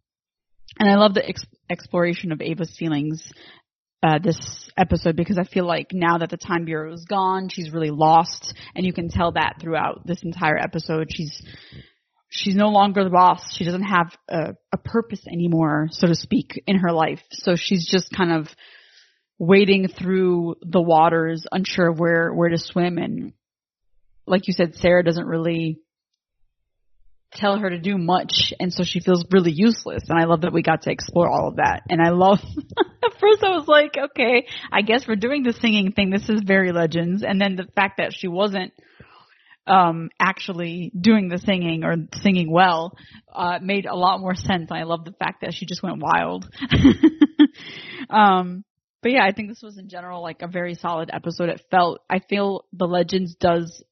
and 0.79 0.89
I 0.89 0.95
love 0.95 1.13
the 1.13 1.27
ex- 1.27 1.45
exploration 1.69 2.31
of 2.31 2.41
Ava's 2.41 2.75
feelings 2.77 3.31
uh, 4.03 4.19
this 4.21 4.69
episode 4.77 5.15
because 5.15 5.37
I 5.37 5.45
feel 5.45 5.65
like 5.65 5.91
now 5.93 6.17
that 6.17 6.29
the 6.29 6.37
time 6.37 6.65
bureau 6.65 6.93
is 6.93 7.05
gone, 7.05 7.47
she's 7.49 7.71
really 7.71 7.89
lost, 7.89 8.53
and 8.75 8.85
you 8.85 8.91
can 8.91 9.07
tell 9.07 9.31
that 9.31 9.55
throughout 9.61 10.05
this 10.05 10.21
entire 10.23 10.57
episode. 10.57 11.07
She's 11.09 11.41
she's 12.29 12.55
no 12.55 12.69
longer 12.69 13.03
the 13.03 13.09
boss. 13.09 13.55
She 13.55 13.63
doesn't 13.63 13.83
have 13.83 14.11
a, 14.27 14.55
a 14.73 14.77
purpose 14.77 15.21
anymore, 15.31 15.87
so 15.91 16.07
to 16.07 16.15
speak, 16.15 16.61
in 16.67 16.79
her 16.79 16.91
life. 16.91 17.21
So 17.31 17.55
she's 17.55 17.89
just 17.89 18.11
kind 18.15 18.33
of 18.33 18.49
wading 19.39 19.87
through 19.87 20.55
the 20.61 20.81
waters, 20.81 21.45
unsure 21.51 21.89
of 21.89 21.99
where 21.99 22.33
where 22.33 22.49
to 22.49 22.57
swim, 22.57 22.97
and 22.97 23.31
like 24.27 24.47
you 24.47 24.53
said, 24.53 24.75
Sara 24.75 25.03
doesn't 25.03 25.25
really 25.25 25.79
tell 27.35 27.57
her 27.57 27.69
to 27.69 27.79
do 27.79 27.97
much 27.97 28.53
and 28.59 28.71
so 28.73 28.83
she 28.83 28.99
feels 28.99 29.25
really 29.31 29.51
useless 29.51 30.03
and 30.07 30.19
I 30.19 30.25
love 30.25 30.41
that 30.41 30.53
we 30.53 30.61
got 30.61 30.83
to 30.83 30.91
explore 30.91 31.29
all 31.29 31.47
of 31.47 31.55
that 31.57 31.81
and 31.89 32.01
I 32.01 32.09
love 32.09 32.39
at 32.77 33.19
first 33.19 33.43
I 33.43 33.49
was 33.49 33.67
like 33.67 33.95
okay 33.97 34.47
I 34.71 34.81
guess 34.81 35.07
we're 35.07 35.15
doing 35.15 35.43
the 35.43 35.53
singing 35.53 35.91
thing 35.91 36.09
this 36.09 36.29
is 36.29 36.41
very 36.45 36.71
legends 36.71 37.23
and 37.23 37.41
then 37.41 37.55
the 37.55 37.67
fact 37.75 37.97
that 37.97 38.13
she 38.13 38.27
wasn't 38.27 38.73
um 39.65 40.09
actually 40.19 40.91
doing 40.99 41.29
the 41.29 41.37
singing 41.37 41.83
or 41.83 41.95
singing 42.21 42.51
well 42.51 42.97
uh 43.33 43.59
made 43.61 43.85
a 43.85 43.95
lot 43.95 44.19
more 44.19 44.35
sense 44.35 44.69
and 44.69 44.79
I 44.79 44.83
love 44.83 45.05
the 45.05 45.13
fact 45.13 45.41
that 45.41 45.53
she 45.53 45.65
just 45.65 45.83
went 45.83 46.01
wild. 46.01 46.49
Um 48.09 48.63
but 49.01 49.11
yeah 49.11 49.23
I 49.25 49.31
think 49.31 49.49
this 49.49 49.61
was 49.61 49.77
in 49.77 49.87
general 49.87 50.21
like 50.21 50.41
a 50.41 50.47
very 50.47 50.75
solid 50.75 51.09
episode. 51.13 51.49
It 51.49 51.61
felt 51.71 52.01
I 52.09 52.19
feel 52.19 52.65
the 52.73 52.87
legends 52.87 53.35
does 53.35 53.83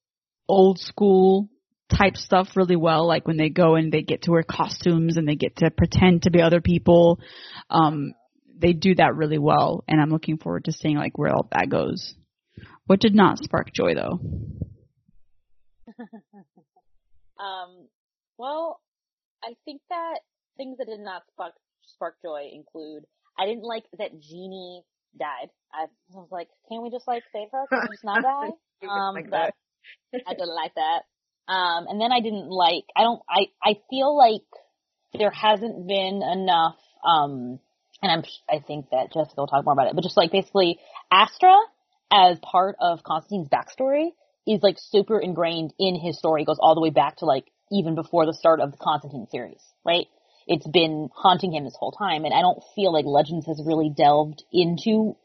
old 0.47 0.79
school 0.79 1.49
type 1.95 2.17
stuff 2.17 2.49
really 2.55 2.75
well, 2.75 3.07
like 3.07 3.27
when 3.27 3.37
they 3.37 3.49
go 3.49 3.75
and 3.75 3.91
they 3.91 4.01
get 4.01 4.23
to 4.23 4.31
wear 4.31 4.43
costumes 4.43 5.17
and 5.17 5.27
they 5.27 5.35
get 5.35 5.57
to 5.57 5.69
pretend 5.69 6.23
to 6.23 6.31
be 6.31 6.41
other 6.41 6.61
people. 6.61 7.19
Um, 7.69 8.13
they 8.57 8.73
do 8.73 8.95
that 8.95 9.15
really 9.15 9.39
well, 9.39 9.83
and 9.87 9.99
I'm 9.99 10.09
looking 10.09 10.37
forward 10.37 10.65
to 10.65 10.71
seeing 10.71 10.95
like 10.95 11.17
where 11.17 11.33
all 11.33 11.47
that 11.51 11.69
goes. 11.69 12.13
What 12.85 12.99
did 12.99 13.15
not 13.15 13.39
spark 13.39 13.73
joy 13.73 13.95
though? 13.95 14.19
um, 17.39 17.87
well, 18.37 18.79
I 19.43 19.53
think 19.65 19.81
that 19.89 20.19
things 20.57 20.77
that 20.77 20.85
did 20.85 20.99
not 20.99 21.23
spark 21.31 21.53
spark 21.83 22.15
joy 22.23 22.49
include 22.53 23.03
I 23.39 23.45
didn't 23.45 23.63
like 23.63 23.83
that 23.97 24.19
Jeannie 24.19 24.83
died. 25.17 25.49
I 25.73 25.85
was 26.09 26.27
like, 26.31 26.49
can't 26.69 26.83
we 26.83 26.91
just 26.91 27.07
like 27.07 27.23
save 27.33 27.47
her? 27.51 27.65
Can 27.67 27.81
she 27.87 27.93
just 27.93 28.03
not 28.03 28.21
die? 28.23 28.49
Um, 28.87 29.15
like 29.15 29.31
that, 29.31 29.53
that. 30.11 30.21
I 30.27 30.33
didn't 30.33 30.55
like 30.55 30.73
that. 30.75 31.03
Um, 31.47 31.87
and 31.87 31.99
then 31.99 32.11
I 32.11 32.21
didn't 32.21 32.49
like, 32.49 32.85
I 32.95 33.03
don't, 33.03 33.21
I, 33.29 33.47
I 33.63 33.77
feel 33.89 34.15
like 34.17 34.43
there 35.13 35.31
hasn't 35.31 35.87
been 35.87 36.21
enough, 36.23 36.77
um, 37.05 37.59
and 38.01 38.11
I'm, 38.11 38.23
I 38.49 38.63
think 38.65 38.89
that 38.91 39.11
Jessica 39.13 39.35
will 39.37 39.47
talk 39.47 39.65
more 39.65 39.73
about 39.73 39.87
it, 39.87 39.95
but 39.95 40.03
just 40.03 40.17
like 40.17 40.31
basically 40.31 40.79
Astra 41.11 41.55
as 42.11 42.37
part 42.39 42.75
of 42.79 43.03
Constantine's 43.03 43.49
backstory 43.49 44.09
is 44.47 44.61
like 44.63 44.77
super 44.79 45.19
ingrained 45.19 45.73
in 45.77 45.95
his 45.95 46.17
story. 46.17 46.43
It 46.43 46.45
goes 46.45 46.59
all 46.59 46.75
the 46.75 46.81
way 46.81 46.89
back 46.89 47.17
to 47.17 47.25
like 47.25 47.45
even 47.71 47.95
before 47.95 48.25
the 48.25 48.33
start 48.33 48.59
of 48.59 48.71
the 48.71 48.77
Constantine 48.77 49.27
series, 49.31 49.61
right? 49.85 50.07
It's 50.47 50.67
been 50.67 51.09
haunting 51.13 51.53
him 51.53 51.63
this 51.63 51.77
whole 51.79 51.91
time, 51.91 52.25
and 52.25 52.33
I 52.33 52.41
don't 52.41 52.61
feel 52.75 52.91
like 52.91 53.05
Legends 53.05 53.45
has 53.45 53.61
really 53.65 53.93
delved 53.95 54.43
into 54.51 55.15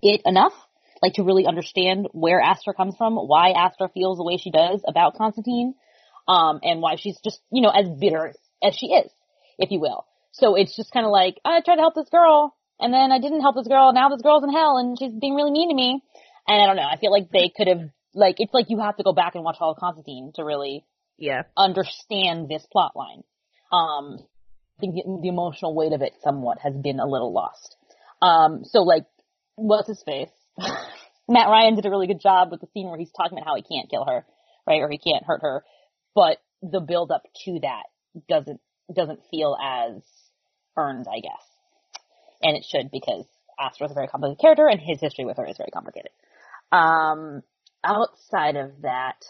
it 0.00 0.22
enough, 0.24 0.54
like 1.02 1.14
to 1.14 1.24
really 1.24 1.46
understand 1.46 2.06
where 2.12 2.40
Astra 2.40 2.74
comes 2.74 2.94
from, 2.96 3.16
why 3.16 3.50
Astra 3.50 3.88
feels 3.92 4.18
the 4.18 4.24
way 4.24 4.36
she 4.36 4.50
does 4.52 4.80
about 4.86 5.16
Constantine, 5.16 5.74
um, 6.28 6.60
and 6.62 6.80
why 6.80 6.96
she's 6.96 7.18
just, 7.22 7.40
you 7.50 7.60
know, 7.60 7.70
as 7.70 7.88
bitter 8.00 8.32
as 8.62 8.76
she 8.76 8.86
is, 8.86 9.10
if 9.58 9.70
you 9.72 9.80
will. 9.80 10.06
So 10.30 10.54
it's 10.54 10.76
just 10.76 10.92
kind 10.92 11.04
of 11.04 11.10
like, 11.12 11.38
I 11.44 11.60
tried 11.60 11.76
to 11.76 11.82
help 11.82 11.94
this 11.94 12.08
girl, 12.08 12.56
and 12.78 12.94
then 12.94 13.10
I 13.12 13.18
didn't 13.18 13.40
help 13.40 13.56
this 13.56 13.66
girl, 13.66 13.92
now 13.92 14.08
this 14.08 14.22
girl's 14.22 14.44
in 14.44 14.52
hell, 14.52 14.78
and 14.78 14.96
she's 14.98 15.12
being 15.12 15.34
really 15.34 15.50
mean 15.50 15.68
to 15.68 15.74
me. 15.74 16.02
And 16.46 16.62
I 16.62 16.66
don't 16.66 16.76
know, 16.76 16.88
I 16.90 16.96
feel 16.96 17.10
like 17.10 17.30
they 17.30 17.52
could 17.54 17.66
have, 17.66 17.90
like, 18.14 18.36
it's 18.38 18.54
like 18.54 18.66
you 18.68 18.78
have 18.80 18.96
to 18.96 19.02
go 19.02 19.12
back 19.12 19.34
and 19.34 19.44
watch 19.44 19.56
all 19.60 19.72
of 19.72 19.78
Constantine 19.78 20.32
to 20.36 20.44
really 20.44 20.84
Yeah. 21.18 21.42
understand 21.56 22.48
this 22.48 22.64
plot 22.70 22.92
line. 22.96 23.22
Um, 23.72 24.18
I 24.78 24.80
think 24.80 24.94
the, 24.94 25.18
the 25.22 25.28
emotional 25.28 25.74
weight 25.74 25.92
of 25.92 26.02
it 26.02 26.14
somewhat 26.22 26.58
has 26.62 26.74
been 26.74 27.00
a 27.00 27.06
little 27.06 27.32
lost. 27.32 27.76
Um, 28.20 28.64
so 28.64 28.82
like, 28.82 29.04
what's 29.56 29.88
his 29.88 30.02
face? 30.02 30.30
Matt 31.32 31.48
Ryan 31.48 31.74
did 31.74 31.86
a 31.86 31.90
really 31.90 32.06
good 32.06 32.20
job 32.20 32.50
with 32.50 32.60
the 32.60 32.68
scene 32.74 32.88
where 32.88 32.98
he's 32.98 33.10
talking 33.12 33.38
about 33.38 33.46
how 33.46 33.56
he 33.56 33.62
can't 33.62 33.90
kill 33.90 34.04
her, 34.04 34.26
right, 34.66 34.80
or 34.80 34.90
he 34.90 34.98
can't 34.98 35.24
hurt 35.24 35.40
her, 35.42 35.64
but 36.14 36.38
the 36.62 36.80
build 36.80 37.10
up 37.10 37.22
to 37.44 37.58
that 37.62 37.84
doesn't 38.28 38.60
doesn't 38.94 39.20
feel 39.30 39.56
as 39.62 40.02
earned, 40.76 41.06
I 41.08 41.20
guess, 41.20 41.42
and 42.42 42.56
it 42.56 42.64
should 42.64 42.90
because 42.90 43.24
Astra 43.58 43.86
is 43.86 43.92
a 43.92 43.94
very 43.94 44.08
complicated 44.08 44.40
character 44.40 44.68
and 44.68 44.80
his 44.80 45.00
history 45.00 45.24
with 45.24 45.38
her 45.38 45.46
is 45.46 45.56
very 45.56 45.70
complicated. 45.70 46.10
Um, 46.70 47.42
outside 47.82 48.56
of 48.56 48.82
that, 48.82 49.24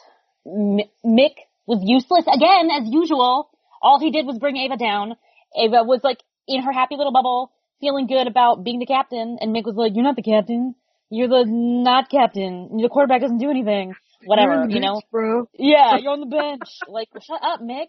M- 0.45 0.81
Mick 1.05 1.35
was 1.67 1.81
useless 1.85 2.25
again 2.27 2.71
as 2.71 2.89
usual. 2.91 3.51
All 3.81 4.01
he 4.01 4.11
did 4.11 4.27
was 4.27 4.39
bring 4.39 4.57
Ava 4.57 4.77
down. 4.77 5.17
Ava 5.57 5.85
was 5.85 6.01
like 6.03 6.19
in 6.49 6.63
her 6.63 6.73
happy 6.73 6.97
little 6.97 7.13
bubble, 7.13 7.53
feeling 7.81 8.09
good 8.09 8.27
about 8.27 8.65
being 8.65 8.81
the 8.81 8.87
captain, 8.87 9.39
and 9.41 9.55
Mick 9.55 9.65
was 9.65 9.77
like, 9.77 9.93
"You're 9.95 10.05
not 10.05 10.17
the 10.17 10.23
captain. 10.23 10.75
You're 11.13 11.29
the 11.29 11.45
not 11.47 12.09
captain. 12.09 12.79
The 12.81 12.89
quarterback 12.89 13.21
doesn't 13.21 13.37
do 13.37 13.51
anything. 13.51 13.93
Whatever, 14.25 14.65
you 14.67 14.81
know." 14.81 15.03
bro. 15.11 15.47
Yeah, 15.59 15.97
you're 16.01 16.13
on 16.13 16.21
the 16.21 16.27
bench. 16.27 16.63
like, 16.89 17.09
shut 17.21 17.41
up, 17.43 17.61
Mick. 17.61 17.89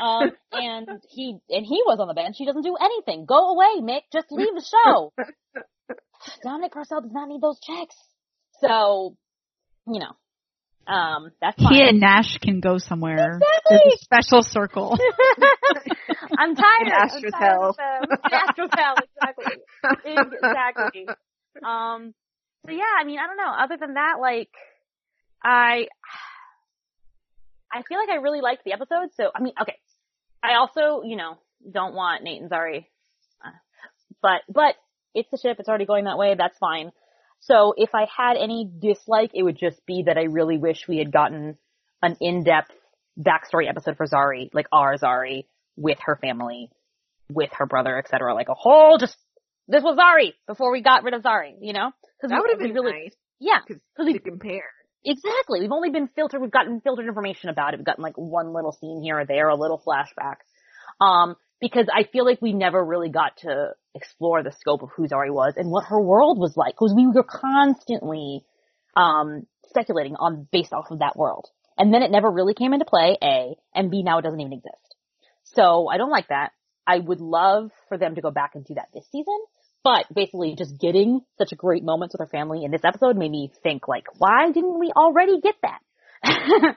Um, 0.00 0.30
and 0.52 0.88
he 1.08 1.38
and 1.48 1.66
he 1.66 1.82
was 1.84 1.98
on 1.98 2.06
the 2.06 2.14
bench. 2.14 2.36
He 2.38 2.46
doesn't 2.46 2.62
do 2.62 2.76
anything. 2.80 3.24
Go 3.26 3.54
away, 3.54 3.80
Mick. 3.82 4.02
Just 4.12 4.30
leave 4.30 4.54
the 4.54 4.64
show. 4.64 5.12
Dominic 6.44 6.70
Purcell 6.70 7.00
does 7.00 7.10
not 7.12 7.28
need 7.28 7.40
those 7.40 7.58
checks. 7.58 7.96
So, 8.60 9.16
you 9.88 9.98
know, 9.98 10.92
um, 10.92 11.32
that's 11.40 11.60
fine. 11.60 11.74
He 11.74 11.82
and 11.82 11.98
Nash 11.98 12.38
can 12.38 12.60
go 12.60 12.78
somewhere. 12.78 13.40
Exactly. 13.40 13.78
There's 13.82 13.94
a 13.94 13.98
special 13.98 14.42
circle. 14.42 14.96
I'm 16.38 16.54
tired. 16.54 16.86
In 16.86 16.92
I'm 16.92 17.08
tired 17.08 17.34
hell. 17.34 17.70
of 17.70 17.76
them. 17.76 18.18
In 18.26 18.32
Astra's 18.32 18.70
hell, 18.76 18.94
exactly. 19.02 19.54
exactly. 20.04 21.06
Um, 21.64 22.14
so 22.66 22.72
yeah, 22.72 22.92
I 22.98 23.04
mean, 23.04 23.18
I 23.18 23.26
don't 23.26 23.36
know. 23.36 23.52
Other 23.58 23.76
than 23.78 23.94
that, 23.94 24.16
like, 24.20 24.50
I, 25.42 25.86
I 27.72 27.82
feel 27.88 27.98
like 27.98 28.10
I 28.10 28.16
really 28.16 28.40
liked 28.40 28.64
the 28.64 28.72
episode. 28.72 29.10
So, 29.16 29.30
I 29.34 29.40
mean, 29.40 29.54
okay. 29.60 29.76
I 30.42 30.54
also, 30.54 31.02
you 31.04 31.16
know, 31.16 31.38
don't 31.70 31.94
want 31.94 32.22
Nate 32.22 32.40
and 32.40 32.50
Zari, 32.50 32.86
uh, 33.44 33.50
but, 34.22 34.42
but 34.48 34.74
it's 35.14 35.30
the 35.30 35.38
ship. 35.38 35.56
It's 35.58 35.68
already 35.68 35.86
going 35.86 36.04
that 36.04 36.18
way. 36.18 36.34
That's 36.36 36.56
fine. 36.58 36.92
So 37.40 37.74
if 37.76 37.94
I 37.94 38.06
had 38.14 38.36
any 38.36 38.70
dislike, 38.78 39.30
it 39.34 39.42
would 39.42 39.58
just 39.58 39.84
be 39.86 40.04
that 40.06 40.18
I 40.18 40.24
really 40.24 40.58
wish 40.58 40.86
we 40.86 40.98
had 40.98 41.12
gotten 41.12 41.56
an 42.02 42.16
in-depth 42.20 42.72
backstory 43.18 43.68
episode 43.68 43.96
for 43.96 44.06
Zari, 44.06 44.50
like 44.52 44.66
our 44.72 44.96
Zari, 44.96 45.44
with 45.76 45.98
her 46.04 46.16
family, 46.16 46.70
with 47.30 47.50
her 47.54 47.66
brother, 47.66 47.96
etc. 47.98 48.34
Like 48.34 48.48
a 48.48 48.54
whole 48.54 48.98
just 48.98 49.16
this 49.70 49.82
was 49.82 49.96
Zari 49.96 50.32
before 50.46 50.72
we 50.72 50.82
got 50.82 51.04
rid 51.04 51.14
of 51.14 51.22
Zari, 51.22 51.54
you 51.60 51.72
know? 51.72 51.92
Because 52.16 52.30
That 52.30 52.40
would 52.40 52.50
have 52.50 52.58
been 52.58 52.74
really, 52.74 52.92
nice 52.92 53.14
yeah, 53.40 53.58
because 53.66 53.82
because 53.96 54.06
we 54.06 54.12
to 54.12 54.20
compare. 54.20 54.70
Exactly. 55.04 55.60
We've 55.60 55.72
only 55.72 55.90
been 55.90 56.08
filtered. 56.08 56.42
We've 56.42 56.50
gotten 56.50 56.80
filtered 56.82 57.06
information 57.06 57.48
about 57.48 57.72
it. 57.72 57.78
We've 57.78 57.86
gotten 57.86 58.04
like 58.04 58.16
one 58.16 58.52
little 58.52 58.72
scene 58.72 59.00
here 59.02 59.18
or 59.18 59.24
there, 59.24 59.48
a 59.48 59.56
little 59.56 59.80
flashback. 59.84 60.36
Um, 61.00 61.36
because 61.58 61.86
I 61.92 62.04
feel 62.04 62.26
like 62.26 62.42
we 62.42 62.52
never 62.52 62.82
really 62.84 63.08
got 63.08 63.38
to 63.38 63.70
explore 63.94 64.42
the 64.42 64.52
scope 64.52 64.82
of 64.82 64.90
who 64.94 65.08
Zari 65.08 65.32
was 65.32 65.54
and 65.56 65.70
what 65.70 65.86
her 65.86 66.00
world 66.00 66.38
was 66.38 66.54
like. 66.54 66.74
Because 66.74 66.94
we 66.94 67.06
were 67.06 67.24
constantly 67.24 68.44
um, 68.94 69.46
speculating 69.68 70.16
on 70.16 70.46
based 70.52 70.74
off 70.74 70.90
of 70.90 70.98
that 70.98 71.16
world, 71.16 71.46
and 71.78 71.92
then 71.94 72.02
it 72.02 72.10
never 72.10 72.30
really 72.30 72.54
came 72.54 72.74
into 72.74 72.84
play. 72.84 73.16
A 73.22 73.54
and 73.74 73.90
B 73.90 74.02
now 74.02 74.18
it 74.18 74.22
doesn't 74.22 74.40
even 74.40 74.52
exist. 74.52 74.96
So 75.44 75.88
I 75.88 75.96
don't 75.96 76.10
like 76.10 76.28
that. 76.28 76.50
I 76.86 76.98
would 76.98 77.20
love 77.20 77.70
for 77.88 77.96
them 77.96 78.16
to 78.16 78.20
go 78.20 78.30
back 78.30 78.52
and 78.54 78.64
do 78.64 78.74
that 78.74 78.88
this 78.92 79.06
season. 79.10 79.38
But 79.82 80.06
basically 80.14 80.54
just 80.56 80.78
getting 80.78 81.22
such 81.38 81.52
a 81.52 81.56
great 81.56 81.82
moments 81.82 82.14
with 82.14 82.20
her 82.20 82.30
family 82.30 82.64
in 82.64 82.70
this 82.70 82.84
episode 82.84 83.16
made 83.16 83.30
me 83.30 83.50
think 83.62 83.88
like, 83.88 84.04
why 84.18 84.50
didn't 84.52 84.78
we 84.78 84.92
already 84.94 85.40
get 85.40 85.54
that? 85.62 85.80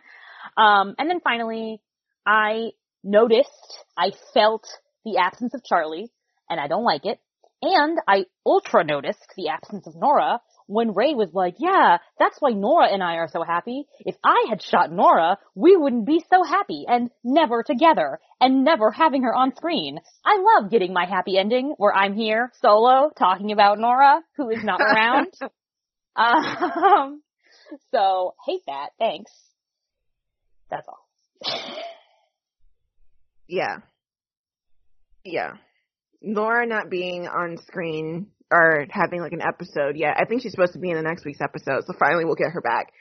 um, 0.57 0.95
and 0.97 1.09
then 1.09 1.19
finally, 1.21 1.81
I 2.25 2.71
noticed, 3.03 3.49
I 3.97 4.11
felt 4.33 4.65
the 5.03 5.17
absence 5.17 5.53
of 5.53 5.63
Charlie, 5.65 6.11
and 6.49 6.59
I 6.59 6.67
don't 6.67 6.85
like 6.85 7.05
it. 7.05 7.19
And 7.61 7.97
I 8.07 8.25
ultra 8.45 8.83
noticed 8.83 9.33
the 9.35 9.49
absence 9.49 9.87
of 9.87 9.95
Nora 9.95 10.39
when 10.73 10.93
Ray 10.93 11.13
was 11.13 11.29
like, 11.33 11.55
yeah, 11.59 11.97
that's 12.19 12.37
why 12.39 12.51
Nora 12.51 12.91
and 12.91 13.03
I 13.03 13.15
are 13.15 13.27
so 13.27 13.43
happy. 13.43 13.85
If 13.99 14.15
I 14.23 14.47
had 14.49 14.61
shot 14.61 14.91
Nora, 14.91 15.37
we 15.55 15.77
wouldn't 15.77 16.05
be 16.05 16.23
so 16.29 16.43
happy 16.43 16.85
and 16.87 17.09
never 17.23 17.63
together 17.63 18.19
and 18.41 18.63
never 18.63 18.91
having 18.91 19.23
her 19.23 19.35
on 19.35 19.55
screen. 19.55 19.99
I 20.25 20.37
love 20.41 20.71
getting 20.71 20.93
my 20.93 21.05
happy 21.05 21.37
ending 21.37 21.75
where 21.77 21.93
I'm 21.93 22.15
here 22.15 22.51
solo 22.61 23.11
talking 23.17 23.51
about 23.51 23.79
Nora 23.79 24.21
who 24.35 24.49
is 24.49 24.63
not 24.63 24.81
around. 24.81 25.33
um, 26.15 27.21
so 27.91 28.33
hate 28.45 28.63
that. 28.67 28.89
Thanks. 28.97 29.31
That's 30.69 30.87
all. 30.87 31.07
Yeah. 33.47 33.77
Yeah. 35.23 35.53
Nora 36.21 36.65
not 36.65 36.89
being 36.89 37.27
on 37.27 37.57
screen 37.57 38.27
or 38.53 38.85
having 38.89 39.19
like 39.19 39.33
an 39.33 39.41
episode 39.41 39.95
yet. 39.95 40.15
I 40.17 40.25
think 40.25 40.41
she's 40.41 40.51
supposed 40.51 40.73
to 40.73 40.79
be 40.79 40.91
in 40.91 40.97
the 40.97 41.01
next 41.01 41.25
week's 41.25 41.41
episode, 41.41 41.85
so 41.85 41.93
finally 41.99 42.23
we'll 42.23 42.35
get 42.35 42.51
her 42.51 42.61
back. 42.61 42.93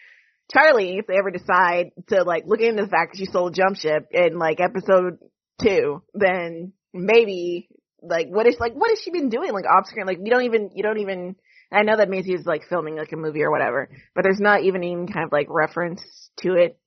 Charlie, 0.51 0.99
if 0.99 1.07
they 1.07 1.17
ever 1.17 1.31
decide 1.31 1.93
to 2.09 2.25
like 2.25 2.45
look 2.47 2.61
into 2.61 2.83
the 2.83 2.89
fact 2.89 3.13
that 3.13 3.19
she 3.19 3.27
sold 3.27 3.55
Jump 3.55 3.77
Ship 3.77 4.07
in 4.11 4.39
like 4.39 4.61
episode 4.61 5.19
two, 5.63 6.03
then 6.15 6.73
maybe 6.95 7.69
like 8.03 8.29
what 8.29 8.47
is 8.47 8.57
like 8.59 8.75
what 8.75 8.91
has 8.91 9.01
she 9.01 9.11
been 9.11 9.29
doing 9.29 9.53
like 9.53 9.65
off 9.67 9.87
screen? 9.87 10.07
Like 10.07 10.19
you 10.23 10.31
don't 10.31 10.45
even 10.45 10.71
you 10.75 10.83
don't 10.83 10.99
even 10.99 11.37
I 11.71 11.83
know 11.83 11.97
that 11.97 12.11
Maisie 12.11 12.35
is 12.35 12.47
like 12.47 12.69
filming 12.69 12.97
like 12.97 13.13
a 13.13 13.17
movie 13.17 13.43
or 13.43 13.51
whatever, 13.51 13.89
but 14.15 14.23
there's 14.23 14.41
not 14.41 14.63
even 14.63 14.83
even 14.85 15.07
kind 15.07 15.25
of 15.25 15.33
like 15.33 15.47
reference 15.49 16.03
to 16.39 16.55
it. 16.55 16.79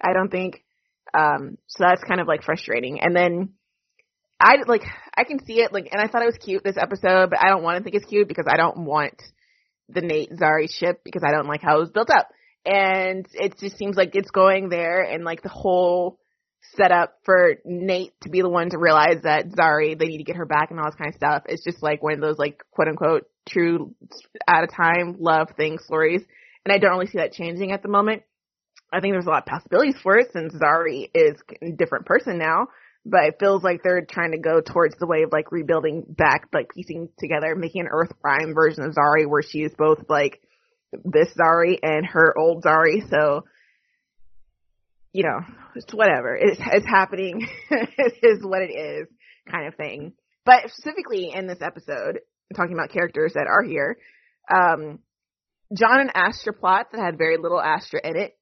I 0.00 0.12
don't 0.12 0.30
think. 0.30 0.64
Um, 1.12 1.58
so 1.66 1.84
that's 1.84 2.02
kind 2.04 2.20
of 2.20 2.28
like 2.28 2.44
frustrating. 2.44 3.00
And 3.00 3.14
then 3.14 3.50
I 4.40 4.56
like 4.66 4.84
I 5.14 5.24
can 5.24 5.44
see 5.44 5.60
it 5.60 5.72
like, 5.72 5.88
and 5.92 6.00
I 6.00 6.08
thought 6.08 6.22
it 6.22 6.26
was 6.26 6.38
cute 6.38 6.64
this 6.64 6.78
episode, 6.78 7.30
but 7.30 7.42
I 7.42 7.48
don't 7.48 7.62
want 7.62 7.78
to 7.78 7.84
think 7.84 7.94
it's 7.94 8.06
cute 8.06 8.28
because 8.28 8.46
I 8.48 8.56
don't 8.56 8.86
want 8.86 9.22
the 9.88 10.00
Nate 10.00 10.30
Zari 10.32 10.70
ship 10.70 11.02
because 11.04 11.22
I 11.24 11.30
don't 11.30 11.46
like 11.46 11.62
how 11.62 11.76
it 11.76 11.80
was 11.80 11.90
built 11.90 12.10
up. 12.10 12.28
And 12.64 13.26
it 13.32 13.58
just 13.58 13.76
seems 13.76 13.96
like 13.96 14.14
it's 14.14 14.30
going 14.30 14.68
there, 14.68 15.02
and 15.02 15.24
like 15.24 15.42
the 15.42 15.48
whole 15.48 16.18
setup 16.76 17.18
for 17.24 17.56
Nate 17.64 18.12
to 18.22 18.28
be 18.28 18.42
the 18.42 18.48
one 18.48 18.70
to 18.70 18.78
realize 18.78 19.22
that 19.22 19.48
Zari 19.48 19.98
they 19.98 20.06
need 20.06 20.18
to 20.18 20.24
get 20.24 20.36
her 20.36 20.46
back 20.46 20.70
and 20.70 20.78
all 20.78 20.86
this 20.86 20.94
kind 20.94 21.10
of 21.10 21.16
stuff. 21.16 21.42
It's 21.46 21.64
just 21.64 21.82
like 21.82 22.02
one 22.02 22.14
of 22.14 22.20
those 22.20 22.38
like 22.38 22.62
quote 22.70 22.88
unquote 22.88 23.28
true 23.48 23.94
at 24.46 24.64
a 24.64 24.66
time 24.66 25.16
love 25.18 25.48
thing 25.56 25.78
stories, 25.78 26.22
and 26.64 26.72
I 26.72 26.78
don't 26.78 26.92
really 26.92 27.06
see 27.06 27.18
that 27.18 27.32
changing 27.32 27.72
at 27.72 27.82
the 27.82 27.88
moment. 27.88 28.22
I 28.92 29.00
think 29.00 29.14
there's 29.14 29.26
a 29.26 29.30
lot 29.30 29.42
of 29.42 29.46
possibilities 29.46 29.96
for 30.02 30.18
it 30.18 30.32
since 30.32 30.54
Zari 30.54 31.10
is 31.14 31.40
a 31.62 31.72
different 31.72 32.06
person 32.06 32.38
now, 32.38 32.68
but 33.04 33.24
it 33.24 33.36
feels 33.40 33.62
like 33.62 33.82
they're 33.82 34.04
trying 34.04 34.32
to 34.32 34.38
go 34.38 34.60
towards 34.60 34.94
the 34.98 35.06
way 35.06 35.22
of 35.22 35.32
like 35.32 35.52
rebuilding 35.52 36.04
back, 36.08 36.48
like 36.52 36.68
piecing 36.74 37.08
together, 37.18 37.54
making 37.54 37.82
an 37.82 37.88
Earth 37.90 38.12
Prime 38.20 38.54
version 38.54 38.84
of 38.84 38.94
Zari 38.94 39.26
where 39.26 39.42
she 39.42 39.60
is 39.60 39.72
both 39.76 40.04
like 40.08 40.40
this 41.04 41.28
Zari 41.38 41.78
and 41.82 42.04
her 42.06 42.36
old 42.36 42.62
Zari. 42.62 43.08
So, 43.08 43.44
you 45.12 45.22
know, 45.22 45.40
it's 45.74 45.92
whatever. 45.94 46.36
It's, 46.36 46.60
it's 46.60 46.86
happening. 46.86 47.48
it 47.70 48.14
is 48.22 48.44
what 48.44 48.62
it 48.62 48.72
is 48.72 49.08
kind 49.50 49.66
of 49.66 49.76
thing. 49.76 50.12
But 50.44 50.70
specifically 50.70 51.32
in 51.34 51.46
this 51.46 51.62
episode, 51.62 52.20
talking 52.54 52.74
about 52.74 52.90
characters 52.90 53.32
that 53.34 53.46
are 53.46 53.62
here, 53.62 53.98
um, 54.52 54.98
John 55.76 56.00
and 56.00 56.10
Astra 56.14 56.52
plot 56.52 56.88
that 56.92 57.00
had 57.00 57.16
very 57.16 57.38
little 57.38 57.60
Astra 57.60 58.00
in 58.02 58.16
it. 58.16 58.36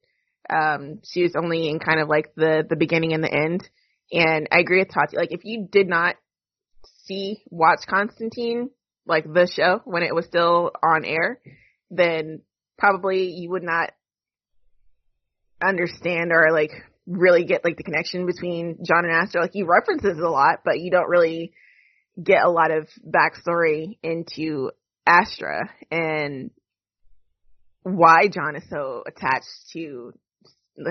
Um, 0.51 1.01
she 1.05 1.23
was 1.23 1.37
only 1.37 1.69
in 1.69 1.79
kind 1.79 2.01
of 2.01 2.09
like 2.09 2.35
the, 2.35 2.65
the 2.69 2.77
beginning 2.77 3.13
and 3.13 3.23
the 3.23 3.33
end. 3.33 3.69
And 4.11 4.49
I 4.51 4.61
agree 4.61 4.79
with 4.81 4.93
Tati. 4.93 5.17
Like, 5.17 5.33
if 5.33 5.45
you 5.45 5.69
did 5.71 5.89
not 5.89 6.17
see, 7.05 7.43
watch 7.51 7.81
Constantine, 7.89 8.71
like 9.07 9.25
the 9.25 9.47
show, 9.47 9.81
when 9.85 10.03
it 10.03 10.15
was 10.15 10.27
still 10.27 10.71
on 10.83 11.05
air, 11.05 11.41
then 11.91 12.43
probably 12.79 13.31
you 13.31 13.51
would 13.51 13.63
not 13.63 13.91
understand 15.67 16.33
or 16.33 16.53
like 16.53 16.71
really 17.07 17.45
get 17.45 17.65
like 17.65 17.77
the 17.77 17.83
connection 17.83 18.27
between 18.27 18.79
John 18.87 19.05
and 19.05 19.13
Astra. 19.13 19.43
Like, 19.43 19.53
he 19.53 19.63
references 19.63 20.19
a 20.19 20.29
lot, 20.29 20.61
but 20.65 20.81
you 20.81 20.91
don't 20.91 21.09
really 21.09 21.53
get 22.23 22.45
a 22.45 22.51
lot 22.51 22.71
of 22.71 22.89
backstory 23.07 23.99
into 24.03 24.71
Astra 25.07 25.71
and 25.91 26.51
why 27.83 28.29
John 28.29 28.57
is 28.57 28.65
so 28.69 29.03
attached 29.07 29.71
to 29.73 30.13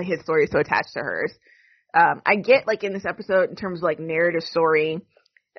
his 0.02 0.20
story 0.20 0.44
is 0.44 0.50
so 0.50 0.58
attached 0.58 0.92
to 0.94 1.00
hers. 1.00 1.32
Um, 1.94 2.22
I 2.26 2.36
get 2.36 2.66
like 2.66 2.84
in 2.84 2.92
this 2.92 3.06
episode 3.06 3.50
in 3.50 3.56
terms 3.56 3.80
of 3.80 3.82
like 3.82 3.98
narrative 3.98 4.42
story, 4.42 5.00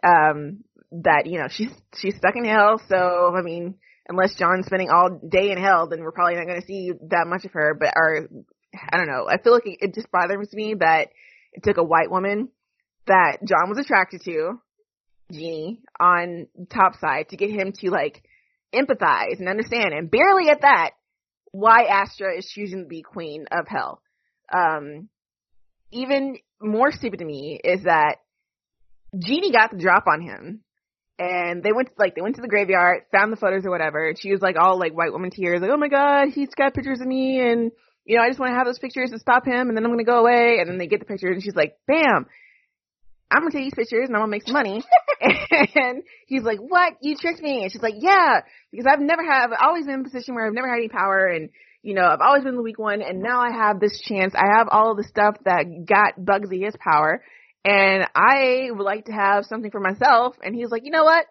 um, 0.04 0.64
that, 0.92 1.26
you 1.26 1.40
know, 1.40 1.48
she's, 1.50 1.72
she's 1.98 2.16
stuck 2.16 2.36
in 2.36 2.46
hell. 2.46 2.82
So, 2.88 3.34
I 3.38 3.42
mean, 3.42 3.76
unless 4.08 4.36
John's 4.36 4.66
spending 4.66 4.90
all 4.90 5.10
day 5.10 5.52
in 5.52 5.58
hell, 5.58 5.88
then 5.88 6.02
we're 6.02 6.12
probably 6.12 6.36
not 6.36 6.48
going 6.48 6.62
to 6.62 6.68
see 6.68 6.92
that 7.10 7.28
much 7.28 7.46
of 7.46 7.52
her, 7.54 7.76
but 7.80 7.94
our, 7.96 8.28
I 8.92 8.98
don't 8.98 9.08
know. 9.08 9.28
I 9.30 9.38
feel 9.42 9.54
like 9.54 9.64
it, 9.66 9.94
just 9.94 10.12
bothers 10.12 10.54
me 10.54 10.76
that 10.80 11.10
it 11.54 11.64
took 11.64 11.78
a 11.78 11.84
white 11.84 12.12
woman 12.12 12.50
that 13.08 13.38
John 13.44 13.70
was 13.70 13.80
attracted 13.80 14.22
to, 14.26 14.60
Jeannie, 15.32 15.82
on 16.00 16.48
top 16.72 16.96
side 17.00 17.30
to 17.30 17.38
get 17.38 17.52
him 17.52 17.72
to 17.80 17.90
like 17.92 18.24
empathize 18.74 19.40
and 19.40 19.50
understand 19.50 19.94
and 19.94 20.12
barely 20.12 20.50
at 20.50 20.62
that 20.62 20.92
why 21.52 21.86
Astra 21.86 22.38
is 22.38 22.48
choosing 22.48 22.84
to 22.84 22.88
be 22.88 23.02
queen 23.02 23.46
of 23.52 23.68
hell. 23.68 24.02
Um, 24.54 25.10
even 25.92 26.38
more 26.62 26.92
stupid 26.92 27.20
to 27.20 27.26
me 27.26 27.60
is 27.64 27.84
that 27.84 28.18
Jeannie 29.18 29.52
got 29.52 29.72
the 29.72 29.78
drop 29.78 30.06
on 30.08 30.22
him 30.22 30.62
and 31.18 31.64
they 31.64 31.72
went 31.72 31.90
like 31.98 32.16
they 32.16 32.22
went 32.22 32.36
to 32.36 32.42
the 32.42 32.48
graveyard, 32.48 33.04
found 33.12 33.32
the 33.32 33.38
photos 33.38 33.66
or 33.66 33.72
whatever, 33.72 34.10
and 34.10 34.20
she 34.20 34.32
was 34.32 34.42
like 34.42 34.56
all 34.58 34.80
like 34.80 34.94
white 34.94 35.12
woman 35.12 35.32
tears, 35.32 35.62
like, 35.62 35.72
Oh 35.72 35.78
my 35.78 35.88
god, 35.88 36.30
he's 36.34 36.54
got 36.56 36.74
pictures 36.74 37.02
of 37.02 37.08
me 37.08 37.40
and 37.40 37.72
you 38.06 38.18
know, 38.18 38.24
I 38.24 38.30
just 38.30 38.40
want 38.40 38.52
to 38.52 38.58
have 38.58 38.66
those 38.66 38.80
pictures 38.80 39.12
to 39.12 39.20
stop 39.20 39.46
him 39.46 39.70
and 39.70 39.78
then 39.78 39.86
I'm 39.86 39.92
gonna 39.92 40.04
go 40.04 40.20
away 40.20 40.58
and 40.60 40.70
then 40.70 40.78
they 40.78 40.88
get 40.88 41.00
the 41.00 41.06
pictures 41.06 41.36
and 41.36 41.44
she's 41.44 41.56
like, 41.56 41.78
Bam, 41.88 42.26
I'm 43.32 43.42
gonna 43.42 43.52
take 43.52 43.66
these 43.66 43.76
pictures 43.76 44.08
and 44.08 44.16
I'm 44.16 44.22
gonna 44.22 44.32
make 44.32 44.44
some 44.44 44.54
money. 44.54 44.84
and 45.22 46.04
he's 46.26 46.44
like, 46.44 46.60
what? 46.60 46.94
You 47.02 47.16
tricked 47.16 47.42
me. 47.42 47.64
And 47.64 47.72
she's 47.72 47.82
like, 47.82 47.96
yeah, 47.98 48.42
because 48.72 48.88
I've 48.90 49.00
never 49.00 49.24
have, 49.24 49.52
I've 49.52 49.68
always 49.68 49.86
been 49.86 49.96
in 49.96 50.02
a 50.02 50.04
position 50.04 50.34
where 50.34 50.48
I've 50.48 50.54
never 50.54 50.68
had 50.68 50.80
any 50.80 50.90
power 50.90 51.28
and, 51.28 51.50
you 51.82 51.94
know, 51.94 52.06
I've 52.06 52.22
always 52.22 52.44
been 52.44 52.56
the 52.56 52.62
weak 52.62 52.80
one 52.80 53.02
and 53.02 53.22
now 53.22 53.40
I 53.40 53.52
have 53.52 53.80
this 53.80 54.00
chance. 54.02 54.34
I 54.36 54.58
have 54.58 54.68
all 54.70 54.96
the 54.96 55.04
stuff 55.04 55.36
that 55.46 55.86
got 55.86 56.20
Bugsy 56.20 56.64
his 56.66 56.76
power 56.78 57.24
and 57.64 58.06
I 58.16 58.70
would 58.72 58.84
like 58.84 59.06
to 59.06 59.12
have 59.12 59.46
something 59.46 59.72
for 59.72 59.80
myself. 59.80 60.36
And 60.42 60.56
he's 60.56 60.72
like, 60.72 60.84
you 60.86 60.92
know 60.92 61.04
what? 61.04 61.26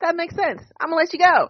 That 0.00 0.16
makes 0.16 0.34
sense. 0.34 0.62
I'm 0.80 0.88
gonna 0.88 1.00
let 1.00 1.12
you 1.12 1.18
go. 1.18 1.48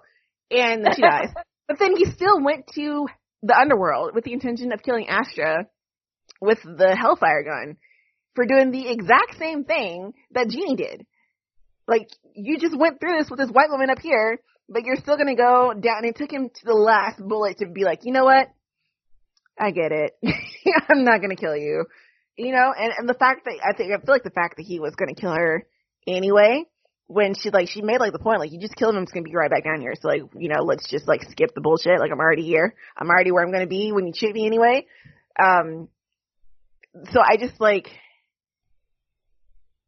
And 0.51 0.87
she 0.95 1.03
dies. 1.03 1.31
but 1.69 1.79
then 1.79 1.97
he 1.97 2.05
still 2.07 2.41
went 2.43 2.67
to 2.75 3.07
the 3.43 3.57
underworld 3.57 4.15
with 4.15 4.25
the 4.25 4.33
intention 4.33 4.73
of 4.73 4.83
killing 4.83 5.09
Astra 5.09 5.67
with 6.41 6.63
the 6.63 6.97
Hellfire 6.97 7.45
gun 7.45 7.77
for 8.35 8.47
doing 8.47 8.71
the 8.71 8.89
exact 8.89 9.39
same 9.39 9.65
thing 9.65 10.13
that 10.33 10.49
Jeannie 10.49 10.77
did. 10.77 11.07
Like, 11.87 12.09
you 12.35 12.59
just 12.59 12.77
went 12.77 12.99
through 12.99 13.19
this 13.19 13.31
with 13.31 13.39
this 13.39 13.51
white 13.51 13.71
woman 13.71 13.91
up 13.91 13.99
here, 14.01 14.39
but 14.69 14.85
you're 14.85 14.97
still 14.97 15.17
gonna 15.17 15.37
go 15.37 15.73
down, 15.75 15.99
and 15.99 16.07
it 16.07 16.17
took 16.17 16.33
him 16.33 16.49
to 16.49 16.65
the 16.65 16.75
last 16.75 17.21
bullet 17.21 17.59
to 17.59 17.67
be 17.67 17.85
like, 17.85 18.01
you 18.03 18.13
know 18.13 18.25
what? 18.25 18.49
I 19.59 19.71
get 19.71 19.93
it. 19.93 20.13
I'm 20.89 21.05
not 21.05 21.21
gonna 21.21 21.37
kill 21.37 21.57
you. 21.57 21.85
You 22.37 22.53
know, 22.53 22.73
and, 22.77 22.93
and 22.99 23.09
the 23.09 23.15
fact 23.15 23.45
that, 23.45 23.55
I 23.63 23.77
think, 23.77 23.93
I 23.93 24.05
feel 24.05 24.15
like 24.15 24.25
the 24.25 24.31
fact 24.31 24.57
that 24.57 24.65
he 24.65 24.81
was 24.81 24.95
gonna 24.97 25.15
kill 25.15 25.33
her 25.33 25.67
anyway, 26.07 26.65
when 27.07 27.35
she 27.35 27.51
like, 27.51 27.69
she 27.69 27.83
made 27.83 28.01
like 28.01 28.13
the 28.13 28.19
point, 28.19 28.41
like, 28.41 28.51
you 28.51 28.59
just 28.59 28.75
kill 28.75 28.91
him, 28.91 28.97
I'm 28.97 29.05
just 29.05 29.15
gonna 29.15 29.25
be 29.25 29.37
right 29.37 29.51
back 29.51 29.65
down 29.65 29.81
here. 29.81 29.95
So 30.01 30.09
like, 30.09 30.23
you 30.37 30.49
know, 30.49 30.63
let's 30.63 30.91
just 30.91 31.07
like 31.07 31.23
skip 31.31 31.55
the 31.55 31.61
bullshit. 31.61 32.01
Like, 32.01 32.11
I'm 32.11 32.19
already 32.19 32.43
here. 32.43 32.75
I'm 32.97 33.09
already 33.09 33.31
where 33.31 33.45
I'm 33.45 33.53
gonna 33.53 33.67
be 33.67 33.93
when 33.93 34.07
you 34.07 34.13
shoot 34.17 34.35
me 34.35 34.47
anyway. 34.47 34.87
Um, 35.41 35.89
so 37.13 37.21
I 37.21 37.37
just 37.37 37.61
like, 37.61 37.89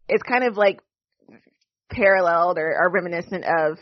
it's 0.09 0.23
kind 0.23 0.45
of 0.45 0.57
like 0.57 0.81
paralleled 1.91 2.59
or, 2.59 2.77
or 2.79 2.91
reminiscent 2.91 3.45
of 3.45 3.79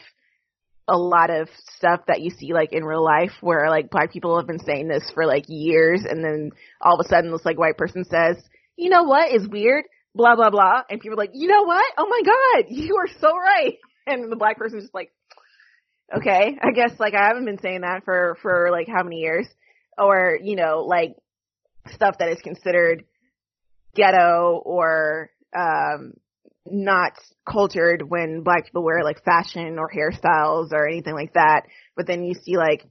a 0.87 0.97
lot 0.97 1.31
of 1.31 1.49
stuff 1.77 2.01
that 2.09 2.21
you 2.21 2.31
see 2.31 2.53
like 2.53 2.73
in 2.73 2.85
real 2.85 3.03
life 3.03 3.33
where 3.41 3.71
like 3.71 3.91
black 3.91 4.13
people 4.13 4.37
have 4.37 4.47
been 4.47 4.59
saying 4.59 4.89
this 4.89 5.11
for 5.15 5.25
like 5.25 5.45
years 5.49 6.05
and 6.09 6.23
then 6.23 6.51
all 6.81 6.99
of 6.99 7.05
a 7.05 7.09
sudden 7.09 7.33
this 7.33 7.45
like 7.45 7.59
white 7.59 7.79
person 7.79 8.05
says, 8.05 8.37
you 8.77 8.91
know 8.91 9.05
what 9.05 9.33
is 9.33 9.49
weird? 9.49 9.85
Blah 10.15 10.37
blah 10.37 10.51
blah 10.51 10.83
and 10.91 11.01
people 11.01 11.19
are 11.19 11.23
like, 11.23 11.31
you 11.33 11.49
know 11.49 11.63
what? 11.63 11.85
Oh 11.97 12.09
my 12.09 12.21
god, 12.25 12.67
you 12.69 12.97
are 12.97 13.09
so 13.21 13.35
right. 13.37 13.79
And 14.07 14.31
the 14.31 14.37
black 14.37 14.59
person 14.59 14.79
is 14.79 14.85
just 14.85 14.95
like, 14.95 15.11
okay, 16.15 16.59
I 16.63 16.73
guess 16.73 16.93
like 16.99 17.15
I 17.15 17.29
haven't 17.29 17.47
been 17.47 17.61
saying 17.61 17.81
that 17.81 18.05
for, 18.05 18.37
for 18.43 18.69
like 18.71 18.87
how 18.87 19.03
many 19.03 19.21
years? 19.21 19.47
Or, 19.97 20.39
you 20.43 20.57
know, 20.57 20.85
like 20.87 21.17
stuff 21.95 22.19
that 22.19 22.29
is 22.29 22.41
considered 22.43 23.05
ghetto 23.95 24.61
or 24.65 25.31
um, 25.57 26.15
not 26.67 27.13
cultured 27.49 28.03
when 28.09 28.43
black 28.43 28.67
people 28.67 28.83
wear 28.83 29.05
like 29.05 29.25
fashion 29.25 29.79
or 29.79 29.91
hairstyles 29.91 30.73
or 30.73 30.89
anything 30.89 31.15
like 31.15 31.35
that. 31.35 31.63
But 31.97 32.07
then 32.07 32.25
you 32.25 32.35
see 32.35 32.57
like 32.57 32.87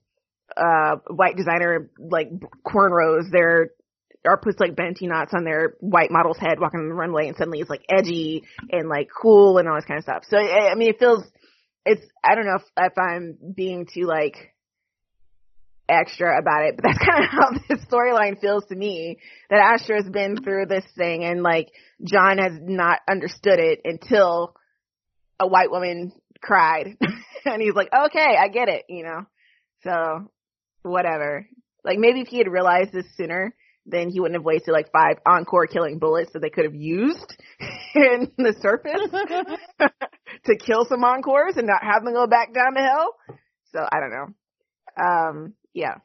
uh 0.55 0.97
white 1.07 1.35
designer 1.35 1.89
like 1.97 2.29
cornrows, 2.65 3.31
they're 3.31 3.71
or 4.25 4.37
puts 4.37 4.59
like 4.59 4.75
Bantu 4.75 5.07
knots 5.07 5.33
on 5.33 5.43
their 5.43 5.75
white 5.79 6.11
model's 6.11 6.37
head 6.37 6.59
walking 6.59 6.79
on 6.79 6.87
the 6.87 6.95
runway 6.95 7.27
and 7.27 7.35
suddenly 7.35 7.59
it's 7.59 7.69
like 7.69 7.83
edgy 7.89 8.43
and 8.71 8.87
like 8.87 9.09
cool 9.21 9.57
and 9.57 9.67
all 9.67 9.75
this 9.75 9.85
kind 9.85 9.97
of 9.97 10.03
stuff. 10.03 10.23
So 10.29 10.37
I 10.37 10.75
mean 10.75 10.89
it 10.89 10.99
feels 10.99 11.23
it's 11.85 12.05
I 12.23 12.35
don't 12.35 12.45
know 12.45 12.55
if, 12.55 12.63
if 12.77 12.97
I'm 12.97 13.37
being 13.55 13.87
too 13.91 14.05
like 14.05 14.52
extra 15.89 16.39
about 16.39 16.65
it, 16.65 16.75
but 16.75 16.83
that's 16.83 16.97
kind 17.09 17.23
of 17.23 17.29
how 17.29 17.49
this 17.69 17.85
storyline 17.85 18.39
feels 18.39 18.65
to 18.65 18.75
me. 18.75 19.17
That 19.49 19.73
Astra 19.73 20.01
has 20.01 20.09
been 20.09 20.37
through 20.41 20.67
this 20.67 20.85
thing 20.97 21.23
and 21.23 21.43
like 21.43 21.69
John 22.03 22.37
has 22.37 22.53
not 22.61 22.99
understood 23.09 23.59
it 23.59 23.81
until 23.83 24.55
a 25.39 25.47
white 25.47 25.71
woman 25.71 26.13
cried. 26.41 26.97
and 27.45 27.61
he's 27.61 27.75
like, 27.75 27.89
okay, 27.93 28.35
I 28.39 28.47
get 28.47 28.69
it, 28.69 28.85
you 28.89 29.03
know? 29.03 29.25
So, 29.83 30.31
whatever. 30.83 31.47
Like 31.83 31.99
maybe 31.99 32.21
if 32.21 32.27
he 32.27 32.37
had 32.37 32.47
realized 32.47 32.93
this 32.93 33.05
sooner, 33.17 33.53
then 33.85 34.09
he 34.09 34.19
wouldn't 34.19 34.37
have 34.37 34.45
wasted 34.45 34.73
like 34.73 34.91
five 34.91 35.17
encore 35.25 35.67
killing 35.67 35.99
bullets 35.99 36.31
that 36.33 36.39
they 36.39 36.49
could 36.49 36.63
have 36.63 36.75
used 36.75 37.35
in 37.95 38.31
the 38.37 38.55
surface 38.61 39.11
to 40.45 40.55
kill 40.57 40.85
some 40.85 41.03
encores 41.03 41.57
and 41.57 41.67
not 41.67 41.83
have 41.83 42.03
them 42.03 42.13
go 42.13 42.25
back 42.25 42.53
down 42.53 42.75
to 42.75 42.81
hell. 42.81 43.15
So 43.73 43.79
I 43.79 43.99
don't 43.99 44.11
know. 44.11 45.03
Um, 45.03 45.53
yeah. 45.73 45.95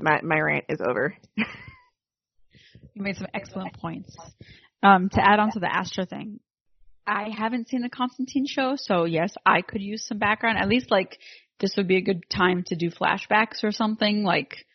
My 0.00 0.20
my 0.22 0.38
rant 0.38 0.64
is 0.68 0.80
over. 0.80 1.16
you 1.36 3.02
made 3.02 3.16
some 3.16 3.28
excellent 3.32 3.78
points. 3.80 4.14
Um, 4.82 5.08
to 5.10 5.20
add 5.20 5.38
on 5.38 5.52
to 5.52 5.60
the 5.60 5.74
Astra 5.74 6.06
thing, 6.06 6.40
I 7.06 7.30
haven't 7.36 7.68
seen 7.68 7.82
the 7.82 7.88
Constantine 7.88 8.46
show, 8.46 8.74
so 8.76 9.04
yes, 9.04 9.34
I 9.44 9.62
could 9.62 9.80
use 9.80 10.06
some 10.06 10.18
background. 10.18 10.58
At 10.58 10.68
least 10.68 10.90
like 10.90 11.18
this 11.60 11.74
would 11.76 11.88
be 11.88 11.96
a 11.96 12.02
good 12.02 12.28
time 12.28 12.64
to 12.66 12.76
do 12.76 12.90
flashbacks 12.90 13.64
or 13.64 13.72
something 13.72 14.22
like 14.22 14.66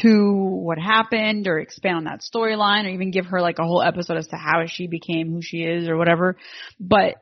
to 0.00 0.32
what 0.32 0.78
happened 0.78 1.46
or 1.46 1.58
expand 1.58 1.96
on 1.96 2.04
that 2.04 2.22
storyline 2.22 2.84
or 2.84 2.90
even 2.90 3.10
give 3.10 3.26
her 3.26 3.40
like 3.40 3.58
a 3.58 3.64
whole 3.64 3.82
episode 3.82 4.16
as 4.16 4.28
to 4.28 4.36
how 4.36 4.64
she 4.66 4.86
became 4.86 5.30
who 5.30 5.42
she 5.42 5.58
is 5.58 5.88
or 5.88 5.96
whatever. 5.96 6.36
But 6.80 7.16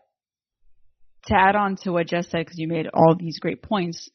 to 1.26 1.34
add 1.34 1.56
on 1.56 1.76
to 1.82 1.92
what 1.92 2.08
Jess 2.08 2.28
said, 2.30 2.44
because 2.44 2.58
you 2.58 2.68
made 2.68 2.88
all 2.92 3.16
these 3.18 3.38
great 3.38 3.62
points, 3.62 4.08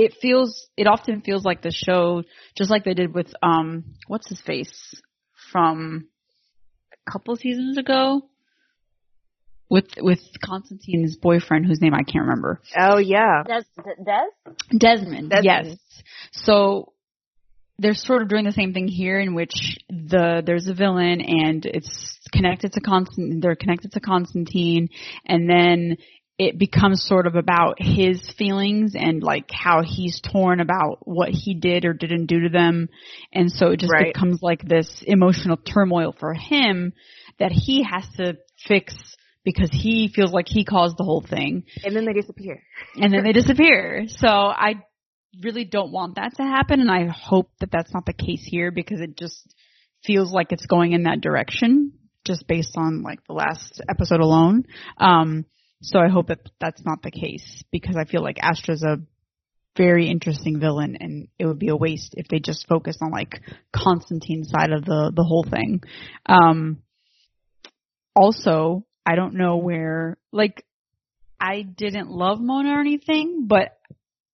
it 0.00 0.14
feels 0.20 0.68
it 0.78 0.86
often 0.86 1.20
feels 1.20 1.44
like 1.44 1.60
the 1.60 1.70
show 1.70 2.22
just 2.56 2.70
like 2.70 2.84
they 2.84 2.94
did 2.94 3.14
with 3.14 3.32
um 3.42 3.84
what's 4.06 4.28
his 4.30 4.40
face 4.40 4.94
from 5.52 6.08
a 7.06 7.10
couple 7.10 7.36
seasons 7.36 7.76
ago 7.76 8.22
with 9.68 9.88
with 9.98 10.20
Constantine's 10.42 11.16
boyfriend 11.16 11.66
whose 11.66 11.80
name 11.80 11.94
I 11.94 12.02
can't 12.02 12.24
remember. 12.24 12.60
Oh 12.76 12.98
yeah. 12.98 13.44
Des 13.46 13.62
Des? 14.04 14.76
Desmond. 14.76 15.30
Desmond. 15.30 15.44
Yes. 15.44 15.76
So 16.32 16.92
they're 17.78 17.94
sort 17.94 18.22
of 18.22 18.28
doing 18.28 18.44
the 18.44 18.52
same 18.52 18.72
thing 18.72 18.88
here 18.88 19.20
in 19.20 19.34
which 19.34 19.78
the 19.88 20.42
there's 20.44 20.66
a 20.66 20.74
villain 20.74 21.20
and 21.20 21.64
it's 21.66 22.18
connected 22.32 22.72
to 22.72 22.80
Constant 22.80 23.42
they're 23.42 23.54
connected 23.54 23.92
to 23.92 24.00
Constantine 24.00 24.88
and 25.26 25.48
then 25.48 25.98
it 26.42 26.58
becomes 26.58 27.04
sort 27.06 27.26
of 27.26 27.34
about 27.34 27.74
his 27.78 28.18
feelings 28.38 28.94
and 28.94 29.22
like 29.22 29.50
how 29.50 29.82
he's 29.82 30.22
torn 30.22 30.58
about 30.58 30.96
what 31.02 31.28
he 31.28 31.52
did 31.52 31.84
or 31.84 31.92
didn't 31.92 32.24
do 32.26 32.40
to 32.44 32.48
them. 32.48 32.88
And 33.30 33.52
so 33.52 33.72
it 33.72 33.80
just 33.80 33.92
Right. 33.92 34.14
becomes 34.14 34.40
like 34.40 34.62
this 34.66 35.04
emotional 35.06 35.58
turmoil 35.58 36.14
for 36.18 36.32
him 36.32 36.94
that 37.38 37.52
he 37.52 37.82
has 37.84 38.08
to 38.16 38.38
fix 38.66 38.94
because 39.44 39.68
he 39.70 40.08
feels 40.08 40.32
like 40.32 40.46
he 40.48 40.64
caused 40.64 40.96
the 40.96 41.04
whole 41.04 41.20
thing 41.20 41.64
And 41.84 41.94
then 41.94 42.06
they 42.06 42.14
disappear. 42.14 42.62
and 42.96 43.12
then 43.12 43.22
they 43.22 43.32
disappear. 43.42 44.04
So 44.08 44.26
I 44.28 44.76
really 45.42 45.66
don't 45.66 45.92
want 45.92 46.14
that 46.14 46.36
to 46.36 46.42
happen 46.42 46.80
and 46.80 46.90
I 46.90 47.04
hope 47.06 47.50
that 47.60 47.70
that's 47.70 47.92
not 47.92 48.06
the 48.06 48.14
case 48.14 48.44
here 48.46 48.70
because 48.70 49.00
it 49.02 49.14
just 49.18 49.54
feels 50.04 50.32
like 50.32 50.52
it's 50.52 50.64
going 50.64 50.92
in 50.92 51.02
that 51.02 51.20
direction 51.20 51.92
just 52.24 52.46
based 52.48 52.76
on 52.78 53.02
like 53.02 53.18
the 53.26 53.34
last 53.34 53.82
episode 53.90 54.20
alone. 54.20 54.64
Um 54.96 55.44
so 55.82 55.98
I 55.98 56.08
hope 56.08 56.28
that 56.28 56.40
that's 56.60 56.84
not 56.84 57.02
the 57.02 57.10
case 57.10 57.64
because 57.70 57.96
I 57.96 58.04
feel 58.04 58.22
like 58.22 58.38
Astra's 58.40 58.82
a 58.82 58.98
very 59.76 60.08
interesting 60.08 60.60
villain 60.60 60.96
and 61.00 61.28
it 61.38 61.46
would 61.46 61.58
be 61.58 61.68
a 61.68 61.76
waste 61.76 62.14
if 62.16 62.28
they 62.28 62.38
just 62.38 62.66
focused 62.68 63.00
on 63.00 63.10
like 63.10 63.40
Constantine's 63.74 64.50
side 64.50 64.72
of 64.72 64.84
the 64.84 65.12
the 65.14 65.24
whole 65.24 65.44
thing. 65.48 65.82
Um 66.26 66.82
also, 68.14 68.84
I 69.06 69.14
don't 69.14 69.34
know 69.34 69.56
where 69.56 70.18
like 70.32 70.64
I 71.40 71.62
didn't 71.62 72.10
love 72.10 72.40
Mona 72.40 72.70
or 72.70 72.80
anything, 72.80 73.46
but 73.46 73.78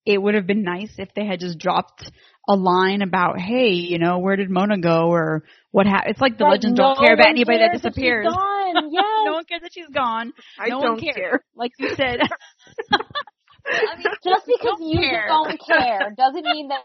it 0.05 0.21
would 0.21 0.35
have 0.35 0.47
been 0.47 0.63
nice 0.63 0.93
if 0.97 1.13
they 1.13 1.25
had 1.25 1.39
just 1.39 1.59
dropped 1.59 2.09
a 2.49 2.55
line 2.55 3.01
about, 3.01 3.39
hey, 3.39 3.71
you 3.71 3.99
know, 3.99 4.19
where 4.19 4.35
did 4.35 4.49
Mona 4.49 4.79
go 4.79 5.09
or 5.09 5.43
what 5.77 5.85
happened. 5.85 6.09
It's 6.11 6.19
like 6.21 6.37
the 6.39 6.43
Like, 6.45 6.53
legends 6.63 6.77
no 6.79 6.95
don't 6.95 7.05
care 7.05 7.13
about 7.13 7.27
anybody 7.29 7.59
that 7.59 7.69
cares 7.69 7.81
she's 7.81 7.81
disappears. 7.93 8.25
gone. 8.33 8.89
Yes. 8.91 9.05
no 9.25 9.33
one 9.33 9.45
cares 9.45 9.61
that 9.61 9.71
she's 9.73 9.87
gone. 9.93 10.33
I 10.59 10.67
no 10.69 10.81
don't 10.81 10.91
one 10.93 10.99
cares. 11.01 11.15
care. 11.15 11.43
Like 11.55 11.71
you 11.77 11.89
said. 11.95 12.19
I 12.91 13.95
mean, 13.97 14.05
just 14.23 14.45
because 14.45 14.79
don't 14.79 14.89
you 14.89 14.99
care. 14.99 15.25
don't 15.27 15.59
care 15.65 16.13
doesn't 16.17 16.45
mean 16.45 16.69
that 16.69 16.83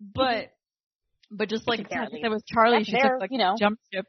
but 0.00 0.52
but 1.30 1.48
just 1.48 1.66
like 1.68 1.80
Apparently. 1.80 2.20
I 2.20 2.22
said 2.22 2.30
with 2.30 2.46
Charlie, 2.46 2.78
That's 2.78 2.86
she 2.88 2.92
their, 2.92 3.12
took 3.12 3.20
like 3.20 3.30
you 3.32 3.38
know. 3.38 3.54
jump 3.58 3.78
ship, 3.92 4.06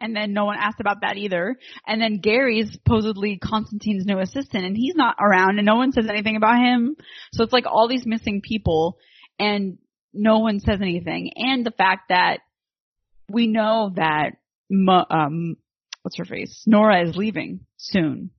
and 0.00 0.16
then 0.16 0.32
no 0.32 0.46
one 0.46 0.56
asked 0.58 0.80
about 0.80 1.02
that 1.02 1.16
either. 1.18 1.56
And 1.86 2.00
then 2.00 2.20
Gary's 2.22 2.72
supposedly 2.72 3.38
Constantine's 3.38 4.06
new 4.06 4.18
assistant, 4.18 4.64
and 4.64 4.76
he's 4.76 4.94
not 4.94 5.16
around, 5.20 5.58
and 5.58 5.66
no 5.66 5.76
one 5.76 5.92
says 5.92 6.06
anything 6.08 6.36
about 6.36 6.58
him. 6.58 6.96
So 7.34 7.44
it's 7.44 7.52
like 7.52 7.66
all 7.66 7.88
these 7.88 8.06
missing 8.06 8.40
people, 8.42 8.96
and 9.38 9.78
no 10.12 10.38
one 10.38 10.60
says 10.60 10.80
anything. 10.80 11.32
And 11.36 11.64
the 11.64 11.70
fact 11.70 12.08
that 12.08 12.38
we 13.28 13.46
know 13.46 13.92
that 13.96 14.32
um 15.10 15.56
what's 16.02 16.16
her 16.16 16.24
face 16.24 16.64
Nora 16.66 17.08
is 17.08 17.16
leaving 17.16 17.60
soon, 17.76 18.30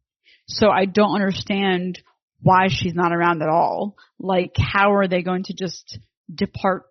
so 0.48 0.70
I 0.70 0.86
don't 0.86 1.16
understand 1.16 2.00
why 2.44 2.68
she's 2.70 2.94
not 2.94 3.14
around 3.14 3.42
at 3.42 3.50
all. 3.50 3.96
Like, 4.20 4.52
how 4.58 4.94
are 4.94 5.08
they 5.08 5.24
going 5.24 5.44
to 5.44 5.54
just 5.54 5.98
depart? 6.34 6.84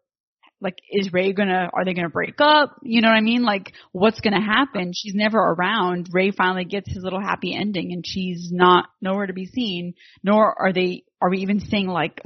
Like, 0.61 0.79
is 0.91 1.13
Ray 1.13 1.33
gonna, 1.33 1.69
are 1.73 1.85
they 1.85 1.93
gonna 1.93 2.09
break 2.09 2.37
up? 2.41 2.77
You 2.83 3.03
know 3.03 3.09
what 3.09 3.17
I 3.17 3.21
mean? 3.21 3.43
Like, 3.43 3.73
what's 3.91 4.21
gonna 4.21 4.41
happen? 4.41 4.93
She's 4.95 5.15
never 5.15 5.39
around. 5.39 6.09
Ray 6.13 6.31
finally 6.31 6.65
gets 6.65 6.93
his 6.93 7.03
little 7.03 7.21
happy 7.21 7.55
ending 7.55 7.93
and 7.93 8.07
she's 8.07 8.51
not, 8.51 8.87
nowhere 9.01 9.27
to 9.27 9.33
be 9.33 9.47
seen. 9.47 9.95
Nor 10.23 10.55
are 10.59 10.73
they, 10.73 11.05
are 11.21 11.31
we 11.31 11.39
even 11.39 11.61
seeing 11.61 11.89
like 11.89 12.23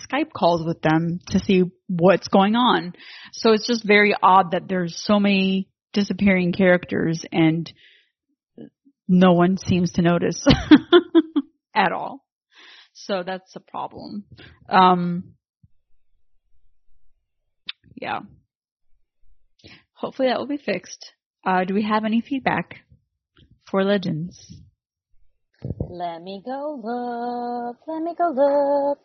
Skype 0.00 0.32
calls 0.32 0.64
with 0.64 0.82
them 0.82 1.20
to 1.28 1.38
see 1.38 1.64
what's 1.88 2.28
going 2.28 2.56
on? 2.56 2.94
So 3.32 3.52
it's 3.52 3.66
just 3.66 3.86
very 3.86 4.14
odd 4.22 4.52
that 4.52 4.68
there's 4.68 5.00
so 5.04 5.20
many 5.20 5.68
disappearing 5.92 6.52
characters 6.52 7.24
and 7.32 7.72
no 9.06 9.32
one 9.32 9.56
seems 9.58 9.92
to 9.92 10.02
notice 10.02 10.44
at 11.74 11.92
all. 11.92 12.24
So 12.94 13.22
that's 13.24 13.54
a 13.56 13.60
problem. 13.60 14.24
Um, 14.68 15.34
yeah. 17.96 18.20
Hopefully 19.92 20.28
that 20.28 20.38
will 20.38 20.46
be 20.46 20.56
fixed. 20.56 21.12
Uh, 21.46 21.64
do 21.64 21.74
we 21.74 21.82
have 21.82 22.04
any 22.04 22.20
feedback 22.20 22.76
for 23.70 23.84
Legends? 23.84 24.54
Let 25.62 26.22
me 26.22 26.42
go 26.44 26.80
look. 26.82 27.76
Let 27.86 28.02
me 28.02 28.14
go 28.16 28.30
look. 28.30 28.98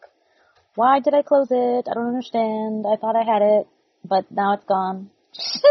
Why 0.76 1.00
did 1.00 1.14
I 1.14 1.22
close 1.22 1.48
it? 1.50 1.88
I 1.90 1.94
don't 1.94 2.08
understand. 2.08 2.86
I 2.88 2.96
thought 2.96 3.16
I 3.16 3.24
had 3.24 3.42
it, 3.42 3.68
but 4.06 4.32
now 4.32 4.54
it's 4.54 4.66
gone. 4.66 5.10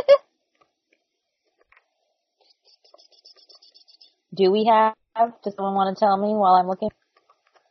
Do 4.34 4.50
we 4.50 4.66
have? 4.66 4.94
Does 5.42 5.54
someone 5.56 5.74
want 5.74 5.96
to 5.96 6.00
tell 6.00 6.16
me 6.16 6.28
while 6.28 6.54
I'm 6.54 6.68
looking? 6.68 6.90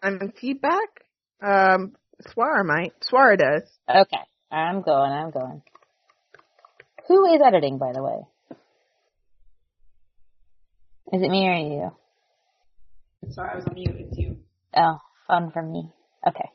I'm 0.01 0.19
on 0.21 0.31
feedback, 0.39 1.05
um, 1.41 1.95
Swara 2.27 2.65
might. 2.65 2.93
Swara 3.01 3.37
does. 3.37 3.63
Okay, 3.89 4.23
I'm 4.51 4.81
going. 4.81 5.11
I'm 5.11 5.31
going. 5.31 5.61
Who 7.07 7.33
is 7.33 7.41
editing, 7.45 7.77
by 7.77 7.93
the 7.93 8.03
way? 8.03 8.25
Is 11.13 11.21
it 11.21 11.29
me 11.29 11.47
or 11.47 11.53
you? 11.53 11.91
Sorry, 13.31 13.49
I 13.53 13.55
was 13.55 13.65
on 13.65 13.75
mute. 13.75 13.95
It's 13.97 14.17
you. 14.17 14.37
Oh, 14.75 14.97
fun 15.27 15.51
for 15.51 15.61
me. 15.61 15.89
Okay. 16.27 16.49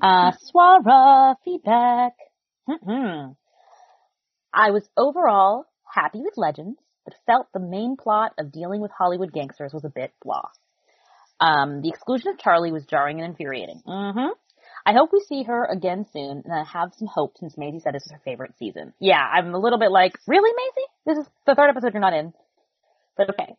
Uh, 0.00 0.32
Swara 0.32 1.36
feedback. 1.44 2.12
hmm 2.66 3.32
I 4.52 4.70
was 4.70 4.88
overall 4.96 5.66
happy 5.84 6.20
with 6.20 6.34
Legends, 6.36 6.78
but 7.04 7.14
felt 7.26 7.48
the 7.52 7.60
main 7.60 7.96
plot 7.96 8.32
of 8.38 8.52
dealing 8.52 8.80
with 8.80 8.90
Hollywood 8.90 9.32
gangsters 9.32 9.72
was 9.72 9.84
a 9.84 9.90
bit 9.90 10.12
blah. 10.22 10.48
Um, 11.40 11.82
the 11.82 11.88
exclusion 11.88 12.32
of 12.32 12.38
Charlie 12.38 12.72
was 12.72 12.84
jarring 12.86 13.20
and 13.20 13.30
infuriating. 13.30 13.82
hmm 13.86 14.28
I 14.86 14.92
hope 14.94 15.10
we 15.12 15.20
see 15.20 15.42
her 15.42 15.66
again 15.66 16.06
soon, 16.14 16.42
and 16.44 16.52
I 16.52 16.64
have 16.64 16.94
some 16.96 17.08
hope 17.08 17.36
since 17.38 17.58
Maisie 17.58 17.80
said 17.80 17.94
this 17.94 18.06
is 18.06 18.12
her 18.12 18.20
favorite 18.24 18.54
season. 18.58 18.94
Yeah, 18.98 19.20
I'm 19.20 19.54
a 19.54 19.58
little 19.58 19.78
bit 19.78 19.90
like, 19.90 20.18
really, 20.26 20.50
Maisie? 20.50 20.88
This 21.04 21.18
is 21.26 21.32
the 21.46 21.54
third 21.54 21.68
episode 21.68 21.92
you're 21.92 22.00
not 22.00 22.14
in. 22.14 22.32
But 23.16 23.30
okay. 23.30 23.54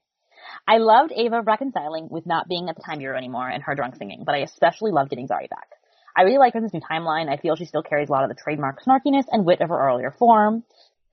I 0.68 0.78
loved 0.78 1.12
Ava 1.16 1.42
reconciling 1.42 2.08
with 2.10 2.26
not 2.26 2.48
being 2.48 2.68
at 2.70 2.76
the 2.76 2.82
time 2.82 2.98
bureau 2.98 3.18
anymore 3.18 3.48
and 3.48 3.62
her 3.62 3.76
drunk 3.76 3.96
singing, 3.98 4.24
but 4.26 4.34
I 4.34 4.40
especially 4.40 4.92
loved 4.92 5.12
getting 5.12 5.28
Zari 5.28 5.50
back. 5.50 5.68
I 6.16 6.24
really 6.24 6.38
like 6.38 6.54
her 6.54 6.60
in 6.60 6.64
this 6.64 6.74
new 6.74 6.82
timeline. 6.82 7.30
I 7.30 7.38
feel 7.38 7.56
she 7.56 7.66
still 7.66 7.84
carries 7.84 8.10
a 8.10 8.12
lot 8.12 8.24
of 8.24 8.30
the 8.30 8.36
trademark 8.36 8.84
snarkiness 8.84 9.26
and 9.32 9.46
wit 9.46 9.62
of 9.62 9.70
her 9.70 9.80
earlier 9.80 10.12
form, 10.18 10.64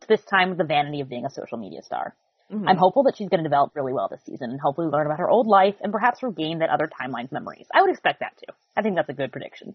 this 0.09 0.23
time 0.25 0.51
with 0.51 0.59
the 0.59 0.65
vanity 0.65 1.01
of 1.01 1.09
being 1.09 1.25
a 1.25 1.31
social 1.31 1.59
media 1.59 1.83
star. 1.83 2.15
Mhm. 2.51 2.69
I'm 2.69 2.77
hopeful 2.77 3.03
that 3.05 3.17
she's 3.17 3.29
going 3.29 3.43
to 3.43 3.49
develop 3.49 3.75
really 3.75 3.93
well 3.93 4.09
this 4.09 4.23
season 4.25 4.51
and 4.51 4.61
hopefully 4.61 4.87
learn 4.87 5.07
about 5.07 5.19
her 5.19 5.29
old 5.29 5.47
life 5.47 5.75
and 5.81 5.93
perhaps 5.93 6.23
regain 6.23 6.61
that 6.61 6.71
other 6.71 6.89
timeline's 6.89 7.33
memories. 7.33 7.67
I 7.75 7.83
would 7.83 7.91
expect 7.91 8.21
that 8.21 8.37
too. 8.39 8.53
I 8.77 8.83
think 8.83 8.95
that's 8.97 9.09
a 9.09 9.15
good 9.15 9.33
prediction. 9.33 9.75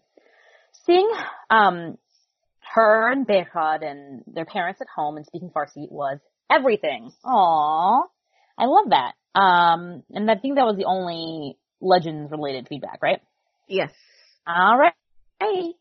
Seeing 0.85 1.10
um, 1.49 1.98
her 2.73 3.11
and 3.11 3.27
Behrad 3.27 3.84
and 3.84 4.23
their 4.26 4.45
parents 4.45 4.80
at 4.80 4.88
home 4.95 5.18
and 5.18 5.26
speaking 5.26 5.49
Farsi 5.49 5.91
was 5.91 6.19
everything. 6.49 7.11
Aww. 7.26 8.03
I 8.57 8.65
love 8.65 8.89
that. 8.89 9.14
Um, 9.39 10.03
and 10.11 10.30
I 10.30 10.35
think 10.35 10.56
that 10.56 10.65
was 10.65 10.77
the 10.77 10.85
only 10.85 11.57
Legends 11.81 12.31
related 12.31 12.68
feedback, 12.68 12.99
right? 13.02 13.22
Yes. 13.68 13.91
All 14.48 14.77
right. 14.77 14.93
Hey. 15.41 15.73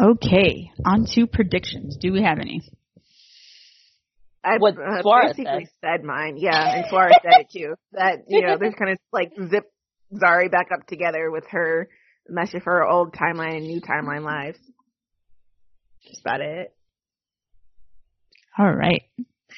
Okay, 0.00 0.70
on 0.84 1.06
to 1.14 1.26
predictions. 1.26 1.96
Do 2.00 2.12
we 2.12 2.22
have 2.22 2.38
any? 2.38 2.60
I 4.44 4.58
What 4.58 4.74
uh, 4.74 5.02
Swara 5.02 5.28
basically 5.28 5.66
said. 5.80 6.00
said 6.00 6.04
mine. 6.04 6.36
Yeah, 6.36 6.76
and 6.76 6.84
Swara 6.86 7.10
said 7.22 7.40
it 7.40 7.50
too. 7.52 7.74
That 7.92 8.24
you 8.28 8.42
know, 8.42 8.56
they're 8.58 8.72
kind 8.72 8.92
of 8.92 8.98
like 9.12 9.32
zip 9.50 9.64
Zari 10.12 10.50
back 10.50 10.68
up 10.72 10.86
together 10.86 11.30
with 11.30 11.44
her 11.50 11.88
mesh 12.28 12.54
of 12.54 12.62
her 12.64 12.84
old 12.84 13.14
timeline 13.14 13.56
and 13.56 13.66
new 13.66 13.80
timeline 13.80 14.24
lives. 14.24 14.58
That's 16.06 16.20
about 16.20 16.40
it. 16.40 16.74
All 18.58 18.72
right. 18.72 19.02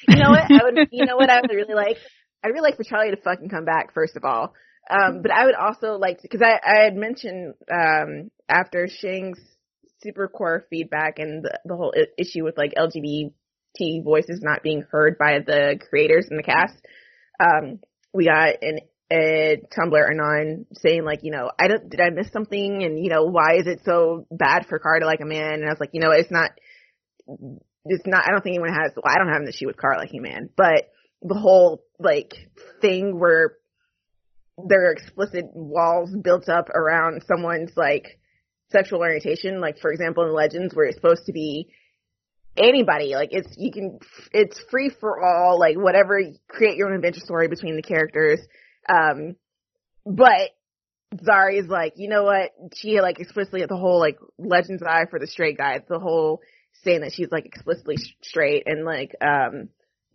You 0.07 0.15
know 0.15 0.29
what? 0.29 0.51
I 0.51 0.63
would. 0.63 0.87
You 0.91 1.05
know 1.05 1.17
what? 1.17 1.29
I 1.29 1.41
would 1.41 1.51
really 1.51 1.75
like. 1.75 1.97
I'd 2.43 2.49
really 2.49 2.61
like 2.61 2.77
for 2.77 2.83
Charlie 2.83 3.11
to 3.11 3.21
fucking 3.21 3.49
come 3.49 3.65
back 3.65 3.93
first 3.93 4.15
of 4.15 4.23
all. 4.23 4.53
Um, 4.89 5.21
but 5.21 5.31
I 5.31 5.45
would 5.45 5.55
also 5.55 5.97
like 5.97 6.21
because 6.21 6.41
I 6.41 6.59
I 6.63 6.83
had 6.85 6.95
mentioned 6.95 7.55
um 7.71 8.31
after 8.47 8.87
Shing's 8.87 9.39
super 10.01 10.27
core 10.27 10.65
feedback 10.69 11.19
and 11.19 11.43
the, 11.43 11.59
the 11.65 11.75
whole 11.75 11.93
I- 11.95 12.07
issue 12.17 12.43
with 12.43 12.57
like 12.57 12.73
LGBT 12.77 14.03
voices 14.03 14.41
not 14.41 14.63
being 14.63 14.83
heard 14.89 15.17
by 15.17 15.39
the 15.45 15.79
creators 15.89 16.27
and 16.29 16.39
the 16.39 16.43
cast. 16.43 16.75
Um, 17.39 17.79
we 18.13 18.25
got 18.25 18.55
an 18.61 18.79
a 19.11 19.61
Tumblr 19.77 20.09
anon 20.09 20.65
saying 20.73 21.05
like, 21.05 21.19
you 21.23 21.31
know, 21.31 21.49
I 21.59 21.67
don't, 21.67 21.89
did 21.89 22.01
I 22.01 22.09
miss 22.09 22.29
something? 22.31 22.83
And, 22.83 22.99
you 22.99 23.09
know, 23.09 23.23
why 23.23 23.55
is 23.55 23.67
it 23.67 23.81
so 23.85 24.25
bad 24.31 24.65
for 24.67 24.79
Car 24.79 24.99
to 24.99 25.05
like 25.05 25.21
a 25.21 25.25
man? 25.25 25.53
And 25.53 25.65
I 25.65 25.69
was 25.69 25.79
like, 25.79 25.91
you 25.93 26.01
know, 26.01 26.11
it's 26.11 26.31
not, 26.31 26.51
it's 27.85 28.05
not, 28.05 28.25
I 28.27 28.31
don't 28.31 28.43
think 28.43 28.55
anyone 28.55 28.73
has, 28.73 28.91
well, 28.95 29.05
I 29.13 29.17
don't 29.17 29.31
have 29.31 29.41
an 29.41 29.47
issue 29.47 29.67
with 29.67 29.77
Car 29.77 29.97
liking 29.97 30.19
a 30.19 30.23
man, 30.23 30.49
but 30.55 30.89
the 31.21 31.35
whole 31.35 31.83
like 31.99 32.33
thing 32.81 33.17
where 33.17 33.55
there 34.65 34.87
are 34.87 34.91
explicit 34.91 35.45
walls 35.53 36.15
built 36.23 36.49
up 36.49 36.69
around 36.69 37.23
someone's 37.27 37.71
like 37.75 38.19
sexual 38.71 38.99
orientation, 38.99 39.61
like 39.61 39.79
for 39.79 39.91
example 39.91 40.23
in 40.23 40.33
Legends 40.33 40.73
where 40.75 40.85
it's 40.85 40.97
supposed 40.97 41.25
to 41.25 41.33
be 41.33 41.69
anybody. 42.57 43.13
Like 43.15 43.29
it's 43.31 43.53
you 43.57 43.71
can 43.71 43.99
it's 44.31 44.59
free 44.71 44.91
for 44.99 45.23
all. 45.23 45.59
Like 45.59 45.75
whatever, 45.77 46.19
create 46.47 46.77
your 46.77 46.89
own 46.89 46.95
adventure 46.95 47.19
story 47.19 47.47
between 47.47 47.75
the 47.75 47.81
characters. 47.81 48.39
Um, 48.89 49.35
but 50.05 50.51
Zari 51.15 51.59
is 51.59 51.67
like, 51.67 51.93
you 51.95 52.09
know 52.09 52.23
what? 52.23 52.51
She 52.75 52.99
like 52.99 53.19
explicitly 53.19 53.63
the 53.67 53.77
whole 53.77 53.99
like 53.99 54.17
Legends 54.37 54.83
Eye 54.83 55.05
for 55.09 55.19
the 55.19 55.27
straight 55.27 55.57
guy. 55.57 55.79
The 55.87 55.99
whole 55.99 56.41
saying 56.83 57.01
that 57.01 57.13
she's 57.13 57.31
like 57.31 57.45
explicitly 57.45 57.97
straight 58.21 58.63
and 58.65 58.85
like 58.85 59.15
um 59.21 59.69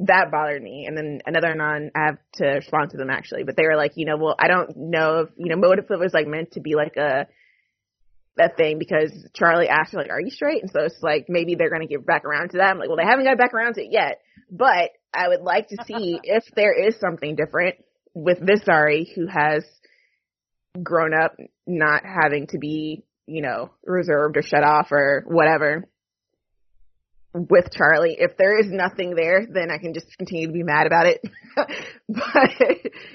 that 0.06 0.30
bothered 0.30 0.62
me. 0.62 0.86
And 0.86 0.96
then 0.96 1.20
another 1.26 1.54
non, 1.54 1.90
I 1.94 2.06
have 2.06 2.18
to 2.34 2.46
respond 2.46 2.90
to 2.90 2.96
them 2.96 3.10
actually, 3.10 3.44
but 3.44 3.56
they 3.56 3.64
were 3.64 3.76
like, 3.76 3.92
you 3.96 4.06
know, 4.06 4.16
well, 4.16 4.34
I 4.38 4.48
don't 4.48 4.76
know 4.76 5.20
if, 5.20 5.28
you 5.36 5.48
know, 5.48 5.68
what 5.68 5.78
if 5.78 5.90
it 5.90 5.98
was 5.98 6.12
like 6.12 6.26
meant 6.26 6.52
to 6.52 6.60
be 6.60 6.74
like 6.74 6.96
a, 6.96 7.26
that 8.36 8.56
thing 8.56 8.78
because 8.78 9.12
Charlie 9.34 9.68
asked 9.68 9.92
her 9.92 9.98
like, 9.98 10.10
are 10.10 10.20
you 10.20 10.30
straight? 10.30 10.62
And 10.62 10.70
so 10.70 10.80
it's 10.80 11.02
like, 11.02 11.26
maybe 11.28 11.54
they're 11.54 11.70
going 11.70 11.86
to 11.86 11.86
get 11.86 12.06
back 12.06 12.24
around 12.24 12.50
to 12.50 12.58
that. 12.58 12.70
I'm 12.70 12.78
like, 12.78 12.88
well, 12.88 12.96
they 12.96 13.08
haven't 13.08 13.26
got 13.26 13.38
back 13.38 13.52
around 13.52 13.74
to 13.74 13.82
it 13.82 13.92
yet, 13.92 14.20
but 14.50 14.90
I 15.14 15.28
would 15.28 15.42
like 15.42 15.68
to 15.68 15.76
see 15.86 16.18
if 16.24 16.44
there 16.56 16.72
is 16.72 16.98
something 16.98 17.36
different 17.36 17.76
with 18.14 18.38
this 18.40 18.60
Zari 18.66 19.06
who 19.14 19.26
has 19.26 19.64
grown 20.82 21.12
up 21.14 21.36
not 21.66 22.02
having 22.04 22.46
to 22.48 22.58
be, 22.58 23.04
you 23.26 23.42
know, 23.42 23.70
reserved 23.84 24.36
or 24.36 24.42
shut 24.42 24.64
off 24.64 24.90
or 24.90 25.24
whatever 25.26 25.86
with 27.34 27.72
Charlie. 27.72 28.16
If 28.18 28.36
there 28.36 28.58
is 28.58 28.66
nothing 28.70 29.14
there, 29.14 29.46
then 29.48 29.70
I 29.70 29.78
can 29.78 29.94
just 29.94 30.06
continue 30.16 30.46
to 30.46 30.52
be 30.52 30.62
mad 30.62 30.86
about 30.86 31.06
it. 31.06 31.20
but 31.56 32.50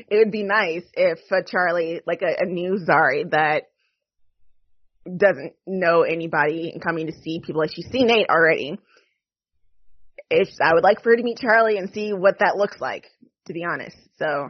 it 0.10 0.18
would 0.18 0.32
be 0.32 0.44
nice 0.44 0.84
if 0.94 1.20
uh, 1.32 1.42
Charlie, 1.46 2.02
like 2.06 2.22
a, 2.22 2.44
a 2.44 2.46
new 2.46 2.80
Zari 2.88 3.30
that 3.32 3.64
doesn't 5.06 5.54
know 5.66 6.02
anybody 6.02 6.72
and 6.74 6.84
coming 6.84 7.08
to 7.08 7.14
see 7.14 7.42
people 7.46 7.62
like 7.62 7.72
she's 7.74 7.90
seen 7.92 8.08
Nate 8.08 8.30
already. 8.30 8.80
If 10.30 10.50
I 10.62 10.74
would 10.74 10.84
like 10.84 11.02
for 11.02 11.12
her 11.12 11.16
to 11.16 11.24
meet 11.24 11.38
Charlie 11.38 11.78
and 11.78 11.94
see 11.94 12.12
what 12.12 12.40
that 12.40 12.58
looks 12.58 12.82
like, 12.82 13.06
to 13.46 13.54
be 13.54 13.64
honest. 13.64 13.96
So 14.20 14.50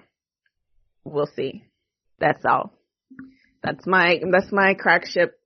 we'll 1.03 1.30
see. 1.35 1.64
That's 2.19 2.44
all. 2.45 2.73
That's 3.64 3.85
my 3.85 4.19
that's 4.31 4.52
my 4.52 4.73
crack 4.73 5.06
ship 5.06 5.37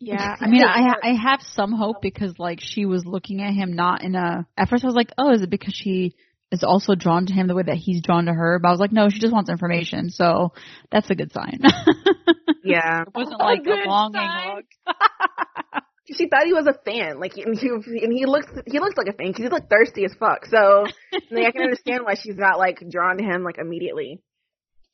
yeah, 0.00 0.36
I 0.40 0.48
mean, 0.48 0.62
I 0.62 0.94
I 1.02 1.14
have 1.14 1.40
some 1.42 1.72
hope 1.72 1.96
because 2.00 2.38
like 2.38 2.60
she 2.60 2.86
was 2.86 3.04
looking 3.04 3.42
at 3.42 3.52
him 3.52 3.72
not 3.72 4.02
in 4.02 4.14
a. 4.14 4.46
At 4.56 4.68
first, 4.68 4.84
I 4.84 4.86
was 4.86 4.94
like, 4.94 5.12
oh, 5.18 5.32
is 5.32 5.42
it 5.42 5.50
because 5.50 5.74
she 5.74 6.14
is 6.52 6.62
also 6.62 6.94
drawn 6.94 7.26
to 7.26 7.32
him 7.32 7.48
the 7.48 7.54
way 7.54 7.64
that 7.64 7.76
he's 7.76 8.00
drawn 8.02 8.26
to 8.26 8.32
her? 8.32 8.58
But 8.60 8.68
I 8.68 8.70
was 8.70 8.80
like, 8.80 8.92
no, 8.92 9.08
she 9.08 9.18
just 9.18 9.32
wants 9.32 9.50
information, 9.50 10.10
so 10.10 10.52
that's 10.92 11.10
a 11.10 11.16
good 11.16 11.32
sign. 11.32 11.60
yeah, 12.64 13.02
it 13.02 13.14
wasn't 13.14 13.40
like 13.40 13.66
a, 13.66 13.70
a 13.70 13.88
longing 13.88 14.30
look. 14.54 14.64
she 16.16 16.28
thought 16.28 16.46
he 16.46 16.54
was 16.54 16.68
a 16.68 16.78
fan, 16.84 17.18
like, 17.18 17.36
and 17.36 17.58
he 17.58 17.68
and 17.68 18.12
he 18.12 18.24
looks 18.26 18.46
he 18.66 18.78
looks 18.78 18.96
like 18.96 19.08
a 19.08 19.12
fan 19.12 19.28
because 19.28 19.42
he's 19.42 19.52
like 19.52 19.68
thirsty 19.68 20.04
as 20.04 20.14
fuck. 20.14 20.46
So, 20.46 20.86
like, 21.30 21.46
I 21.46 21.50
can 21.50 21.62
understand 21.68 22.04
why 22.04 22.14
she's 22.14 22.36
not 22.36 22.58
like 22.58 22.78
drawn 22.88 23.18
to 23.18 23.24
him 23.24 23.42
like 23.42 23.58
immediately. 23.58 24.22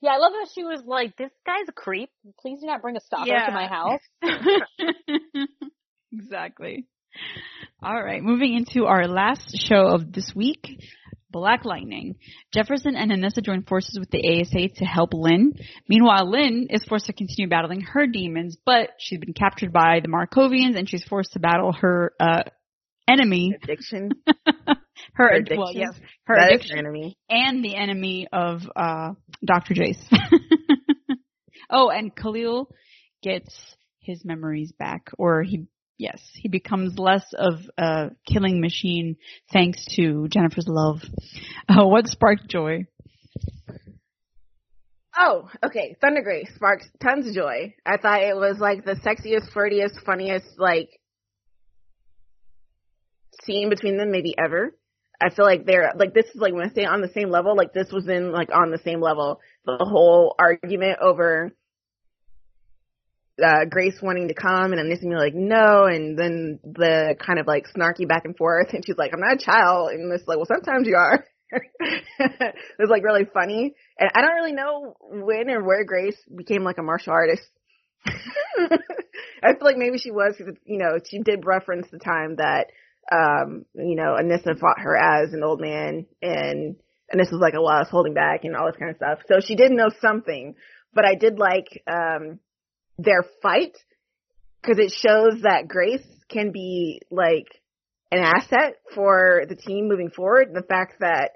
Yeah, 0.05 0.11
I 0.11 0.19
love 0.19 0.33
that 0.33 0.51
she 0.55 0.65
was 0.65 0.83
like, 0.85 1.17
"This 1.17 1.31
guy's 1.47 1.67
a 1.67 1.73
creep. 1.73 2.11
Please 2.41 2.61
do 2.61 2.67
not 2.67 2.83
bring 2.83 2.95
a 2.95 3.01
stalker 3.01 3.27
yeah. 3.27 3.47
to 3.47 3.53
my 3.53 3.67
house." 3.67 4.01
exactly. 6.13 6.85
All 7.83 8.03
right, 8.03 8.23
moving 8.23 8.55
into 8.55 8.85
our 8.85 9.09
last 9.09 9.57
show 9.67 9.87
of 9.87 10.13
this 10.13 10.31
week, 10.37 10.79
Black 11.31 11.65
Lightning. 11.65 12.17
Jefferson 12.53 12.97
and 12.97 13.11
Anissa 13.11 13.43
join 13.43 13.63
forces 13.63 13.99
with 13.99 14.11
the 14.11 14.43
ASA 14.43 14.75
to 14.77 14.85
help 14.85 15.15
Lynn. 15.15 15.55
Meanwhile, 15.89 16.31
Lynn 16.31 16.67
is 16.69 16.85
forced 16.85 17.07
to 17.07 17.15
continue 17.15 17.49
battling 17.49 17.81
her 17.81 18.07
demons, 18.07 18.59
but 18.67 18.91
she's 18.99 19.21
been 19.21 19.33
captured 19.33 19.73
by 19.73 20.01
the 20.03 20.09
Markovians 20.09 20.77
and 20.77 20.87
she's 20.87 21.05
forced 21.05 21.33
to 21.33 21.41
battle 21.41 21.73
her 21.73 22.13
uh, 22.21 22.43
enemy. 23.09 23.55
Addiction. 23.63 24.13
her, 24.47 24.75
her 25.15 25.29
addiction. 25.31 25.59
Well, 25.59 25.73
yes, 25.73 25.99
her 26.25 26.37
that 26.37 26.51
addiction 26.53 26.79
enemy. 26.79 27.17
and 27.29 27.65
the 27.65 27.77
enemy 27.77 28.29
of 28.33 28.63
uh, 28.77 29.13
Dr. 29.45 29.75
Jace. 29.75 30.05
oh, 31.71 31.91
and 31.91 32.15
Khalil 32.15 32.71
gets 33.23 33.77
his 34.01 34.25
memories 34.25 34.73
back, 34.73 35.11
or 35.19 35.43
he 35.43 35.67
yes, 35.99 36.21
he 36.35 36.49
becomes 36.49 36.99
less 36.99 37.25
of 37.37 37.55
a 37.79 38.11
killing 38.27 38.61
machine 38.61 39.17
thanks 39.53 39.85
to 39.97 40.29
Jennifer's 40.29 40.69
love. 40.69 41.03
Uh, 41.69 41.87
what 41.87 42.07
sparked 42.07 42.49
joy? 42.49 42.87
Oh, 45.17 45.49
okay. 45.63 45.97
Thunder 46.01 46.23
Grace 46.23 46.51
sparked 46.55 46.89
tons 47.01 47.29
of 47.29 47.35
joy. 47.35 47.75
I 47.87 47.99
thought 47.99 48.23
it 48.23 48.37
was 48.37 48.59
like 48.59 48.85
the 48.85 48.95
sexiest, 48.97 49.53
flirtiest, 49.53 50.05
funniest, 50.05 50.59
like 50.59 50.91
scene 53.45 53.69
between 53.71 53.97
them 53.97 54.11
maybe 54.11 54.35
ever. 54.37 54.75
I 55.25 55.35
feel 55.35 55.47
like 55.47 55.65
they're 55.65 55.93
like 55.97 56.13
this 56.13 56.27
is 56.27 56.37
like 56.37 56.53
when 56.53 56.69
I 56.69 56.73
say 56.75 56.85
on 56.85 57.01
the 57.01 57.11
same 57.15 57.31
level, 57.31 57.57
like 57.57 57.73
this 57.73 57.91
was 57.91 58.07
in 58.09 58.31
like 58.31 58.51
on 58.53 58.71
the 58.71 58.81
same 58.85 59.01
level. 59.01 59.41
The 59.65 59.79
whole 59.81 60.35
argument 60.39 60.99
over 61.01 61.51
uh 63.43 63.65
Grace 63.71 63.97
wanting 64.03 64.29
to 64.29 64.35
come 64.35 64.73
and 64.73 64.81
Anissa 64.81 65.01
being 65.01 65.15
like 65.15 65.35
no, 65.35 65.87
and 65.87 66.19
then 66.19 66.61
the 66.63 67.17
kind 67.19 67.39
of 67.39 67.47
like 67.47 67.65
snarky 67.75 68.07
back 68.07 68.27
and 68.27 68.37
forth, 68.37 68.69
and 68.75 68.85
she's 68.85 68.99
like, 68.99 69.13
I'm 69.15 69.21
not 69.21 69.41
a 69.41 69.45
child, 69.45 69.93
and 69.93 70.13
it's 70.13 70.29
like, 70.29 70.37
well, 70.37 70.47
sometimes 70.47 70.87
you 70.87 70.97
are. 70.97 71.25
it 71.53 72.55
was 72.79 72.91
like 72.91 73.05
really 73.05 73.25
funny, 73.33 73.75
and 73.99 74.11
I 74.15 74.21
don't 74.21 74.35
really 74.35 74.53
know 74.53 74.95
when 75.01 75.49
or 75.49 75.65
where 75.65 75.85
Grace 75.85 76.19
became 76.37 76.65
like 76.65 76.79
a 76.79 76.83
martial 76.83 77.13
artist. 77.13 77.45
I 78.07 79.55
feel 79.55 79.63
like 79.63 79.79
maybe 79.79 79.97
she 79.97 80.11
was 80.11 80.35
because 80.37 80.57
you 80.67 80.79
know 80.79 80.99
she 81.09 81.21
did 81.21 81.47
reference 81.47 81.87
the 81.91 81.99
time 81.99 82.37
that 82.37 82.67
um, 83.11 83.65
you 83.75 83.97
know, 83.97 84.17
Anissa 84.21 84.59
fought 84.59 84.81
her 84.81 84.97
as 84.97 85.33
an 85.33 85.43
old 85.43 85.61
man 85.61 86.07
and 86.23 86.77
Anissa's 87.15 87.41
like, 87.41 87.55
oh, 87.57 87.63
well, 87.63 87.75
I 87.75 87.81
was 87.81 87.89
holding 87.91 88.15
back 88.15 88.45
and 88.45 88.57
all 88.57 88.67
this 88.67 88.77
kind 88.79 88.91
of 88.91 88.97
stuff. 88.97 89.19
So 89.29 89.41
she 89.41 89.57
did 89.57 89.71
know 89.71 89.91
something, 90.01 90.55
but 90.95 91.05
I 91.05 91.15
did 91.15 91.39
like, 91.39 91.83
um, 91.87 92.41
their 92.99 93.25
fight 93.43 93.77
because 94.63 94.79
it 94.79 94.93
shows 94.93 95.43
that 95.43 95.69
Grace 95.69 96.07
can 96.29 96.53
be 96.53 97.03
like 97.11 97.47
an 98.11 98.21
asset 98.21 98.77
for 98.95 99.43
the 99.49 99.57
team 99.57 99.89
moving 99.89 100.11
forward. 100.11 100.49
The 100.55 100.63
fact 100.63 101.01
that 101.01 101.33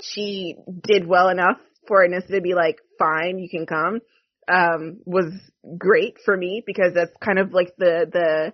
she 0.00 0.56
did 0.82 1.06
well 1.06 1.28
enough 1.28 1.58
for 1.86 2.06
Anissa 2.06 2.28
to 2.28 2.40
be 2.40 2.54
like, 2.54 2.78
fine, 2.98 3.38
you 3.38 3.48
can 3.48 3.66
come, 3.66 4.00
um, 4.48 4.98
was 5.04 5.32
great 5.76 6.18
for 6.24 6.36
me 6.36 6.62
because 6.66 6.94
that's 6.94 7.12
kind 7.22 7.38
of 7.38 7.52
like 7.52 7.74
the, 7.78 8.06
the, 8.10 8.52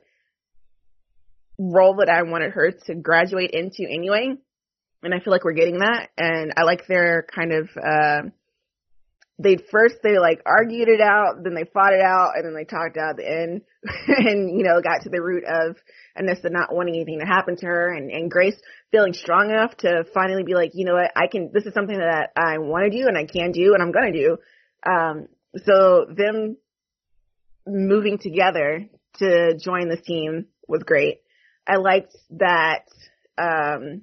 role 1.59 1.97
that 1.97 2.09
I 2.09 2.23
wanted 2.23 2.53
her 2.53 2.73
to 2.87 2.95
graduate 2.95 3.51
into 3.53 3.85
anyway. 3.89 4.35
And 5.03 5.15
I 5.15 5.21
feel 5.21 5.33
like 5.33 5.45
we're 5.45 5.53
getting 5.53 5.79
that. 5.79 6.09
And 6.17 6.53
I 6.57 6.63
like 6.63 6.87
their 6.87 7.27
kind 7.35 7.53
of, 7.53 7.69
uh, 7.77 8.23
they 9.39 9.57
first, 9.71 9.97
they 10.03 10.19
like 10.19 10.41
argued 10.47 10.89
it 10.89 11.01
out, 11.01 11.43
then 11.43 11.55
they 11.55 11.65
fought 11.65 11.93
it 11.93 12.01
out, 12.01 12.33
and 12.37 12.47
then 12.47 12.55
they 12.55 12.65
talked 12.65 12.97
out 12.97 13.11
at 13.11 13.17
the 13.17 13.29
end 13.29 13.63
and, 14.07 14.57
you 14.57 14.65
know, 14.65 14.81
got 14.81 15.03
to 15.03 15.11
the 15.11 15.21
root 15.21 15.45
of 15.45 15.77
Anissa 16.17 16.51
not 16.51 16.73
wanting 16.73 16.95
anything 16.95 17.19
to 17.19 17.27
happen 17.27 17.57
to 17.57 17.67
her 17.67 17.93
and, 17.93 18.11
and 18.11 18.31
Grace 18.31 18.57
feeling 18.93 19.13
strong 19.13 19.51
enough 19.51 19.77
to 19.79 20.05
finally 20.15 20.45
be 20.45 20.55
like, 20.55 20.71
you 20.75 20.85
know 20.85 20.95
what, 20.95 21.11
I 21.17 21.27
can, 21.27 21.51
this 21.53 21.67
is 21.67 21.75
something 21.75 21.99
that 21.99 22.31
I 22.37 22.59
want 22.59 22.91
to 22.91 22.97
do 22.97 23.09
and 23.09 23.19
I 23.19 23.25
can 23.25 23.51
do 23.51 23.75
and 23.75 23.83
I'm 23.83 23.91
going 23.91 24.13
to 24.13 24.19
do. 24.19 24.37
Um, 24.89 25.27
so 25.65 26.07
them 26.15 26.57
moving 27.67 28.19
together 28.19 28.87
to 29.19 29.57
join 29.59 29.89
this 29.89 30.03
team 30.03 30.47
was 30.69 30.83
great. 30.85 31.21
I 31.67 31.77
liked 31.77 32.17
that 32.31 32.87
um, 33.39 34.03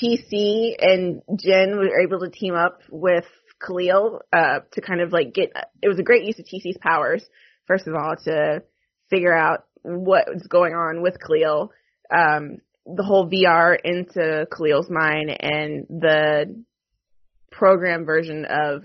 TC 0.00 0.74
and 0.78 1.22
Jen 1.38 1.76
were 1.76 2.00
able 2.00 2.20
to 2.20 2.30
team 2.30 2.54
up 2.54 2.80
with 2.90 3.26
Khalil 3.64 4.20
uh, 4.32 4.60
to 4.72 4.80
kind 4.80 5.00
of 5.00 5.12
like 5.12 5.34
get. 5.34 5.52
It 5.82 5.88
was 5.88 5.98
a 5.98 6.04
great 6.04 6.24
use 6.24 6.38
of 6.38 6.46
TC's 6.46 6.78
powers. 6.80 7.24
First 7.66 7.86
of 7.86 7.94
all, 7.94 8.14
to 8.24 8.62
figure 9.10 9.36
out 9.36 9.64
what 9.82 10.28
was 10.32 10.46
going 10.48 10.74
on 10.74 11.02
with 11.02 11.16
Khalil. 11.20 11.72
Um, 12.14 12.58
the 12.84 13.04
whole 13.04 13.28
VR 13.28 13.76
into 13.82 14.46
Khalil's 14.50 14.90
mind 14.90 15.30
and 15.30 15.86
the 15.88 16.64
program 17.50 18.04
version 18.04 18.44
of 18.44 18.84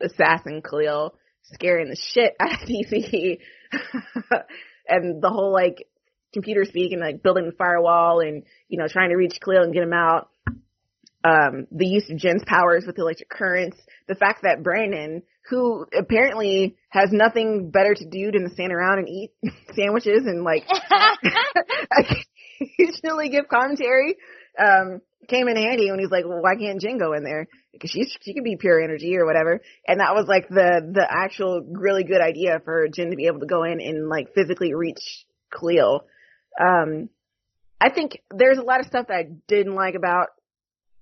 Assassin 0.00 0.62
Khalil 0.62 1.14
scaring 1.52 1.88
the 1.88 1.96
shit 1.96 2.34
out 2.40 2.52
of 2.52 2.58
TC. 2.68 3.38
and 4.88 5.22
the 5.22 5.30
whole 5.30 5.52
like 5.52 5.86
computer 6.32 6.64
speak 6.64 6.92
and 6.92 7.00
like 7.00 7.22
building 7.22 7.46
the 7.46 7.56
firewall 7.56 8.20
and, 8.20 8.44
you 8.68 8.78
know, 8.78 8.88
trying 8.88 9.10
to 9.10 9.16
reach 9.16 9.38
Khalil 9.44 9.62
and 9.62 9.74
get 9.74 9.82
him 9.82 9.92
out. 9.92 10.28
Um, 11.22 11.66
the 11.70 11.86
use 11.86 12.08
of 12.08 12.16
Jen's 12.16 12.42
powers 12.46 12.84
with 12.86 12.96
the 12.96 13.02
electric 13.02 13.28
currents, 13.28 13.76
the 14.08 14.14
fact 14.14 14.42
that 14.42 14.62
Brandon, 14.62 15.22
who 15.50 15.84
apparently 15.96 16.76
has 16.88 17.10
nothing 17.12 17.70
better 17.70 17.94
to 17.94 18.08
do 18.08 18.30
than 18.30 18.48
to 18.48 18.54
stand 18.54 18.72
around 18.72 19.00
and 19.00 19.08
eat 19.08 19.32
sandwiches 19.74 20.22
and 20.24 20.44
like 20.44 20.64
occasionally 22.60 23.28
give 23.28 23.48
commentary, 23.48 24.16
um, 24.58 25.02
came 25.28 25.48
in 25.48 25.56
handy 25.56 25.90
when 25.90 26.00
he's 26.00 26.10
like, 26.10 26.24
well, 26.26 26.42
why 26.42 26.56
can't 26.56 26.80
Jen 26.80 26.98
go 26.98 27.12
in 27.12 27.22
there? 27.22 27.46
Because 27.72 27.90
she's, 27.90 28.16
she 28.22 28.34
could 28.34 28.44
be 28.44 28.56
pure 28.56 28.82
energy 28.82 29.16
or 29.16 29.26
whatever. 29.26 29.60
And 29.86 30.00
that 30.00 30.14
was 30.14 30.26
like 30.26 30.48
the, 30.48 30.90
the 30.92 31.06
actual 31.08 31.62
really 31.70 32.04
good 32.04 32.20
idea 32.20 32.60
for 32.64 32.88
Jen 32.88 33.10
to 33.10 33.16
be 33.16 33.26
able 33.26 33.40
to 33.40 33.46
go 33.46 33.64
in 33.64 33.80
and 33.80 34.08
like 34.08 34.34
physically 34.34 34.74
reach 34.74 35.26
Khalil. 35.52 36.04
Um, 36.60 37.08
I 37.80 37.90
think 37.90 38.20
there's 38.30 38.58
a 38.58 38.62
lot 38.62 38.80
of 38.80 38.86
stuff 38.86 39.06
that 39.08 39.16
I 39.16 39.28
didn't 39.48 39.74
like 39.74 39.94
about 39.94 40.28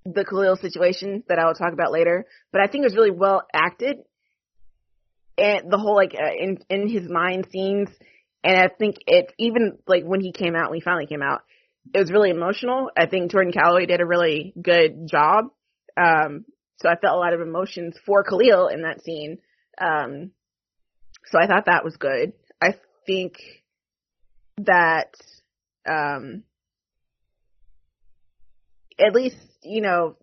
the 0.05 0.25
Khalil 0.25 0.57
situation 0.57 1.25
that 1.29 1.39
I 1.39 1.47
will 1.47 1.55
talk 1.55 1.73
about 1.73 1.93
later, 1.93 2.27
but 2.53 2.61
I 2.61 2.67
think 2.69 2.83
it 2.83 2.87
was 2.87 2.97
really 2.97 3.11
well 3.11 3.43
acted. 3.53 3.99
And 5.37 5.71
the 5.71 5.79
whole 5.79 5.97
like 5.97 6.15
uh, 6.15 6.33
in 6.39 6.59
in 6.69 6.89
his 6.89 7.09
mind 7.09 7.49
scenes, 7.53 7.89
and 8.43 8.57
I 8.57 8.69
think 8.69 8.97
it 9.07 9.33
even 9.39 9.79
like 9.87 10.05
when 10.05 10.21
he 10.21 10.33
came 10.33 10.55
out, 10.55 10.71
when 10.71 10.79
he 10.79 10.85
finally 10.85 11.07
came 11.07 11.23
out, 11.23 11.43
it 11.93 11.99
was 11.99 12.13
really 12.13 12.31
emotional. 12.31 12.91
I 12.97 13.07
think 13.07 13.31
Jordan 13.31 13.53
Calloway 13.53 13.87
did 13.87 14.01
a 14.01 14.07
really 14.07 14.53
good 14.61 15.09
job. 15.09 15.47
Um, 15.97 16.45
so 16.81 16.89
I 16.89 16.97
felt 16.97 17.17
a 17.17 17.19
lot 17.19 17.35
of 17.35 17.41
emotions 17.41 17.97
for 18.07 18.23
Khalil 18.23 18.69
in 18.69 18.83
that 18.83 19.03
scene. 19.03 19.39
Um, 19.81 20.31
so 21.27 21.39
I 21.39 21.47
thought 21.47 21.67
that 21.67 21.85
was 21.85 21.97
good. 21.97 22.33
I 22.61 22.75
think 23.07 23.35
that, 24.59 25.15
um, 25.89 26.43
at 28.99 29.15
least, 29.15 29.37
you 29.63 29.81
know, 29.81 30.17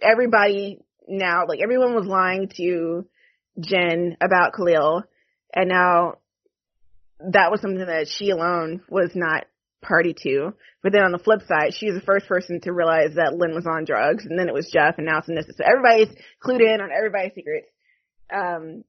everybody 0.00 0.80
now, 1.08 1.44
like 1.48 1.60
everyone 1.60 1.94
was 1.94 2.06
lying 2.06 2.50
to 2.56 3.06
Jen 3.60 4.16
about 4.20 4.52
Khalil 4.54 5.04
and 5.54 5.68
now 5.68 6.18
that 7.20 7.50
was 7.50 7.60
something 7.60 7.86
that 7.86 8.08
she 8.08 8.30
alone 8.30 8.82
was 8.88 9.10
not 9.14 9.44
party 9.82 10.14
to. 10.22 10.52
But 10.82 10.92
then 10.92 11.02
on 11.02 11.12
the 11.12 11.18
flip 11.18 11.40
side, 11.48 11.74
she's 11.74 11.94
the 11.94 12.00
first 12.00 12.28
person 12.28 12.60
to 12.62 12.72
realize 12.72 13.14
that 13.14 13.34
Lynn 13.34 13.54
was 13.54 13.66
on 13.66 13.84
drugs, 13.84 14.26
and 14.26 14.38
then 14.38 14.48
it 14.48 14.54
was 14.54 14.70
Jeff, 14.70 14.98
and 14.98 15.06
now 15.06 15.18
it's 15.18 15.28
Anissa. 15.28 15.56
So 15.56 15.64
everybody's 15.64 16.14
clued 16.44 16.60
in 16.60 16.80
on 16.80 16.90
everybody's 16.96 17.34
secrets. 17.34 17.68
Um, 18.32 18.84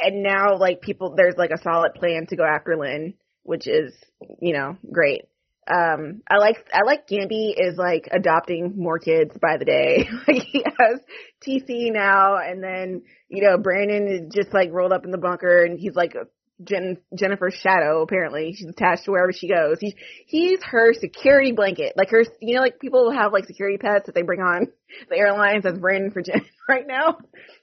and 0.00 0.22
now 0.22 0.56
like 0.58 0.82
people, 0.82 1.14
there's 1.16 1.36
like 1.36 1.50
a 1.50 1.62
solid 1.62 1.94
plan 1.94 2.26
to 2.28 2.36
go 2.36 2.44
after 2.44 2.76
Lynn, 2.76 3.14
which 3.44 3.66
is, 3.66 3.94
you 4.40 4.52
know, 4.52 4.76
great. 4.90 5.22
Um, 5.66 6.22
I 6.28 6.36
like, 6.36 6.56
I 6.74 6.84
like 6.84 7.08
Gambi 7.08 7.54
is 7.56 7.76
like 7.78 8.08
adopting 8.10 8.74
more 8.76 8.98
kids 8.98 9.32
by 9.40 9.56
the 9.56 9.64
day. 9.64 10.08
like 10.28 10.42
he 10.42 10.62
has 10.62 11.00
TC 11.46 11.92
now 11.92 12.36
and 12.36 12.62
then, 12.62 13.02
you 13.28 13.42
know, 13.42 13.56
Brandon 13.56 14.08
is 14.08 14.34
just 14.34 14.52
like 14.52 14.70
rolled 14.72 14.92
up 14.92 15.04
in 15.04 15.10
the 15.10 15.18
bunker 15.18 15.64
and 15.64 15.78
he's 15.78 15.94
like 15.94 16.14
Jen, 16.62 16.98
Jennifer's 17.18 17.54
shadow, 17.54 18.02
apparently. 18.02 18.54
She's 18.54 18.68
attached 18.68 19.04
to 19.04 19.10
wherever 19.10 19.32
she 19.32 19.48
goes. 19.48 19.78
He, 19.80 19.96
he's 20.26 20.62
her 20.62 20.92
security 20.92 21.52
blanket. 21.52 21.94
Like 21.96 22.10
her, 22.10 22.24
you 22.40 22.54
know, 22.54 22.60
like 22.60 22.78
people 22.78 23.10
have 23.10 23.32
like 23.32 23.46
security 23.46 23.78
pets 23.78 24.06
that 24.06 24.14
they 24.14 24.22
bring 24.22 24.40
on 24.40 24.68
the 25.08 25.16
airlines 25.16 25.66
as 25.66 25.78
Brandon 25.78 26.10
for 26.10 26.22
Jen 26.22 26.44
right 26.68 26.86
now. 26.86 27.18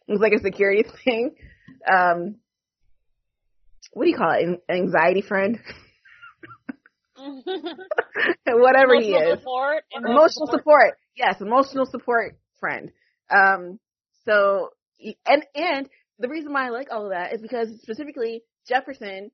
It's 0.08 0.22
like 0.22 0.34
a 0.34 0.42
security 0.42 0.84
thing. 1.06 1.36
Um, 1.92 2.36
what 3.92 4.06
do 4.06 4.10
you 4.10 4.18
call 4.18 4.32
it? 4.32 4.62
Anxiety 4.70 5.22
friend? 5.22 5.60
Whatever 8.48 8.96
emotional 8.96 9.02
he 9.02 9.14
is. 9.14 9.40
Support, 9.40 9.84
emotional 9.94 10.48
support. 10.48 10.98
Yes, 11.16 11.42
emotional 11.42 11.86
support 11.86 12.38
friend. 12.60 12.92
Um, 13.30 13.80
so, 14.26 14.70
and, 15.26 15.44
and 15.56 15.90
the 16.20 16.30
reason 16.30 16.54
why 16.54 16.68
I 16.68 16.70
like 16.70 16.88
all 16.92 17.06
of 17.06 17.12
that 17.12 17.34
is 17.34 17.42
because 17.42 17.68
specifically 17.82 18.44
Jefferson 18.68 19.32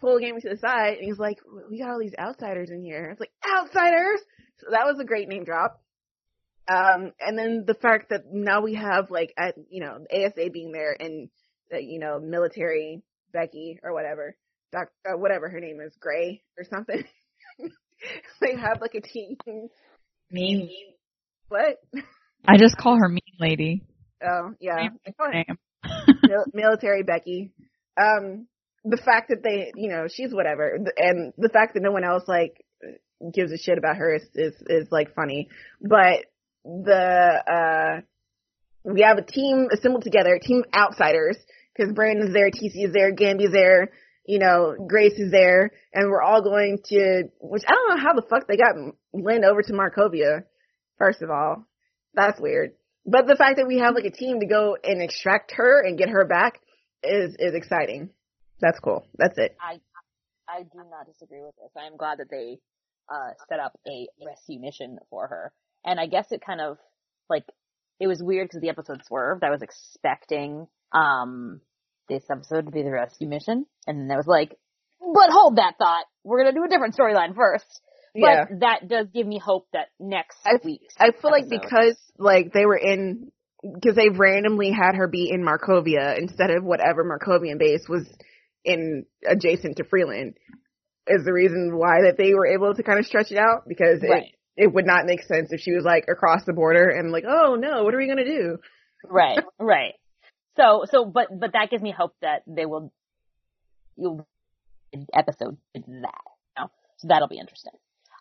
pulled 0.00 0.22
Gambi 0.22 0.40
to 0.42 0.50
the 0.50 0.56
side 0.56 0.96
and 0.98 1.04
he's 1.04 1.18
like, 1.18 1.38
we 1.70 1.78
got 1.78 1.90
all 1.90 2.00
these 2.00 2.14
outsiders 2.18 2.70
in 2.70 2.82
here. 2.82 3.10
It's 3.10 3.20
like, 3.20 3.32
outsiders! 3.46 4.20
So 4.58 4.66
that 4.70 4.86
was 4.86 4.98
a 4.98 5.04
great 5.04 5.28
name 5.28 5.44
drop. 5.44 5.80
Um, 6.68 7.12
and 7.20 7.36
then 7.36 7.64
the 7.66 7.74
fact 7.74 8.10
that 8.10 8.24
now 8.32 8.62
we 8.62 8.74
have 8.74 9.10
like, 9.10 9.32
at, 9.36 9.54
you 9.70 9.80
know, 9.80 9.98
ASA 10.12 10.50
being 10.52 10.72
there 10.72 10.96
and, 10.98 11.28
uh, 11.72 11.78
you 11.78 11.98
know, 11.98 12.20
military 12.20 13.02
Becky 13.32 13.78
or 13.82 13.92
whatever, 13.92 14.36
doc, 14.72 14.88
uh, 15.08 15.16
whatever 15.16 15.48
her 15.48 15.60
name 15.60 15.80
is, 15.80 15.94
Gray 16.00 16.42
or 16.58 16.64
something. 16.64 17.04
they 18.40 18.56
have 18.56 18.80
like 18.80 18.94
a 18.94 19.00
team. 19.00 19.36
Mean. 20.30 20.70
What? 21.48 21.78
I 22.46 22.56
just 22.56 22.76
call 22.76 22.96
her 22.96 23.08
mean 23.08 23.20
lady. 23.38 23.82
Oh, 24.22 24.52
yeah. 24.60 24.88
Name. 25.32 25.58
Mil- 26.22 26.44
military 26.52 27.02
Becky. 27.02 27.52
Um, 28.00 28.46
the 28.84 28.96
fact 28.96 29.28
that 29.28 29.42
they, 29.42 29.72
you 29.74 29.90
know, 29.90 30.06
she's 30.08 30.32
whatever, 30.32 30.78
and 30.96 31.32
the 31.36 31.48
fact 31.48 31.74
that 31.74 31.82
no 31.82 31.90
one 31.90 32.04
else 32.04 32.24
like 32.26 32.64
gives 33.32 33.52
a 33.52 33.58
shit 33.58 33.78
about 33.78 33.96
her 33.96 34.14
is 34.14 34.22
is, 34.34 34.54
is 34.66 34.88
like 34.90 35.14
funny. 35.14 35.48
But 35.82 36.24
the 36.64 37.42
uh, 37.46 38.00
we 38.84 39.02
have 39.02 39.18
a 39.18 39.22
team 39.22 39.68
assembled 39.72 40.04
together, 40.04 40.38
team 40.42 40.64
outsiders, 40.74 41.36
because 41.80 41.94
Brandon's 41.94 42.34
there, 42.34 42.50
TC 42.50 42.86
is 42.86 42.92
there, 42.92 43.12
Gambi's 43.14 43.52
there, 43.52 43.90
you 44.26 44.38
know, 44.38 44.76
Grace 44.86 45.18
is 45.18 45.30
there, 45.30 45.70
and 45.92 46.10
we're 46.10 46.22
all 46.22 46.42
going 46.42 46.78
to. 46.86 47.24
Which 47.40 47.62
I 47.66 47.72
don't 47.72 47.96
know 47.96 48.02
how 48.02 48.14
the 48.14 48.26
fuck 48.28 48.46
they 48.46 48.56
got 48.56 48.76
Lynn 49.12 49.44
over 49.44 49.62
to 49.62 49.72
Markovia. 49.72 50.44
First 50.98 51.22
of 51.22 51.30
all, 51.30 51.66
that's 52.14 52.40
weird. 52.40 52.72
But 53.06 53.26
the 53.26 53.36
fact 53.36 53.56
that 53.56 53.66
we 53.66 53.78
have 53.78 53.94
like 53.94 54.04
a 54.04 54.10
team 54.10 54.40
to 54.40 54.46
go 54.46 54.76
and 54.82 55.02
extract 55.02 55.52
her 55.56 55.82
and 55.82 55.98
get 55.98 56.10
her 56.10 56.26
back 56.26 56.60
is 57.02 57.34
is 57.38 57.54
exciting. 57.54 58.10
That's 58.60 58.78
cool. 58.78 59.06
That's 59.16 59.38
it. 59.38 59.56
I 59.60 59.80
I 60.48 60.62
do 60.62 60.78
not 60.78 61.06
disagree 61.06 61.42
with 61.42 61.54
this. 61.56 61.72
I 61.76 61.86
am 61.86 61.96
glad 61.96 62.18
that 62.18 62.30
they 62.30 62.58
uh 63.08 63.30
set 63.48 63.58
up 63.58 63.72
a 63.88 64.06
rescue 64.24 64.60
mission 64.60 64.98
for 65.08 65.26
her. 65.26 65.52
And 65.84 65.98
I 65.98 66.06
guess 66.06 66.26
it 66.30 66.42
kind 66.44 66.60
of 66.60 66.76
like 67.30 67.44
it 67.98 68.06
was 68.06 68.22
weird 68.22 68.48
because 68.48 68.60
the 68.60 68.68
episode 68.68 69.02
swerved. 69.06 69.42
I 69.42 69.50
was 69.50 69.62
expecting 69.62 70.68
um 70.92 71.62
this 72.10 72.24
episode 72.30 72.66
to 72.66 72.70
be 72.70 72.82
the 72.82 72.90
rescue 72.90 73.26
mission, 73.28 73.64
and 73.86 74.02
then 74.10 74.10
I 74.14 74.16
was 74.18 74.26
like, 74.26 74.50
but 75.00 75.30
hold 75.30 75.56
that 75.56 75.74
thought. 75.78 76.04
We're 76.24 76.38
gonna 76.44 76.54
do 76.54 76.64
a 76.64 76.68
different 76.68 76.94
storyline 76.96 77.34
first. 77.34 77.80
But 78.14 78.20
Yeah. 78.20 78.44
that 78.60 78.88
does 78.88 79.06
give 79.14 79.26
me 79.26 79.38
hope 79.38 79.66
that 79.72 79.88
next 79.98 80.38
I- 80.44 80.58
week. 80.64 80.82
I 80.98 81.12
feel 81.12 81.30
like 81.30 81.48
because 81.48 81.96
like 82.18 82.52
they 82.52 82.66
were 82.66 82.76
in 82.76 83.30
because 83.74 83.94
they 83.94 84.08
randomly 84.08 84.70
had 84.70 84.94
her 84.96 85.06
be 85.06 85.30
in 85.30 85.42
Markovia 85.44 86.18
instead 86.18 86.50
of 86.50 86.64
whatever 86.64 87.04
Markovian 87.04 87.58
base 87.58 87.86
was 87.88 88.06
in 88.64 89.06
adjacent 89.26 89.76
to 89.76 89.84
Freeland 89.84 90.34
is 91.06 91.24
the 91.24 91.32
reason 91.32 91.76
why 91.76 92.02
that 92.02 92.16
they 92.18 92.34
were 92.34 92.46
able 92.46 92.74
to 92.74 92.82
kind 92.82 92.98
of 92.98 93.06
stretch 93.06 93.30
it 93.30 93.38
out 93.38 93.66
because 93.68 94.02
Right. 94.02 94.24
it 94.24 94.34
it 94.64 94.72
would 94.74 94.86
not 94.86 95.06
make 95.06 95.22
sense 95.22 95.52
if 95.52 95.60
she 95.60 95.72
was 95.72 95.84
like 95.84 96.04
across 96.08 96.44
the 96.44 96.52
border 96.52 96.88
and 96.90 97.12
like 97.12 97.24
oh 97.26 97.54
no 97.54 97.84
what 97.84 97.94
are 97.94 97.98
we 97.98 98.06
gonna 98.08 98.24
do 98.24 98.58
Right, 99.04 99.38
right. 99.58 99.94
So, 100.56 100.84
so, 100.90 101.04
but, 101.04 101.28
but 101.38 101.52
that 101.52 101.68
gives 101.70 101.82
me 101.82 101.94
hope 101.96 102.14
that 102.22 102.42
they 102.46 102.66
will, 102.66 102.92
you'll, 103.96 104.26
episode 105.14 105.56
that, 105.74 105.82
you 105.84 106.02
know? 106.58 106.70
So 106.98 107.08
that'll 107.08 107.28
be 107.28 107.38
interesting. 107.38 107.72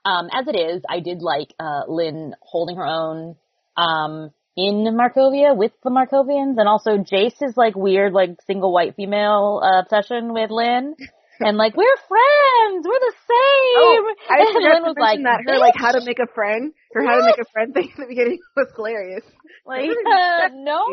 Um, 0.06 0.30
as 0.32 0.48
it 0.48 0.58
is, 0.58 0.84
I 0.88 1.00
did 1.00 1.22
like, 1.22 1.54
uh, 1.60 1.82
Lynn 1.88 2.36
holding 2.42 2.78
her 2.78 2.86
own, 2.86 3.36
um, 3.76 4.32
in 4.56 4.84
Markovia 4.98 5.56
with 5.56 5.72
the 5.84 5.90
Markovians 5.90 6.56
and 6.58 6.68
also 6.68 6.98
Jace's 6.98 7.56
like 7.56 7.76
weird, 7.76 8.14
like 8.14 8.42
single 8.46 8.74
white 8.74 8.96
female, 8.96 9.62
uh, 9.64 9.80
obsession 9.82 10.34
with 10.34 10.52
Lynn. 10.52 10.96
And 11.42 11.56
like, 11.56 11.74
we're 11.78 11.86
friends! 12.10 12.86
We're 12.86 13.00
the 13.00 13.14
same! 13.16 13.80
Oh, 13.80 14.14
I 14.30 14.36
and 14.40 14.56
Lynn 14.56 14.84
was 14.84 14.96
like, 15.00 15.20
that 15.24 15.40
her 15.48 15.58
like 15.58 15.74
how 15.78 15.94
to 15.94 16.04
make 16.04 16.20
a 16.20 16.28
friend 16.36 16.74
her 16.92 17.02
how 17.02 17.16
to 17.16 17.26
make 17.26 17.40
a 17.40 17.50
friend 17.54 17.74
thing 17.74 17.90
in 17.96 18.02
the 18.02 18.08
beginning 18.08 18.40
was 18.58 18.68
hilarious 18.76 19.24
Like, 19.66 19.88
uh, 19.90 20.50
no. 20.52 20.84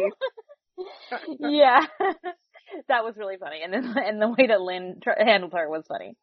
Yeah, 1.38 1.86
that 2.88 3.04
was 3.04 3.14
really 3.16 3.36
funny, 3.38 3.60
and 3.62 3.72
then 3.72 3.94
and 3.96 4.20
the 4.20 4.28
way 4.28 4.46
that 4.48 4.60
Lynn 4.60 5.00
tr- 5.02 5.10
handled 5.18 5.52
her 5.52 5.68
was 5.68 5.84
funny. 5.86 6.16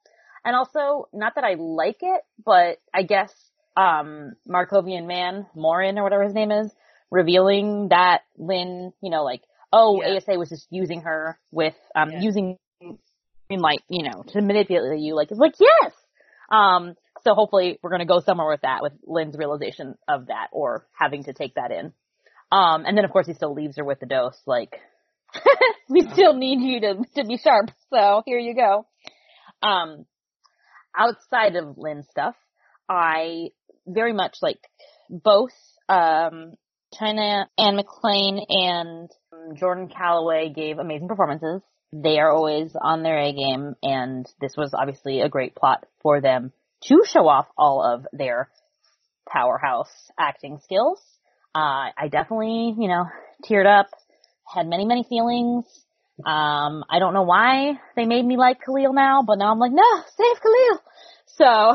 And 0.45 0.55
also, 0.55 1.07
not 1.13 1.35
that 1.35 1.43
I 1.45 1.53
like 1.55 1.99
it, 2.01 2.21
but 2.43 2.77
I 2.93 3.03
guess 3.03 3.33
um 3.75 4.33
Markovian 4.47 5.07
man 5.07 5.47
Morin 5.55 5.97
or 5.97 6.03
whatever 6.03 6.23
his 6.23 6.33
name 6.33 6.51
is, 6.51 6.71
revealing 7.09 7.89
that 7.89 8.21
Lynn, 8.37 8.93
you 9.01 9.09
know, 9.09 9.23
like 9.23 9.41
oh 9.71 10.01
Yeah. 10.01 10.17
ASA 10.17 10.37
was 10.37 10.49
just 10.49 10.67
using 10.69 11.01
her 11.01 11.39
with 11.51 11.75
um 11.95 12.11
Yeah. 12.11 12.21
using 12.21 12.57
like 13.49 13.79
you 13.89 14.03
know 14.03 14.23
to 14.29 14.41
manipulate 14.41 14.99
you, 14.99 15.15
like 15.15 15.31
it's 15.31 15.39
like 15.39 15.55
yes. 15.59 15.93
Um, 16.51 16.95
so 17.23 17.33
hopefully 17.33 17.79
we're 17.81 17.89
gonna 17.89 18.05
go 18.05 18.19
somewhere 18.19 18.49
with 18.49 18.61
that, 18.61 18.81
with 18.81 18.93
Lynn's 19.05 19.37
realization 19.37 19.95
of 20.07 20.27
that, 20.27 20.47
or 20.51 20.85
having 20.93 21.23
to 21.23 21.33
take 21.33 21.55
that 21.55 21.71
in. 21.71 21.93
Um, 22.53 22.85
and 22.85 22.95
then 22.95 23.03
of 23.03 23.11
course 23.11 23.25
he 23.25 23.33
still 23.33 23.55
leaves 23.55 23.77
her 23.77 23.83
with 23.83 23.99
the 23.99 24.05
dose, 24.05 24.39
like, 24.45 24.79
we 25.89 26.01
still 26.13 26.35
need 26.35 26.61
you 26.61 26.79
to, 26.81 26.95
to 27.15 27.25
be 27.25 27.37
sharp, 27.37 27.71
so 27.91 28.21
here 28.27 28.37
you 28.37 28.53
go. 28.53 28.85
Um, 29.67 30.05
outside 30.95 31.55
of 31.55 31.79
Lynn 31.79 32.03
stuff, 32.03 32.35
I 32.87 33.49
very 33.87 34.13
much 34.13 34.37
like 34.43 34.59
both, 35.09 35.49
um, 35.89 36.53
China 36.93 37.49
Anne 37.57 37.79
McClain 37.79 38.45
and 38.47 39.09
Jordan 39.57 39.87
Calloway 39.87 40.53
gave 40.55 40.77
amazing 40.77 41.07
performances. 41.07 41.63
They 41.91 42.19
are 42.19 42.31
always 42.31 42.75
on 42.79 43.01
their 43.01 43.17
A 43.17 43.33
game, 43.33 43.73
and 43.81 44.27
this 44.39 44.53
was 44.55 44.75
obviously 44.77 45.21
a 45.21 45.29
great 45.29 45.55
plot 45.55 45.85
for 46.03 46.21
them 46.21 46.51
to 46.83 47.03
show 47.07 47.27
off 47.27 47.47
all 47.57 47.83
of 47.83 48.05
their 48.13 48.49
powerhouse 49.27 49.91
acting 50.19 50.59
skills. 50.63 51.01
Uh, 51.55 51.93
I 51.95 52.07
definitely, 52.11 52.75
you 52.77 52.87
know, 52.87 53.05
teared 53.47 53.67
up, 53.67 53.87
had 54.51 54.67
many, 54.67 54.85
many 54.85 55.03
feelings. 55.03 55.65
Um, 56.25 56.83
I 56.89 56.99
don't 56.99 57.13
know 57.13 57.23
why 57.23 57.79
they 57.95 58.05
made 58.05 58.25
me 58.25 58.37
like 58.37 58.63
Khalil 58.65 58.93
now, 58.93 59.23
but 59.25 59.37
now 59.37 59.51
I'm 59.51 59.59
like, 59.59 59.71
no, 59.71 60.03
save 60.17 60.41
Khalil! 60.41 60.81
So, 61.35 61.73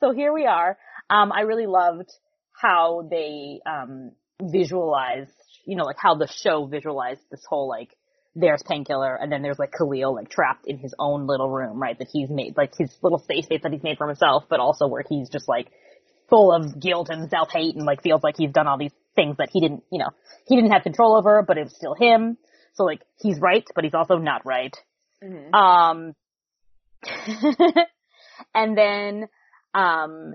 so 0.00 0.12
here 0.12 0.32
we 0.32 0.46
are. 0.46 0.76
Um, 1.08 1.32
I 1.32 1.42
really 1.42 1.66
loved 1.66 2.10
how 2.52 3.08
they, 3.10 3.60
um, 3.66 4.12
visualized, 4.42 5.30
you 5.64 5.76
know, 5.76 5.84
like 5.84 5.98
how 5.98 6.14
the 6.14 6.26
show 6.28 6.66
visualized 6.66 7.20
this 7.30 7.44
whole 7.48 7.68
like, 7.68 7.90
there's 8.36 8.62
painkiller 8.62 9.16
and 9.16 9.30
then 9.30 9.42
there's 9.42 9.58
like 9.58 9.72
Khalil 9.76 10.14
like 10.14 10.30
trapped 10.30 10.66
in 10.66 10.78
his 10.78 10.94
own 10.98 11.26
little 11.26 11.50
room, 11.50 11.80
right? 11.80 11.98
That 11.98 12.08
he's 12.12 12.30
made, 12.30 12.56
like 12.56 12.72
his 12.78 12.96
little 13.02 13.18
safe 13.18 13.44
space 13.44 13.60
that 13.62 13.72
he's 13.72 13.82
made 13.82 13.98
for 13.98 14.06
himself, 14.06 14.44
but 14.48 14.60
also 14.60 14.86
where 14.86 15.04
he's 15.08 15.28
just 15.28 15.48
like 15.48 15.68
full 16.30 16.52
of 16.52 16.80
guilt 16.80 17.08
and 17.10 17.28
self-hate 17.28 17.74
and 17.74 17.84
like 17.84 18.02
feels 18.02 18.22
like 18.22 18.36
he's 18.38 18.52
done 18.52 18.66
all 18.66 18.78
these 18.78 18.92
things 19.16 19.36
that 19.38 19.50
he 19.52 19.60
didn't, 19.60 19.82
you 19.90 19.98
know, 19.98 20.10
he 20.46 20.56
didn't 20.56 20.70
have 20.70 20.82
control 20.82 21.16
over, 21.16 21.44
but 21.46 21.58
it 21.58 21.64
was 21.64 21.74
still 21.74 21.94
him. 21.94 22.38
So 22.74 22.84
like 22.84 23.02
he's 23.20 23.38
right, 23.40 23.66
but 23.74 23.84
he's 23.84 23.94
also 23.94 24.16
not 24.16 24.46
right. 24.46 24.74
Mhm. 25.22 25.52
Um, 25.54 26.14
and 28.54 28.78
then, 28.78 29.28
um, 29.74 30.34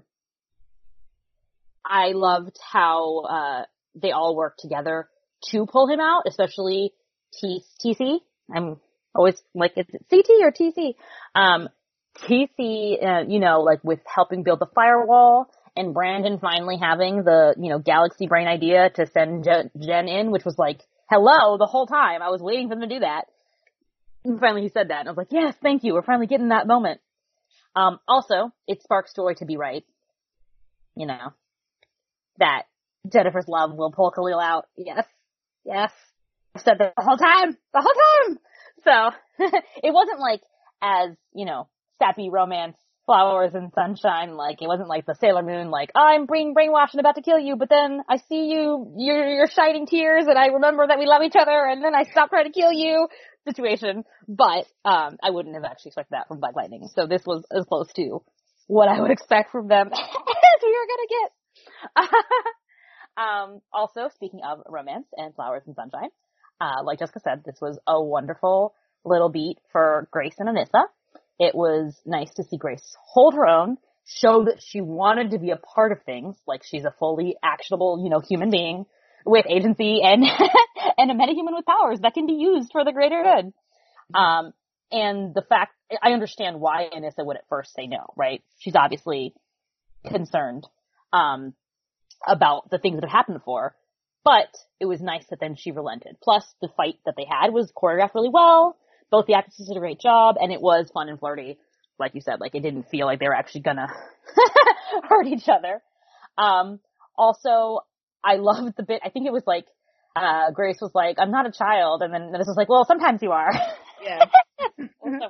I 1.83 2.11
loved 2.13 2.57
how, 2.71 3.19
uh, 3.19 3.65
they 3.95 4.11
all 4.11 4.35
worked 4.35 4.59
together 4.59 5.07
to 5.51 5.65
pull 5.65 5.87
him 5.87 5.99
out, 5.99 6.23
especially 6.27 6.93
T- 7.39 7.63
TC. 7.83 8.19
I'm 8.53 8.79
always 9.13 9.41
like, 9.53 9.73
is 9.77 9.85
it 9.89 10.05
CT 10.09 10.41
or 10.41 10.51
TC? 10.51 10.95
Um, 11.33 11.69
TC, 12.17 13.03
uh, 13.03 13.23
you 13.27 13.39
know, 13.39 13.61
like 13.61 13.83
with 13.83 13.99
helping 14.05 14.43
build 14.43 14.59
the 14.59 14.67
firewall 14.73 15.49
and 15.75 15.93
Brandon 15.93 16.39
finally 16.39 16.77
having 16.77 17.23
the, 17.23 17.53
you 17.57 17.69
know, 17.69 17.79
galaxy 17.79 18.27
brain 18.27 18.47
idea 18.47 18.89
to 18.91 19.07
send 19.07 19.43
Jen 19.43 20.07
in, 20.07 20.31
which 20.31 20.45
was 20.45 20.57
like, 20.57 20.81
hello, 21.09 21.57
the 21.57 21.65
whole 21.65 21.85
time. 21.85 22.21
I 22.21 22.29
was 22.29 22.41
waiting 22.41 22.69
for 22.69 22.75
them 22.75 22.87
to 22.87 22.95
do 22.95 22.99
that. 23.01 23.25
And 24.23 24.39
finally 24.39 24.63
he 24.63 24.69
said 24.69 24.89
that 24.89 25.01
and 25.01 25.09
I 25.09 25.11
was 25.11 25.17
like, 25.17 25.31
yes, 25.31 25.53
thank 25.61 25.83
you. 25.83 25.93
We're 25.93 26.01
finally 26.01 26.27
getting 26.27 26.49
that 26.49 26.67
moment. 26.67 27.01
Um, 27.75 27.99
also, 28.07 28.51
it 28.67 28.81
sparks 28.81 29.13
joy 29.13 29.33
to 29.35 29.45
be 29.45 29.57
right. 29.57 29.83
You 30.95 31.07
know, 31.07 31.33
that 32.39 32.63
Jennifer's 33.11 33.47
love 33.47 33.75
will 33.75 33.91
pull 33.91 34.11
Khalil 34.11 34.39
out. 34.39 34.65
Yes. 34.77 35.05
Yes. 35.65 35.91
I've 36.55 36.61
said 36.61 36.77
that 36.79 36.93
the 36.95 37.03
whole 37.03 37.17
time. 37.17 37.57
The 37.73 37.81
whole 37.81 38.35
time. 38.35 38.39
So, 38.85 39.49
it 39.83 39.93
wasn't 39.93 40.19
like 40.19 40.41
as, 40.81 41.09
you 41.33 41.45
know, 41.45 41.67
sappy 41.99 42.29
romance, 42.29 42.77
flowers 43.05 43.51
and 43.53 43.71
sunshine, 43.73 44.35
like 44.35 44.61
it 44.61 44.67
wasn't 44.67 44.89
like 44.89 45.05
the 45.05 45.15
Sailor 45.15 45.43
Moon, 45.43 45.69
like, 45.69 45.91
I'm 45.95 46.25
being 46.25 46.53
brainwashed 46.55 46.93
and 46.93 46.99
about 46.99 47.15
to 47.15 47.21
kill 47.21 47.39
you, 47.39 47.55
but 47.55 47.69
then 47.69 48.01
I 48.09 48.17
see 48.17 48.45
you, 48.45 48.93
you're, 48.97 49.27
you're 49.27 49.47
shining 49.47 49.85
tears 49.85 50.25
and 50.27 50.37
I 50.37 50.47
remember 50.47 50.87
that 50.87 50.99
we 50.99 51.05
love 51.05 51.21
each 51.23 51.35
other 51.39 51.65
and 51.65 51.83
then 51.83 51.93
I 51.93 52.03
stop 52.03 52.29
trying 52.29 52.45
to 52.45 52.51
kill 52.51 52.71
you 52.71 53.07
situation. 53.47 54.03
But, 54.27 54.65
um, 54.83 55.17
I 55.21 55.29
wouldn't 55.29 55.55
have 55.55 55.63
actually 55.63 55.89
expected 55.89 56.15
that 56.15 56.27
from 56.27 56.39
Black 56.39 56.55
Lightning. 56.55 56.87
So 56.95 57.05
this 57.05 57.21
was 57.25 57.43
as 57.55 57.65
close 57.65 57.91
to 57.93 58.23
what 58.67 58.89
I 58.89 58.99
would 58.99 59.11
expect 59.11 59.51
from 59.51 59.67
them 59.67 59.87
as 59.93 60.61
we 60.63 60.77
were 60.77 60.87
gonna 60.87 61.09
get. 61.09 62.09
um, 63.17 63.61
also, 63.71 64.09
speaking 64.15 64.41
of 64.43 64.63
romance 64.67 65.07
and 65.15 65.35
flowers 65.35 65.63
and 65.67 65.75
sunshine, 65.75 66.09
uh, 66.59 66.83
like 66.83 66.99
Jessica 66.99 67.19
said, 67.19 67.43
this 67.45 67.57
was 67.61 67.77
a 67.85 68.01
wonderful 68.01 68.73
little 69.03 69.29
beat 69.29 69.59
for 69.71 70.07
Grace 70.11 70.35
and 70.39 70.49
Anissa. 70.49 70.85
It 71.39 71.53
was 71.53 71.99
nice 72.05 72.33
to 72.35 72.43
see 72.43 72.57
Grace 72.57 72.95
hold 73.03 73.33
her 73.33 73.47
own, 73.47 73.77
show 74.05 74.45
that 74.45 74.61
she 74.61 74.81
wanted 74.81 75.31
to 75.31 75.39
be 75.39 75.51
a 75.51 75.57
part 75.57 75.91
of 75.91 76.03
things, 76.03 76.35
like 76.47 76.63
she's 76.63 76.85
a 76.85 76.93
fully 76.99 77.35
actionable, 77.43 78.01
you 78.03 78.09
know, 78.09 78.19
human 78.19 78.49
being 78.49 78.85
with 79.25 79.45
agency 79.49 80.01
and, 80.03 80.23
and 80.97 81.11
a 81.11 81.13
metahuman 81.13 81.55
with 81.55 81.65
powers 81.65 81.99
that 82.01 82.13
can 82.13 82.27
be 82.27 82.33
used 82.33 82.71
for 82.71 82.85
the 82.85 82.91
greater 82.91 83.23
good. 83.23 83.53
Um, 84.17 84.53
and 84.91 85.33
the 85.33 85.41
fact, 85.41 85.73
I 86.01 86.11
understand 86.11 86.59
why 86.59 86.87
Anissa 86.95 87.25
would 87.25 87.37
at 87.37 87.49
first 87.49 87.73
say 87.73 87.87
no, 87.87 88.13
right? 88.15 88.43
She's 88.59 88.75
obviously 88.75 89.33
concerned, 90.07 90.67
um, 91.11 91.53
about 92.27 92.69
the 92.69 92.77
things 92.77 92.95
that 92.95 93.03
have 93.03 93.11
happened 93.11 93.39
before, 93.39 93.75
but 94.23 94.49
it 94.79 94.85
was 94.85 95.01
nice 95.01 95.25
that 95.29 95.39
then 95.39 95.55
she 95.55 95.71
relented. 95.71 96.17
Plus, 96.21 96.45
the 96.61 96.69
fight 96.77 96.95
that 97.05 97.15
they 97.17 97.25
had 97.29 97.51
was 97.53 97.71
choreographed 97.75 98.15
really 98.15 98.29
well. 98.29 98.77
Both 99.15 99.27
the 99.27 99.35
actresses 99.35 99.69
did 99.69 99.77
a 99.77 99.79
great 99.79 100.01
job, 100.01 100.35
and 100.41 100.51
it 100.51 100.59
was 100.61 100.91
fun 100.93 101.07
and 101.07 101.17
flirty. 101.17 101.57
Like 101.97 102.15
you 102.15 102.19
said, 102.19 102.41
like 102.41 102.53
it 102.53 102.59
didn't 102.59 102.89
feel 102.89 103.05
like 103.05 103.21
they 103.21 103.29
were 103.29 103.33
actually 103.33 103.61
gonna 103.61 103.87
hurt 105.07 105.25
each 105.25 105.47
other. 105.47 105.81
Um, 106.37 106.81
also, 107.17 107.85
I 108.21 108.35
loved 108.39 108.73
the 108.75 108.83
bit. 108.83 109.01
I 109.05 109.09
think 109.09 109.25
it 109.25 109.31
was 109.31 109.43
like 109.47 109.67
uh, 110.17 110.51
Grace 110.51 110.79
was 110.81 110.91
like, 110.93 111.15
"I'm 111.17 111.31
not 111.31 111.45
a 111.45 111.51
child," 111.53 112.01
and 112.01 112.13
then 112.13 112.33
this 112.33 112.45
was 112.45 112.57
like, 112.57 112.67
"Well, 112.67 112.83
sometimes 112.83 113.21
you 113.21 113.31
are." 113.31 113.53
Yeah. 114.03 114.25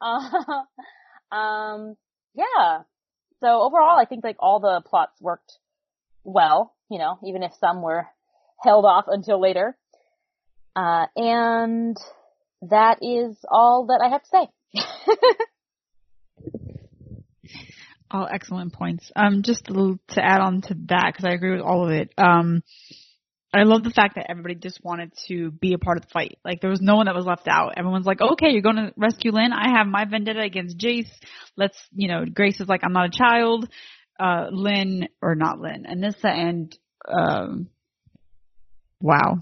Uh, 0.00 1.34
um, 1.34 1.96
yeah. 2.34 2.82
So 3.40 3.46
overall, 3.62 3.96
I 3.98 4.04
think 4.04 4.24
like 4.24 4.36
all 4.40 4.58
the 4.58 4.82
plots 4.84 5.18
worked 5.20 5.52
well, 6.24 6.74
you 6.90 6.98
know, 6.98 7.18
even 7.24 7.44
if 7.44 7.52
some 7.60 7.80
were 7.80 8.08
held 8.60 8.84
off 8.84 9.04
until 9.06 9.40
later. 9.40 9.78
Uh, 10.76 11.06
and 11.16 11.96
that 12.70 12.98
is 13.02 13.36
all 13.48 13.86
that 13.86 14.00
I 14.04 14.08
have 14.10 14.22
to 14.22 14.28
say. 14.28 14.48
All 18.10 18.28
excellent 18.30 18.72
points. 18.72 19.10
Um, 19.16 19.42
just 19.42 19.64
to 19.64 19.98
add 20.18 20.40
on 20.40 20.60
to 20.62 20.74
that 20.86 21.06
because 21.12 21.24
I 21.24 21.32
agree 21.32 21.50
with 21.50 21.62
all 21.62 21.84
of 21.84 21.90
it. 21.90 22.14
Um, 22.16 22.62
I 23.52 23.64
love 23.64 23.82
the 23.82 23.90
fact 23.90 24.16
that 24.16 24.30
everybody 24.30 24.54
just 24.54 24.84
wanted 24.84 25.12
to 25.28 25.50
be 25.50 25.74
a 25.74 25.78
part 25.78 25.96
of 25.96 26.04
the 26.04 26.10
fight. 26.10 26.38
Like 26.44 26.60
there 26.60 26.70
was 26.70 26.80
no 26.80 26.96
one 26.96 27.06
that 27.06 27.14
was 27.14 27.26
left 27.26 27.48
out. 27.48 27.74
Everyone's 27.76 28.06
like, 28.06 28.20
okay, 28.20 28.50
you're 28.50 28.62
going 28.62 28.76
to 28.76 28.92
rescue 28.96 29.32
Lynn. 29.32 29.52
I 29.52 29.78
have 29.78 29.86
my 29.86 30.04
vendetta 30.04 30.40
against 30.40 30.78
Jace. 30.78 31.10
Let's, 31.56 31.78
you 31.92 32.08
know, 32.08 32.24
Grace 32.24 32.60
is 32.60 32.68
like, 32.68 32.82
I'm 32.84 32.92
not 32.92 33.14
a 33.14 33.18
child. 33.18 33.68
Uh, 34.18 34.46
Lynn 34.52 35.08
or 35.20 35.34
not 35.34 35.58
Lynn, 35.58 35.86
Anissa 35.90 36.28
and 36.28 36.76
um, 37.08 37.68
wow, 39.00 39.38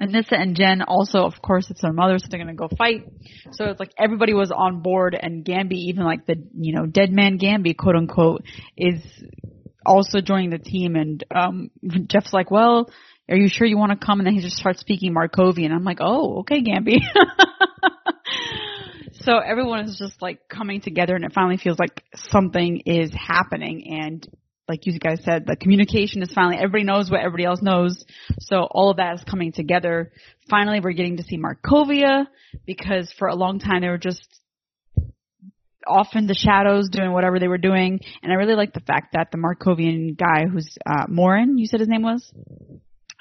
Anissa 0.00 0.40
and 0.40 0.54
Jen 0.54 0.82
also, 0.82 1.20
of 1.20 1.42
course, 1.42 1.70
it's 1.70 1.82
their 1.82 1.92
mother, 1.92 2.18
so 2.18 2.26
they're 2.30 2.38
gonna 2.38 2.54
go 2.54 2.68
fight. 2.76 3.04
So 3.52 3.64
it's 3.64 3.80
like 3.80 3.92
everybody 3.98 4.32
was 4.32 4.52
on 4.52 4.80
board, 4.80 5.18
and 5.20 5.44
Gambi, 5.44 5.88
even 5.88 6.04
like 6.04 6.26
the 6.26 6.36
you 6.56 6.74
know 6.74 6.86
dead 6.86 7.10
man 7.10 7.38
Gambi, 7.38 7.76
quote 7.76 7.96
unquote, 7.96 8.44
is 8.76 9.02
also 9.84 10.20
joining 10.20 10.50
the 10.50 10.58
team. 10.58 10.94
And 10.94 11.24
um 11.34 11.70
Jeff's 12.06 12.32
like, 12.32 12.50
"Well, 12.50 12.90
are 13.28 13.36
you 13.36 13.48
sure 13.48 13.66
you 13.66 13.78
want 13.78 13.98
to 13.98 14.06
come?" 14.06 14.20
And 14.20 14.26
then 14.26 14.34
he 14.34 14.40
just 14.40 14.56
starts 14.56 14.80
speaking 14.80 15.14
Markovian. 15.14 15.72
I'm 15.72 15.84
like, 15.84 15.98
"Oh, 16.00 16.40
okay, 16.40 16.62
Gambi." 16.62 16.98
so 19.12 19.38
everyone 19.38 19.84
is 19.84 19.98
just 19.98 20.22
like 20.22 20.48
coming 20.48 20.80
together, 20.80 21.16
and 21.16 21.24
it 21.24 21.32
finally 21.32 21.56
feels 21.56 21.78
like 21.78 22.04
something 22.30 22.82
is 22.86 23.10
happening, 23.12 23.98
and 24.00 24.26
like 24.68 24.84
you 24.84 24.98
guys 24.98 25.20
said, 25.24 25.46
the 25.46 25.56
communication 25.56 26.22
is 26.22 26.30
finally, 26.32 26.56
everybody 26.56 26.84
knows 26.84 27.10
what 27.10 27.20
everybody 27.20 27.44
else 27.44 27.62
knows. 27.62 28.04
So 28.40 28.68
all 28.70 28.90
of 28.90 28.98
that 28.98 29.14
is 29.14 29.24
coming 29.24 29.52
together. 29.52 30.12
Finally, 30.50 30.80
we're 30.80 30.92
getting 30.92 31.16
to 31.16 31.22
see 31.22 31.38
Markovia 31.38 32.26
because 32.66 33.12
for 33.18 33.28
a 33.28 33.34
long 33.34 33.58
time 33.58 33.80
they 33.80 33.88
were 33.88 33.98
just 33.98 34.22
off 35.86 36.08
in 36.14 36.26
the 36.26 36.34
shadows 36.34 36.90
doing 36.90 37.12
whatever 37.12 37.38
they 37.38 37.48
were 37.48 37.58
doing. 37.58 38.00
And 38.22 38.30
I 38.30 38.34
really 38.34 38.54
like 38.54 38.74
the 38.74 38.80
fact 38.80 39.14
that 39.14 39.30
the 39.32 39.38
Markovian 39.38 40.16
guy 40.16 40.46
who's, 40.46 40.68
uh, 40.84 41.06
Morin, 41.08 41.56
you 41.56 41.66
said 41.66 41.80
his 41.80 41.88
name 41.88 42.02
was? 42.02 42.30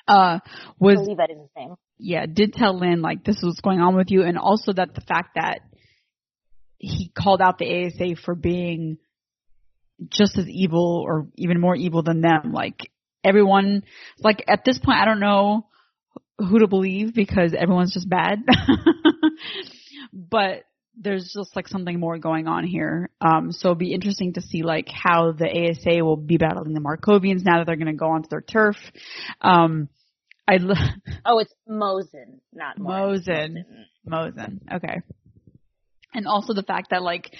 Uh, 0.07 0.39
I 0.39 0.41
was, 0.79 0.95
believe 0.95 1.17
that 1.17 1.29
is 1.29 1.37
his 1.37 1.49
name. 1.55 1.75
yeah, 1.97 2.25
did 2.25 2.53
tell 2.53 2.77
Lynn 2.77 3.01
like 3.01 3.23
this 3.23 3.37
was 3.41 3.59
going 3.61 3.79
on 3.79 3.95
with 3.95 4.11
you 4.11 4.23
and 4.23 4.37
also 4.37 4.73
that 4.73 4.95
the 4.95 5.01
fact 5.01 5.35
that 5.35 5.61
he 6.77 7.09
called 7.17 7.41
out 7.41 7.57
the 7.57 7.87
ASA 7.87 8.21
for 8.23 8.35
being 8.35 8.97
just 10.09 10.37
as 10.37 10.47
evil 10.47 11.03
or 11.05 11.27
even 11.35 11.59
more 11.59 11.75
evil 11.75 12.03
than 12.03 12.21
them. 12.21 12.51
Like 12.53 12.91
everyone, 13.23 13.83
like 14.19 14.43
at 14.47 14.63
this 14.65 14.77
point, 14.77 14.99
I 14.99 15.05
don't 15.05 15.19
know 15.19 15.67
who 16.37 16.59
to 16.59 16.67
believe 16.67 17.13
because 17.13 17.53
everyone's 17.53 17.93
just 17.93 18.09
bad. 18.09 18.43
but 20.13 20.63
there's 20.99 21.31
just 21.33 21.55
like 21.55 21.67
something 21.67 21.99
more 21.99 22.17
going 22.17 22.47
on 22.47 22.63
here. 22.63 23.09
Um, 23.21 23.51
so 23.51 23.69
it'll 23.69 23.75
be 23.75 23.93
interesting 23.93 24.33
to 24.33 24.41
see 24.41 24.63
like 24.63 24.87
how 24.89 25.31
the 25.31 25.47
ASA 25.47 26.03
will 26.03 26.17
be 26.17 26.37
battling 26.37 26.73
the 26.73 26.79
Markovians 26.79 27.43
now 27.43 27.59
that 27.59 27.67
they're 27.67 27.75
going 27.75 27.87
to 27.87 27.93
go 27.93 28.09
onto 28.09 28.29
their 28.29 28.41
turf. 28.41 28.77
Um, 29.41 29.89
I 30.47 30.57
lo- 30.57 30.75
Oh, 31.25 31.39
it's 31.39 31.53
Mosin, 31.69 32.39
not 32.53 32.79
Mosin. 32.79 33.57
Mosin. 33.57 33.65
Mosin. 34.07 34.59
Okay. 34.73 35.01
And 36.13 36.27
also 36.27 36.53
the 36.53 36.63
fact 36.63 36.87
that 36.91 37.03
like 37.03 37.31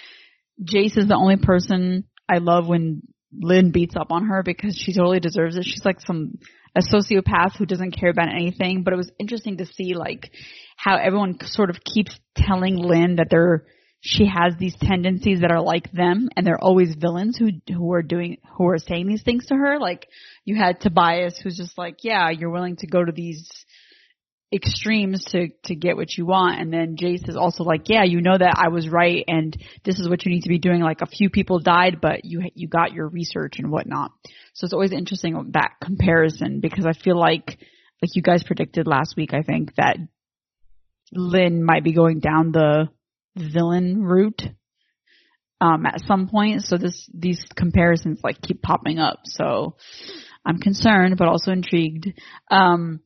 Jace 0.62 0.98
is 0.98 1.08
the 1.08 1.16
only 1.16 1.38
person 1.38 2.04
I 2.30 2.38
love 2.38 2.68
when 2.68 3.02
Lynn 3.34 3.72
beats 3.72 3.96
up 3.96 4.12
on 4.12 4.26
her 4.28 4.44
because 4.44 4.78
she 4.78 4.94
totally 4.94 5.20
deserves 5.20 5.58
it. 5.58 5.66
She's 5.66 5.86
like 5.86 6.00
some 6.02 6.40
a 6.76 6.82
sociopath 6.82 7.56
who 7.58 7.66
doesn't 7.66 7.98
care 7.98 8.10
about 8.10 8.34
anything. 8.34 8.84
But 8.84 8.94
it 8.94 8.98
was 8.98 9.12
interesting 9.20 9.58
to 9.58 9.66
see 9.66 9.94
like 9.94 10.32
how 10.76 10.98
everyone 10.98 11.38
sort 11.44 11.70
of 11.70 11.84
keeps 11.84 12.18
telling 12.36 12.76
Lynn 12.78 13.16
that 13.16 13.28
they're 13.30 13.66
she 14.00 14.28
has 14.28 14.54
these 14.60 14.76
tendencies 14.80 15.42
that 15.42 15.52
are 15.52 15.62
like 15.62 15.92
them 15.92 16.30
and 16.36 16.46
they're 16.46 16.64
always 16.64 16.96
villains 16.96 17.36
who 17.36 17.50
who 17.74 17.92
are 17.94 18.04
doing 18.04 18.38
who 18.56 18.68
are 18.68 18.78
saying 18.78 19.08
these 19.08 19.24
things 19.24 19.48
to 19.48 19.56
her. 19.56 19.80
Like 19.80 20.08
you 20.46 20.56
had 20.56 20.80
Tobias 20.80 21.40
who's 21.42 21.58
just 21.58 21.78
like, 21.78 22.04
Yeah, 22.04 22.30
you're 22.30 22.52
willing 22.52 22.76
to 22.78 22.88
go 22.88 23.04
to 23.04 23.12
these 23.12 23.50
extremes 24.54 25.26
to 25.26 25.50
to 25.66 25.76
get 25.76 25.98
what 25.98 26.18
you 26.18 26.26
want. 26.26 26.60
And 26.60 26.72
then 26.72 26.96
Jace 26.96 27.28
is 27.28 27.36
also 27.36 27.64
like 27.64 27.90
yeah 27.90 28.04
you 28.04 28.22
know 28.22 28.38
that 28.38 28.56
I 28.58 28.70
was 28.70 28.88
right 28.88 29.24
and 29.28 29.56
this 29.84 30.00
is 30.00 30.08
what 30.08 30.26
you 30.26 30.32
need 30.32 30.44
to 30.44 30.50
be 30.50 30.60
doing. 30.60 30.82
Like 30.82 31.02
a 31.02 31.06
few 31.08 31.30
people 31.30 31.60
died 31.60 32.00
but 32.02 32.24
you 32.24 32.44
you 32.56 32.68
got 32.68 32.94
your 32.94 33.08
research 33.10 33.60
and 33.60 33.70
whatnot. 33.72 34.12
So 34.54 34.66
it's 34.66 34.74
always 34.74 34.94
interesting 34.94 35.52
that 35.54 35.72
comparison 35.82 36.62
because 36.62 36.86
I 36.86 36.94
feel 36.94 37.20
like 37.20 37.60
like 38.02 38.16
you 38.16 38.22
guys 38.22 38.44
predicted 38.44 38.88
last 38.88 39.16
week 39.18 39.34
I 39.34 39.42
think 39.42 39.76
that 39.76 39.98
Lynn 41.12 41.64
might 41.64 41.84
be 41.84 41.94
going 41.94 42.20
down 42.20 42.52
the 42.52 42.90
villain 43.36 44.02
route 44.02 44.44
um 45.60 45.86
at 45.86 46.02
some 46.08 46.30
point. 46.30 46.62
So 46.62 46.78
this 46.78 47.10
these 47.14 47.44
comparisons 47.54 48.22
like 48.24 48.42
keep 48.42 48.62
popping 48.62 48.98
up. 48.98 49.20
So 49.26 49.76
I'm 50.46 50.60
concerned 50.60 51.18
but 51.18 51.28
also 51.28 51.52
intrigued. 51.52 52.14
Um 52.50 53.02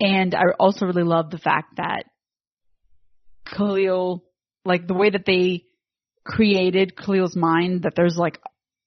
and 0.00 0.34
I 0.34 0.42
also 0.58 0.86
really 0.86 1.04
love 1.04 1.30
the 1.30 1.38
fact 1.38 1.76
that 1.76 2.04
Khalil, 3.46 4.24
like 4.64 4.86
the 4.86 4.94
way 4.94 5.10
that 5.10 5.24
they 5.26 5.64
created 6.24 6.96
Khalil's 6.96 7.36
mind, 7.36 7.82
that 7.82 7.94
there's 7.94 8.16
like, 8.16 8.38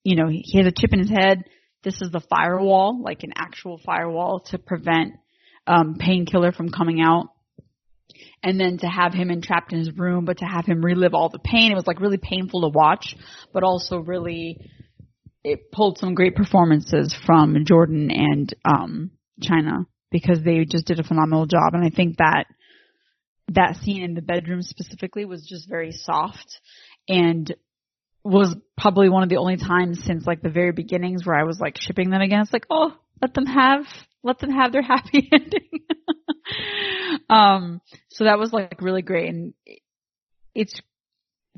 you 0.03 0.15
know, 0.15 0.27
he 0.29 0.57
has 0.57 0.67
a 0.67 0.71
chip 0.71 0.93
in 0.93 0.99
his 0.99 1.09
head. 1.09 1.43
This 1.84 2.01
is 2.01 2.11
the 2.11 2.21
firewall, 2.29 3.01
like 3.01 3.23
an 3.23 3.34
actual 3.38 3.79
firewall 3.85 4.41
to 4.47 4.57
prevent 4.57 5.13
um, 5.65 5.95
painkiller 5.99 6.51
from 6.51 6.69
coming 6.69 7.01
out. 7.01 7.29
And 8.43 8.59
then 8.59 8.77
to 8.79 8.88
have 8.88 9.13
him 9.13 9.29
entrapped 9.29 9.73
in 9.73 9.79
his 9.79 9.91
room, 9.91 10.25
but 10.25 10.39
to 10.39 10.45
have 10.45 10.65
him 10.65 10.84
relive 10.84 11.13
all 11.13 11.29
the 11.29 11.39
pain, 11.39 11.71
it 11.71 11.75
was 11.75 11.88
like 11.88 11.99
really 11.99 12.17
painful 12.17 12.61
to 12.61 12.69
watch, 12.69 13.15
but 13.53 13.63
also 13.63 13.97
really, 13.97 14.57
it 15.43 15.71
pulled 15.71 15.97
some 15.97 16.15
great 16.15 16.35
performances 16.35 17.15
from 17.25 17.65
Jordan 17.65 18.09
and 18.11 18.53
um, 18.65 19.11
China 19.41 19.88
because 20.11 20.41
they 20.43 20.65
just 20.65 20.85
did 20.85 20.99
a 20.99 21.03
phenomenal 21.03 21.45
job. 21.45 21.73
And 21.73 21.84
I 21.84 21.89
think 21.89 22.17
that 22.17 22.45
that 23.49 23.77
scene 23.77 24.03
in 24.03 24.13
the 24.13 24.21
bedroom 24.21 24.61
specifically 24.61 25.25
was 25.25 25.45
just 25.45 25.69
very 25.69 25.91
soft 25.91 26.59
and 27.07 27.53
was 28.23 28.55
probably 28.77 29.09
one 29.09 29.23
of 29.23 29.29
the 29.29 29.38
only 29.38 29.57
times 29.57 30.03
since 30.03 30.27
like 30.27 30.41
the 30.41 30.49
very 30.49 30.71
beginnings 30.71 31.25
where 31.25 31.38
I 31.38 31.43
was 31.43 31.59
like 31.59 31.77
shipping 31.79 32.09
them 32.09 32.21
again. 32.21 32.41
It's 32.41 32.51
like, 32.51 32.65
oh, 32.69 32.93
let 33.21 33.34
them 33.34 33.45
have, 33.45 33.85
let 34.23 34.39
them 34.39 34.51
have 34.51 34.71
their 34.71 34.81
happy 34.84 35.29
ending. 35.31 35.85
um, 37.29 37.81
so 38.09 38.25
that 38.25 38.39
was 38.39 38.51
like 38.51 38.81
really 38.81 39.01
great. 39.01 39.29
And 39.29 39.53
it's 40.53 40.79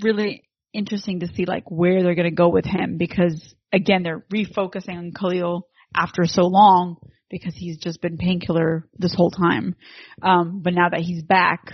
really 0.02 0.44
interesting 0.74 1.22
to 1.22 1.28
see 1.28 1.46
like 1.46 1.70
where 1.70 2.04
they're 2.04 2.16
going 2.16 2.30
to 2.30 2.36
go 2.36 2.50
with 2.50 2.66
him 2.66 2.98
because 2.98 3.56
again, 3.74 4.04
they're 4.04 4.24
refocusing 4.32 4.98
on 4.98 5.12
Khalil 5.12 5.68
after 5.96 6.26
so 6.26 6.44
long 6.44 6.98
because 7.30 7.54
he's 7.56 7.78
just 7.78 8.02
been 8.02 8.18
painkiller 8.18 8.88
this 8.98 9.14
whole 9.14 9.32
time. 9.32 9.76
Um, 10.22 10.62
but 10.64 10.74
now 10.74 10.90
that 10.90 11.02
he's 11.02 11.24
back, 11.24 11.74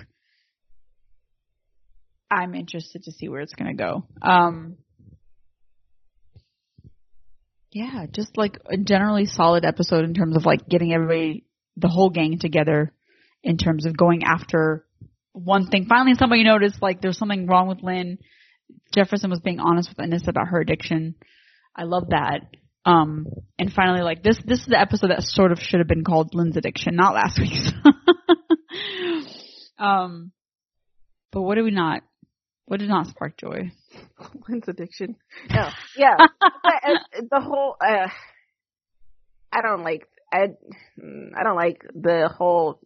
I'm 2.30 2.56
interested 2.56 3.04
to 3.04 3.12
see 3.12 3.30
where 3.30 3.42
it's 3.42 3.54
going 3.54 3.76
to 3.76 3.84
go. 3.84 4.04
Um, 4.22 4.78
yeah, 7.72 8.06
just 8.12 8.38
like 8.38 8.58
a 8.70 8.78
generally 8.78 9.26
solid 9.26 9.66
episode 9.66 10.06
in 10.06 10.14
terms 10.14 10.36
of 10.36 10.46
like 10.46 10.68
getting 10.68 10.94
everybody, 10.94 11.46
the 11.78 11.90
whole 11.90 12.10
gang 12.10 12.40
together 12.40 12.94
in 13.44 13.58
terms 13.58 13.86
of 13.86 13.98
going 13.98 14.24
after 14.24 14.86
one 15.34 15.68
thing. 15.68 15.86
Finally, 15.88 16.16
somebody 16.18 16.44
noticed 16.44 16.82
like 16.82 17.02
there's 17.02 17.18
something 17.18 17.48
wrong 17.48 17.68
with 17.68 17.84
Lynn. 17.84 18.18
Jefferson 18.94 19.30
was 19.30 19.42
being 19.42 19.60
honest 19.60 19.90
with 19.90 19.98
Anissa 19.98 20.30
about 20.30 20.48
her 20.48 20.60
addiction. 20.60 21.16
I 21.76 21.84
love 21.84 22.10
that. 22.10 22.42
Um, 22.86 23.28
and 23.58 23.74
finally, 23.74 24.02
like 24.02 24.22
this, 24.22 24.38
this 24.46 24.60
is 24.60 24.68
the 24.68 24.80
episode 24.80 25.10
that 25.10 25.24
sort 25.24 25.52
of 25.52 25.60
should 25.60 25.80
have 25.80 25.88
been 25.88 26.04
called 26.04 26.36
Lynn's 26.36 26.56
Addiction, 26.56 26.96
not 26.96 27.16
last 27.16 27.40
week's. 27.40 27.72
um, 29.80 30.32
but 31.32 31.42
what 31.42 31.56
did 31.56 31.64
we 31.64 31.72
not? 31.72 32.04
What 32.66 32.80
did 32.80 32.90
not 32.90 33.08
spark 33.08 33.38
joy? 33.38 33.72
Lynn's 34.48 34.68
Addiction. 34.68 35.16
No, 35.50 35.70
yeah, 35.98 36.16
uh, 36.42 37.22
the 37.32 37.42
whole. 37.42 37.76
Uh, 37.82 38.08
I 39.52 39.62
don't 39.62 39.84
like. 39.84 40.08
I 40.32 40.50
I 41.38 41.44
don't 41.44 41.56
like 41.56 41.84
the 41.94 42.30
whole. 42.36 42.80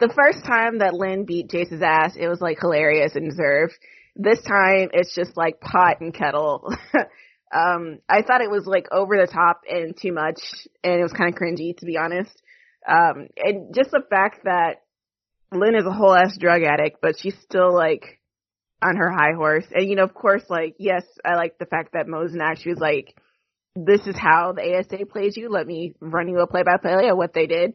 The 0.00 0.12
first 0.14 0.44
time 0.44 0.78
that 0.78 0.94
Lynn 0.94 1.24
beat 1.24 1.50
Jace's 1.50 1.82
ass, 1.82 2.14
it 2.16 2.28
was 2.28 2.40
like 2.40 2.58
hilarious 2.60 3.14
and 3.14 3.30
deserved. 3.30 3.74
This 4.16 4.40
time, 4.42 4.90
it's 4.92 5.14
just 5.14 5.36
like 5.36 5.60
pot 5.60 6.00
and 6.00 6.12
kettle. 6.12 6.72
Um, 7.54 7.98
I 8.08 8.22
thought 8.22 8.42
it 8.42 8.50
was 8.50 8.66
like 8.66 8.86
over 8.92 9.16
the 9.16 9.30
top 9.30 9.62
and 9.68 9.96
too 9.96 10.12
much, 10.12 10.40
and 10.84 11.00
it 11.00 11.02
was 11.02 11.12
kind 11.12 11.32
of 11.32 11.40
cringy 11.40 11.76
to 11.78 11.86
be 11.86 11.96
honest. 11.96 12.42
Um, 12.86 13.28
and 13.36 13.74
just 13.74 13.90
the 13.90 14.02
fact 14.08 14.44
that 14.44 14.82
Lynn 15.52 15.74
is 15.74 15.86
a 15.86 15.92
whole 15.92 16.14
ass 16.14 16.36
drug 16.38 16.62
addict, 16.62 16.98
but 17.00 17.18
she's 17.18 17.36
still 17.42 17.74
like 17.74 18.20
on 18.82 18.96
her 18.96 19.10
high 19.10 19.34
horse. 19.34 19.64
And 19.72 19.88
you 19.88 19.96
know, 19.96 20.04
of 20.04 20.14
course, 20.14 20.44
like 20.48 20.76
yes, 20.78 21.04
I 21.24 21.34
like 21.34 21.58
the 21.58 21.66
fact 21.66 21.92
that 21.92 22.06
Mosnack 22.06 22.58
she 22.58 22.70
was 22.70 22.78
like, 22.78 23.16
"This 23.74 24.06
is 24.06 24.16
how 24.16 24.52
the 24.52 24.62
ASA 24.62 25.06
plays 25.06 25.36
you. 25.36 25.48
Let 25.50 25.66
me 25.66 25.94
run 26.00 26.28
you 26.28 26.38
a 26.38 26.46
play 26.46 26.62
by 26.62 26.76
play 26.76 27.08
of 27.08 27.16
what 27.16 27.34
they 27.34 27.46
did." 27.46 27.74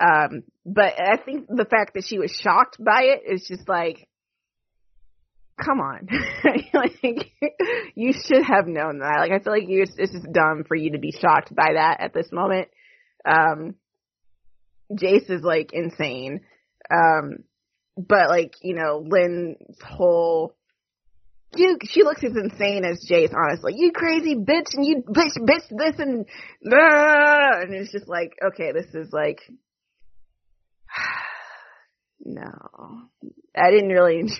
Um, 0.00 0.42
but 0.64 0.94
I 1.00 1.16
think 1.16 1.46
the 1.48 1.66
fact 1.66 1.94
that 1.94 2.04
she 2.04 2.18
was 2.18 2.32
shocked 2.32 2.76
by 2.82 3.02
it 3.02 3.22
is 3.32 3.46
just 3.46 3.68
like, 3.68 4.08
come 5.64 5.80
on. 5.80 6.08
like, 6.74 7.32
you 7.94 8.12
should 8.12 8.44
have 8.44 8.66
known 8.66 8.98
that. 8.98 9.18
Like, 9.20 9.32
I 9.32 9.42
feel 9.42 9.52
like 9.52 9.68
you, 9.68 9.82
it's 9.82 10.12
just 10.12 10.32
dumb 10.32 10.64
for 10.66 10.74
you 10.74 10.92
to 10.92 10.98
be 10.98 11.12
shocked 11.12 11.54
by 11.54 11.74
that 11.74 12.00
at 12.00 12.14
this 12.14 12.30
moment. 12.32 12.68
Um, 13.24 13.74
Jace 14.92 15.30
is 15.30 15.42
like 15.42 15.70
insane. 15.72 16.40
Um, 16.92 17.44
but 17.96 18.28
like, 18.28 18.54
you 18.62 18.74
know, 18.74 19.04
Lynn's 19.06 19.78
whole, 19.84 20.54
you, 21.54 21.78
she 21.84 22.02
looks 22.02 22.24
as 22.24 22.34
insane 22.34 22.84
as 22.84 23.06
Jace, 23.08 23.34
honestly. 23.34 23.74
You 23.76 23.92
crazy 23.92 24.34
bitch 24.34 24.74
and 24.74 24.84
you 24.84 25.02
bitch, 25.06 25.36
bitch 25.38 25.68
this 25.70 25.98
and, 25.98 26.26
uh, 26.66 27.60
and 27.60 27.74
it's 27.74 27.92
just 27.92 28.08
like, 28.08 28.32
okay, 28.44 28.72
this 28.72 28.94
is 28.94 29.12
like, 29.12 29.40
no, 32.24 33.02
I 33.56 33.70
didn't 33.70 33.90
really 33.90 34.18
enjoy. 34.20 34.36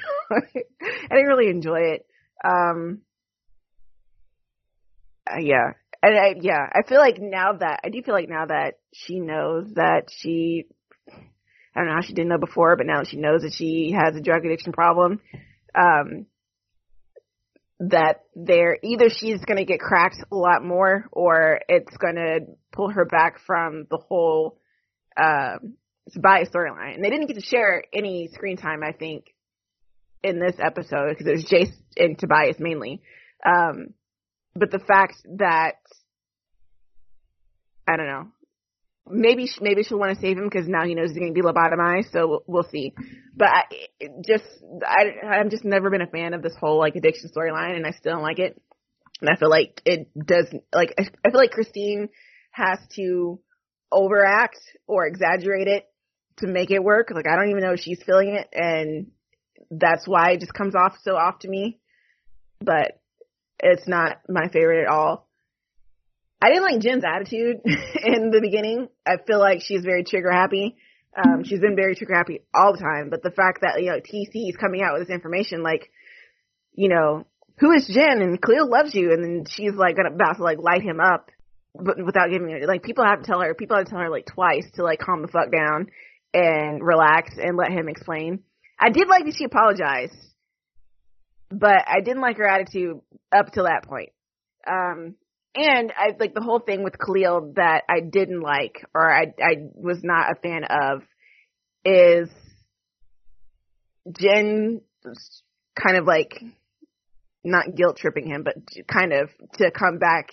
It. 0.55 0.67
I 0.81 1.15
didn't 1.15 1.29
really 1.29 1.51
enjoy 1.51 1.81
it. 1.81 2.07
Um, 2.45 3.01
uh, 5.31 5.39
yeah, 5.41 5.73
and 6.03 6.19
I, 6.19 6.35
yeah, 6.41 6.67
I 6.73 6.83
feel 6.87 6.99
like 6.99 7.19
now 7.21 7.53
that 7.61 7.81
I 7.85 7.89
do 7.89 8.03
feel 8.03 8.15
like 8.15 8.29
now 8.29 8.47
that 8.47 8.75
she 8.93 9.21
knows 9.21 9.73
that 9.75 10.09
she, 10.11 10.67
I 11.09 11.81
don't 11.81 11.87
know 11.87 11.95
how 11.95 12.03
she 12.03 12.15
didn't 12.15 12.29
know 12.31 12.39
before, 12.39 12.77
but 12.77 12.87
now 12.87 13.05
she 13.05 13.17
knows 13.17 13.43
that 13.43 13.55
she 13.55 13.95
has 13.97 14.17
a 14.17 14.21
drug 14.21 14.45
addiction 14.45 14.73
problem. 14.73 15.21
Um, 15.75 16.27
that 17.89 18.23
there 18.37 18.79
either 18.83 19.09
she's 19.09 19.41
going 19.45 19.57
to 19.57 19.65
get 19.65 19.81
cracked 19.81 20.19
a 20.31 20.37
lot 20.37 20.65
more, 20.65 21.09
or 21.11 21.61
it's 21.69 21.97
going 21.97 22.17
to 22.17 22.41
pull 22.73 22.91
her 22.91 23.05
back 23.05 23.39
from 23.47 23.87
the 23.91 23.97
whole 23.97 24.59
um, 25.17 25.75
Tobias 26.11 26.49
storyline. 26.49 26.95
And 26.95 27.05
they 27.05 27.11
didn't 27.11 27.27
get 27.27 27.35
to 27.35 27.47
share 27.47 27.85
any 27.93 28.29
screen 28.33 28.57
time, 28.57 28.83
I 28.83 28.93
think, 28.93 29.27
in 30.23 30.39
this 30.39 30.57
episode 30.59 31.11
because 31.11 31.27
it 31.27 31.33
was 31.33 31.45
Jace 31.45 31.75
and 31.97 32.19
Tobias 32.19 32.57
mainly. 32.59 33.03
Um, 33.45 33.95
but 34.55 34.71
the 34.71 34.79
fact 34.79 35.15
that 35.39 35.77
I 37.89 37.97
don't 37.97 38.07
know, 38.07 38.29
maybe 39.09 39.49
maybe 39.61 39.83
she'll 39.83 39.99
want 39.99 40.15
to 40.15 40.21
save 40.21 40.39
him 40.39 40.45
because 40.45 40.69
now 40.69 40.85
he 40.85 40.95
knows 40.95 41.11
he's 41.11 41.19
going 41.19 41.35
to 41.35 41.41
be 41.41 41.47
lobotomized. 41.47 42.13
So 42.13 42.29
we'll, 42.29 42.43
we'll 42.47 42.69
see. 42.71 42.95
But 43.35 43.49
I, 43.49 43.63
just 44.27 44.45
I 44.87 45.41
I've 45.41 45.51
just 45.51 45.65
never 45.65 45.91
been 45.91 46.03
a 46.03 46.07
fan 46.07 46.35
of 46.35 46.43
this 46.43 46.55
whole 46.59 46.79
like 46.79 46.97
addiction 46.97 47.31
storyline, 47.35 47.77
and 47.77 47.87
I 47.87 47.91
still 47.93 48.13
don't 48.13 48.23
like 48.23 48.39
it. 48.39 48.61
And 49.21 49.31
I 49.31 49.37
feel 49.37 49.51
like 49.51 49.81
it 49.85 50.09
does 50.19 50.53
like 50.73 50.95
I 50.99 51.31
feel 51.31 51.41
like 51.41 51.53
Christine 51.53 52.09
has 52.51 52.79
to 52.97 53.41
overact 53.91 54.59
or 54.87 55.07
exaggerate 55.07 55.69
it 55.69 55.87
to 56.39 56.47
make 56.47 56.71
it 56.71 56.83
work. 56.83 57.11
Like 57.15 57.27
I 57.29 57.37
don't 57.37 57.51
even 57.51 57.63
know 57.63 57.73
if 57.73 57.81
she's 57.81 58.03
feeling 58.05 58.35
it 58.35 58.49
and 58.53 59.11
that's 59.71 60.07
why 60.07 60.33
it 60.33 60.41
just 60.41 60.55
comes 60.55 60.75
off 60.75 60.97
so 61.03 61.17
off 61.17 61.41
to 61.41 61.49
me. 61.49 61.79
But 62.61 63.01
it's 63.59 63.89
not 63.89 64.21
my 64.29 64.49
favorite 64.53 64.83
at 64.83 64.89
all. 64.89 65.29
I 66.43 66.49
didn't 66.49 66.65
like 66.65 66.81
Jen's 66.81 67.05
attitude 67.05 67.61
in 67.65 68.31
the 68.31 68.41
beginning. 68.41 68.89
I 69.07 69.17
feel 69.25 69.39
like 69.39 69.61
she's 69.63 69.85
very 69.85 70.05
trigger 70.05 70.31
happy. 70.31 70.77
Um, 71.17 71.45
she's 71.45 71.61
been 71.61 71.77
very 71.77 71.95
trigger 71.95 72.15
happy 72.15 72.41
all 72.55 72.73
the 72.73 72.81
time, 72.81 73.11
but 73.11 73.23
the 73.23 73.31
fact 73.31 73.61
that, 73.61 73.81
you 73.81 73.91
know, 73.91 74.01
TC 74.01 74.49
is 74.49 74.57
coming 74.57 74.83
out 74.83 74.95
with 74.95 75.07
this 75.07 75.15
information, 75.15 75.63
like, 75.63 75.91
you 76.75 76.89
know, 76.89 77.27
who 77.59 77.71
is 77.73 77.87
Jen? 77.87 78.23
And 78.23 78.41
Khalil 78.41 78.69
loves 78.69 78.95
you. 78.95 79.13
And 79.13 79.23
then 79.23 79.45
she's 79.49 79.75
like 79.75 79.97
about 79.99 80.39
to 80.39 80.43
like 80.43 80.59
light 80.59 80.83
him 80.83 81.01
up, 81.01 81.31
but 81.75 82.03
without 82.05 82.31
giving 82.31 82.51
it, 82.51 82.67
like 82.67 82.83
people 82.83 83.05
have 83.05 83.21
to 83.21 83.27
tell 83.27 83.41
her, 83.41 83.55
people 83.55 83.77
have 83.77 83.87
to 83.87 83.91
tell 83.91 84.01
her 84.01 84.11
like 84.11 84.27
twice 84.27 84.67
to 84.75 84.83
like 84.83 84.99
calm 84.99 85.23
the 85.23 85.29
fuck 85.29 85.53
down 85.53 85.89
and 86.35 86.83
relax 86.83 87.35
and 87.37 87.57
let 87.57 87.71
him 87.71 87.89
explain. 87.89 88.43
I 88.79 88.91
did 88.91 89.09
like 89.09 89.25
that 89.25 89.37
she 89.37 89.45
apologized, 89.45 90.17
but 91.51 91.85
I 91.87 92.01
didn't 92.01 92.23
like 92.23 92.39
her 92.39 92.49
attitude 92.49 93.01
up 93.31 93.53
to 93.53 93.63
that 93.63 93.85
point. 93.87 94.11
Um, 94.67 95.17
and 95.55 95.93
I 95.95 96.15
like 96.19 96.35
the 96.35 96.41
whole 96.41 96.61
thing 96.61 96.83
with 96.83 96.95
Khalil 96.99 97.53
that 97.57 97.83
I 97.89 98.01
didn't 98.01 98.41
like 98.41 98.85
or 98.95 99.15
I 99.15 99.35
I 99.39 99.69
was 99.75 99.99
not 100.03 100.33
a 100.33 100.41
fan 100.41 100.65
of 100.65 101.03
is 101.85 102.31
Jen 104.19 104.81
kind 105.75 105.97
of 105.97 106.07
like 106.07 106.41
not 107.45 107.75
guilt 107.75 107.99
tripping 107.99 108.29
him, 108.29 108.45
but 108.45 108.55
kind 108.87 109.13
of 109.13 109.29
to 109.59 109.71
come 109.71 109.99
back 109.99 110.31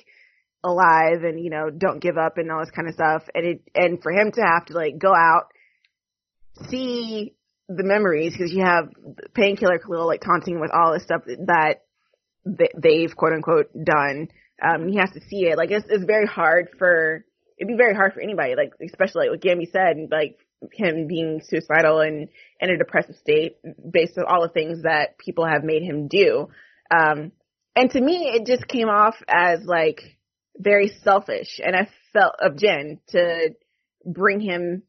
alive 0.64 1.24
and 1.24 1.40
you 1.40 1.50
know 1.50 1.70
don't 1.70 2.02
give 2.02 2.18
up 2.18 2.38
and 2.38 2.52
all 2.52 2.60
this 2.60 2.72
kind 2.72 2.88
of 2.88 2.94
stuff 2.94 3.24
and 3.34 3.46
it 3.46 3.62
and 3.76 4.02
for 4.02 4.12
him 4.12 4.30
to 4.30 4.42
have 4.42 4.66
to 4.66 4.74
like 4.74 4.98
go 4.98 5.14
out 5.16 5.46
see 6.70 7.34
the 7.68 7.84
memories 7.84 8.34
because 8.34 8.52
you 8.52 8.64
have 8.64 8.90
painkiller 9.34 9.80
Khalil 9.80 10.08
like 10.08 10.22
taunting 10.22 10.60
with 10.60 10.72
all 10.72 10.94
this 10.94 11.04
stuff 11.04 11.22
that 11.26 11.82
they've 12.46 13.16
quote 13.16 13.34
unquote 13.34 13.70
done 13.84 14.28
um 14.62 14.88
he 14.88 14.98
has 14.98 15.12
to 15.12 15.22
see 15.22 15.46
it. 15.46 15.58
Like 15.58 15.72
it's 15.72 15.86
it's 15.90 16.04
very 16.04 16.26
hard 16.26 16.70
for 16.78 17.24
it'd 17.58 17.68
be 17.68 17.78
very 17.78 17.94
hard 17.94 18.14
for 18.14 18.22
anybody 18.22 18.56
like 18.56 18.74
especially 18.84 19.28
like 19.28 19.32
what 19.32 19.42
Gambi 19.42 19.72
said 19.72 20.10
like 20.12 20.38
him 20.74 21.08
being 21.08 21.42
suicidal 21.44 22.00
and 22.02 22.28
in 22.60 22.70
a 22.70 22.78
depressive 22.78 23.16
state 23.16 23.58
based 23.90 24.18
on 24.18 24.26
all 24.26 24.42
the 24.42 24.50
things 24.50 24.84
that 24.84 25.18
people 25.18 25.46
have 25.46 25.64
made 25.64 25.84
him 25.84 26.08
do. 26.08 26.50
Um 26.92 27.32
and 27.76 27.92
to 27.92 28.02
me 28.02 28.32
it 28.34 28.46
just 28.46 28.68
came 28.68 28.90
off 28.90 29.16
as 29.28 29.64
like 29.64 30.02
very 30.60 30.92
selfish, 31.04 31.60
and 31.64 31.76
I 31.76 31.88
felt 32.12 32.36
of 32.40 32.58
Jen 32.58 33.00
to 33.10 33.56
bring 34.06 34.42
him 34.42 34.84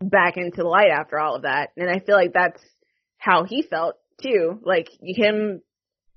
back 0.00 0.36
into 0.36 0.62
the 0.62 0.68
light 0.68 0.90
after 0.90 1.18
all 1.18 1.36
of 1.36 1.42
that. 1.42 1.70
And 1.76 1.90
I 1.90 2.00
feel 2.00 2.16
like 2.16 2.32
that's 2.32 2.62
how 3.18 3.44
he 3.44 3.62
felt 3.62 3.96
too. 4.22 4.60
Like 4.62 4.88
him 5.00 5.62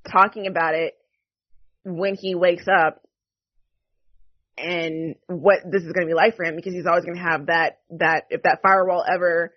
talking 0.09 0.47
about 0.47 0.75
it 0.75 0.95
when 1.83 2.15
he 2.15 2.35
wakes 2.35 2.65
up 2.67 3.01
and 4.57 5.15
what 5.27 5.59
this 5.69 5.83
is 5.83 5.93
going 5.93 6.05
to 6.05 6.11
be 6.11 6.13
like 6.13 6.35
for 6.35 6.43
him 6.43 6.55
because 6.55 6.73
he's 6.73 6.85
always 6.85 7.05
going 7.05 7.17
to 7.17 7.23
have 7.23 7.45
that, 7.45 7.79
that, 7.91 8.25
if 8.29 8.43
that 8.43 8.61
firewall 8.61 9.05
ever 9.09 9.53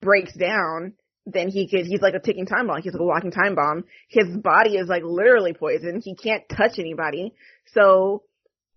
breaks 0.00 0.34
down, 0.34 0.92
then 1.26 1.48
he 1.48 1.68
could, 1.68 1.86
he's 1.86 2.00
like 2.00 2.14
a 2.14 2.20
ticking 2.20 2.46
time 2.46 2.66
bomb. 2.66 2.80
He's 2.82 2.92
like 2.92 3.00
a 3.00 3.04
walking 3.04 3.30
time 3.30 3.54
bomb. 3.54 3.84
His 4.08 4.28
body 4.36 4.76
is 4.76 4.88
like 4.88 5.02
literally 5.04 5.54
poison. 5.54 6.00
He 6.02 6.14
can't 6.14 6.44
touch 6.48 6.78
anybody. 6.78 7.34
So 7.72 8.22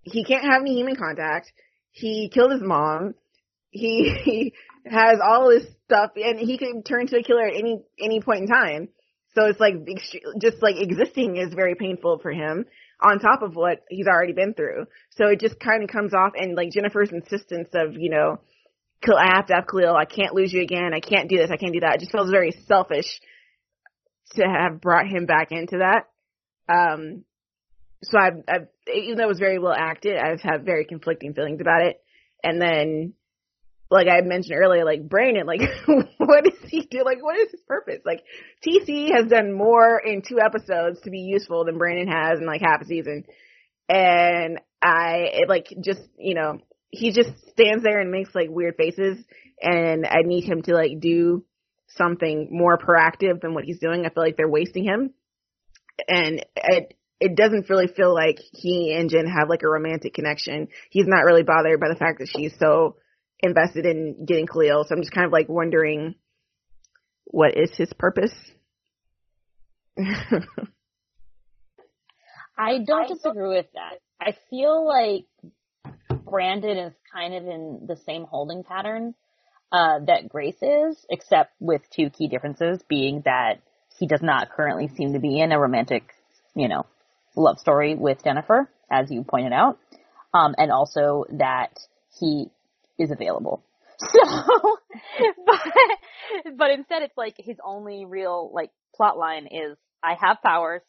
he 0.03 0.23
can't 0.23 0.43
have 0.43 0.61
any 0.61 0.75
human 0.75 0.95
contact. 0.95 1.51
He 1.91 2.29
killed 2.33 2.51
his 2.51 2.61
mom. 2.61 3.15
He, 3.71 4.53
has 4.85 5.19
all 5.23 5.49
this 5.49 5.65
stuff 5.85 6.11
and 6.15 6.39
he 6.39 6.57
can 6.57 6.83
turn 6.83 7.05
to 7.07 7.17
a 7.17 7.23
killer 7.23 7.45
at 7.45 7.55
any, 7.55 7.81
any 7.99 8.19
point 8.21 8.41
in 8.41 8.47
time. 8.47 8.89
So 9.35 9.45
it's 9.45 9.59
like, 9.59 9.75
just 10.41 10.61
like 10.61 10.75
existing 10.77 11.37
is 11.37 11.53
very 11.53 11.75
painful 11.75 12.19
for 12.19 12.31
him 12.31 12.65
on 12.99 13.19
top 13.19 13.41
of 13.41 13.55
what 13.55 13.83
he's 13.89 14.07
already 14.07 14.33
been 14.33 14.53
through. 14.53 14.85
So 15.11 15.27
it 15.27 15.39
just 15.39 15.59
kind 15.59 15.83
of 15.83 15.89
comes 15.89 16.13
off 16.13 16.33
and 16.35 16.55
like 16.55 16.71
Jennifer's 16.71 17.11
insistence 17.11 17.69
of, 17.73 17.93
you 17.93 18.09
know, 18.09 18.39
I 19.03 19.35
have 19.35 19.47
to 19.47 19.53
have 19.55 19.65
Khalil. 19.67 19.95
I 19.95 20.05
can't 20.05 20.33
lose 20.33 20.53
you 20.53 20.61
again. 20.61 20.93
I 20.93 20.99
can't 20.99 21.29
do 21.29 21.37
this. 21.37 21.49
I 21.51 21.57
can't 21.57 21.73
do 21.73 21.79
that. 21.79 21.95
It 21.95 21.99
just 22.01 22.11
feels 22.11 22.29
very 22.29 22.51
selfish 22.67 23.19
to 24.35 24.43
have 24.43 24.81
brought 24.81 25.07
him 25.07 25.25
back 25.25 25.51
into 25.51 25.79
that. 25.79 26.07
Um, 26.71 27.23
so 28.03 28.17
I've, 28.19 28.43
I've, 28.47 28.67
even 28.93 29.17
though 29.17 29.25
it 29.25 29.29
was 29.29 29.39
very 29.39 29.59
well 29.59 29.75
acted, 29.75 30.17
I've 30.17 30.41
had 30.41 30.65
very 30.65 30.85
conflicting 30.85 31.33
feelings 31.33 31.61
about 31.61 31.81
it. 31.81 32.01
And 32.43 32.61
then, 32.61 33.13
like 33.91 34.07
I 34.07 34.21
mentioned 34.21 34.57
earlier, 34.57 34.85
like 34.85 35.07
Brandon, 35.07 35.45
like 35.45 35.61
what 36.17 36.45
does 36.45 36.69
he 36.69 36.81
do? 36.89 37.03
Like 37.03 37.21
what 37.21 37.37
is 37.37 37.51
his 37.51 37.61
purpose? 37.67 37.99
Like 38.05 38.23
TC 38.65 39.13
has 39.13 39.27
done 39.27 39.51
more 39.51 39.99
in 39.99 40.21
two 40.21 40.39
episodes 40.39 41.01
to 41.01 41.11
be 41.11 41.19
useful 41.19 41.65
than 41.65 41.77
Brandon 41.77 42.07
has 42.07 42.39
in 42.39 42.47
like 42.47 42.61
half 42.61 42.81
a 42.81 42.85
season. 42.85 43.25
And 43.89 44.59
I, 44.81 45.29
it, 45.33 45.49
like 45.49 45.67
just, 45.81 46.01
you 46.17 46.35
know, 46.35 46.59
he 46.89 47.11
just 47.11 47.29
stands 47.49 47.83
there 47.83 47.99
and 47.99 48.11
makes 48.11 48.33
like 48.33 48.47
weird 48.49 48.75
faces 48.77 49.17
and 49.61 50.05
I 50.05 50.21
need 50.23 50.45
him 50.45 50.61
to 50.63 50.73
like 50.73 51.01
do 51.01 51.43
something 51.89 52.47
more 52.49 52.77
proactive 52.77 53.41
than 53.41 53.53
what 53.53 53.65
he's 53.65 53.79
doing. 53.79 54.05
I 54.05 54.09
feel 54.09 54.23
like 54.23 54.37
they're 54.37 54.49
wasting 54.49 54.85
him. 54.85 55.13
And 56.07 56.45
it, 56.55 56.97
it 57.19 57.35
doesn't 57.35 57.69
really 57.69 57.87
feel 57.87 58.13
like 58.13 58.37
he 58.53 58.95
and 58.97 59.09
Jen 59.09 59.27
have 59.27 59.49
like 59.49 59.63
a 59.63 59.69
romantic 59.69 60.13
connection. 60.13 60.69
He's 60.89 61.07
not 61.07 61.25
really 61.25 61.43
bothered 61.43 61.81
by 61.81 61.89
the 61.89 61.95
fact 61.95 62.19
that 62.19 62.29
she's 62.29 62.53
so 62.57 62.95
invested 63.41 63.85
in 63.85 64.25
getting 64.25 64.47
Khalil. 64.47 64.85
So 64.87 64.95
I'm 64.95 65.01
just 65.01 65.13
kind 65.13 65.25
of 65.25 65.31
like 65.31 65.49
wondering 65.49 66.15
what 67.25 67.57
is 67.57 67.71
his 67.75 67.91
purpose? 67.93 68.33
I 72.57 72.79
don't 72.85 73.07
disagree 73.07 73.49
with 73.49 73.67
that. 73.73 73.99
I 74.19 74.35
feel 74.49 74.85
like 74.85 75.25
Brandon 76.25 76.77
is 76.77 76.93
kind 77.11 77.33
of 77.33 77.45
in 77.45 77.85
the 77.87 77.97
same 78.05 78.25
holding 78.25 78.63
pattern 78.63 79.15
uh, 79.71 79.99
that 80.05 80.29
Grace 80.29 80.61
is, 80.61 81.03
except 81.09 81.53
with 81.59 81.81
two 81.95 82.09
key 82.09 82.27
differences 82.27 82.81
being 82.87 83.21
that 83.25 83.61
he 83.97 84.05
does 84.05 84.21
not 84.21 84.51
currently 84.51 84.89
seem 84.95 85.13
to 85.13 85.19
be 85.19 85.39
in 85.39 85.51
a 85.51 85.59
romantic, 85.59 86.03
you 86.55 86.67
know, 86.67 86.85
love 87.35 87.57
story 87.59 87.95
with 87.95 88.23
Jennifer, 88.23 88.69
as 88.91 89.09
you 89.09 89.23
pointed 89.23 89.53
out, 89.53 89.79
um, 90.33 90.53
and 90.57 90.71
also 90.71 91.25
that 91.31 91.79
he 92.19 92.49
is 92.99 93.11
available. 93.11 93.63
So, 94.01 94.77
but, 95.45 95.59
but 96.57 96.71
instead 96.71 97.03
it's 97.03 97.15
like 97.15 97.35
his 97.37 97.57
only 97.63 98.05
real, 98.05 98.49
like, 98.51 98.71
plot 98.95 99.15
line 99.15 99.45
is, 99.45 99.77
I 100.03 100.15
have 100.19 100.37
powers, 100.43 100.81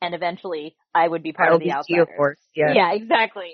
and 0.00 0.14
eventually 0.14 0.76
I 0.94 1.08
would 1.08 1.22
be 1.22 1.32
part 1.32 1.48
I'll 1.48 1.56
of 1.56 1.62
the 1.62 1.72
outsiders. 1.72 2.38
Yeah. 2.54 2.72
yeah, 2.74 2.92
exactly. 2.92 3.52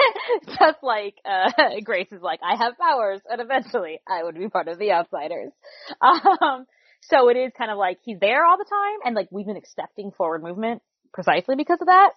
Just 0.46 0.82
like, 0.82 1.14
uh, 1.24 1.50
Grace 1.84 2.10
is 2.12 2.22
like, 2.22 2.40
I 2.42 2.56
have 2.56 2.78
powers, 2.78 3.20
and 3.28 3.40
eventually 3.40 4.00
I 4.08 4.22
would 4.22 4.36
be 4.36 4.48
part 4.48 4.68
of 4.68 4.78
the 4.78 4.92
outsiders. 4.92 5.52
Um, 6.00 6.66
so 7.02 7.28
it 7.28 7.36
is 7.36 7.52
kind 7.56 7.70
of 7.70 7.78
like 7.78 7.98
he's 8.04 8.18
there 8.20 8.44
all 8.44 8.58
the 8.58 8.64
time, 8.68 8.98
and 9.04 9.14
like 9.14 9.28
we've 9.30 9.46
been 9.46 9.56
accepting 9.56 10.10
forward 10.16 10.42
movement 10.42 10.82
precisely 11.12 11.56
because 11.56 11.78
of 11.80 11.86
that. 11.86 12.10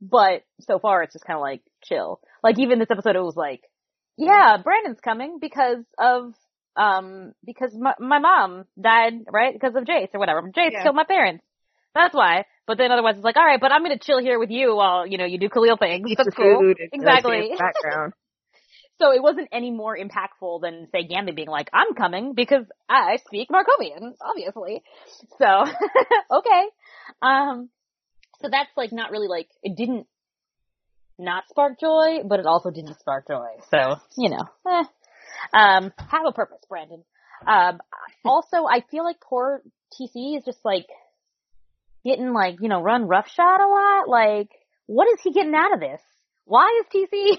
But 0.00 0.44
so 0.60 0.78
far 0.78 1.02
it's 1.02 1.14
just 1.14 1.24
kind 1.24 1.36
of 1.36 1.42
like 1.42 1.62
chill. 1.82 2.20
Like 2.42 2.58
even 2.58 2.78
this 2.78 2.90
episode 2.90 3.16
it 3.16 3.22
was 3.22 3.36
like, 3.36 3.62
yeah, 4.16 4.56
Brandon's 4.62 5.00
coming 5.00 5.38
because 5.40 5.84
of, 5.98 6.34
um, 6.76 7.32
because 7.44 7.74
my, 7.74 7.94
my 7.98 8.18
mom 8.18 8.64
died, 8.80 9.14
right? 9.30 9.52
Because 9.52 9.74
of 9.76 9.84
Jace 9.84 10.14
or 10.14 10.20
whatever. 10.20 10.42
Jace 10.56 10.72
Yeah. 10.72 10.82
killed 10.82 10.96
my 10.96 11.04
parents. 11.04 11.44
That's 11.94 12.14
why. 12.14 12.44
But 12.66 12.78
then 12.78 12.90
otherwise 12.90 13.16
it's 13.16 13.24
like, 13.24 13.36
alright, 13.36 13.60
but 13.60 13.72
I'm 13.72 13.82
gonna 13.82 13.98
chill 13.98 14.18
here 14.18 14.38
with 14.38 14.50
you 14.50 14.74
while, 14.74 15.06
you 15.06 15.18
know, 15.18 15.24
you 15.26 15.38
do 15.38 15.48
Khalil 15.48 15.76
things. 15.76 16.10
Eat 16.10 16.18
That's 16.18 16.34
cool. 16.34 16.60
food 16.60 16.78
Exactly. 16.92 17.30
stay 17.30 17.46
in 17.46 17.52
the 17.52 17.56
background. 17.58 18.12
So 19.00 19.10
it 19.10 19.20
wasn't 19.20 19.48
any 19.50 19.72
more 19.72 19.98
impactful 19.98 20.60
than 20.62 20.86
say 20.92 21.06
Gambi 21.06 21.34
being 21.34 21.48
like, 21.48 21.68
I'm 21.72 21.94
coming 21.94 22.32
because 22.34 22.64
I 22.88 23.18
speak 23.26 23.48
Markovian, 23.50 24.12
obviously. 24.20 24.82
So, 25.38 25.46
okay. 26.30 26.64
Um, 27.20 27.70
so 28.40 28.48
that's 28.48 28.70
like 28.76 28.92
not 28.92 29.10
really 29.10 29.26
like, 29.26 29.48
it 29.64 29.76
didn't 29.76 30.06
not 31.18 31.44
spark 31.48 31.78
joy, 31.80 32.22
but 32.24 32.40
it 32.40 32.46
also 32.46 32.70
didn't 32.70 32.98
spark 32.98 33.28
joy. 33.28 33.48
So, 33.70 33.96
you 34.16 34.30
know, 34.30 34.44
eh. 34.68 34.84
Um, 35.52 35.92
have 35.98 36.26
a 36.26 36.32
purpose, 36.32 36.60
Brandon. 36.68 37.04
Um, 37.46 37.80
also 38.24 38.64
I 38.66 38.82
feel 38.90 39.04
like 39.04 39.20
poor 39.20 39.62
TC 39.98 40.36
is 40.38 40.44
just 40.44 40.64
like 40.64 40.86
getting 42.04 42.32
like, 42.32 42.56
you 42.60 42.68
know, 42.68 42.80
run 42.82 43.06
roughshod 43.06 43.60
a 43.60 43.68
lot. 43.68 44.08
Like, 44.08 44.50
what 44.86 45.08
is 45.08 45.20
he 45.22 45.32
getting 45.32 45.54
out 45.54 45.74
of 45.74 45.80
this? 45.80 46.00
Why 46.44 46.82
is 46.82 46.86
TC 46.94 47.38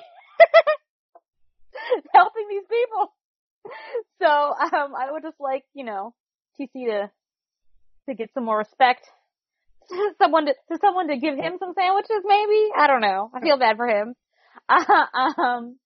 helping 2.14 2.47
these 2.49 2.68
people. 2.69 3.14
So 4.22 4.27
um, 4.27 4.93
I 4.95 5.11
would 5.11 5.23
just 5.23 5.39
like 5.39 5.64
you 5.73 5.85
know 5.85 6.14
TC 6.60 6.85
to 6.88 7.11
to 8.07 8.15
get 8.15 8.30
some 8.34 8.45
more 8.45 8.57
respect. 8.57 9.07
someone 10.21 10.45
to, 10.45 10.53
to 10.71 10.79
someone 10.79 11.07
to 11.07 11.17
give 11.17 11.35
him 11.35 11.57
some 11.59 11.73
sandwiches, 11.77 12.23
maybe. 12.25 12.69
I 12.77 12.87
don't 12.87 13.01
know. 13.01 13.29
I 13.33 13.39
feel 13.41 13.57
bad 13.57 13.77
for 13.77 13.87
him. 13.87 14.15
um, 14.69 15.77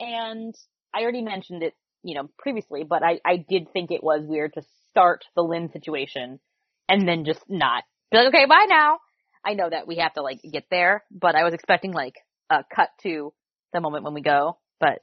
and 0.00 0.54
I 0.94 1.02
already 1.02 1.22
mentioned 1.22 1.62
it, 1.62 1.74
you 2.02 2.14
know, 2.14 2.28
previously, 2.38 2.84
but 2.84 3.02
I 3.02 3.20
I 3.24 3.36
did 3.36 3.72
think 3.72 3.90
it 3.90 4.02
was 4.02 4.22
weird 4.24 4.54
to 4.54 4.62
start 4.90 5.24
the 5.34 5.42
Lynn 5.42 5.70
situation 5.72 6.40
and 6.88 7.08
then 7.08 7.24
just 7.24 7.40
not 7.48 7.84
be 8.10 8.18
like, 8.18 8.28
okay, 8.28 8.46
bye 8.46 8.66
now. 8.68 8.98
I 9.44 9.54
know 9.54 9.68
that 9.68 9.86
we 9.86 9.96
have 9.96 10.14
to 10.14 10.22
like 10.22 10.40
get 10.42 10.64
there, 10.70 11.04
but 11.10 11.34
I 11.34 11.44
was 11.44 11.54
expecting 11.54 11.92
like 11.92 12.14
a 12.50 12.64
cut 12.74 12.90
to 13.02 13.32
the 13.72 13.80
moment 13.80 14.04
when 14.04 14.14
we 14.14 14.22
go, 14.22 14.58
but 14.80 15.00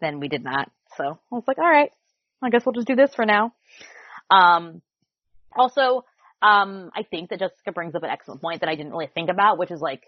then 0.00 0.20
we 0.20 0.28
did 0.28 0.42
not. 0.42 0.70
So 0.96 1.04
I 1.04 1.34
was 1.34 1.44
like, 1.46 1.58
all 1.58 1.68
right, 1.68 1.90
I 2.42 2.50
guess 2.50 2.64
we'll 2.64 2.74
just 2.74 2.86
do 2.86 2.96
this 2.96 3.14
for 3.14 3.26
now. 3.26 3.52
Um, 4.30 4.80
also, 5.54 6.04
um, 6.42 6.90
I 6.94 7.04
think 7.04 7.30
that 7.30 7.38
Jessica 7.38 7.72
brings 7.72 7.94
up 7.94 8.02
an 8.02 8.10
excellent 8.10 8.42
point 8.42 8.60
that 8.60 8.68
I 8.68 8.74
didn't 8.74 8.92
really 8.92 9.08
think 9.14 9.30
about, 9.30 9.58
which 9.58 9.70
is 9.70 9.80
like 9.80 10.02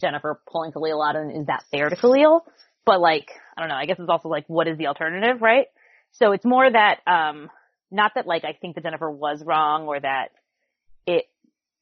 Jennifer 0.00 0.40
pulling 0.50 0.72
Khalil 0.72 1.00
out 1.00 1.16
and 1.16 1.30
is 1.30 1.46
that 1.46 1.64
fair 1.70 1.88
to 1.88 1.96
Khalil? 1.96 2.44
But 2.84 3.00
like, 3.00 3.30
I 3.56 3.60
don't 3.62 3.68
know, 3.68 3.76
I 3.76 3.86
guess 3.86 3.98
it's 3.98 4.08
also 4.08 4.28
like, 4.28 4.44
what 4.48 4.66
is 4.66 4.76
the 4.76 4.88
alternative, 4.88 5.40
right? 5.40 5.66
So 6.12 6.32
it's 6.32 6.44
more 6.44 6.68
that, 6.70 6.98
um, 7.06 7.50
not 7.90 8.12
that 8.16 8.26
like 8.26 8.44
I 8.44 8.52
think 8.52 8.74
that 8.74 8.82
Jennifer 8.82 9.10
was 9.10 9.42
wrong 9.44 9.86
or 9.86 10.00
that 10.00 10.30
it 11.06 11.26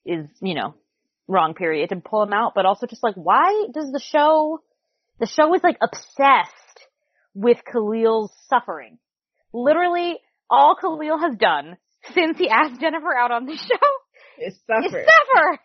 is, 0.04 0.26
you 0.40 0.54
know, 0.54 0.74
wrong 1.26 1.54
period 1.54 1.88
to 1.88 1.96
pull 1.96 2.22
him 2.22 2.32
out, 2.32 2.52
but 2.54 2.66
also 2.66 2.86
just 2.86 3.02
like, 3.02 3.14
why 3.14 3.68
does 3.72 3.90
the 3.90 4.00
show, 4.00 4.60
the 5.18 5.26
show 5.26 5.54
is 5.54 5.62
like 5.62 5.78
obsessed 5.80 6.52
with 7.34 7.58
Khalil's 7.64 8.32
suffering. 8.48 8.98
Literally, 9.54 10.18
all 10.50 10.76
Khalil 10.76 11.18
has 11.18 11.36
done 11.36 11.78
since 12.14 12.38
he 12.38 12.48
asked 12.48 12.80
Jennifer 12.80 13.14
out 13.14 13.30
on 13.30 13.46
the 13.46 13.56
show 13.56 14.44
is 14.46 14.54
suffer. 14.66 15.04
suffer. 15.04 15.58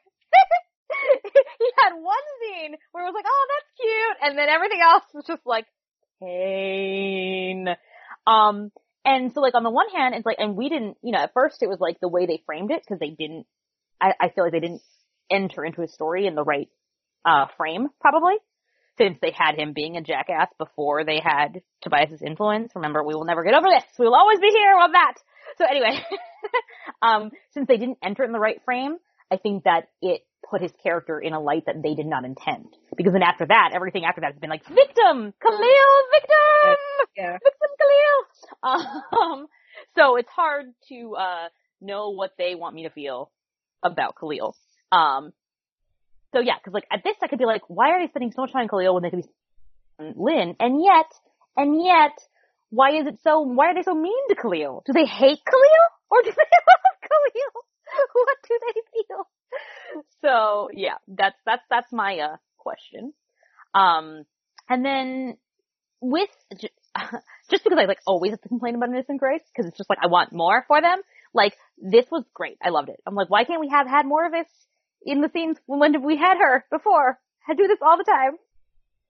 he 1.59 1.69
had 1.77 1.93
one 1.95 2.17
scene 2.41 2.75
where 2.91 3.03
it 3.03 3.07
was 3.07 3.15
like, 3.15 3.25
oh, 3.27 3.47
that's 3.49 3.71
cute, 3.79 4.17
and 4.21 4.37
then 4.37 4.49
everything 4.49 4.79
else 4.81 5.03
was 5.13 5.25
just 5.25 5.41
like 5.45 5.65
pain. 6.21 7.67
Um, 8.25 8.71
and 9.05 9.31
so 9.33 9.41
like 9.41 9.55
on 9.55 9.63
the 9.63 9.69
one 9.69 9.89
hand, 9.89 10.15
it's 10.15 10.25
like, 10.25 10.37
and 10.39 10.55
we 10.55 10.69
didn't, 10.69 10.97
you 11.01 11.11
know, 11.11 11.19
at 11.19 11.33
first 11.33 11.61
it 11.61 11.69
was 11.69 11.79
like 11.79 11.99
the 11.99 12.09
way 12.09 12.25
they 12.25 12.43
framed 12.45 12.71
it 12.71 12.81
because 12.83 12.99
they 12.99 13.09
didn't. 13.09 13.45
I, 14.01 14.13
I 14.19 14.29
feel 14.29 14.43
like 14.43 14.53
they 14.53 14.59
didn't 14.59 14.81
enter 15.31 15.65
into 15.65 15.81
his 15.81 15.93
story 15.93 16.27
in 16.27 16.35
the 16.35 16.43
right 16.43 16.69
uh 17.25 17.47
frame, 17.57 17.87
probably, 17.99 18.35
since 18.97 19.17
they 19.21 19.31
had 19.31 19.55
him 19.55 19.73
being 19.73 19.97
a 19.97 20.01
jackass 20.01 20.49
before 20.57 21.03
they 21.03 21.21
had 21.23 21.61
Tobias's 21.83 22.21
influence. 22.21 22.71
Remember, 22.75 23.03
we 23.03 23.13
will 23.13 23.25
never 23.25 23.43
get 23.43 23.53
over 23.53 23.67
this. 23.69 23.83
We 23.97 24.05
will 24.05 24.15
always 24.15 24.39
be 24.39 24.49
here 24.49 24.75
on 24.79 24.91
that. 24.93 25.13
So 25.57 25.65
anyway, 25.65 25.99
um, 27.01 27.31
since 27.51 27.67
they 27.67 27.77
didn't 27.77 27.99
enter 28.03 28.23
in 28.23 28.31
the 28.31 28.39
right 28.39 28.61
frame, 28.65 28.97
I 29.31 29.37
think 29.37 29.63
that 29.63 29.89
it 30.01 30.21
put 30.49 30.61
his 30.61 30.71
character 30.81 31.19
in 31.19 31.33
a 31.33 31.39
light 31.39 31.65
that 31.65 31.81
they 31.83 31.93
did 31.93 32.05
not 32.05 32.23
intend. 32.23 32.67
Because 32.95 33.13
then 33.13 33.23
after 33.23 33.45
that, 33.47 33.71
everything 33.73 34.05
after 34.05 34.21
that 34.21 34.33
has 34.33 34.39
been 34.39 34.49
like, 34.49 34.65
victim! 34.65 35.33
Khalil! 35.41 35.93
Victim! 36.11 36.75
Yeah. 37.17 37.33
Victim 37.33 37.69
Khalil! 37.79 38.17
Um, 39.13 39.47
so 39.95 40.15
it's 40.15 40.29
hard 40.29 40.67
to, 40.89 41.15
uh, 41.15 41.47
know 41.81 42.09
what 42.09 42.31
they 42.37 42.55
want 42.55 42.75
me 42.75 42.83
to 42.83 42.89
feel 42.89 43.31
about 43.83 44.15
Khalil. 44.19 44.55
Um, 44.91 45.33
so 46.33 46.39
yeah, 46.39 46.55
cause 46.63 46.73
like 46.73 46.87
at 46.91 47.03
this 47.03 47.15
I 47.21 47.27
could 47.27 47.39
be 47.39 47.45
like, 47.45 47.63
why 47.67 47.91
are 47.91 48.01
they 48.01 48.09
spending 48.09 48.31
so 48.31 48.41
much 48.41 48.53
time 48.53 48.63
on 48.63 48.67
Khalil 48.67 48.93
when 48.93 49.03
they 49.03 49.09
could 49.09 49.23
be 49.23 50.13
Lynn? 50.15 50.55
And 50.59 50.83
yet, 50.83 51.11
and 51.55 51.83
yet, 51.83 52.17
why 52.69 52.91
is 52.99 53.07
it 53.07 53.19
so, 53.23 53.41
why 53.41 53.67
are 53.67 53.75
they 53.75 53.83
so 53.83 53.95
mean 53.95 54.27
to 54.29 54.35
Khalil? 54.35 54.83
Do 54.85 54.93
they 54.93 55.05
hate 55.05 55.39
Khalil? 55.45 55.85
Or 56.09 56.21
do 56.21 56.31
they 56.35 56.37
love 56.37 56.95
Khalil? 57.01 57.63
What 58.13 58.37
do 58.47 58.59
they 58.67 58.81
feel? 58.93 59.27
So 60.21 60.69
yeah, 60.73 60.97
that's, 61.07 61.37
that's, 61.45 61.63
that's 61.69 61.91
my, 61.91 62.19
uh, 62.19 62.37
question. 62.57 63.13
Um, 63.73 64.25
and 64.69 64.83
then 64.83 65.37
with, 66.01 66.29
just 67.49 67.63
because 67.63 67.79
I 67.79 67.85
like 67.85 67.99
always 68.05 68.31
have 68.31 68.41
to 68.41 68.49
complain 68.49 68.75
about 68.75 68.89
Innocent 68.89 69.19
Grace, 69.19 69.41
cause 69.55 69.65
it's 69.65 69.77
just 69.77 69.89
like 69.89 69.99
I 70.01 70.07
want 70.07 70.33
more 70.33 70.65
for 70.67 70.81
them, 70.81 70.99
like 71.33 71.53
this 71.77 72.05
was 72.11 72.25
great. 72.33 72.57
I 72.61 72.69
loved 72.69 72.89
it. 72.89 72.99
I'm 73.05 73.15
like, 73.15 73.29
why 73.29 73.45
can't 73.45 73.61
we 73.61 73.69
have 73.69 73.87
had 73.87 74.05
more 74.05 74.25
of 74.25 74.31
this 74.31 74.47
in 75.03 75.21
the 75.21 75.29
scenes 75.33 75.57
when 75.65 76.03
we 76.03 76.17
had 76.17 76.37
her 76.37 76.65
before? 76.71 77.19
I 77.47 77.53
do 77.53 77.67
this 77.67 77.79
all 77.81 77.97
the 77.97 78.03
time. 78.03 78.37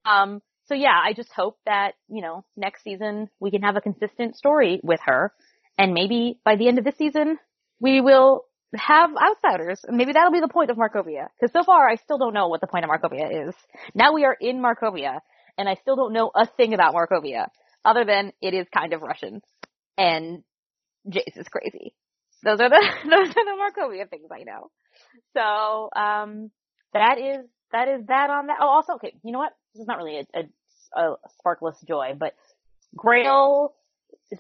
Um, 0.05 0.41
so 0.68 0.76
yeah, 0.76 0.99
I 1.01 1.14
just 1.14 1.31
hope 1.31 1.57
that, 1.65 1.93
you 2.07 2.22
know, 2.22 2.43
next 2.55 2.84
season 2.84 3.30
we 3.39 3.51
can 3.51 3.61
have 3.64 3.76
a 3.76 3.81
consistent 3.81 4.35
story 4.35 4.80
with 4.84 4.99
her. 5.05 5.34
And 5.77 5.93
maybe 5.93 6.39
by 6.43 6.55
the 6.55 6.68
end 6.68 6.77
of 6.77 6.84
this 6.84 6.97
season, 6.97 7.38
we 7.80 8.01
will 8.01 8.43
have 8.76 9.11
outsiders. 9.15 9.80
Maybe 9.88 10.14
that'll 10.14 10.31
be 10.31 10.39
the 10.39 10.47
point 10.47 10.72
of 10.72 10.77
Markovia. 10.77 11.27
Cause 11.39 11.51
so 11.53 11.64
far 11.64 11.88
I 11.89 11.95
still 11.95 12.18
don't 12.18 12.34
know 12.34 12.47
what 12.47 12.61
the 12.61 12.68
point 12.68 12.85
of 12.85 12.91
Markovia 12.91 13.49
is. 13.49 13.55
Now 13.95 14.14
we 14.14 14.26
are 14.26 14.35
in 14.39 14.61
Markovia 14.61 15.19
and 15.57 15.69
I 15.69 15.76
still 15.76 15.95
don't 15.95 16.14
know 16.14 16.31
a 16.35 16.45
thing 16.45 16.73
about 16.73 16.93
Markovia 16.93 17.47
other 17.85 18.03
than 18.03 18.34
it 18.41 18.53
is 18.53 18.68
kind 18.76 18.93
of 18.93 19.01
Russian 19.01 19.41
and 19.97 20.43
Jace 21.09 21.38
is 21.38 21.47
crazy. 21.47 21.93
Those 22.43 22.59
are 22.59 22.69
the, 22.69 22.88
those 23.03 23.30
are 23.30 23.34
the 23.34 23.57
Markovia 23.59 24.09
things 24.09 24.30
I 24.31 24.43
know. 24.43 24.69
So, 25.35 25.89
um, 25.99 26.51
that 26.93 27.18
is, 27.18 27.45
that 27.72 27.88
is 27.88 28.05
that 28.07 28.30
on 28.30 28.47
that. 28.47 28.57
Oh, 28.61 28.68
also, 28.68 28.93
okay, 28.93 29.14
you 29.23 29.31
know 29.31 29.39
what? 29.39 29.53
This 29.73 29.81
is 29.81 29.88
not 29.88 29.97
really 29.97 30.26
a, 30.34 30.39
a, 30.39 31.01
a 31.01 31.15
sparkless 31.39 31.76
joy, 31.88 32.14
but 32.18 32.34
Grail's 32.95 33.72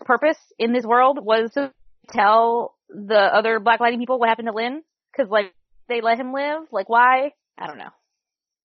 purpose 0.05 0.37
in 0.57 0.73
this 0.73 0.85
world 0.85 1.19
was 1.21 1.51
to 1.53 1.71
tell 2.09 2.75
the 2.89 3.19
other 3.19 3.59
Black 3.59 3.79
Lightning 3.79 3.99
people 3.99 4.19
what 4.19 4.29
happened 4.29 4.47
to 4.47 4.53
Lynn. 4.53 4.83
Cause 5.15 5.27
like, 5.29 5.53
they 5.89 6.01
let 6.01 6.19
him 6.19 6.33
live. 6.33 6.63
Like, 6.71 6.89
why? 6.89 7.31
I 7.57 7.67
don't 7.67 7.77
know. 7.77 7.89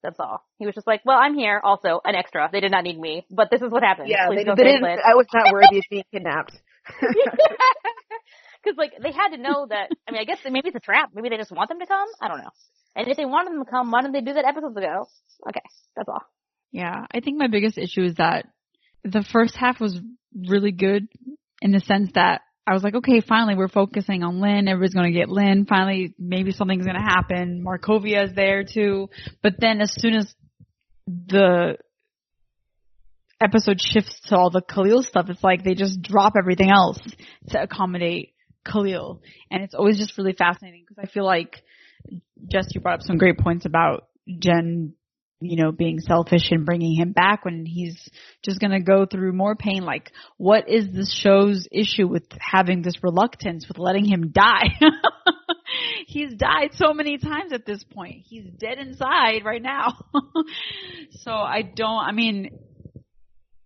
That's 0.02 0.18
all. 0.18 0.44
He 0.59 0.66
was 0.66 0.74
just 0.74 0.86
like, 0.86 1.02
well, 1.04 1.18
I'm 1.18 1.34
here, 1.34 1.60
also 1.62 2.00
an 2.04 2.14
extra. 2.16 2.48
They 2.50 2.60
did 2.60 2.72
not 2.72 2.82
need 2.82 2.98
me, 2.98 3.24
but 3.30 3.48
this 3.50 3.62
is 3.62 3.70
what 3.70 3.82
happened. 3.84 4.09
Yeah, 4.09 4.26
Please 4.26 4.44
they, 4.44 4.54
they 4.54 4.64
didn't. 4.64 4.82
Lynn. 4.82 4.98
I 5.04 5.14
was 5.14 5.26
not 5.32 5.52
worthy 5.52 5.78
of 5.78 5.84
being 5.90 6.04
kidnapped. 6.12 6.52
Because 8.62 8.76
like 8.78 8.93
they 9.02 9.12
had 9.12 9.30
to 9.30 9.39
know 9.39 9.66
that. 9.68 9.90
I 10.09 10.12
mean, 10.12 10.20
I 10.20 10.24
guess 10.24 10.39
maybe 10.44 10.68
it's 10.68 10.76
a 10.76 10.80
trap. 10.80 11.10
Maybe 11.14 11.28
they 11.28 11.36
just 11.36 11.52
want 11.52 11.68
them 11.68 11.80
to 11.80 11.86
come. 11.86 12.09
I 12.20 12.28
don't 12.28 12.39
know. 12.39 12.51
And 12.94 13.09
if 13.09 13.16
they 13.16 13.24
wanted 13.24 13.52
them 13.52 13.64
to 13.64 13.70
come, 13.70 13.90
why 13.90 14.02
didn't 14.02 14.12
they 14.12 14.20
do 14.20 14.34
that 14.34 14.44
episodes 14.44 14.76
ago? 14.76 15.09
Okay, 15.48 15.62
that's 15.97 16.09
all. 16.09 16.22
Yeah, 16.70 17.06
I 17.12 17.20
think 17.20 17.39
my 17.39 17.48
biggest 17.48 17.78
issue 17.78 18.02
is 18.02 18.14
that 18.16 18.47
the 19.05 19.24
first 19.32 19.56
half 19.56 19.80
was 19.80 19.98
really 20.34 20.72
good 20.72 21.09
in 21.60 21.72
the 21.72 21.80
sense 21.80 22.10
that 22.14 22.43
I 22.66 22.74
was 22.74 22.82
like, 22.82 22.94
okay, 22.94 23.20
finally 23.20 23.56
we're 23.56 23.68
focusing 23.68 24.22
on 24.22 24.40
Lynn. 24.40 24.68
Everybody's 24.68 24.94
going 24.94 25.12
to 25.12 25.18
get 25.18 25.28
Lynn. 25.28 25.66
Finally, 25.66 26.14
maybe 26.18 26.52
something's 26.52 26.84
going 26.84 26.97
to 26.97 27.02
happen. 27.02 27.64
Markovia 27.66 28.28
is 28.28 28.34
there 28.34 28.64
too. 28.64 29.09
But 29.43 29.55
then 29.59 29.80
as 29.80 29.93
soon 29.97 30.14
as 30.14 30.32
the 31.06 31.76
episode 33.40 33.80
shifts 33.80 34.20
to 34.28 34.36
all 34.36 34.51
the 34.51 34.62
Khalil 34.62 35.02
stuff, 35.02 35.26
it's 35.28 35.43
like 35.43 35.64
they 35.64 35.74
just 35.74 36.01
drop 36.01 36.34
everything 36.39 36.70
else 36.70 36.98
to 37.48 37.60
accommodate 37.60 38.32
Khalil. 38.64 39.22
And 39.51 39.62
it's 39.62 39.74
always 39.74 39.98
just 39.98 40.16
really 40.18 40.32
fascinating 40.32 40.84
because 40.86 41.02
I 41.02 41.10
feel 41.10 41.24
like 41.24 41.62
Jess, 42.51 42.68
you 42.70 42.80
brought 42.80 43.01
up 43.01 43.02
some 43.02 43.18
great 43.18 43.39
points 43.39 43.66
about 43.66 44.09
Jen, 44.39 44.94
you 45.40 45.56
know, 45.56 45.72
being 45.72 45.98
selfish 46.01 46.51
and 46.51 46.64
bringing 46.64 46.94
him 46.94 47.12
back 47.12 47.44
when 47.44 47.66
he's 47.66 48.09
just 48.44 48.60
going 48.60 48.70
to 48.70 48.80
go 48.80 49.06
through 49.06 49.32
more 49.32 49.55
pain. 49.56 49.82
Like, 49.84 50.12
what 50.36 50.68
is 50.68 50.86
this 50.93 51.12
show's 51.12 51.66
issue 51.70 52.06
with 52.06 52.24
having 52.40 52.82
this 52.82 53.02
reluctance 53.02 53.66
with 53.68 53.78
letting 53.78 54.05
him 54.05 54.30
die? 54.30 54.78
he's 56.06 56.34
died 56.34 56.70
so 56.74 56.93
many 56.93 57.18
times 57.18 57.52
at 57.52 57.66
this 57.66 57.84
point. 57.84 58.22
He's 58.24 58.44
dead 58.44 58.78
inside 58.78 59.44
right 59.44 59.62
now. 59.62 59.97
so 61.22 61.32
I 61.32 61.62
don't, 61.62 62.05
I 62.05 62.12
mean, 62.12 62.59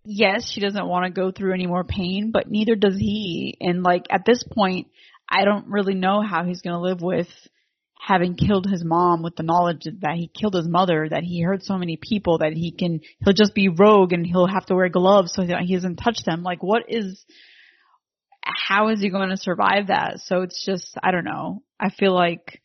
yes, 0.07 0.49
she 0.49 0.61
doesn't 0.61 0.87
want 0.87 1.05
to 1.05 1.11
go 1.11 1.31
through 1.31 1.53
any 1.53 1.67
more 1.67 1.83
pain, 1.83 2.31
but 2.31 2.49
neither 2.49 2.75
does 2.75 2.95
he. 2.97 3.57
And 3.59 3.83
like 3.83 4.05
at 4.09 4.25
this 4.25 4.41
point, 4.43 4.87
I 5.29 5.43
don't 5.43 5.67
really 5.67 5.95
know 5.95 6.21
how 6.21 6.45
he's 6.45 6.61
going 6.61 6.75
to 6.75 6.81
live 6.81 7.01
with 7.01 7.27
having 7.99 8.35
killed 8.35 8.65
his 8.65 8.85
mom 8.85 9.21
with 9.21 9.35
the 9.35 9.43
knowledge 9.43 9.83
that 9.83 10.15
he 10.15 10.29
killed 10.29 10.53
his 10.53 10.67
mother, 10.67 11.07
that 11.09 11.23
he 11.23 11.41
hurt 11.41 11.63
so 11.63 11.77
many 11.77 11.99
people 12.01 12.37
that 12.37 12.53
he 12.53 12.71
can, 12.71 13.01
he'll 13.19 13.33
just 13.33 13.53
be 13.53 13.67
rogue 13.67 14.13
and 14.13 14.25
he'll 14.25 14.47
have 14.47 14.65
to 14.67 14.75
wear 14.75 14.87
gloves 14.87 15.33
so 15.33 15.45
that 15.45 15.63
he 15.63 15.75
doesn't 15.75 15.97
touch 15.97 16.19
them. 16.25 16.41
Like 16.41 16.63
what 16.63 16.83
is, 16.87 17.25
how 18.41 18.87
is 18.89 19.01
he 19.01 19.09
going 19.09 19.29
to 19.29 19.37
survive 19.37 19.87
that? 19.87 20.19
So 20.19 20.43
it's 20.43 20.63
just, 20.65 20.95
I 21.03 21.11
don't 21.11 21.25
know. 21.25 21.63
I 21.77 21.89
feel 21.89 22.13
like 22.13 22.61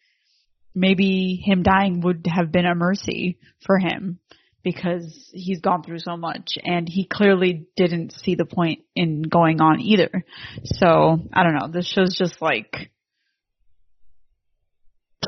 maybe 0.77 1.43
him 1.45 1.65
dying 1.65 2.03
would 2.03 2.25
have 2.33 2.53
been 2.53 2.67
a 2.67 2.77
mercy 2.77 3.39
for 3.67 3.79
him 3.79 4.21
because 4.63 5.31
he's 5.33 5.61
gone 5.61 5.83
through 5.83 5.99
so 5.99 6.17
much 6.17 6.59
and 6.63 6.89
he 6.89 7.05
clearly 7.05 7.67
didn't 7.77 8.13
see 8.13 8.35
the 8.35 8.45
point 8.45 8.81
in 8.95 9.23
going 9.23 9.61
on 9.61 9.81
either. 9.81 10.25
So, 10.65 11.19
I 11.33 11.43
don't 11.43 11.55
know. 11.55 11.69
This 11.69 11.87
show's 11.87 12.17
just 12.17 12.41
like 12.41 12.91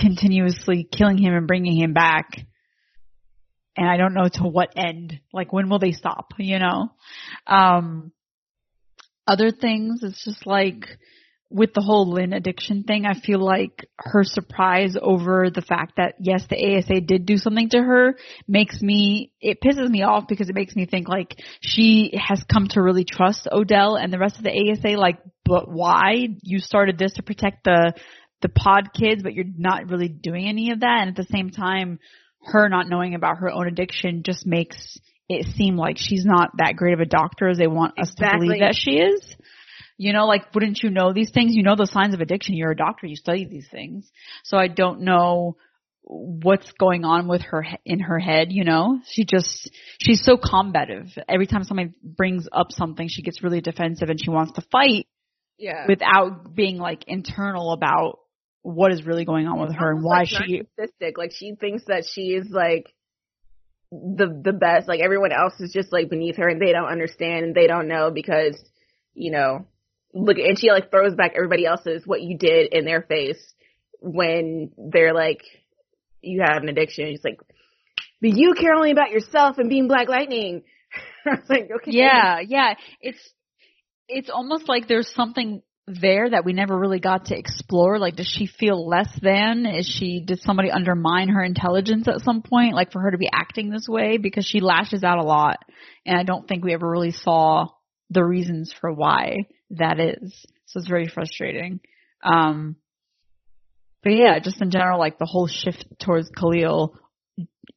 continuously 0.00 0.88
killing 0.90 1.18
him 1.18 1.34
and 1.34 1.46
bringing 1.46 1.80
him 1.80 1.92
back. 1.92 2.38
And 3.76 3.88
I 3.88 3.96
don't 3.96 4.14
know 4.14 4.28
to 4.34 4.44
what 4.44 4.72
end. 4.76 5.20
Like 5.32 5.52
when 5.52 5.68
will 5.68 5.78
they 5.78 5.92
stop, 5.92 6.32
you 6.38 6.58
know? 6.58 6.92
Um 7.46 8.12
other 9.26 9.50
things, 9.50 10.02
it's 10.02 10.22
just 10.24 10.46
like 10.46 10.86
with 11.50 11.72
the 11.74 11.80
whole 11.80 12.10
Lynn 12.10 12.32
addiction 12.32 12.82
thing, 12.82 13.06
I 13.06 13.14
feel 13.14 13.38
like 13.38 13.88
her 13.98 14.24
surprise 14.24 14.96
over 15.00 15.50
the 15.54 15.62
fact 15.62 15.94
that 15.98 16.14
yes, 16.18 16.44
the 16.48 16.56
ASA 16.56 17.00
did 17.02 17.26
do 17.26 17.36
something 17.36 17.68
to 17.70 17.78
her 17.78 18.16
makes 18.48 18.80
me, 18.80 19.32
it 19.40 19.60
pisses 19.60 19.88
me 19.88 20.02
off 20.02 20.24
because 20.28 20.48
it 20.48 20.54
makes 20.54 20.74
me 20.74 20.86
think 20.86 21.08
like 21.08 21.36
she 21.60 22.18
has 22.20 22.42
come 22.52 22.68
to 22.68 22.82
really 22.82 23.04
trust 23.04 23.46
Odell 23.52 23.96
and 23.96 24.12
the 24.12 24.18
rest 24.18 24.38
of 24.38 24.44
the 24.44 24.50
ASA, 24.50 24.98
like, 24.98 25.18
but 25.44 25.70
why? 25.70 26.28
You 26.42 26.58
started 26.58 26.98
this 26.98 27.12
to 27.14 27.22
protect 27.22 27.64
the, 27.64 27.94
the 28.42 28.48
pod 28.48 28.92
kids, 28.92 29.22
but 29.22 29.34
you're 29.34 29.44
not 29.56 29.88
really 29.88 30.08
doing 30.08 30.48
any 30.48 30.72
of 30.72 30.80
that. 30.80 30.98
And 31.02 31.10
at 31.10 31.16
the 31.16 31.30
same 31.30 31.50
time, 31.50 31.98
her 32.42 32.68
not 32.68 32.88
knowing 32.88 33.14
about 33.14 33.38
her 33.38 33.50
own 33.50 33.68
addiction 33.68 34.22
just 34.22 34.46
makes 34.46 34.98
it 35.28 35.46
seem 35.56 35.76
like 35.76 35.96
she's 35.98 36.24
not 36.24 36.50
that 36.58 36.76
great 36.76 36.92
of 36.92 37.00
a 37.00 37.06
doctor 37.06 37.48
as 37.48 37.58
they 37.58 37.66
want 37.66 37.98
us 37.98 38.14
to 38.16 38.30
believe 38.38 38.60
that 38.60 38.74
she 38.74 38.92
is. 38.92 39.36
You 39.96 40.12
know, 40.12 40.26
like, 40.26 40.54
wouldn't 40.54 40.80
you 40.82 40.90
know 40.90 41.12
these 41.12 41.30
things? 41.30 41.54
You 41.54 41.62
know 41.62 41.76
the 41.76 41.86
signs 41.86 42.14
of 42.14 42.20
addiction. 42.20 42.56
You're 42.56 42.72
a 42.72 42.76
doctor. 42.76 43.06
You 43.06 43.16
study 43.16 43.44
these 43.44 43.68
things. 43.70 44.10
So 44.42 44.56
I 44.56 44.68
don't 44.68 45.02
know 45.02 45.56
what's 46.02 46.70
going 46.72 47.04
on 47.04 47.28
with 47.28 47.42
her 47.42 47.64
in 47.84 48.00
her 48.00 48.18
head, 48.18 48.48
you 48.50 48.64
know? 48.64 49.00
She 49.06 49.24
just, 49.24 49.70
she's 50.00 50.22
so 50.22 50.36
combative. 50.36 51.06
Every 51.28 51.46
time 51.46 51.64
somebody 51.64 51.92
brings 52.02 52.46
up 52.52 52.72
something, 52.72 53.08
she 53.08 53.22
gets 53.22 53.42
really 53.42 53.60
defensive 53.60 54.10
and 54.10 54.20
she 54.22 54.30
wants 54.30 54.52
to 54.52 54.62
fight 54.70 55.06
Yeah. 55.58 55.86
without 55.88 56.54
being 56.54 56.78
like 56.78 57.04
internal 57.06 57.72
about 57.72 58.18
what 58.62 58.92
is 58.92 59.04
really 59.04 59.24
going 59.24 59.46
on 59.46 59.60
with 59.60 59.74
her 59.76 59.90
and 59.92 60.02
why 60.02 60.20
like 60.20 60.28
she, 60.28 60.62
narcissistic. 60.78 61.16
Like 61.16 61.32
she 61.32 61.54
thinks 61.54 61.84
that 61.86 62.04
she 62.10 62.34
is 62.34 62.48
like 62.50 62.92
the 63.92 64.40
the 64.42 64.52
best. 64.52 64.88
Like 64.88 65.00
everyone 65.00 65.32
else 65.32 65.52
is 65.60 65.72
just 65.72 65.92
like 65.92 66.08
beneath 66.10 66.36
her, 66.36 66.48
and 66.48 66.60
they 66.60 66.72
don't 66.72 66.90
understand 66.90 67.44
and 67.44 67.54
they 67.54 67.66
don't 67.66 67.88
know 67.88 68.10
because 68.10 68.58
you 69.12 69.30
know 69.30 69.66
look, 70.14 70.38
and 70.38 70.58
she 70.58 70.70
like 70.70 70.90
throws 70.90 71.14
back 71.14 71.32
everybody 71.34 71.66
else's 71.66 72.06
what 72.06 72.22
you 72.22 72.38
did 72.38 72.72
in 72.72 72.84
their 72.84 73.02
face 73.02 73.42
when 74.00 74.70
they're 74.78 75.14
like, 75.14 75.42
you 76.22 76.42
have 76.44 76.62
an 76.62 76.68
addiction. 76.68 77.06
She's 77.10 77.24
like, 77.24 77.40
but 78.20 78.30
you 78.30 78.54
care 78.54 78.74
only 78.74 78.92
about 78.92 79.10
yourself 79.10 79.58
and 79.58 79.68
being 79.68 79.88
Black 79.88 80.08
Lightning. 80.08 80.62
I 81.26 81.30
was 81.30 81.48
like, 81.48 81.68
okay. 81.76 81.90
Yeah, 81.90 82.40
yeah. 82.40 82.74
It's 83.00 83.18
it's 84.08 84.30
almost 84.30 84.68
like 84.68 84.86
there's 84.86 85.12
something 85.14 85.62
there 85.86 86.30
that 86.30 86.44
we 86.44 86.52
never 86.52 86.78
really 86.78 87.00
got 87.00 87.26
to 87.26 87.38
explore. 87.38 87.98
Like, 87.98 88.16
does 88.16 88.28
she 88.28 88.46
feel 88.46 88.88
less 88.88 89.08
than? 89.20 89.66
Is 89.66 89.86
she, 89.86 90.22
did 90.24 90.40
somebody 90.40 90.70
undermine 90.70 91.28
her 91.28 91.42
intelligence 91.42 92.08
at 92.08 92.22
some 92.22 92.42
point? 92.42 92.74
Like, 92.74 92.92
for 92.92 93.00
her 93.00 93.10
to 93.10 93.18
be 93.18 93.28
acting 93.30 93.70
this 93.70 93.86
way? 93.86 94.16
Because 94.16 94.46
she 94.46 94.60
lashes 94.60 95.04
out 95.04 95.18
a 95.18 95.24
lot. 95.24 95.58
And 96.06 96.18
I 96.18 96.22
don't 96.22 96.48
think 96.48 96.64
we 96.64 96.72
ever 96.72 96.88
really 96.88 97.10
saw 97.10 97.66
the 98.10 98.24
reasons 98.24 98.74
for 98.78 98.92
why 98.92 99.46
that 99.78 100.00
is. 100.00 100.44
So 100.66 100.78
it's 100.78 100.88
very 100.88 101.08
frustrating. 101.08 101.80
Um, 102.22 102.76
but 104.02 104.12
yeah, 104.12 104.38
just 104.38 104.60
in 104.60 104.70
general, 104.70 104.98
like 104.98 105.18
the 105.18 105.26
whole 105.26 105.46
shift 105.46 105.86
towards 105.98 106.28
Khalil, 106.30 106.98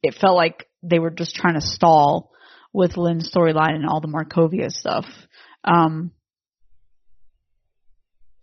it 0.02 0.14
felt 0.20 0.36
like 0.36 0.68
they 0.82 0.98
were 0.98 1.10
just 1.10 1.34
trying 1.34 1.54
to 1.54 1.60
stall 1.60 2.30
with 2.72 2.96
Lynn's 2.96 3.32
storyline 3.32 3.74
and 3.74 3.86
all 3.86 4.00
the 4.00 4.08
Markovia 4.08 4.70
stuff. 4.70 5.06
Um, 5.64 6.12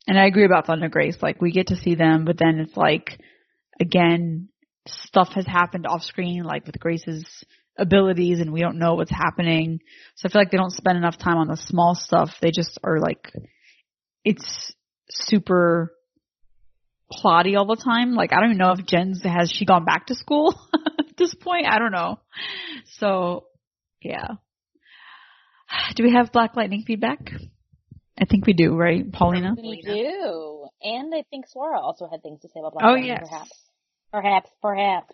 and 0.07 0.19
I 0.19 0.25
agree 0.25 0.45
about 0.45 0.67
Thunder 0.67 0.89
Grace. 0.89 1.17
Like 1.21 1.41
we 1.41 1.51
get 1.51 1.67
to 1.67 1.75
see 1.75 1.95
them, 1.95 2.25
but 2.25 2.37
then 2.37 2.59
it's 2.59 2.75
like, 2.75 3.19
again, 3.79 4.49
stuff 4.87 5.29
has 5.35 5.45
happened 5.45 5.87
off 5.87 6.03
screen, 6.03 6.43
like 6.43 6.65
with 6.65 6.79
Grace's 6.79 7.25
abilities 7.77 8.39
and 8.39 8.53
we 8.53 8.61
don't 8.61 8.79
know 8.79 8.95
what's 8.95 9.11
happening. 9.11 9.79
So 10.15 10.27
I 10.27 10.31
feel 10.31 10.41
like 10.41 10.51
they 10.51 10.57
don't 10.57 10.71
spend 10.71 10.97
enough 10.97 11.17
time 11.17 11.37
on 11.37 11.47
the 11.47 11.57
small 11.57 11.95
stuff. 11.95 12.29
They 12.41 12.51
just 12.51 12.79
are 12.83 12.99
like, 12.99 13.31
it's 14.23 14.73
super 15.09 15.93
plotty 17.11 17.57
all 17.57 17.67
the 17.67 17.81
time. 17.81 18.13
Like 18.13 18.33
I 18.33 18.37
don't 18.39 18.51
even 18.51 18.57
know 18.57 18.71
if 18.71 18.85
Jen's 18.85 19.23
has 19.23 19.51
she 19.51 19.65
gone 19.65 19.85
back 19.85 20.07
to 20.07 20.15
school 20.15 20.55
at 20.99 21.17
this 21.17 21.33
point. 21.33 21.67
I 21.67 21.79
don't 21.79 21.91
know. 21.91 22.19
So 22.97 23.45
yeah. 24.01 24.27
Do 25.95 26.03
we 26.03 26.13
have 26.13 26.31
Black 26.31 26.55
Lightning 26.55 26.83
feedback? 26.85 27.31
I 28.19 28.25
think 28.25 28.45
we 28.45 28.53
do, 28.53 28.75
right, 28.75 29.11
Paulina? 29.11 29.55
We 29.57 29.81
do. 29.81 30.67
And 30.81 31.13
I 31.13 31.23
think 31.29 31.45
Swara 31.53 31.77
also 31.77 32.07
had 32.09 32.21
things 32.23 32.41
to 32.41 32.47
say 32.47 32.59
about 32.59 32.73
Black 32.73 32.85
Oh, 32.85 32.91
Lightning, 32.91 33.07
yes. 33.07 33.27
perhaps. 33.27 33.51
Perhaps, 34.11 34.49
perhaps. 34.61 35.13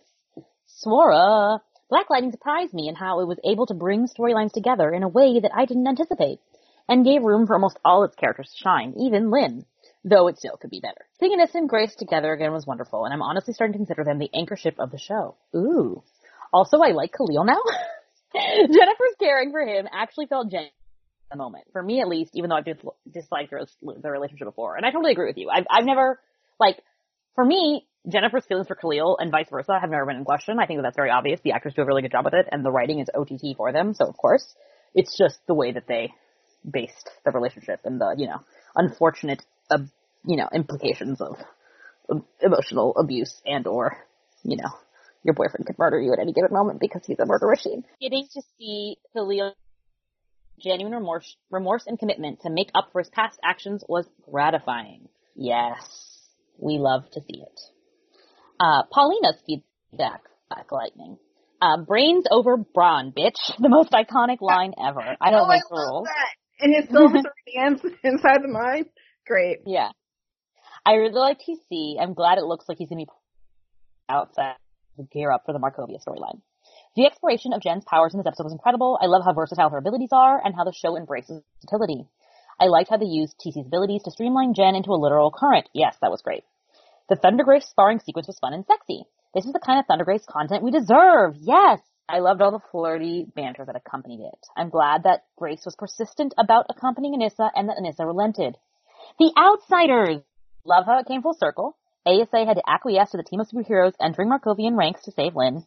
Swara! 0.85 1.59
Black 1.91 2.09
Lightning 2.09 2.31
surprised 2.31 2.73
me 2.73 2.87
in 2.87 2.95
how 2.95 3.19
it 3.19 3.27
was 3.27 3.37
able 3.43 3.67
to 3.67 3.73
bring 3.73 4.07
storylines 4.07 4.53
together 4.53 4.91
in 4.91 5.03
a 5.03 5.09
way 5.09 5.41
that 5.41 5.51
I 5.53 5.65
didn't 5.65 5.87
anticipate, 5.87 6.39
and 6.87 7.05
gave 7.05 7.21
room 7.21 7.45
for 7.45 7.53
almost 7.53 7.77
all 7.83 8.05
its 8.05 8.15
characters 8.15 8.49
to 8.49 8.63
shine, 8.63 8.95
even 8.97 9.29
Lynn. 9.29 9.65
Though 10.05 10.27
it 10.29 10.37
still 10.37 10.55
could 10.57 10.71
be 10.71 10.79
better. 10.79 11.05
Seeing 11.19 11.37
Anissa 11.37 11.55
and 11.55 11.69
Grace 11.69 11.93
together 11.95 12.31
again 12.31 12.53
was 12.53 12.65
wonderful, 12.65 13.03
and 13.05 13.13
I'm 13.13 13.21
honestly 13.21 13.53
starting 13.53 13.73
to 13.73 13.79
consider 13.79 14.03
them 14.03 14.19
the 14.19 14.31
anchor 14.33 14.55
ship 14.55 14.75
of 14.79 14.89
the 14.89 14.97
show. 14.97 15.35
Ooh. 15.53 16.01
Also, 16.51 16.79
I 16.79 16.91
like 16.91 17.13
Khalil 17.13 17.43
now. 17.43 17.61
Jennifer's 18.33 19.15
caring 19.19 19.51
for 19.51 19.61
him 19.61 19.85
actually 19.91 20.27
felt 20.27 20.49
genuine 20.49 20.71
the 21.29 21.37
moment. 21.37 21.65
For 21.73 21.83
me, 21.83 22.01
at 22.01 22.07
least, 22.07 22.31
even 22.35 22.49
though 22.49 22.55
I've 22.55 22.65
dis- 22.65 22.77
disliked 23.11 23.51
her, 23.51 23.61
the 23.81 24.11
relationship 24.11 24.47
before. 24.47 24.75
And 24.77 24.85
I 24.85 24.91
totally 24.91 25.11
agree 25.11 25.27
with 25.27 25.37
you. 25.37 25.49
I've, 25.49 25.65
I've 25.69 25.85
never, 25.85 26.19
like, 26.59 26.77
for 27.35 27.43
me, 27.43 27.85
Jennifer's 28.07 28.45
feelings 28.45 28.67
for 28.67 28.75
Khalil 28.75 29.17
and 29.19 29.31
vice 29.31 29.49
versa 29.49 29.77
have 29.79 29.89
never 29.89 30.05
been 30.05 30.17
in 30.17 30.25
question. 30.25 30.57
I 30.59 30.65
think 30.65 30.79
that 30.79 30.83
that's 30.83 30.95
very 30.95 31.11
obvious. 31.11 31.39
The 31.43 31.51
actors 31.51 31.73
do 31.75 31.83
a 31.83 31.85
really 31.85 32.01
good 32.01 32.11
job 32.11 32.25
with 32.25 32.33
it, 32.33 32.47
and 32.51 32.65
the 32.65 32.71
writing 32.71 32.99
is 32.99 33.07
OTT 33.13 33.55
for 33.57 33.71
them, 33.71 33.93
so 33.93 34.07
of 34.07 34.17
course. 34.17 34.55
It's 34.93 35.17
just 35.17 35.39
the 35.47 35.53
way 35.53 35.71
that 35.71 35.87
they 35.87 36.13
based 36.69 37.09
the 37.23 37.31
relationship 37.31 37.81
and 37.85 38.01
the, 38.01 38.15
you 38.17 38.27
know, 38.27 38.41
unfortunate, 38.75 39.43
uh, 39.69 39.77
you 40.25 40.35
know, 40.35 40.49
implications 40.53 41.21
of, 41.21 41.37
emotional 42.41 42.93
abuse 42.97 43.41
and 43.45 43.65
or, 43.67 43.95
you 44.43 44.57
know, 44.57 44.69
your 45.23 45.33
boyfriend 45.33 45.65
could 45.65 45.79
murder 45.79 45.97
you 45.97 46.11
at 46.11 46.19
any 46.19 46.33
given 46.33 46.51
moment 46.51 46.81
because 46.81 47.01
he's 47.05 47.19
a 47.19 47.25
murder 47.25 47.47
machine. 47.47 47.85
Getting 48.01 48.27
to 48.33 48.41
see 48.57 48.97
Khalil 49.13 49.55
genuine 50.59 50.93
remorse, 50.93 51.37
remorse 51.49 51.85
and 51.87 51.97
commitment 51.97 52.41
to 52.41 52.49
make 52.49 52.69
up 52.75 52.89
for 52.91 52.99
his 52.99 53.09
past 53.09 53.39
actions 53.45 53.83
was 53.87 54.05
gratifying. 54.29 55.07
Yes, 55.35 55.87
we 56.57 56.79
love 56.79 57.09
to 57.11 57.21
see 57.21 57.41
it. 57.41 57.61
Uh, 58.61 58.83
Paulina's 58.91 59.41
feedback, 59.47 60.21
Black 60.49 60.71
Lightning. 60.71 61.17
Uh, 61.59 61.77
brains 61.77 62.25
over 62.29 62.57
brawn, 62.57 63.11
bitch. 63.11 63.39
The 63.59 63.69
most 63.69 63.91
iconic 63.91 64.37
line 64.39 64.73
ever. 64.77 65.17
I 65.19 65.31
don't 65.31 65.41
oh, 65.41 65.47
make 65.47 65.63
I 65.71 65.73
love 65.75 65.89
rules. 65.89 66.07
that. 66.07 66.65
And 66.65 66.75
his 66.75 66.89
silver 66.89 67.17
hands 67.55 67.81
inside 68.03 68.41
the 68.43 68.47
mind. 68.47 68.85
Great. 69.25 69.59
Yeah. 69.65 69.89
I 70.85 70.93
really 70.93 71.13
like 71.13 71.39
TC. 71.39 71.95
I'm 71.99 72.13
glad 72.13 72.37
it 72.37 72.43
looks 72.43 72.65
like 72.69 72.77
he's 72.77 72.89
gonna 72.89 73.05
be 73.05 73.11
outside 74.09 74.55
to 74.97 75.03
gear 75.11 75.31
up 75.31 75.43
for 75.45 75.53
the 75.53 75.59
Markovia 75.59 75.97
storyline. 76.05 76.41
The 76.95 77.05
exploration 77.05 77.53
of 77.53 77.61
Jen's 77.61 77.85
powers 77.85 78.13
in 78.13 78.19
this 78.19 78.27
episode 78.27 78.43
was 78.43 78.53
incredible. 78.53 78.99
I 79.01 79.07
love 79.07 79.23
how 79.25 79.33
versatile 79.33 79.69
her 79.69 79.77
abilities 79.77 80.09
are 80.11 80.39
and 80.43 80.53
how 80.55 80.65
the 80.65 80.73
show 80.73 80.97
embraces 80.97 81.41
versatility. 81.61 82.05
I 82.59 82.65
liked 82.65 82.89
how 82.89 82.97
they 82.97 83.05
used 83.05 83.35
TC's 83.39 83.65
abilities 83.65 84.03
to 84.03 84.11
streamline 84.11 84.53
Jen 84.53 84.75
into 84.75 84.91
a 84.91 85.01
literal 85.01 85.31
current. 85.31 85.67
Yes, 85.73 85.95
that 86.01 86.11
was 86.11 86.21
great. 86.21 86.43
The 87.11 87.17
Thunder 87.17 87.43
Grace 87.43 87.65
sparring 87.65 87.99
sequence 87.99 88.27
was 88.27 88.39
fun 88.39 88.53
and 88.53 88.65
sexy. 88.65 89.03
This 89.35 89.43
is 89.43 89.51
the 89.51 89.59
kind 89.59 89.77
of 89.77 89.85
Thunder 89.85 90.05
Grace 90.05 90.23
content 90.25 90.63
we 90.63 90.71
deserve. 90.71 91.35
Yes! 91.41 91.81
I 92.07 92.19
loved 92.19 92.41
all 92.41 92.51
the 92.51 92.63
flirty 92.71 93.25
banter 93.35 93.65
that 93.65 93.75
accompanied 93.75 94.21
it. 94.21 94.47
I'm 94.55 94.69
glad 94.69 95.03
that 95.03 95.25
Grace 95.37 95.63
was 95.65 95.75
persistent 95.75 96.33
about 96.39 96.67
accompanying 96.69 97.19
Anissa 97.19 97.49
and 97.53 97.67
that 97.67 97.75
Anissa 97.75 98.05
relented. 98.07 98.55
The 99.19 99.33
Outsiders! 99.37 100.21
Love 100.63 100.85
how 100.85 100.99
it 100.99 101.05
came 101.05 101.21
full 101.21 101.35
circle. 101.37 101.75
ASA 102.05 102.45
had 102.45 102.55
to 102.55 102.63
acquiesce 102.65 103.11
to 103.11 103.17
the 103.17 103.23
team 103.23 103.41
of 103.41 103.49
superheroes 103.49 103.91
entering 103.99 104.29
Markovian 104.29 104.77
ranks 104.77 105.03
to 105.03 105.11
save 105.11 105.35
Lynn. 105.35 105.65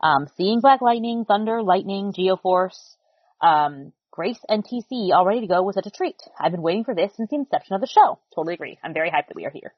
Um, 0.00 0.28
seeing 0.36 0.60
Black 0.60 0.80
Lightning, 0.80 1.24
Thunder, 1.24 1.60
Lightning, 1.60 2.12
Geoforce, 2.12 2.94
um, 3.40 3.92
Grace 4.12 4.38
and 4.48 4.64
TC 4.64 5.12
all 5.12 5.26
ready 5.26 5.40
to 5.40 5.48
go 5.48 5.60
was 5.64 5.74
such 5.74 5.86
a 5.86 5.90
treat. 5.90 6.22
I've 6.38 6.52
been 6.52 6.62
waiting 6.62 6.84
for 6.84 6.94
this 6.94 7.10
since 7.16 7.30
the 7.30 7.36
inception 7.36 7.74
of 7.74 7.80
the 7.80 7.88
show. 7.88 8.20
Totally 8.32 8.54
agree. 8.54 8.78
I'm 8.84 8.94
very 8.94 9.10
hyped 9.10 9.26
that 9.26 9.34
we 9.34 9.44
are 9.44 9.50
here. 9.50 9.74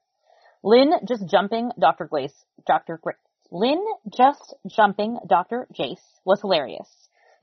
Lynn 0.67 0.95
just 1.07 1.25
jumping 1.29 1.71
Dr. 1.79 2.07
Grace, 2.07 2.35
Dr. 2.67 2.99
Grace. 3.01 3.17
Lynn 3.53 3.81
just 4.13 4.53
jumping 4.67 5.17
Dr. 5.25 5.69
Jace 5.73 6.03
was 6.25 6.41
hilarious. 6.41 6.89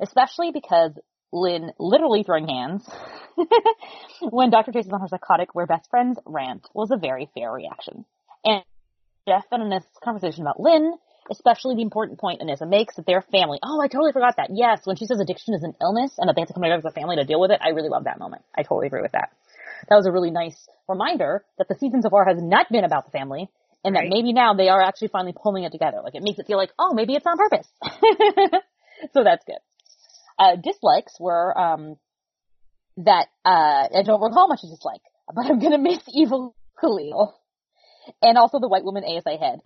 Especially 0.01 0.51
because 0.51 0.91
Lynn 1.31 1.71
literally 1.79 2.23
throwing 2.23 2.49
hands 2.49 2.85
when 4.29 4.49
Dr. 4.49 4.73
Jace 4.73 4.87
is 4.87 4.91
on 4.91 4.99
her 4.99 5.07
psychotic 5.07 5.55
we're 5.55 5.65
best 5.65 5.89
friends 5.89 6.19
rant 6.25 6.67
was 6.73 6.91
a 6.91 6.97
very 6.97 7.29
fair 7.33 7.49
reaction. 7.49 8.03
And 8.43 8.61
Jeff 9.25 9.45
and 9.51 9.63
Anissa's 9.63 9.87
conversation 10.03 10.41
about 10.41 10.59
Lynn, 10.59 10.93
especially 11.31 11.75
the 11.75 11.81
important 11.81 12.19
point 12.19 12.41
Anissa 12.41 12.67
makes 12.67 12.97
that 12.97 13.05
they're 13.05 13.21
family. 13.21 13.57
Oh, 13.63 13.79
I 13.81 13.87
totally 13.87 14.11
forgot 14.11 14.35
that. 14.35 14.49
Yes, 14.53 14.81
when 14.83 14.97
she 14.97 15.05
says 15.05 15.21
addiction 15.21 15.53
is 15.53 15.63
an 15.63 15.75
illness 15.81 16.11
and 16.17 16.27
that 16.27 16.35
they 16.35 16.41
have 16.41 16.49
to 16.49 16.53
come 16.53 16.63
together 16.63 16.79
as 16.85 16.91
a 16.91 16.91
family 16.91 17.15
to 17.15 17.23
deal 17.23 17.39
with 17.39 17.51
it, 17.51 17.61
I 17.63 17.69
really 17.69 17.87
love 17.87 18.03
that 18.03 18.19
moment. 18.19 18.43
I 18.53 18.63
totally 18.63 18.87
agree 18.87 19.01
with 19.01 19.13
that. 19.13 19.29
That 19.89 19.95
was 19.95 20.05
a 20.05 20.11
really 20.11 20.31
nice 20.31 20.67
reminder 20.87 21.43
that 21.57 21.67
the 21.67 21.75
season 21.75 22.01
so 22.01 22.09
far 22.09 22.25
has 22.25 22.41
not 22.41 22.67
been 22.71 22.83
about 22.83 23.05
the 23.05 23.11
family 23.11 23.49
and 23.83 23.95
that 23.95 24.05
maybe 24.07 24.33
now 24.33 24.53
they 24.53 24.69
are 24.69 24.81
actually 24.81 25.09
finally 25.09 25.33
pulling 25.35 25.63
it 25.63 25.71
together. 25.71 26.01
Like 26.03 26.15
it 26.15 26.23
makes 26.23 26.39
it 26.39 26.47
feel 26.47 26.57
like, 26.57 26.71
oh, 26.79 26.93
maybe 26.93 27.13
it's 27.13 27.25
on 27.25 27.37
purpose. 27.37 27.67
so 29.13 29.23
that's 29.23 29.43
good. 29.45 29.59
Uh, 30.39 30.55
dislikes 30.55 31.17
were, 31.19 31.57
um, 31.57 31.97
that, 32.97 33.27
uh, 33.45 33.87
I 33.95 34.03
don't 34.05 34.21
recall 34.21 34.47
much 34.47 34.61
to 34.61 34.69
dislike, 34.69 35.01
but 35.33 35.45
I'm 35.45 35.59
gonna 35.59 35.77
miss 35.77 35.99
evil 36.13 36.55
Khalil. 36.79 37.35
And 38.21 38.37
also 38.37 38.59
the 38.59 38.67
white 38.67 38.83
woman 38.83 39.03
ASA 39.05 39.37
head. 39.37 39.59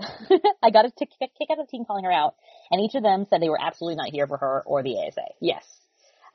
I 0.64 0.70
got 0.70 0.86
a 0.86 0.92
kick 0.92 1.10
kick 1.20 1.32
out 1.52 1.60
of 1.60 1.66
the 1.66 1.72
team 1.72 1.86
calling 1.86 2.04
her 2.04 2.12
out, 2.12 2.36
and 2.70 2.80
each 2.82 2.94
of 2.94 3.02
them 3.02 3.26
said 3.28 3.42
they 3.42 3.50
were 3.50 3.60
absolutely 3.60 3.96
not 3.96 4.12
here 4.12 4.28
for 4.28 4.38
her 4.38 4.64
or 4.68 4.84
the 4.84 4.96
ASA. 4.96 5.24
Yes. 5.42 5.66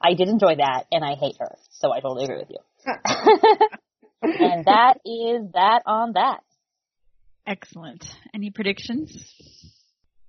I 0.02 0.14
did 0.14 0.28
enjoy 0.28 0.56
that, 0.56 0.84
and 0.90 1.04
I 1.04 1.14
hate 1.14 1.36
her, 1.38 1.56
so 1.70 1.92
I 1.92 2.00
totally 2.00 2.24
agree 2.24 2.38
with 2.38 2.50
you. 2.50 2.58
and 4.22 4.64
that 4.64 4.94
is 5.04 5.52
that 5.54 5.82
on 5.86 6.12
that. 6.14 6.40
Excellent. 7.46 8.04
Any 8.34 8.50
predictions? 8.50 9.12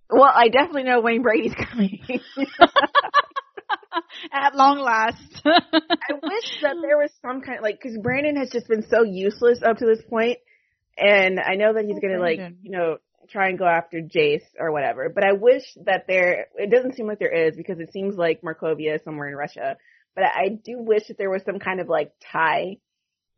Well, 0.10 0.32
I 0.34 0.50
definitely 0.50 0.84
know 0.84 1.02
Wayne 1.02 1.24
Brady's 1.24 1.54
coming. 1.56 2.00
At 4.32 4.56
long 4.56 4.80
last. 4.80 5.22
I 5.46 6.14
wish 6.14 6.60
that 6.62 6.76
there 6.82 6.98
was 6.98 7.12
some 7.22 7.42
kind 7.42 7.58
of 7.60 7.64
like 7.64 7.80
because 7.82 7.98
Brandon 8.02 8.36
has 8.38 8.50
just 8.50 8.68
been 8.68 8.84
so 8.90 9.04
useless 9.04 9.60
up 9.66 9.78
to 9.78 9.86
this 9.86 10.02
point, 10.10 10.40
and 10.98 11.40
I 11.40 11.56
know 11.56 11.74
that 11.74 11.86
he's 11.86 11.98
Oh, 11.98 12.02
gonna 12.02 12.20
like 12.20 12.40
you 12.62 12.72
know 12.72 12.98
try 13.30 13.50
and 13.50 13.60
go 13.60 13.66
after 13.66 14.02
Jace 14.02 14.46
or 14.60 14.72
whatever. 14.72 15.10
But 15.10 15.24
I 15.24 15.34
wish 15.34 15.64
that 15.86 16.06
there. 16.08 16.48
It 16.56 16.72
doesn't 16.72 16.96
seem 16.96 17.08
like 17.08 17.20
there 17.20 17.48
is 17.48 17.56
because 17.56 17.80
it 17.80 17.92
seems 17.92 18.16
like 18.16 18.42
Markovia 18.42 18.96
is 18.96 19.04
somewhere 19.04 19.30
in 19.30 19.36
Russia. 19.36 19.78
But 20.16 20.26
I 20.26 20.50
do 20.50 20.80
wish 20.80 21.08
that 21.08 21.18
there 21.18 21.30
was 21.30 21.44
some 21.44 21.60
kind 21.60 21.80
of 21.80 21.90
like 21.90 22.12
tie 22.32 22.78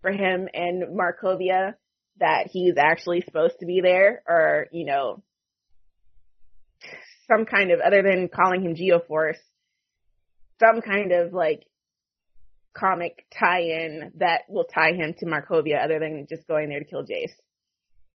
for 0.01 0.11
him 0.11 0.47
and 0.53 0.97
Markovia 0.97 1.75
that 2.19 2.47
he's 2.51 2.75
actually 2.77 3.21
supposed 3.21 3.59
to 3.59 3.65
be 3.65 3.81
there, 3.81 4.23
or 4.27 4.67
you 4.71 4.85
know, 4.85 5.23
some 7.27 7.45
kind 7.45 7.71
of 7.71 7.79
other 7.79 8.01
than 8.03 8.29
calling 8.29 8.61
him 8.61 8.75
Geoforce, 8.75 9.39
some 10.59 10.81
kind 10.81 11.11
of 11.11 11.33
like 11.33 11.65
comic 12.75 13.25
tie-in 13.37 14.11
that 14.17 14.41
will 14.49 14.65
tie 14.65 14.93
him 14.93 15.13
to 15.19 15.25
Markovia 15.25 15.83
other 15.83 15.99
than 15.99 16.27
just 16.29 16.47
going 16.47 16.69
there 16.69 16.79
to 16.79 16.85
kill 16.85 17.05
Jace. 17.05 17.31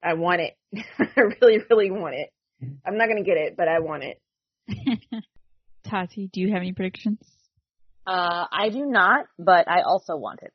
I 0.03 0.15
want 0.15 0.41
it. 0.41 0.55
I 0.99 1.21
really, 1.41 1.59
really 1.69 1.91
want 1.91 2.15
it. 2.15 2.31
I'm 2.87 2.97
not 2.97 3.09
gonna 3.09 3.23
get 3.25 3.37
it, 3.37 3.57
but 3.57 3.69
I 3.69 3.81
want 3.81 4.05
it. 4.05 4.21
Tati, 5.89 6.29
do 6.33 6.41
you 6.41 6.49
have 6.53 6.59
any 6.59 6.73
predictions? 6.73 7.21
Uh, 8.07 8.45
I 8.51 8.69
do 8.71 8.85
not, 8.87 9.27
but 9.39 9.69
I 9.69 9.83
also 9.83 10.17
want 10.17 10.41
it. 10.43 10.53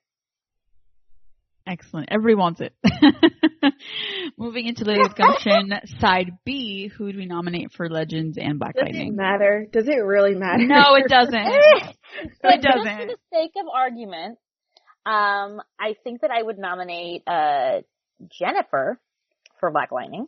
Excellent. 1.67 2.09
Everybody 2.11 2.35
wants 2.35 2.61
it. 2.61 2.73
Moving 4.38 4.67
into 4.67 4.84
Lady 4.85 5.01
of 5.01 5.15
Gumption, 5.15 5.73
side 5.99 6.34
B, 6.45 6.91
who 6.95 7.11
do 7.11 7.17
we 7.17 7.26
nominate 7.26 7.72
for 7.73 7.89
Legends 7.89 8.38
and 8.39 8.59
Black 8.59 8.76
Does 8.76 8.84
Lightning? 8.84 9.13
it 9.13 9.15
matter? 9.15 9.65
Does 9.72 9.88
it 9.88 9.95
really 9.95 10.35
matter? 10.35 10.63
No, 10.67 10.93
it 10.95 11.07
doesn't. 11.07 11.34
but 11.34 12.53
It 12.53 12.61
for 12.61 12.67
doesn't. 12.72 12.97
For 12.99 13.05
the 13.07 13.17
sake 13.34 13.51
of 13.59 13.65
argument, 13.73 14.38
um, 15.07 15.59
I 15.80 15.95
think 16.03 16.22
that 16.22 16.30
I 16.30 16.41
would 16.43 16.59
nominate 16.59 17.23
uh, 17.26 17.81
Jennifer 18.39 18.99
for 19.60 19.72
Black 19.72 19.91
Lightning. 19.91 20.27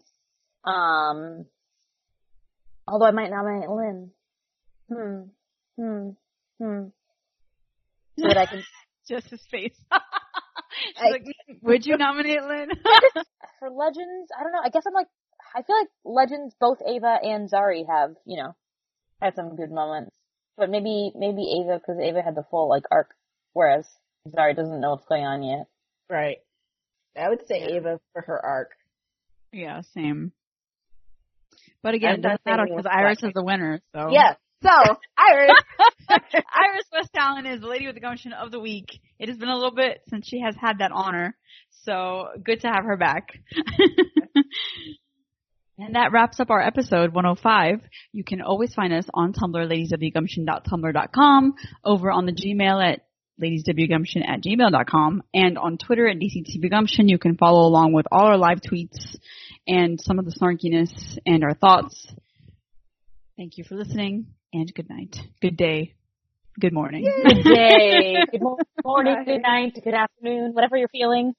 Um, 0.66 1.46
although 2.88 3.06
I 3.06 3.12
might 3.12 3.30
nominate 3.32 3.70
Lynn. 3.70 4.12
Hmm. 4.90 5.22
Hmm. 5.80 6.10
Hmm. 6.62 6.88
So 8.20 8.28
that 8.28 8.38
I 8.38 8.46
can 8.46 8.64
Just 9.10 9.30
his 9.30 9.42
face. 9.50 9.78
I- 9.92 11.10
like, 11.12 11.24
would 11.62 11.86
you 11.86 11.98
nominate 11.98 12.44
Lynn? 12.44 12.70
for 13.60 13.70
Legends. 13.70 14.30
I 14.38 14.44
don't 14.44 14.52
know. 14.52 14.62
I 14.64 14.70
guess 14.70 14.84
I'm 14.86 14.94
like 14.94 15.08
I 15.56 15.62
feel 15.64 15.78
like 15.78 15.90
Legends. 16.04 16.56
Both 16.60 16.80
Ava 16.86 17.18
and 17.24 17.50
Zari 17.50 17.84
have 17.88 18.16
you 18.26 18.38
know 18.42 18.56
had 19.22 19.36
some 19.36 19.56
good 19.56 19.72
moments, 19.72 20.16
but 20.58 20.70
maybe 20.70 21.12
maybe 21.16 21.62
Ava 21.62 21.80
because 21.80 22.00
Ava 22.02 22.22
had 22.22 22.36
the 22.36 22.44
full 22.52 22.70
like 22.70 22.84
arc, 22.92 23.10
whereas 23.54 23.88
Zari 24.28 24.56
doesn't 24.56 24.82
know 24.82 24.92
what's 24.92 25.08
going 25.08 25.26
on 25.26 25.42
yet. 25.44 25.68
Right. 26.10 26.38
I 27.16 27.30
would 27.30 27.48
say 27.48 27.64
Ava 27.76 28.00
for 28.14 28.22
her 28.22 28.46
arc. 28.46 28.72
Yeah, 29.58 29.82
same. 29.94 30.32
But 31.82 31.96
again, 31.96 32.16
it 32.16 32.22
doesn't 32.22 32.46
matter 32.46 32.66
because 32.68 32.86
Iris 32.90 33.24
is 33.24 33.34
the 33.34 33.44
winner. 33.44 33.82
So 33.94 34.08
Yeah. 34.12 34.34
So, 34.64 34.70
Iris. 34.70 35.52
Iris 36.10 36.86
West 36.92 37.12
Allen 37.16 37.46
is 37.46 37.62
the 37.62 37.68
Lady 37.68 37.86
with 37.86 37.94
the 37.94 38.02
Gumption 38.02 38.34
of 38.34 38.52
the 38.52 38.60
week. 38.60 38.88
It 39.20 39.30
has 39.30 39.38
been 39.38 39.50
a 39.50 39.56
little 39.56 39.76
bit 39.76 40.02
since 40.10 40.28
she 40.28 40.42
has 40.42 40.56
had 40.60 40.80
that 40.80 40.92
honor, 40.92 41.38
so 41.84 42.30
good 42.44 42.62
to 42.62 42.68
have 42.68 42.84
her 42.84 42.98
back. 42.98 43.40
and 45.78 45.94
that 45.94 46.12
wraps 46.12 46.40
up 46.40 46.50
our 46.50 46.60
episode 46.60 47.14
105. 47.14 47.82
You 48.12 48.24
can 48.24 48.42
always 48.42 48.74
find 48.74 48.92
us 48.94 49.06
on 49.14 49.32
Tumblr, 49.32 49.54
ladieswgumption.tumblr.com, 49.54 51.54
over 51.86 52.12
on 52.12 52.26
the 52.26 52.34
Gmail 52.34 52.94
at 52.94 53.02
ladieswgumption 53.40 54.28
at 54.28 54.42
gmail.com, 54.42 55.22
and 55.34 55.58
on 55.60 55.78
Twitter 55.78 56.08
at 56.08 56.18
dctbgumption. 56.18 57.10
You 57.10 57.20
can 57.20 57.38
follow 57.38 57.68
along 57.68 57.94
with 57.94 58.08
all 58.12 58.26
our 58.26 58.38
live 58.38 58.62
tweets 58.62 59.18
and 59.68 60.00
some 60.00 60.20
of 60.20 60.26
the 60.26 60.32
snarkiness 60.32 61.18
and 61.26 61.44
our 61.44 61.54
thoughts. 61.54 62.08
Thank 63.36 63.58
you 63.58 63.64
for 63.64 63.76
listening, 63.76 64.28
and 64.54 64.74
good 64.74 64.90
night, 64.90 65.18
good 65.42 65.58
day, 65.58 65.94
good 66.60 66.74
morning. 66.74 67.04
Good 67.24 67.44
day, 67.44 68.16
good 68.32 68.42
morning, 68.84 69.24
good 69.26 69.42
night, 69.42 69.80
good 69.84 69.94
afternoon, 69.94 70.54
whatever 70.54 70.78
you're 70.78 70.88
feeling. 70.88 71.34